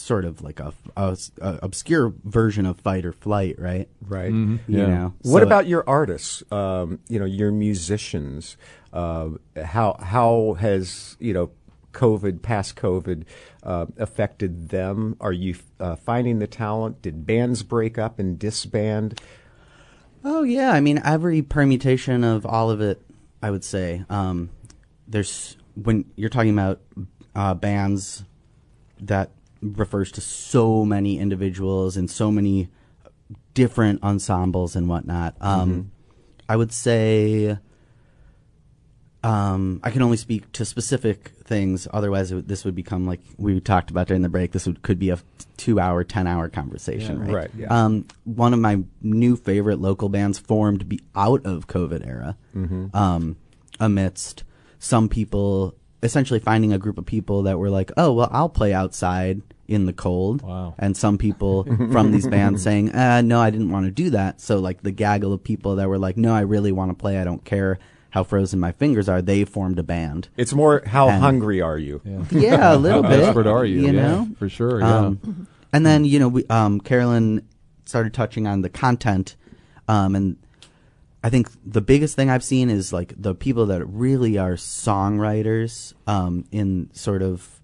sort 0.00 0.24
of 0.24 0.42
like 0.42 0.58
a, 0.60 0.72
a, 0.96 1.16
a 1.40 1.58
obscure 1.62 2.12
version 2.24 2.66
of 2.66 2.80
fight 2.80 3.04
or 3.04 3.12
flight, 3.12 3.56
right? 3.58 3.88
Right. 4.06 4.30
You 4.32 4.58
know. 4.68 5.14
What 5.22 5.40
So- 5.40 5.46
about 5.46 5.66
your 5.66 5.84
artists? 5.88 6.42
Um, 6.52 6.98
you 7.08 7.18
know, 7.18 7.24
your 7.26 7.52
musicians. 7.52 8.56
Uh, 8.92 9.30
how 9.62 9.96
how 10.00 10.56
has 10.58 11.16
you 11.20 11.32
know 11.32 11.50
COVID, 11.92 12.42
past 12.42 12.76
COVID, 12.76 13.24
uh, 13.62 13.86
affected 13.98 14.70
them? 14.70 15.16
Are 15.20 15.32
you 15.32 15.54
uh, 15.78 15.96
finding 15.96 16.38
the 16.40 16.46
talent? 16.48 17.02
Did 17.02 17.24
bands 17.26 17.62
break 17.62 17.98
up 17.98 18.18
and 18.18 18.38
disband? 18.38 19.20
Oh 20.24 20.42
yeah, 20.42 20.72
I 20.72 20.80
mean 20.80 21.00
every 21.04 21.40
permutation 21.42 22.24
of 22.24 22.44
all 22.44 22.70
of 22.70 22.80
it. 22.80 23.00
I 23.42 23.50
would 23.50 23.64
say 23.64 24.04
um, 24.10 24.50
there's 25.08 25.56
when 25.74 26.04
you're 26.16 26.28
talking 26.30 26.50
about 26.52 26.80
uh, 27.34 27.54
bands 27.54 28.24
that 29.00 29.30
refers 29.62 30.10
to 30.12 30.20
so 30.20 30.84
many 30.84 31.18
individuals 31.18 31.96
and 31.96 32.10
so 32.10 32.30
many 32.30 32.68
different 33.54 34.02
ensembles 34.02 34.74
and 34.76 34.88
whatnot. 34.88 35.36
Um, 35.40 35.70
Mhm. 35.72 35.86
I 36.48 36.56
would 36.56 36.72
say 36.72 37.58
um, 39.22 39.80
I 39.84 39.90
can 39.90 40.00
only 40.00 40.16
speak 40.16 40.50
to 40.52 40.64
specific 40.64 41.32
things. 41.44 41.86
Otherwise, 41.92 42.32
it, 42.32 42.48
this 42.48 42.64
would 42.64 42.74
become 42.74 43.06
like 43.06 43.20
we 43.36 43.60
talked 43.60 43.90
about 43.90 44.06
during 44.06 44.22
the 44.22 44.30
break. 44.30 44.52
This 44.52 44.66
would, 44.66 44.80
could 44.80 44.98
be 44.98 45.10
a 45.10 45.18
two-hour, 45.58 46.04
ten-hour 46.04 46.48
conversation, 46.48 47.18
Yeah. 47.18 47.24
right? 47.24 47.34
Right, 47.34 47.50
yeah. 47.54 47.66
Um, 47.84 48.06
one 48.24 48.54
of 48.54 48.60
my 48.60 48.82
new 49.02 49.36
favorite 49.36 49.78
local 49.78 50.08
bands 50.08 50.38
formed 50.38 50.88
be 50.88 51.00
out 51.14 51.44
of 51.44 51.66
COVID 51.66 52.06
era, 52.06 52.36
Mhm. 52.56 52.94
um, 52.94 53.36
amidst 53.78 54.42
some 54.78 55.06
people 55.10 55.74
essentially 56.02 56.40
finding 56.40 56.72
a 56.72 56.78
group 56.78 56.98
of 56.98 57.06
people 57.06 57.42
that 57.44 57.58
were 57.58 57.70
like, 57.70 57.90
"Oh, 57.96 58.12
well, 58.12 58.28
I'll 58.32 58.48
play 58.48 58.72
outside 58.72 59.42
in 59.68 59.86
the 59.86 59.92
cold," 59.92 60.42
Wow. 60.42 60.74
and 60.78 60.96
some 60.96 61.18
people 61.18 61.64
from 61.92 62.12
these 62.12 62.26
bands 62.26 62.62
saying, 62.62 62.92
uh, 62.94 63.20
"No, 63.22 63.40
I 63.40 63.50
didn't 63.50 63.70
want 63.70 63.86
to 63.86 63.90
do 63.90 64.10
that." 64.10 64.40
So, 64.40 64.58
like 64.58 64.82
the 64.82 64.90
gaggle 64.92 65.32
of 65.32 65.44
people 65.44 65.76
that 65.76 65.88
were 65.88 65.98
like, 65.98 66.16
"No, 66.16 66.34
I 66.34 66.40
really 66.40 66.72
want 66.72 66.90
to 66.90 66.94
play. 66.94 67.18
I 67.18 67.24
don't 67.24 67.44
care." 67.44 67.78
How 68.12 68.24
frozen 68.24 68.58
my 68.58 68.72
fingers 68.72 69.08
are? 69.08 69.22
They 69.22 69.44
formed 69.44 69.78
a 69.78 69.84
band. 69.84 70.30
It's 70.36 70.52
more 70.52 70.82
how 70.84 71.08
And- 71.08 71.22
hungry 71.22 71.60
are 71.60 71.78
you? 71.78 72.00
Yeah, 72.32 72.74
a 72.74 72.76
little 72.76 73.02
bit. 73.02 73.10
How 73.10 73.16
bit. 73.16 73.24
desperate 73.26 73.46
are 73.46 73.64
you? 73.64 73.82
You 73.82 73.86
Yeah, 73.86 73.92
know, 73.92 74.28
for 74.36 74.48
sure, 74.48 74.80
yeah. 74.80 74.96
Um, 74.98 75.46
and 75.72 75.86
then 75.86 76.04
you 76.04 76.18
know, 76.18 76.26
we, 76.28 76.44
um, 76.46 76.80
Carolyn 76.80 77.42
started 77.84 78.12
touching 78.12 78.48
on 78.48 78.62
the 78.62 78.68
content, 78.68 79.36
um, 79.86 80.16
and 80.16 80.36
I 81.22 81.28
think 81.30 81.48
the 81.66 81.80
biggest 81.82 82.16
thing 82.16 82.30
I've 82.30 82.44
seen 82.44 82.70
is 82.70 82.92
like 82.92 83.12
the 83.16 83.34
people 83.34 83.66
that 83.66 83.84
really 83.86 84.38
are 84.38 84.54
songwriters 84.54 85.92
um, 86.06 86.44
in 86.50 86.88
sort 86.92 87.22
of 87.22 87.60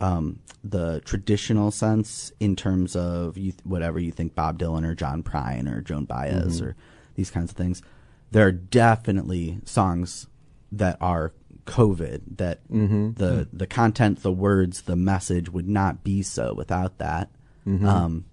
um, 0.00 0.40
the 0.62 1.00
traditional 1.04 1.70
sense, 1.70 2.32
in 2.38 2.54
terms 2.54 2.94
of 2.94 3.38
you, 3.38 3.54
whatever 3.64 3.98
you 3.98 4.12
think 4.12 4.34
Bob 4.34 4.58
Dylan 4.58 4.86
or 4.86 4.94
John 4.94 5.22
Prine 5.22 5.72
or 5.72 5.80
Joan 5.80 6.04
Baez 6.04 6.60
Mhm. 6.60 6.66
or 6.66 6.76
these 7.14 7.30
kinds 7.30 7.50
of 7.50 7.56
things. 7.56 7.82
There 8.30 8.46
are 8.46 8.52
definitely 8.52 9.60
songs 9.64 10.26
that 10.70 10.98
are 11.00 11.32
COVID 11.64 12.36
that 12.36 12.60
Mhm. 12.68 13.16
the 13.16 13.48
the 13.52 13.66
content, 13.66 14.22
the 14.22 14.32
words, 14.32 14.82
the 14.82 14.96
message 14.96 15.50
would 15.50 15.68
not 15.68 16.04
be 16.04 16.22
so 16.22 16.52
without 16.54 16.98
that. 16.98 17.30
Mhm. 17.66 17.84
Um, 17.84 18.24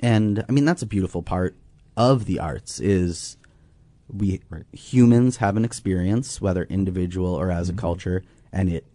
and 0.00 0.44
I 0.48 0.52
mean 0.52 0.64
that's 0.64 0.82
a 0.82 0.86
beautiful 0.86 1.22
part 1.22 1.54
of 1.96 2.24
the 2.24 2.38
arts 2.40 2.80
is 2.80 3.36
we 4.12 4.40
humans 4.72 5.38
have 5.38 5.56
an 5.56 5.64
experience, 5.64 6.40
whether 6.40 6.64
individual 6.64 7.34
or 7.34 7.50
as 7.50 7.68
a 7.68 7.72
culture, 7.72 8.22
and 8.52 8.68
it 8.68 8.86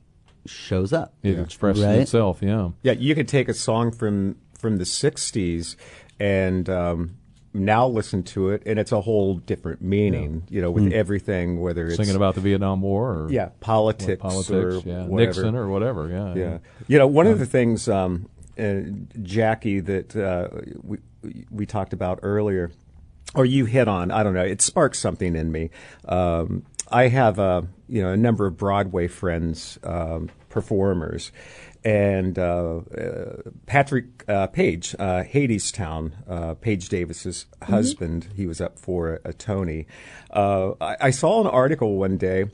shows 0.46 0.94
up. 0.94 1.14
It 1.24 1.38
expresses 1.40 1.84
right? 1.84 2.00
itself, 2.00 2.40
yeah. 2.42 2.70
Yeah, 2.84 2.94
you 2.94 3.16
could 3.16 3.28
take 3.28 3.50
a 3.50 3.54
song 3.54 3.92
from 3.92 4.38
from 4.58 4.78
the 4.78 4.84
'60s 4.84 5.76
and 6.20 6.70
um, 6.70 7.16
now 7.54 7.88
listen 7.88 8.24
to 8.24 8.50
it, 8.50 8.62
and 8.66 8.78
it's 8.78 8.92
a 8.92 9.02
whole 9.02 9.36
different 9.36 9.82
meaning. 9.82 10.44
You 10.50 10.62
know, 10.62 10.72
with 10.72 10.86
Mm. 10.86 10.92
everything, 10.92 11.62
whether 11.62 11.88
it's 11.88 11.96
Singing 11.98 12.16
about 12.16 12.36
the 12.36 12.42
Vietnam 12.42 12.82
War 12.82 13.12
or 13.24 13.32
yeah, 13.32 13.50
politics, 13.60 14.14
or 14.26 14.30
politics, 14.30 14.86
or 14.86 14.90
yeah, 14.90 15.06
whatever. 15.06 15.16
Nixon 15.42 15.56
or 15.56 15.68
whatever, 15.70 16.08
yeah. 16.10 16.34
yeah. 16.36 16.58
You 16.88 16.98
know, 17.00 17.08
one 17.08 17.28
of 17.28 17.40
the 17.40 17.46
things, 17.46 17.88
um, 17.88 18.30
uh, 18.58 18.82
Jackie, 19.22 19.80
that 19.80 20.16
uh, 20.16 20.50
we 20.84 20.98
we 21.50 21.66
talked 21.66 21.94
about 21.94 22.20
earlier, 22.22 22.72
or 23.36 23.46
you 23.46 23.66
hit 23.66 23.88
on, 23.88 24.12
I 24.12 24.24
don't 24.24 24.34
know, 24.34 24.44
it 24.44 24.62
sparks 24.62 25.00
something 25.00 25.36
in 25.36 25.52
me. 25.52 25.70
Um, 26.08 26.64
I 26.92 27.08
have 27.08 27.38
a 27.38 27.68
you 27.88 28.02
know 28.02 28.12
a 28.12 28.18
number 28.18 28.48
of 28.48 28.58
Broadway 28.58 29.08
friends, 29.08 29.78
um, 29.84 30.30
performers, 30.50 31.32
and 31.84 32.38
uh, 32.38 32.78
uh, 32.98 33.38
Patrick 33.66 34.28
uh, 34.28 34.48
Page, 34.48 34.96
uh, 35.00 35.24
Hadestown, 35.24 36.14
uh, 36.28 36.56
Paige 36.56 36.90
Davis's 36.90 37.46
husband, 37.62 38.28
he 38.36 38.48
was 38.48 38.60
up 38.60 38.80
for 38.80 39.16
a, 39.24 39.30
a 39.30 39.34
Tony. 39.34 39.88
Uh, 40.32 40.72
I, 40.82 40.98
I 41.02 41.10
saw 41.12 41.42
an 41.42 41.48
article 41.48 41.98
one 41.98 42.18
day 42.18 42.46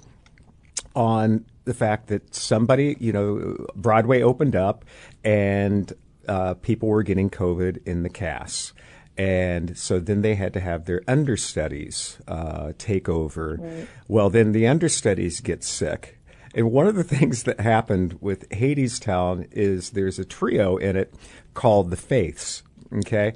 on 0.96 1.46
the 1.66 1.74
fact 1.74 2.08
that 2.08 2.36
somebody, 2.36 2.96
you 3.00 3.12
know, 3.12 3.56
Broadway 3.76 4.22
opened 4.22 4.56
up 4.56 4.86
and 5.24 5.92
uh, 6.28 6.54
people 6.56 6.90
were 6.90 7.04
getting 7.04 7.30
COVID 7.30 7.86
in 7.86 8.04
the 8.04 8.10
cast. 8.10 8.74
And 9.18 9.78
so 9.78 10.00
then 10.00 10.22
they 10.22 10.36
had 10.36 10.54
to 10.54 10.60
have 10.60 10.86
their 10.86 11.02
understudies 11.08 12.18
uh, 12.28 12.74
take 12.78 13.08
over. 13.08 13.60
Right. 13.62 13.88
Well, 14.08 14.30
then 14.30 14.52
the 14.52 14.68
understudies 14.68 15.40
get 15.40 15.64
sick. 15.64 16.20
And 16.54 16.72
one 16.72 16.88
of 16.88 16.96
the 16.96 17.04
things 17.16 17.44
that 17.44 17.60
happened 17.60 18.18
with 18.22 18.50
Hadestown 18.50 19.48
is 19.52 19.92
there's 19.92 20.20
a 20.20 20.26
trio 20.26 20.78
in 20.78 20.96
it 20.96 21.14
called 21.54 21.90
the 21.90 21.98
Fates. 21.98 22.64
Okay. 22.94 23.34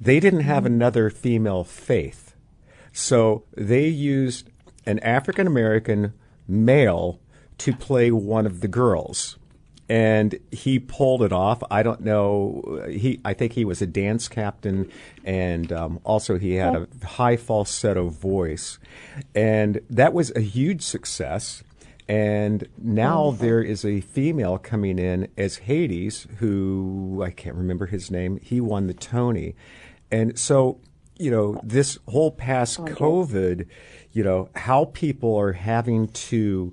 They 0.00 0.20
didn't 0.20 0.40
have 0.40 0.66
another 0.66 1.10
female 1.10 1.64
fate. 1.64 2.16
So 2.92 3.44
they 3.56 3.86
used 3.86 4.50
an 4.84 4.98
African 4.98 5.46
American 5.46 6.12
male 6.48 7.20
to 7.58 7.72
play 7.72 8.10
one 8.10 8.46
of 8.46 8.60
the 8.60 8.68
girls. 8.68 9.38
And 9.92 10.38
he 10.50 10.78
pulled 10.78 11.22
it 11.22 11.34
off. 11.34 11.62
I 11.70 11.82
don't 11.82 12.00
know. 12.00 12.82
He, 12.88 13.20
I 13.26 13.34
think 13.34 13.52
he 13.52 13.66
was 13.66 13.82
a 13.82 13.86
dance 13.86 14.26
captain, 14.26 14.90
and 15.22 15.70
um, 15.70 16.00
also 16.02 16.38
he 16.38 16.54
had 16.54 16.74
a 16.74 17.06
high 17.06 17.36
falsetto 17.36 18.08
voice, 18.08 18.78
and 19.34 19.82
that 19.90 20.14
was 20.14 20.32
a 20.34 20.40
huge 20.40 20.80
success. 20.80 21.62
And 22.08 22.66
now 22.78 23.32
there 23.32 23.60
is 23.60 23.84
a 23.84 24.00
female 24.00 24.56
coming 24.56 24.98
in 24.98 25.28
as 25.36 25.56
Hades, 25.68 26.26
who 26.38 27.22
I 27.22 27.30
can't 27.30 27.56
remember 27.56 27.84
his 27.86 28.10
name. 28.10 28.40
He 28.42 28.62
won 28.62 28.86
the 28.86 28.94
Tony, 28.94 29.54
and 30.10 30.38
so 30.38 30.80
you 31.18 31.30
know 31.30 31.60
this 31.62 31.98
whole 32.08 32.30
past 32.30 32.78
COVID, 32.78 33.66
you 34.12 34.24
know 34.24 34.48
how 34.54 34.86
people 34.86 35.36
are 35.36 35.52
having 35.52 36.08
to, 36.08 36.72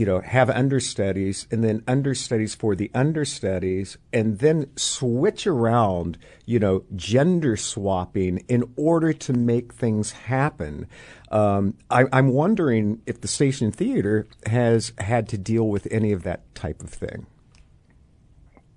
you 0.00 0.06
know, 0.06 0.18
have 0.20 0.48
understudies 0.48 1.46
and 1.50 1.62
then 1.62 1.84
understudies 1.86 2.54
for 2.54 2.74
the 2.74 2.90
understudies 2.94 3.98
and 4.14 4.38
then 4.38 4.66
switch 4.74 5.46
around, 5.46 6.16
you 6.46 6.58
know, 6.58 6.82
gender 6.96 7.54
swapping 7.54 8.38
in 8.48 8.64
order 8.76 9.12
to 9.12 9.34
make 9.34 9.74
things 9.74 10.12
happen. 10.12 10.86
Um, 11.30 11.76
I, 11.90 12.06
I'm 12.14 12.28
wondering 12.28 13.02
if 13.04 13.20
the 13.20 13.28
station 13.28 13.72
theater 13.72 14.26
has 14.46 14.94
had 14.96 15.28
to 15.28 15.36
deal 15.36 15.68
with 15.68 15.86
any 15.90 16.12
of 16.12 16.22
that 16.22 16.54
type 16.54 16.82
of 16.82 16.88
thing. 16.88 17.26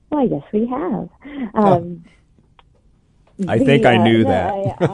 Well, 0.09 0.27
yes, 0.27 0.43
we 0.51 0.67
have. 0.67 1.07
Um, 1.53 2.03
I 3.47 3.59
think 3.59 3.85
I 3.85 3.97
the, 3.97 4.03
knew 4.03 4.23
that. 4.25 4.53
I- 4.81 4.85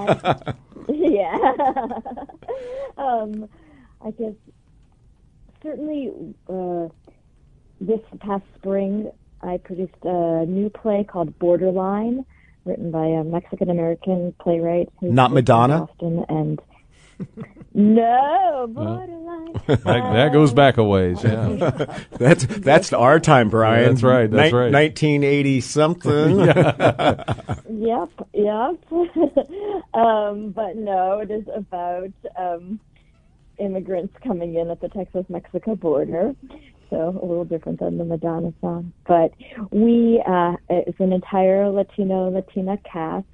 I- 0.48 0.54
yeah. 0.90 1.38
um, 3.00 3.50
I 4.06 4.12
guess 4.12 4.34
certainly 5.62 6.12
uh, 6.48 6.88
this 7.82 8.02
past 8.20 8.44
spring, 8.56 9.12
I 9.42 9.58
produced 9.58 9.94
a 10.04 10.46
new 10.46 10.70
play 10.70 11.04
called 11.04 11.38
Borderline, 11.40 12.26
written 12.66 12.92
by 12.92 13.06
a 13.06 13.24
Mexican 13.24 13.70
American 13.70 14.34
playwright. 14.40 14.90
who's 15.00 15.14
Not 15.14 15.32
Madonna? 15.32 15.88
Boston, 15.88 16.26
and 16.30 16.62
no, 17.74 18.68
Borderline. 18.70 19.16
That, 19.70 19.86
that 19.86 20.34
goes 20.34 20.52
back 20.54 20.78
a 20.78 20.84
ways. 20.84 21.24
Yeah. 21.24 21.98
that's 22.12 22.46
that's 22.46 22.92
our 22.92 23.20
time, 23.20 23.50
Brian. 23.50 23.90
That's 23.90 24.04
right, 24.04 24.30
that's 24.30 24.54
right. 24.54 24.72
1980 24.72 25.62
something. 25.62 26.40
yep, 26.40 28.10
yep. 28.34 28.78
um, 29.94 30.52
but 30.52 30.76
no, 30.76 31.20
it 31.20 31.30
is 31.30 31.46
about 31.54 32.12
um, 32.36 32.80
immigrants 33.60 34.14
coming 34.24 34.56
in 34.56 34.70
at 34.70 34.82
the 34.82 34.90
Texas 34.90 35.26
Mexico 35.30 35.76
border. 35.76 36.36
So 36.90 37.20
a 37.22 37.26
little 37.26 37.46
different 37.46 37.80
than 37.80 37.98
the 37.98 38.06
Madonna 38.06 38.52
song. 38.62 38.94
But 39.06 39.34
we, 39.70 40.24
uh, 40.26 40.56
it's 40.70 41.00
an 41.00 41.14
entire 41.14 41.70
Latino 41.70 42.30
Latina 42.30 42.78
cast, 42.78 43.28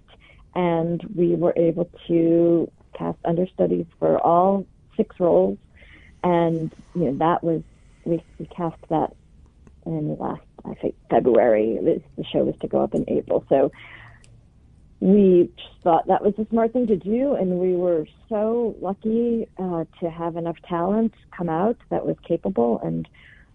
and 0.54 1.02
we 1.16 1.36
were 1.36 1.54
able 1.56 1.90
to 2.08 2.70
cast 2.98 3.18
understudies 3.24 3.86
for 3.98 4.20
all 4.20 4.66
six 4.98 5.20
roles. 5.20 5.58
And 6.24 6.72
you 6.96 7.12
know 7.12 7.18
that 7.20 7.44
was 7.44 7.62
we, 8.04 8.22
we 8.40 8.46
cast 8.48 8.78
that 8.90 9.16
in 9.86 10.18
last 10.18 10.42
I 10.66 10.74
think 10.76 10.96
February. 11.10 11.78
Was, 11.80 12.02
the 12.18 12.26
show 12.26 12.44
was 12.44 12.56
to 12.62 12.68
go 12.68 12.82
up 12.82 12.94
in 12.94 13.06
April, 13.08 13.46
so 13.48 13.72
we 15.00 15.52
thought 15.84 16.08
that 16.08 16.24
was 16.24 16.34
a 16.38 16.48
smart 16.50 16.74
thing 16.74 16.88
to 16.88 16.96
do, 16.96 17.36
and 17.36 17.60
we 17.60 17.76
were 17.76 18.08
so 18.30 18.76
lucky 18.82 19.48
uh, 19.58 19.86
to 20.00 20.10
have 20.10 20.38
enough 20.38 20.56
talent 20.68 21.14
come 21.36 21.50
out 21.50 21.78
that 21.90 22.06
was 22.06 22.16
capable 22.28 22.80
and 22.84 23.08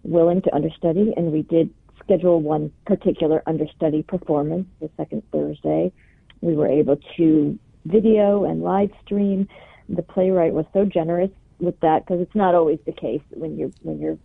willing 0.02 0.42
to 0.42 0.54
understudy. 0.54 1.12
And 1.16 1.32
we 1.32 1.42
did 1.42 1.70
schedule 2.02 2.40
one 2.40 2.72
particular 2.86 3.42
understudy 3.46 4.02
performance 4.02 4.66
the 4.80 4.90
second 4.96 5.22
Thursday. 5.32 5.92
We 6.40 6.54
were 6.54 6.68
able 6.68 6.98
to 7.16 7.58
video 7.86 8.44
and 8.44 8.62
live 8.62 8.90
stream. 9.04 9.48
The 9.88 10.02
playwright 10.02 10.52
was 10.52 10.66
so 10.72 10.84
generous 10.84 11.30
with 11.58 11.78
that 11.80 12.04
because 12.04 12.20
it's 12.20 12.34
not 12.34 12.54
always 12.54 12.78
the 12.86 12.92
case 12.92 13.22
when 13.30 13.58
you're 13.58 13.72
when 13.82 14.00
you're 14.00 14.18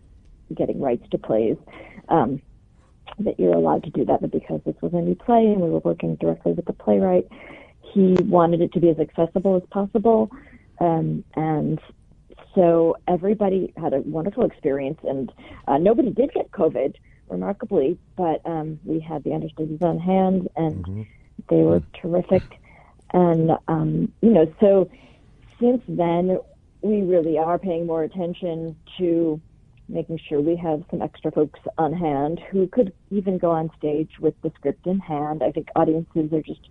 getting 0.54 0.80
rights 0.80 1.06
to 1.12 1.18
plays. 1.18 1.58
Um, 2.10 2.42
that 3.20 3.40
you're 3.40 3.54
allowed 3.54 3.84
to 3.84 3.90
do 3.90 4.06
that, 4.06 4.22
but 4.22 4.32
because 4.32 4.62
this 4.66 4.76
was 4.82 4.94
a 4.94 5.02
new 5.02 5.16
play 5.16 5.46
and 5.46 5.62
we 5.62 5.70
were 5.70 5.80
working 5.80 6.16
directly 6.16 6.54
with 6.54 6.66
the 6.66 6.74
playwright, 6.74 7.28
he 7.82 8.14
wanted 8.24 8.62
it 8.62 8.74
to 8.74 8.80
be 8.80 8.90
as 8.90 9.00
accessible 9.00 9.56
as 9.56 9.64
possible. 9.70 10.30
Um, 10.80 11.24
and 11.36 11.80
so 12.54 12.98
everybody 13.08 13.74
had 13.78 13.94
a 13.94 14.02
wonderful 14.02 14.46
experience, 14.46 15.00
and 15.04 15.32
uh, 15.68 15.78
nobody 15.78 16.10
did 16.10 16.34
get 16.34 16.52
COVID, 16.52 16.96
remarkably, 17.30 17.98
but 18.16 18.42
um, 18.46 18.80
we 18.86 19.00
had 19.00 19.24
the 19.24 19.34
understudies 19.34 19.82
on 19.82 20.00
hand, 20.00 20.48
and 20.56 21.06
they 21.50 21.58
were 21.58 21.82
terrific. 22.02 22.44
And, 23.14 23.52
um, 23.68 24.12
you 24.22 24.32
know, 24.32 24.54
so 24.60 24.90
since 25.60 25.82
then, 25.88 26.38
we 26.82 27.02
really 27.02 27.38
are 27.38 27.58
paying 27.58 27.86
more 27.86 28.04
attention 28.04 28.76
to 28.98 29.42
making 29.88 30.20
sure 30.28 30.42
we 30.42 30.56
have 30.56 30.84
some 30.90 31.02
extra 31.02 31.32
folks 31.32 31.60
on 31.78 31.94
hand 31.94 32.42
who 32.52 32.68
could 32.68 32.94
even 33.12 33.38
go 33.38 33.52
on 33.52 33.70
stage 33.78 34.12
with 34.20 34.34
the 34.42 34.52
script 34.56 34.86
in 34.88 35.00
hand. 35.00 35.44
I 35.44 35.52
think 35.52 35.70
audiences 35.76 36.34
are 36.34 36.42
just 36.42 36.62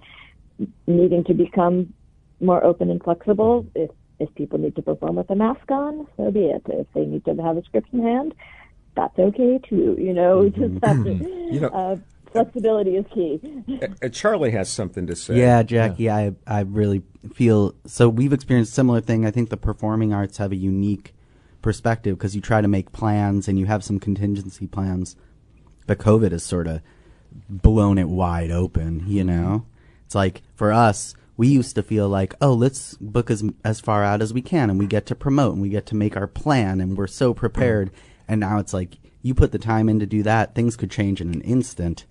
needing 0.87 1.25
to 1.25 1.35
become 1.35 1.93
more 2.41 2.63
open 2.65 2.91
and 2.91 3.03
flexible. 3.03 3.67
If 3.75 3.91
if 4.21 4.33
people 4.37 4.59
need 4.59 4.77
to 4.77 4.83
perform 4.83 5.17
with 5.17 5.29
a 5.31 5.35
mask 5.35 5.69
on, 5.71 6.07
so 6.17 6.31
be 6.31 6.47
it. 6.47 6.63
If 6.69 6.87
they 6.95 7.05
need 7.05 7.25
to 7.25 7.35
have 7.43 7.57
a 7.57 7.65
script 7.65 7.89
in 7.93 8.03
hand, 8.03 8.35
that's 8.97 9.19
okay 9.19 9.59
too. 9.69 9.97
You 9.99 10.13
know, 10.13 10.49
just 10.49 10.85
have 10.85 11.05
to. 11.05 11.15
You 11.53 11.61
know- 11.61 11.69
uh, 11.69 11.97
flexibility 12.33 12.97
is 12.97 13.05
key. 13.15 13.41
Uh, 14.03 14.09
Charlie 14.09 14.51
has 14.51 14.69
something 14.69 15.07
to 15.07 15.15
say. 15.17 15.37
Yeah, 15.37 15.63
Jackie, 15.63 16.11
I 16.11 16.33
I 16.47 16.61
really 16.61 17.03
feel 17.33 17.75
so. 17.87 18.09
We've 18.09 18.33
experienced 18.33 18.73
a 18.73 18.75
similar 18.75 19.01
thing. 19.01 19.25
I 19.25 19.31
think 19.31 19.51
the 19.51 19.57
performing 19.57 20.13
arts 20.13 20.39
have 20.39 20.53
a 20.53 20.57
unique 20.57 21.15
perspective 21.65 22.19
because 22.19 22.37
you 22.37 22.43
try 22.43 22.61
to 22.61 22.69
make 22.69 22.93
plans 22.93 23.49
and 23.49 23.59
you 23.59 23.65
have 23.65 23.83
some 23.83 23.99
contingency 23.99 24.67
plans. 24.67 25.17
But 25.87 25.99
COVID 25.99 26.31
has 26.33 26.45
sort 26.45 26.67
of 26.67 26.83
blown 27.49 27.97
it 27.97 28.09
wide 28.09 28.51
open. 28.51 29.03
You 29.07 29.25
mm-hmm. 29.25 29.43
know, 29.43 29.67
it's 30.05 30.15
like 30.15 30.43
for 30.55 30.73
us, 30.73 31.15
we 31.39 31.49
used 31.49 31.75
to 31.75 31.83
feel 31.83 32.07
like, 32.09 32.35
oh, 32.41 32.53
let's 32.53 32.95
book 32.99 33.31
as 33.31 33.43
as 33.65 33.81
far 33.81 34.05
out 34.05 34.21
as 34.21 34.33
we 34.33 34.43
can, 34.43 34.69
and 34.69 34.79
we 34.79 34.87
get 34.87 35.07
to 35.07 35.15
promote 35.15 35.55
and 35.55 35.63
we 35.63 35.71
get 35.71 35.87
to 35.87 35.97
make 35.97 36.17
our 36.17 36.29
plan, 36.29 36.81
and 36.81 36.97
we're 36.99 37.07
so 37.07 37.33
prepared. 37.33 37.89
Mm-hmm. 37.89 38.11
And 38.29 38.41
now 38.41 38.59
it's 38.59 38.75
like 38.75 38.99
you 39.23 39.35
put 39.35 39.51
the 39.51 39.59
time 39.59 39.89
in 39.89 39.99
to 40.01 40.07
do 40.07 40.23
that, 40.23 40.55
things 40.55 40.77
could 40.77 40.91
change 40.91 41.23
in 41.23 41.33
an 41.33 41.41
instant. 41.41 42.05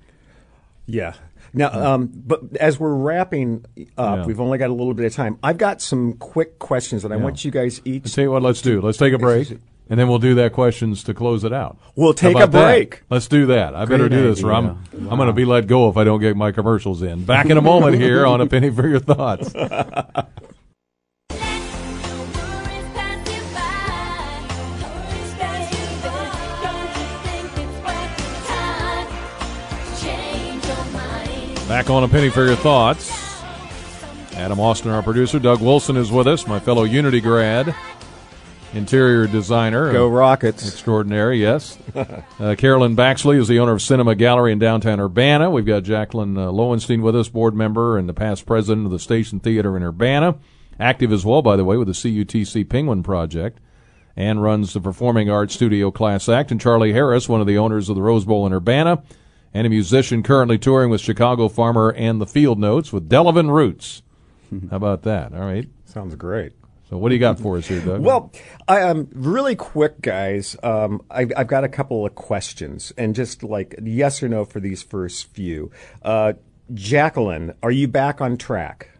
Yeah. 0.87 1.13
Now, 1.53 1.93
um, 1.93 2.09
but 2.13 2.41
as 2.59 2.79
we're 2.79 2.93
wrapping 2.95 3.65
up, 3.97 4.19
Yeah. 4.19 4.25
we've 4.25 4.39
only 4.39 4.57
got 4.57 4.69
a 4.69 4.73
little 4.73 4.93
bit 4.93 5.05
of 5.05 5.13
time. 5.13 5.37
I've 5.43 5.57
got 5.57 5.81
some 5.81 6.13
quick 6.13 6.57
questions 6.59 7.03
that 7.03 7.11
I 7.11 7.15
Yeah. 7.17 7.23
want 7.23 7.45
you 7.45 7.51
guys 7.51 7.79
each. 7.85 8.05
I'll 8.05 8.11
tell 8.11 8.23
you 8.23 8.31
what, 8.31 8.41
let's 8.41 8.61
do. 8.61 8.81
Let's 8.81 8.97
take 8.97 9.13
a 9.13 9.19
break, 9.19 9.51
and 9.89 9.99
then 9.99 10.07
we'll 10.07 10.17
do 10.19 10.33
that 10.35 10.53
questions 10.53 11.03
to 11.03 11.13
close 11.13 11.43
it 11.43 11.53
out. 11.53 11.77
We'll 11.95 12.13
take 12.15 12.35
a 12.35 12.43
about 12.43 12.51
that? 12.53 12.63
break. 12.65 13.03
Let's 13.09 13.27
do 13.27 13.45
that. 13.47 13.75
I 13.75 13.85
better 13.85 14.09
do 14.09 14.23
this, 14.29 14.43
or 14.43 14.51
I'm, 14.51 14.65
idea. 14.65 15.09
I'm 15.11 15.17
going 15.17 15.27
to 15.27 15.33
be 15.33 15.45
let 15.45 15.67
go 15.67 15.89
if 15.89 15.97
I 15.97 16.03
don't 16.03 16.19
get 16.21 16.35
my 16.35 16.51
commercials 16.51 17.03
in. 17.03 17.23
Back 17.25 17.45
in 17.47 17.57
a 17.57 17.61
moment 17.61 17.97
here 17.97 18.25
on 18.25 18.41
A 18.41 18.47
Penny 18.47 18.69
for 18.71 18.87
Your 18.87 18.99
Thoughts. 18.99 19.53
Back 31.73 31.89
on 31.89 32.03
A 32.03 32.07
Penny 32.07 32.29
for 32.29 32.45
Your 32.45 32.55
Thoughts. 32.55 33.11
Adam 34.35 34.59
Austin, 34.59 34.91
our 34.91 35.01
producer. 35.01 35.39
Doug 35.39 35.59
Wilson 35.59 35.97
is 35.97 36.11
with 36.11 36.27
us, 36.27 36.45
my 36.45 36.59
fellow 36.59 36.83
Unity 36.83 37.19
grad, 37.19 37.73
interior 38.73 39.25
designer. 39.25 39.91
Go 39.91 40.07
Rockets. 40.07 40.67
Extraordinary, 40.67 41.41
yes. 41.41 41.79
uh, 41.95 42.53
Carolyn 42.59 42.95
Baxley 42.95 43.39
is 43.39 43.47
the 43.47 43.57
owner 43.57 43.71
of 43.71 43.81
Cinema 43.81 44.13
Gallery 44.13 44.51
in 44.51 44.59
downtown 44.59 44.99
Urbana. 44.99 45.49
We've 45.49 45.65
got 45.65 45.81
Jacqueline 45.81 46.37
uh, 46.37 46.51
Lowenstein 46.51 47.01
with 47.01 47.15
us, 47.15 47.27
board 47.27 47.55
member 47.55 47.97
and 47.97 48.07
the 48.07 48.13
past 48.13 48.45
president 48.45 48.85
of 48.85 48.91
the 48.91 48.99
Station 48.99 49.39
Theater 49.39 49.75
in 49.75 49.81
Urbana. 49.81 50.37
Active 50.79 51.11
as 51.11 51.25
well, 51.25 51.41
by 51.41 51.55
the 51.55 51.65
way, 51.65 51.75
with 51.75 51.87
the 51.87 51.93
CUTC 51.93 52.69
Penguin 52.69 53.01
Project. 53.01 53.59
And 54.15 54.43
runs 54.43 54.73
the 54.73 54.79
Performing 54.79 55.31
Arts 55.31 55.55
Studio 55.55 55.89
Class 55.89 56.29
Act. 56.29 56.51
And 56.51 56.61
Charlie 56.61 56.93
Harris, 56.93 57.27
one 57.27 57.41
of 57.41 57.47
the 57.47 57.57
owners 57.57 57.89
of 57.89 57.95
the 57.95 58.03
Rose 58.03 58.25
Bowl 58.25 58.45
in 58.45 58.53
Urbana. 58.53 59.01
And 59.53 59.67
a 59.67 59.69
musician 59.69 60.23
currently 60.23 60.57
touring 60.57 60.89
with 60.89 61.01
Chicago 61.01 61.47
Farmer 61.47 61.91
and 61.91 62.19
the 62.19 62.25
Field 62.25 62.59
Notes 62.59 62.91
with 62.91 63.07
Delavan 63.07 63.51
Roots. 63.51 64.01
How 64.69 64.77
about 64.77 65.03
that? 65.03 65.33
All 65.33 65.41
right. 65.41 65.69
Sounds 65.85 66.15
great. 66.15 66.53
So 66.89 66.97
what 66.97 67.09
do 67.09 67.15
you 67.15 67.19
got 67.19 67.39
for 67.39 67.57
us 67.57 67.67
here, 67.67 67.79
Doug? 67.79 68.01
Well, 68.01 68.31
I, 68.67 68.81
um, 68.81 69.07
really 69.13 69.55
quick, 69.55 70.01
guys. 70.01 70.55
Um, 70.61 71.01
I've, 71.09 71.31
I've 71.35 71.47
got 71.47 71.63
a 71.63 71.69
couple 71.69 72.05
of 72.05 72.13
questions, 72.13 72.93
and 72.97 73.15
just 73.15 73.41
like 73.41 73.75
yes 73.81 74.21
or 74.21 74.29
no 74.29 74.45
for 74.45 74.59
these 74.59 74.83
first 74.83 75.33
few. 75.33 75.71
Uh, 76.03 76.33
Jacqueline, 76.73 77.53
are 77.63 77.71
you 77.71 77.87
back 77.87 78.21
on 78.21 78.37
track? 78.37 78.91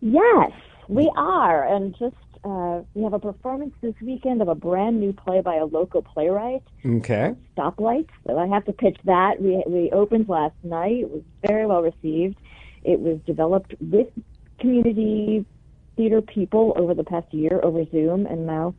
Yes, 0.00 0.52
we 0.88 1.10
are, 1.16 1.66
and 1.66 1.96
just 1.98 2.14
uh, 2.44 2.82
we 2.94 3.02
have 3.02 3.14
a 3.14 3.18
performance 3.18 3.74
this 3.80 3.94
weekend 4.02 4.42
of 4.42 4.48
a 4.48 4.54
brand 4.54 5.00
new 5.00 5.12
play 5.12 5.40
by 5.40 5.56
a 5.56 5.64
local 5.64 6.02
playwright. 6.02 6.62
Okay. 6.84 7.34
Stoplights. 7.56 8.10
So 8.26 8.38
I 8.38 8.46
have 8.46 8.64
to 8.66 8.72
pitch 8.72 8.98
that. 9.04 9.40
We 9.40 9.64
we 9.66 9.90
opened 9.92 10.28
last 10.28 10.54
night. 10.62 11.00
It 11.00 11.10
was 11.10 11.22
very 11.46 11.66
well 11.66 11.82
received. 11.82 12.36
It 12.82 13.00
was 13.00 13.18
developed 13.26 13.74
with 13.80 14.08
community 14.60 15.46
theater 15.96 16.20
people 16.20 16.74
over 16.76 16.92
the 16.92 17.04
past 17.04 17.32
year 17.32 17.60
over 17.62 17.84
Zoom, 17.90 18.26
and 18.26 18.46
now 18.46 18.74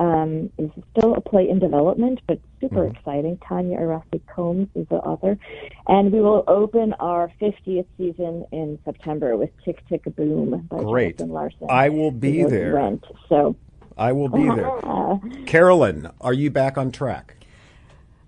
um, 0.00 0.50
it's 0.56 0.72
still 0.96 1.14
a 1.14 1.20
play 1.20 1.48
in 1.48 1.58
development, 1.58 2.20
but 2.26 2.40
super 2.58 2.86
exciting. 2.86 3.38
Tanya 3.46 3.78
Arasti 3.78 4.20
Combs 4.34 4.68
is 4.74 4.86
the 4.88 4.96
author, 4.96 5.36
and 5.88 6.10
we 6.10 6.22
will 6.22 6.42
open 6.48 6.94
our 6.94 7.30
50th 7.38 7.84
season 7.98 8.46
in 8.50 8.78
September 8.86 9.36
with 9.36 9.50
Tick 9.62 9.86
Tick 9.90 10.04
Boom 10.16 10.66
by 10.70 10.78
Great. 10.78 11.18
Jonathan 11.18 11.34
Larson. 11.34 11.66
I 11.68 11.90
will 11.90 12.10
be 12.10 12.44
there. 12.44 12.74
Rent. 12.74 13.04
So 13.28 13.54
I 13.98 14.12
will 14.12 14.30
be 14.30 14.48
there. 14.48 15.20
Carolyn, 15.46 16.10
are 16.22 16.32
you 16.32 16.50
back 16.50 16.78
on 16.78 16.90
track? 16.90 17.36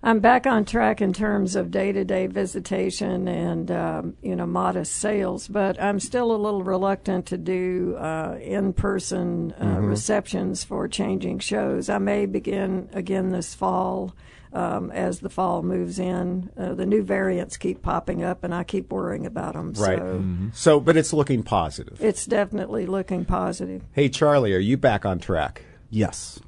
I'm 0.05 0.19
back 0.19 0.47
on 0.49 0.65
track 0.65 1.01
in 1.01 1.13
terms 1.13 1.55
of 1.55 1.71
day 1.71 1.93
to 1.93 2.05
day 2.05 2.27
visitation 2.27 3.29
and 3.29 3.71
um, 3.71 4.17
you 4.21 4.35
know 4.35 4.47
modest 4.47 4.97
sales, 4.97 5.47
but 5.47 5.81
I'm 5.81 6.01
still 6.01 6.33
a 6.35 6.37
little 6.37 6.65
reluctant 6.65 7.27
to 7.27 7.39
do 7.39 7.95
uh, 7.99 8.37
in 8.43 8.73
person 8.73 9.55
uh, 9.61 9.65
Mhm. 9.77 9.89
receptions 9.89 10.65
for 10.65 10.89
changing 10.89 11.39
shows. 11.39 11.89
I 11.89 11.99
may 11.99 12.27
begin 12.27 12.89
again 12.93 13.31
this 13.31 13.55
fall. 13.55 14.15
Um, 14.55 14.91
as 14.91 15.21
the 15.21 15.31
fall 15.31 15.63
moves 15.63 15.99
in, 15.99 16.51
uh, 16.59 16.75
the 16.75 16.85
new 16.85 17.03
variants 17.03 17.57
keep 17.57 17.81
popping 17.81 18.23
up, 18.23 18.45
and 18.45 18.55
I 18.55 18.65
keep 18.65 18.93
worrying 18.93 19.25
about 19.25 19.55
them. 19.55 19.73
Right. 19.79 19.99
So 19.99 20.23
So, 20.53 20.79
but 20.81 20.95
it's 20.95 21.15
looking 21.15 21.43
positive. 21.43 21.97
it's 22.03 22.27
definitely 22.27 22.85
looking 22.85 23.25
positive. 23.25 23.81
Hey, 23.93 24.11
Charlie, 24.11 24.53
are 24.53 24.59
you 24.59 24.77
back 24.77 25.07
on 25.07 25.21
track? 25.21 25.63
Yes. 25.89 26.39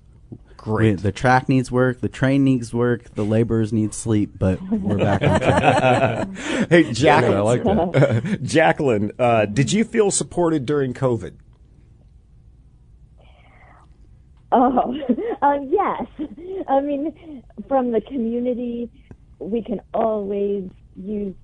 Great. 0.64 0.96
We- 0.96 1.02
the 1.02 1.12
track 1.12 1.46
needs 1.48 1.70
work. 1.70 2.00
The 2.00 2.08
train 2.08 2.42
needs 2.42 2.72
work. 2.72 3.14
The 3.14 3.24
laborers 3.24 3.70
need 3.70 3.92
sleep. 3.92 4.38
But 4.38 4.62
we're 4.62 4.96
back 4.96 5.20
on 5.22 5.38
track. 5.40 6.68
hey, 6.70 6.90
Jacqueline. 6.92 7.36
I 7.36 7.40
like 7.40 7.62
that. 7.64 8.38
Jacqueline, 8.42 9.12
uh, 9.18 9.44
did 9.44 9.72
you 9.72 9.84
feel 9.84 10.10
supported 10.10 10.64
during 10.64 10.94
COVID? 10.94 11.34
Oh, 14.52 14.94
um, 15.42 15.68
yes. 15.70 16.06
I 16.68 16.80
mean, 16.80 17.42
from 17.68 17.90
the 17.92 18.00
community, 18.00 18.90
we 19.38 19.62
can 19.62 19.80
always 19.92 20.70
use 20.96 21.34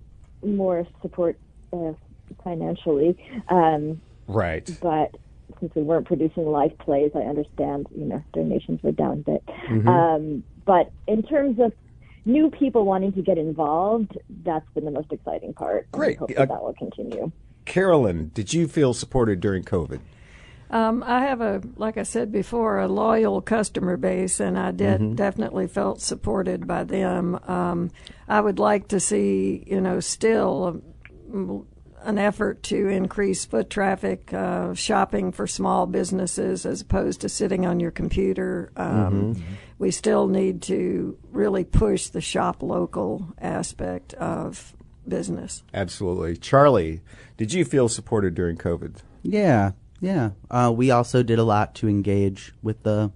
more 0.42 0.86
support 1.02 1.38
uh, 1.72 1.92
financially. 2.42 3.16
Um, 3.48 4.00
Right. 4.26 4.70
but 4.80 5.16
since 5.60 5.74
we 5.74 5.82
weren't 5.82 6.06
producing 6.06 6.46
live 6.46 6.76
plays, 6.78 7.12
I 7.14 7.20
understand, 7.20 7.86
you 7.94 8.04
know, 8.06 8.22
donations 8.32 8.82
were 8.82 8.92
down 8.92 9.12
a 9.26 9.30
bit. 9.30 9.44
Mhm. 9.68 9.86
Um, 9.86 10.44
but 10.64 10.90
in 11.06 11.22
terms 11.22 11.58
of 11.60 11.72
new 12.24 12.50
people 12.50 12.84
wanting 12.84 13.12
to 13.12 13.22
get 13.22 13.38
involved, 13.38 14.16
that's 14.44 14.68
been 14.74 14.84
the 14.84 14.90
most 14.90 15.12
exciting 15.12 15.52
part. 15.52 15.82
and 15.84 15.92
Great. 15.92 16.18
Hopefully 16.18 16.36
Uh, 16.38 16.46
that 16.46 16.62
will 16.62 16.74
continue. 16.74 17.30
Carolyn, 17.64 18.30
did 18.34 18.52
you 18.52 18.66
feel 18.66 18.92
supported 18.94 19.40
during 19.40 19.62
COVID? 19.62 20.00
Um, 20.72 21.02
I 21.04 21.22
have 21.22 21.40
a, 21.40 21.60
like 21.76 21.98
I 21.98 22.04
said 22.04 22.30
before, 22.30 22.78
a 22.78 22.86
loyal 22.86 23.40
customer 23.40 23.96
base, 23.96 24.38
and 24.38 24.56
I 24.56 24.70
did 24.70 25.00
Mhm. 25.00 25.16
definitely 25.16 25.66
felt 25.66 26.00
supported 26.00 26.66
by 26.66 26.84
them. 26.84 27.38
Um, 27.48 27.90
I 28.28 28.40
would 28.40 28.58
like 28.60 28.86
to 28.88 29.00
see, 29.00 29.64
you 29.66 29.80
know, 29.80 29.98
still 29.98 30.80
um, 31.34 31.66
an 32.02 32.18
effort 32.18 32.62
to 32.64 32.88
increase 32.88 33.44
foot 33.44 33.70
traffic, 33.70 34.32
uh, 34.32 34.74
shopping 34.74 35.32
for 35.32 35.46
small 35.46 35.86
businesses 35.86 36.64
as 36.64 36.80
opposed 36.80 37.20
to 37.20 37.28
sitting 37.28 37.66
on 37.66 37.80
your 37.80 37.90
computer. 37.90 38.70
Um, 38.76 39.34
Mhm. 39.34 39.42
We 39.78 39.90
still 39.90 40.26
need 40.28 40.60
to 40.62 41.16
really 41.32 41.64
push 41.64 42.08
the 42.08 42.20
shop 42.20 42.62
local 42.62 43.28
aspect 43.40 44.12
of 44.14 44.74
business. 45.08 45.62
Absolutely. 45.72 46.36
Charlie, 46.36 47.00
did 47.36 47.52
you 47.52 47.64
feel 47.64 47.88
supported 47.88 48.34
during 48.34 48.56
COVID? 48.56 48.96
Yeah, 49.22 49.72
yeah. 50.00 50.30
Uh, 50.50 50.72
we 50.76 50.90
also 50.90 51.22
did 51.22 51.38
a 51.38 51.44
lot 51.44 51.74
to 51.76 51.88
engage 51.88 52.52
with 52.62 52.82
the 52.82 53.10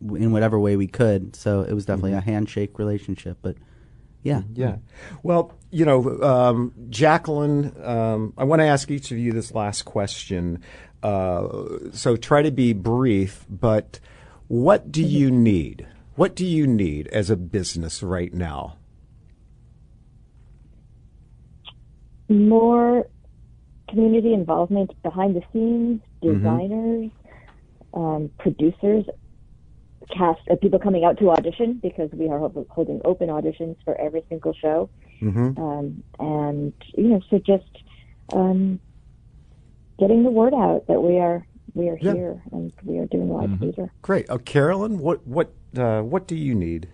in 0.00 0.30
whatever 0.30 0.58
way 0.58 0.76
we 0.76 0.86
could. 0.86 1.34
So 1.36 1.62
it 1.62 1.72
was 1.72 1.86
definitely 1.86 2.12
a 2.12 2.20
handshake 2.20 2.78
relationship. 2.78 3.38
But 3.42 3.56
yeah, 4.26 4.42
Yeah. 4.54 4.76
Well, 5.22 5.52
you 5.70 5.84
know, 5.84 6.20
um, 6.22 6.72
Jacqueline, 6.90 7.72
um, 7.84 8.32
I 8.36 8.44
want 8.44 8.60
to 8.60 8.66
ask 8.66 8.90
each 8.90 9.12
of 9.12 9.18
you 9.18 9.32
this 9.32 9.52
last 9.54 9.82
question. 9.82 10.60
Uh, 11.02 11.46
so 11.92 12.16
try 12.16 12.42
to 12.42 12.50
be 12.50 12.72
brief, 12.72 13.44
but 13.48 14.00
what 14.48 14.90
do 14.90 15.02
you 15.02 15.30
need? 15.30 15.86
What 16.16 16.34
do 16.34 16.44
you 16.44 16.66
need 16.66 17.06
as 17.08 17.30
a 17.30 17.36
business 17.36 18.02
right 18.02 18.32
now? 18.34 18.76
More 22.28 23.06
community 23.88 24.32
involvement 24.34 24.90
behind 25.02 25.36
the 25.36 25.42
scenes, 25.52 26.00
Mhm. 26.22 26.38
designers, 26.38 27.10
um, 27.94 28.30
producers, 28.38 29.04
cast, 30.08 30.40
uh, 30.50 30.56
people 30.56 30.78
coming 30.78 31.04
out 31.04 31.18
to 31.18 31.30
audition 31.30 31.80
because 31.82 32.10
we 32.12 32.28
are 32.28 32.38
hol- 32.38 32.66
holding 32.70 33.00
open 33.04 33.28
auditions 33.28 33.76
for 33.84 33.98
every 34.00 34.24
single 34.28 34.52
show. 34.54 34.88
Mm-hmm. 35.22 35.58
um, 35.60 36.02
and 36.18 36.72
you 36.94 37.08
know, 37.08 37.20
so 37.30 37.38
just 37.38 37.64
um, 38.34 38.78
getting 39.98 40.24
the 40.24 40.30
word 40.30 40.52
out 40.52 40.86
that 40.88 41.00
we 41.00 41.18
are 41.18 41.46
we 41.74 41.88
are 41.88 41.98
Yeah. 42.00 42.14
here 42.14 42.42
and 42.52 42.72
we 42.84 42.98
are 42.98 43.06
doing 43.06 43.30
live 43.30 43.58
theater. 43.58 43.90
Great. 44.02 44.28
Uh, 44.28 44.38
Carolyn, 44.38 44.98
what 44.98 45.26
what 45.26 45.52
uh, 45.76 46.02
what 46.02 46.26
do 46.26 46.36
you 46.36 46.54
need? 46.54 46.88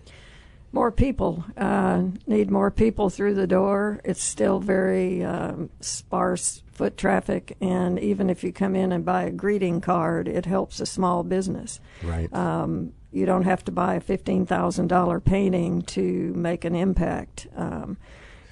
More 0.71 0.91
people 0.91 1.45
uh, 1.55 2.03
need 2.25 2.49
more 2.49 2.71
people 2.71 3.09
through 3.09 3.35
the 3.35 3.45
door. 3.45 3.99
It's 4.03 4.23
still 4.23 4.59
very 4.59 5.23
um, 5.23 5.69
sparse 5.81 6.63
foot 6.71 6.97
traffic, 6.97 7.55
and 7.61 7.99
even 7.99 8.29
if 8.29 8.43
you 8.43 8.51
come 8.51 8.75
in 8.75 8.91
and 8.91 9.05
buy 9.05 9.23
a 9.23 9.31
greeting 9.31 9.81
card, 9.81 10.27
it 10.27 10.45
helps 10.47 10.79
a 10.79 10.85
small 10.85 11.23
business. 11.23 11.79
Right. 12.03 12.33
Um, 12.33 12.93
you 13.13 13.25
don't 13.25 13.43
have 13.43 13.63
to 13.65 13.71
buy 13.71 13.95
a 13.95 14.01
fifteen 14.01 14.45
thousand 14.45 14.87
dollar 14.87 15.19
painting 15.19 15.81
to 15.83 16.33
make 16.35 16.65
an 16.65 16.75
impact. 16.75 17.47
Um, 17.55 17.97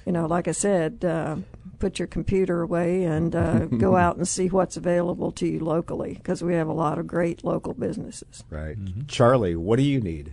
you 0.06 0.12
know, 0.12 0.26
like 0.26 0.48
I 0.48 0.52
said, 0.52 1.04
uh, 1.04 1.36
put 1.78 1.98
your 1.98 2.08
computer 2.08 2.62
away 2.62 3.04
and 3.04 3.34
uh, 3.34 3.66
go 3.78 3.96
out 3.96 4.16
and 4.16 4.26
see 4.26 4.48
what's 4.48 4.76
available 4.76 5.32
to 5.32 5.46
you 5.46 5.60
locally 5.60 6.14
because 6.14 6.42
we 6.42 6.54
have 6.54 6.68
a 6.68 6.72
lot 6.72 6.98
of 6.98 7.06
great 7.06 7.44
local 7.44 7.74
businesses. 7.74 8.44
Right. 8.50 8.76
Charlie, 9.08 9.56
what 9.56 9.76
do 9.76 9.82
you 9.82 10.00
need? 10.00 10.32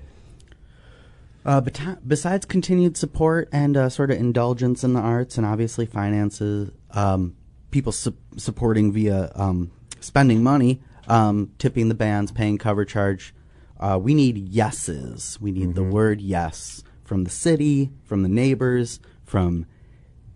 Uh, 1.45 1.61
but 1.61 1.79
besides 2.07 2.45
continued 2.45 2.97
support 2.97 3.49
and 3.51 3.77
uh, 3.77 3.89
sort 3.89 4.11
of 4.11 4.17
indulgence 4.17 4.83
in 4.83 4.93
the 4.93 4.99
arts 4.99 5.37
and 5.37 5.45
obviously 5.45 5.85
finances, 5.85 6.69
um, 6.91 7.35
people 7.71 7.91
su- 7.91 8.15
supporting 8.37 8.91
via 8.91 9.31
um, 9.35 9.71
spending 9.99 10.43
money, 10.43 10.81
um, 11.07 11.51
tipping 11.57 11.89
the 11.89 11.95
bands, 11.95 12.31
paying 12.31 12.57
cover 12.57 12.85
charge, 12.85 13.33
uh, 13.79 13.99
we 14.01 14.13
need 14.13 14.37
yeses. 14.37 15.37
We 15.39 15.51
need 15.51 15.75
the 15.75 15.83
word 15.83 16.21
yes 16.21 16.83
from 17.03 17.23
the 17.23 17.29
city, 17.29 17.91
from 18.03 18.23
the 18.23 18.29
neighbors, 18.29 18.99
from 19.23 19.65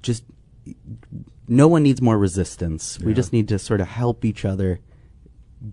just 0.02 0.24
no 1.48 1.68
one 1.68 1.84
needs 1.84 2.02
more 2.02 2.18
resistance. 2.18 3.00
We 3.00 3.14
just 3.14 3.34
need 3.34 3.48
to 3.50 3.60
sort 3.60 3.82
of 3.82 3.88
help 3.88 4.24
each 4.24 4.46
other 4.46 4.80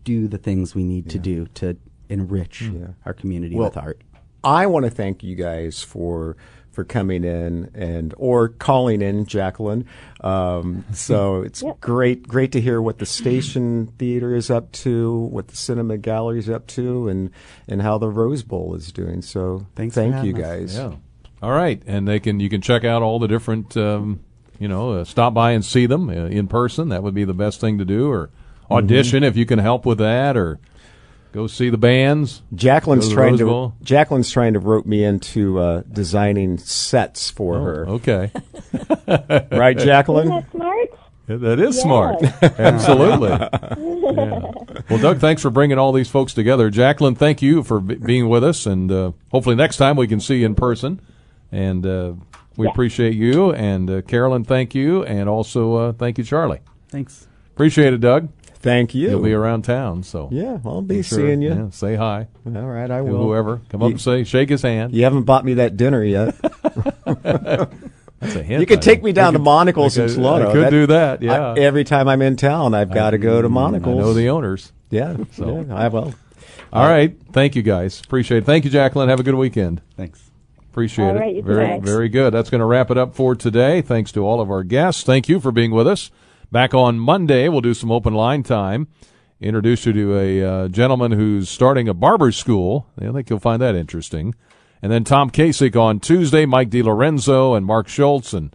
do 0.05 0.29
the 0.29 0.39
things 0.39 0.75
we 0.75 0.85
need 0.85 1.09
to 1.11 1.19
do 1.19 1.47
to 1.55 1.77
enrich 2.09 2.71
our 3.07 3.15
community 3.15 3.57
Well, 3.57 3.69
with 3.69 3.77
art. 3.77 4.03
I 4.43 4.67
want 4.67 4.85
to 4.85 4.91
thank 4.91 5.23
you 5.23 5.37
guys 5.37 5.83
for 5.83 6.37
for 6.71 6.85
coming 6.85 7.25
in 7.25 7.71
and 7.75 8.15
or 8.17 8.49
calling 8.49 9.03
in, 9.03 9.27
Jacqueline. 9.27 9.87
Um, 10.21 10.85
so 10.93 11.43
it's 11.43 11.63
great 11.81 12.27
great 12.29 12.53
to 12.53 12.61
hear 12.61 12.81
what 12.81 12.99
the 12.99 13.07
Station 13.07 13.89
Theater 13.99 14.35
is 14.35 14.51
up 14.51 14.73
to, 14.73 15.13
what 15.13 15.49
the 15.49 15.57
Cinema 15.57 15.99
Gallery 15.99 16.39
is 16.39 16.49
up 16.49 16.67
to, 16.69 17.09
and 17.09 17.31
and 17.69 17.83
how 17.83 17.99
the 17.99 18.09
Rose 18.09 18.43
Bowl 18.43 18.75
is 18.75 18.93
doing. 18.93 19.23
So 19.23 19.67
Thanks 19.75 19.95
thank 19.95 20.25
you 20.25 20.33
guys. 20.33 20.77
Yeah. 20.77 20.95
All 21.43 21.53
right, 21.53 21.83
and 21.87 22.07
they 22.07 22.21
can 22.21 22.39
you 22.39 22.51
can 22.51 22.61
check 22.61 22.85
out 22.85 23.03
all 23.03 23.19
the 23.19 23.29
different 23.29 23.77
um, 23.77 24.21
you 24.59 24.69
know 24.69 24.93
uh, 24.93 25.05
stop 25.05 25.33
by 25.33 25.53
and 25.53 25.65
see 25.65 25.87
them 25.87 26.09
uh, 26.09 26.27
in 26.27 26.49
person. 26.49 26.91
That 26.91 27.03
would 27.03 27.15
be 27.15 27.25
the 27.25 27.35
best 27.35 27.61
thing 27.61 27.79
to 27.79 27.85
do, 27.85 28.11
or 28.11 28.31
audition 28.71 29.25
if 29.25 29.37
you 29.37 29.47
can 29.47 29.59
help 29.59 29.87
with 29.87 29.99
that, 29.99 30.37
or 30.37 30.61
go 31.33 31.47
see 31.47 31.71
the 31.71 31.79
bands. 31.79 32.43
Jacqueline's 32.55 33.05
Go 33.05 33.09
the 33.11 33.15
trying 33.15 33.37
Rose 33.39 33.73
to 33.79 33.85
Jacqueline's 33.85 34.31
trying 34.31 34.53
to 34.55 34.59
rope 34.61 34.87
me 34.87 35.05
into 35.05 35.59
uh, 35.59 35.83
designing 35.91 36.59
sets 36.59 37.31
for 37.31 37.57
Oh, 37.57 37.63
her. 37.65 37.89
Okay, 37.89 38.33
right, 39.57 39.77
Jacqueline. 39.79 40.29
Isn't 40.33 40.41
that 40.41 40.51
smart? 40.51 40.89
Yeah, 41.29 41.37
That 41.37 41.61
is 41.61 41.77
Yes. 41.77 41.83
smart. 41.83 42.23
Absolutely. 42.59 43.29
Yeah. 43.31 44.51
Well, 44.89 44.99
Doug, 44.99 45.19
thanks 45.19 45.41
for 45.41 45.51
bringing 45.51 45.79
all 45.79 45.93
these 45.93 46.09
folks 46.09 46.35
together. 46.35 46.69
Jacqueline, 46.69 47.15
thank 47.15 47.43
you 47.43 47.63
for 47.63 47.79
b- 47.79 47.95
being 47.95 48.29
with 48.29 48.43
us, 48.43 48.67
and 48.67 48.91
uh, 48.91 49.13
hopefully 49.31 49.55
next 49.55 49.77
time 49.77 49.95
we 49.97 50.09
can 50.09 50.19
see 50.19 50.39
you 50.41 50.47
in 50.47 50.57
person. 50.57 51.01
And 51.53 51.87
uh, 51.87 52.15
we 52.57 52.67
Yeah. 52.67 52.73
appreciate 52.73 53.15
you. 53.15 53.53
And 53.53 53.89
uh, 53.89 54.03
Carolyn, 54.03 54.43
thank 54.43 54.75
you, 54.75 55.05
and 55.05 55.29
also 55.29 55.75
uh, 55.77 55.93
thank 55.93 56.19
you, 56.19 56.25
Charlie. 56.25 56.59
Thanks. 56.89 57.29
Appreciate 57.53 57.93
it, 57.93 58.01
Doug. 58.01 58.31
Thank 58.61 58.95
you. 58.95 59.11
You'll 59.11 59.23
be 59.23 59.33
around 59.33 59.63
town, 59.63 60.03
so 60.03 60.29
Yeah, 60.31 60.59
I'll 60.67 60.83
be 60.83 61.03
sure- 61.03 61.19
seeing 61.19 61.41
you. 61.43 61.49
yeah, 61.51 61.71
say 61.71 61.97
hi. 61.97 62.27
All 62.47 62.53
right, 62.67 62.91
I 62.91 63.01
will. 63.01 63.23
Whoever, 63.23 63.61
come 63.71 63.83
up 63.83 63.87
You- 63.89 63.93
and 63.93 64.01
say, 64.01 64.25
shake 64.25 64.51
his 64.51 64.63
hand. 64.63 64.95
You 64.95 65.05
haven't 65.05 65.23
bought 65.23 65.45
me 65.45 65.55
that 65.55 65.77
dinner 65.79 66.05
yet. 66.05 66.35
That's 67.15 68.37
a 68.37 68.43
hint. 68.43 68.61
You 68.61 68.67
can 68.67 68.79
I 68.79 68.81
take 68.81 69.03
me 69.03 69.13
down 69.13 69.29
I 69.29 69.31
to 69.33 69.39
could- 69.39 69.45
Monical's 69.45 69.99
I 69.99 70.03
in 70.03 70.09
could- 70.11 70.19
Tolono. 70.19 70.49
I 70.49 70.53
could 70.53 70.71
do 70.71 70.87
that. 70.89 71.23
Yeah. 71.23 71.53
I- 71.53 71.59
every 71.59 71.85
time 71.85 72.07
I'm 72.09 72.21
in 72.21 72.37
town, 72.37 72.75
I've 72.75 72.93
got 72.93 73.11
to 73.11 73.19
go 73.19 73.41
to 73.41 73.49
Monical's. 73.49 73.97
I 73.97 74.01
know 74.01 74.13
the 74.15 74.29
owners. 74.29 74.73
Yeah, 74.91 75.17
So. 75.33 75.65
yeah, 75.67 75.75
I 75.75 75.89
will. 75.89 76.13
All 76.73 76.87
right. 76.87 77.17
Thank 77.33 77.57
you, 77.57 77.63
guys. 77.63 78.01
Appreciate 78.05 78.39
it. 78.39 78.45
Thank 78.45 78.65
you, 78.65 78.71
Jacqueline. 78.71 79.09
Have 79.09 79.21
a 79.21 79.23
good 79.25 79.35
weekend. 79.37 79.81
Thanks. 79.97 80.31
Appreciate 80.71 81.07
All 81.07 81.17
it. 81.17 81.21
right, 81.21 81.35
you 81.37 81.43
too. 81.43 81.47
very, 81.49 81.67
Thanks. 81.67 81.89
very 81.91 82.09
good. 82.09 82.33
That's 82.35 82.51
going 82.51 82.61
to 82.61 82.65
wrap 82.67 82.91
it 82.91 82.99
up 82.99 83.15
for 83.15 83.35
today. 83.35 83.81
Thanks 83.83 84.13
to 84.13 84.21
all 84.21 84.41
of 84.41 84.51
our 84.51 84.63
guests. 84.63 85.03
Thank 85.03 85.29
you 85.29 85.41
for 85.41 85.51
being 85.51 85.71
with 85.73 85.87
us. 85.89 86.11
Back 86.53 86.75
on 86.75 86.99
Monday, 86.99 87.49
we'll 87.49 87.61
do 87.61 87.75
some 87.75 87.93
open 87.93 88.13
line 88.13 88.43
time. 88.43 88.89
introduce 89.41 89.87
you 89.87 89.93
to 89.93 90.19
a 90.19 90.43
uh, 90.43 90.69
gentleman 90.69 91.13
who's 91.13 91.49
starting 91.49 91.89
a 91.89 91.95
barber 91.95 92.33
school. 92.33 92.89
I 93.01 93.13
think 93.13 93.31
you'll 93.31 93.39
find 93.39 93.63
that 93.63 93.77
interesting. 93.77 94.35
And 94.83 94.91
then 94.91 95.05
Tom 95.05 95.31
Kacich 95.31 95.81
on 95.81 96.01
Tuesday, 96.01 96.47
Mike 96.47 96.69
DiLorenzo 96.71 97.57
and 97.57 97.65
Mark 97.65 97.87
Schultz, 97.87 98.33
and 98.33 98.55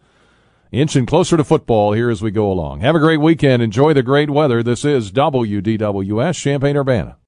inching 0.74 1.06
closer 1.06 1.38
to 1.38 1.44
football 1.46 1.94
here 1.94 2.10
as 2.10 2.22
we 2.22 2.32
go 2.32 2.52
along. 2.52 2.82
Have 2.82 2.96
a 2.96 3.00
great 3.00 3.22
weekend. 3.22 3.64
Enjoy 3.64 3.94
the 3.94 4.04
great 4.04 4.30
weather. 4.30 4.62
This 4.62 4.84
is 4.84 5.10
WDWS 5.14 6.36
Champaign 6.36 6.76
Urbana. 6.76 7.16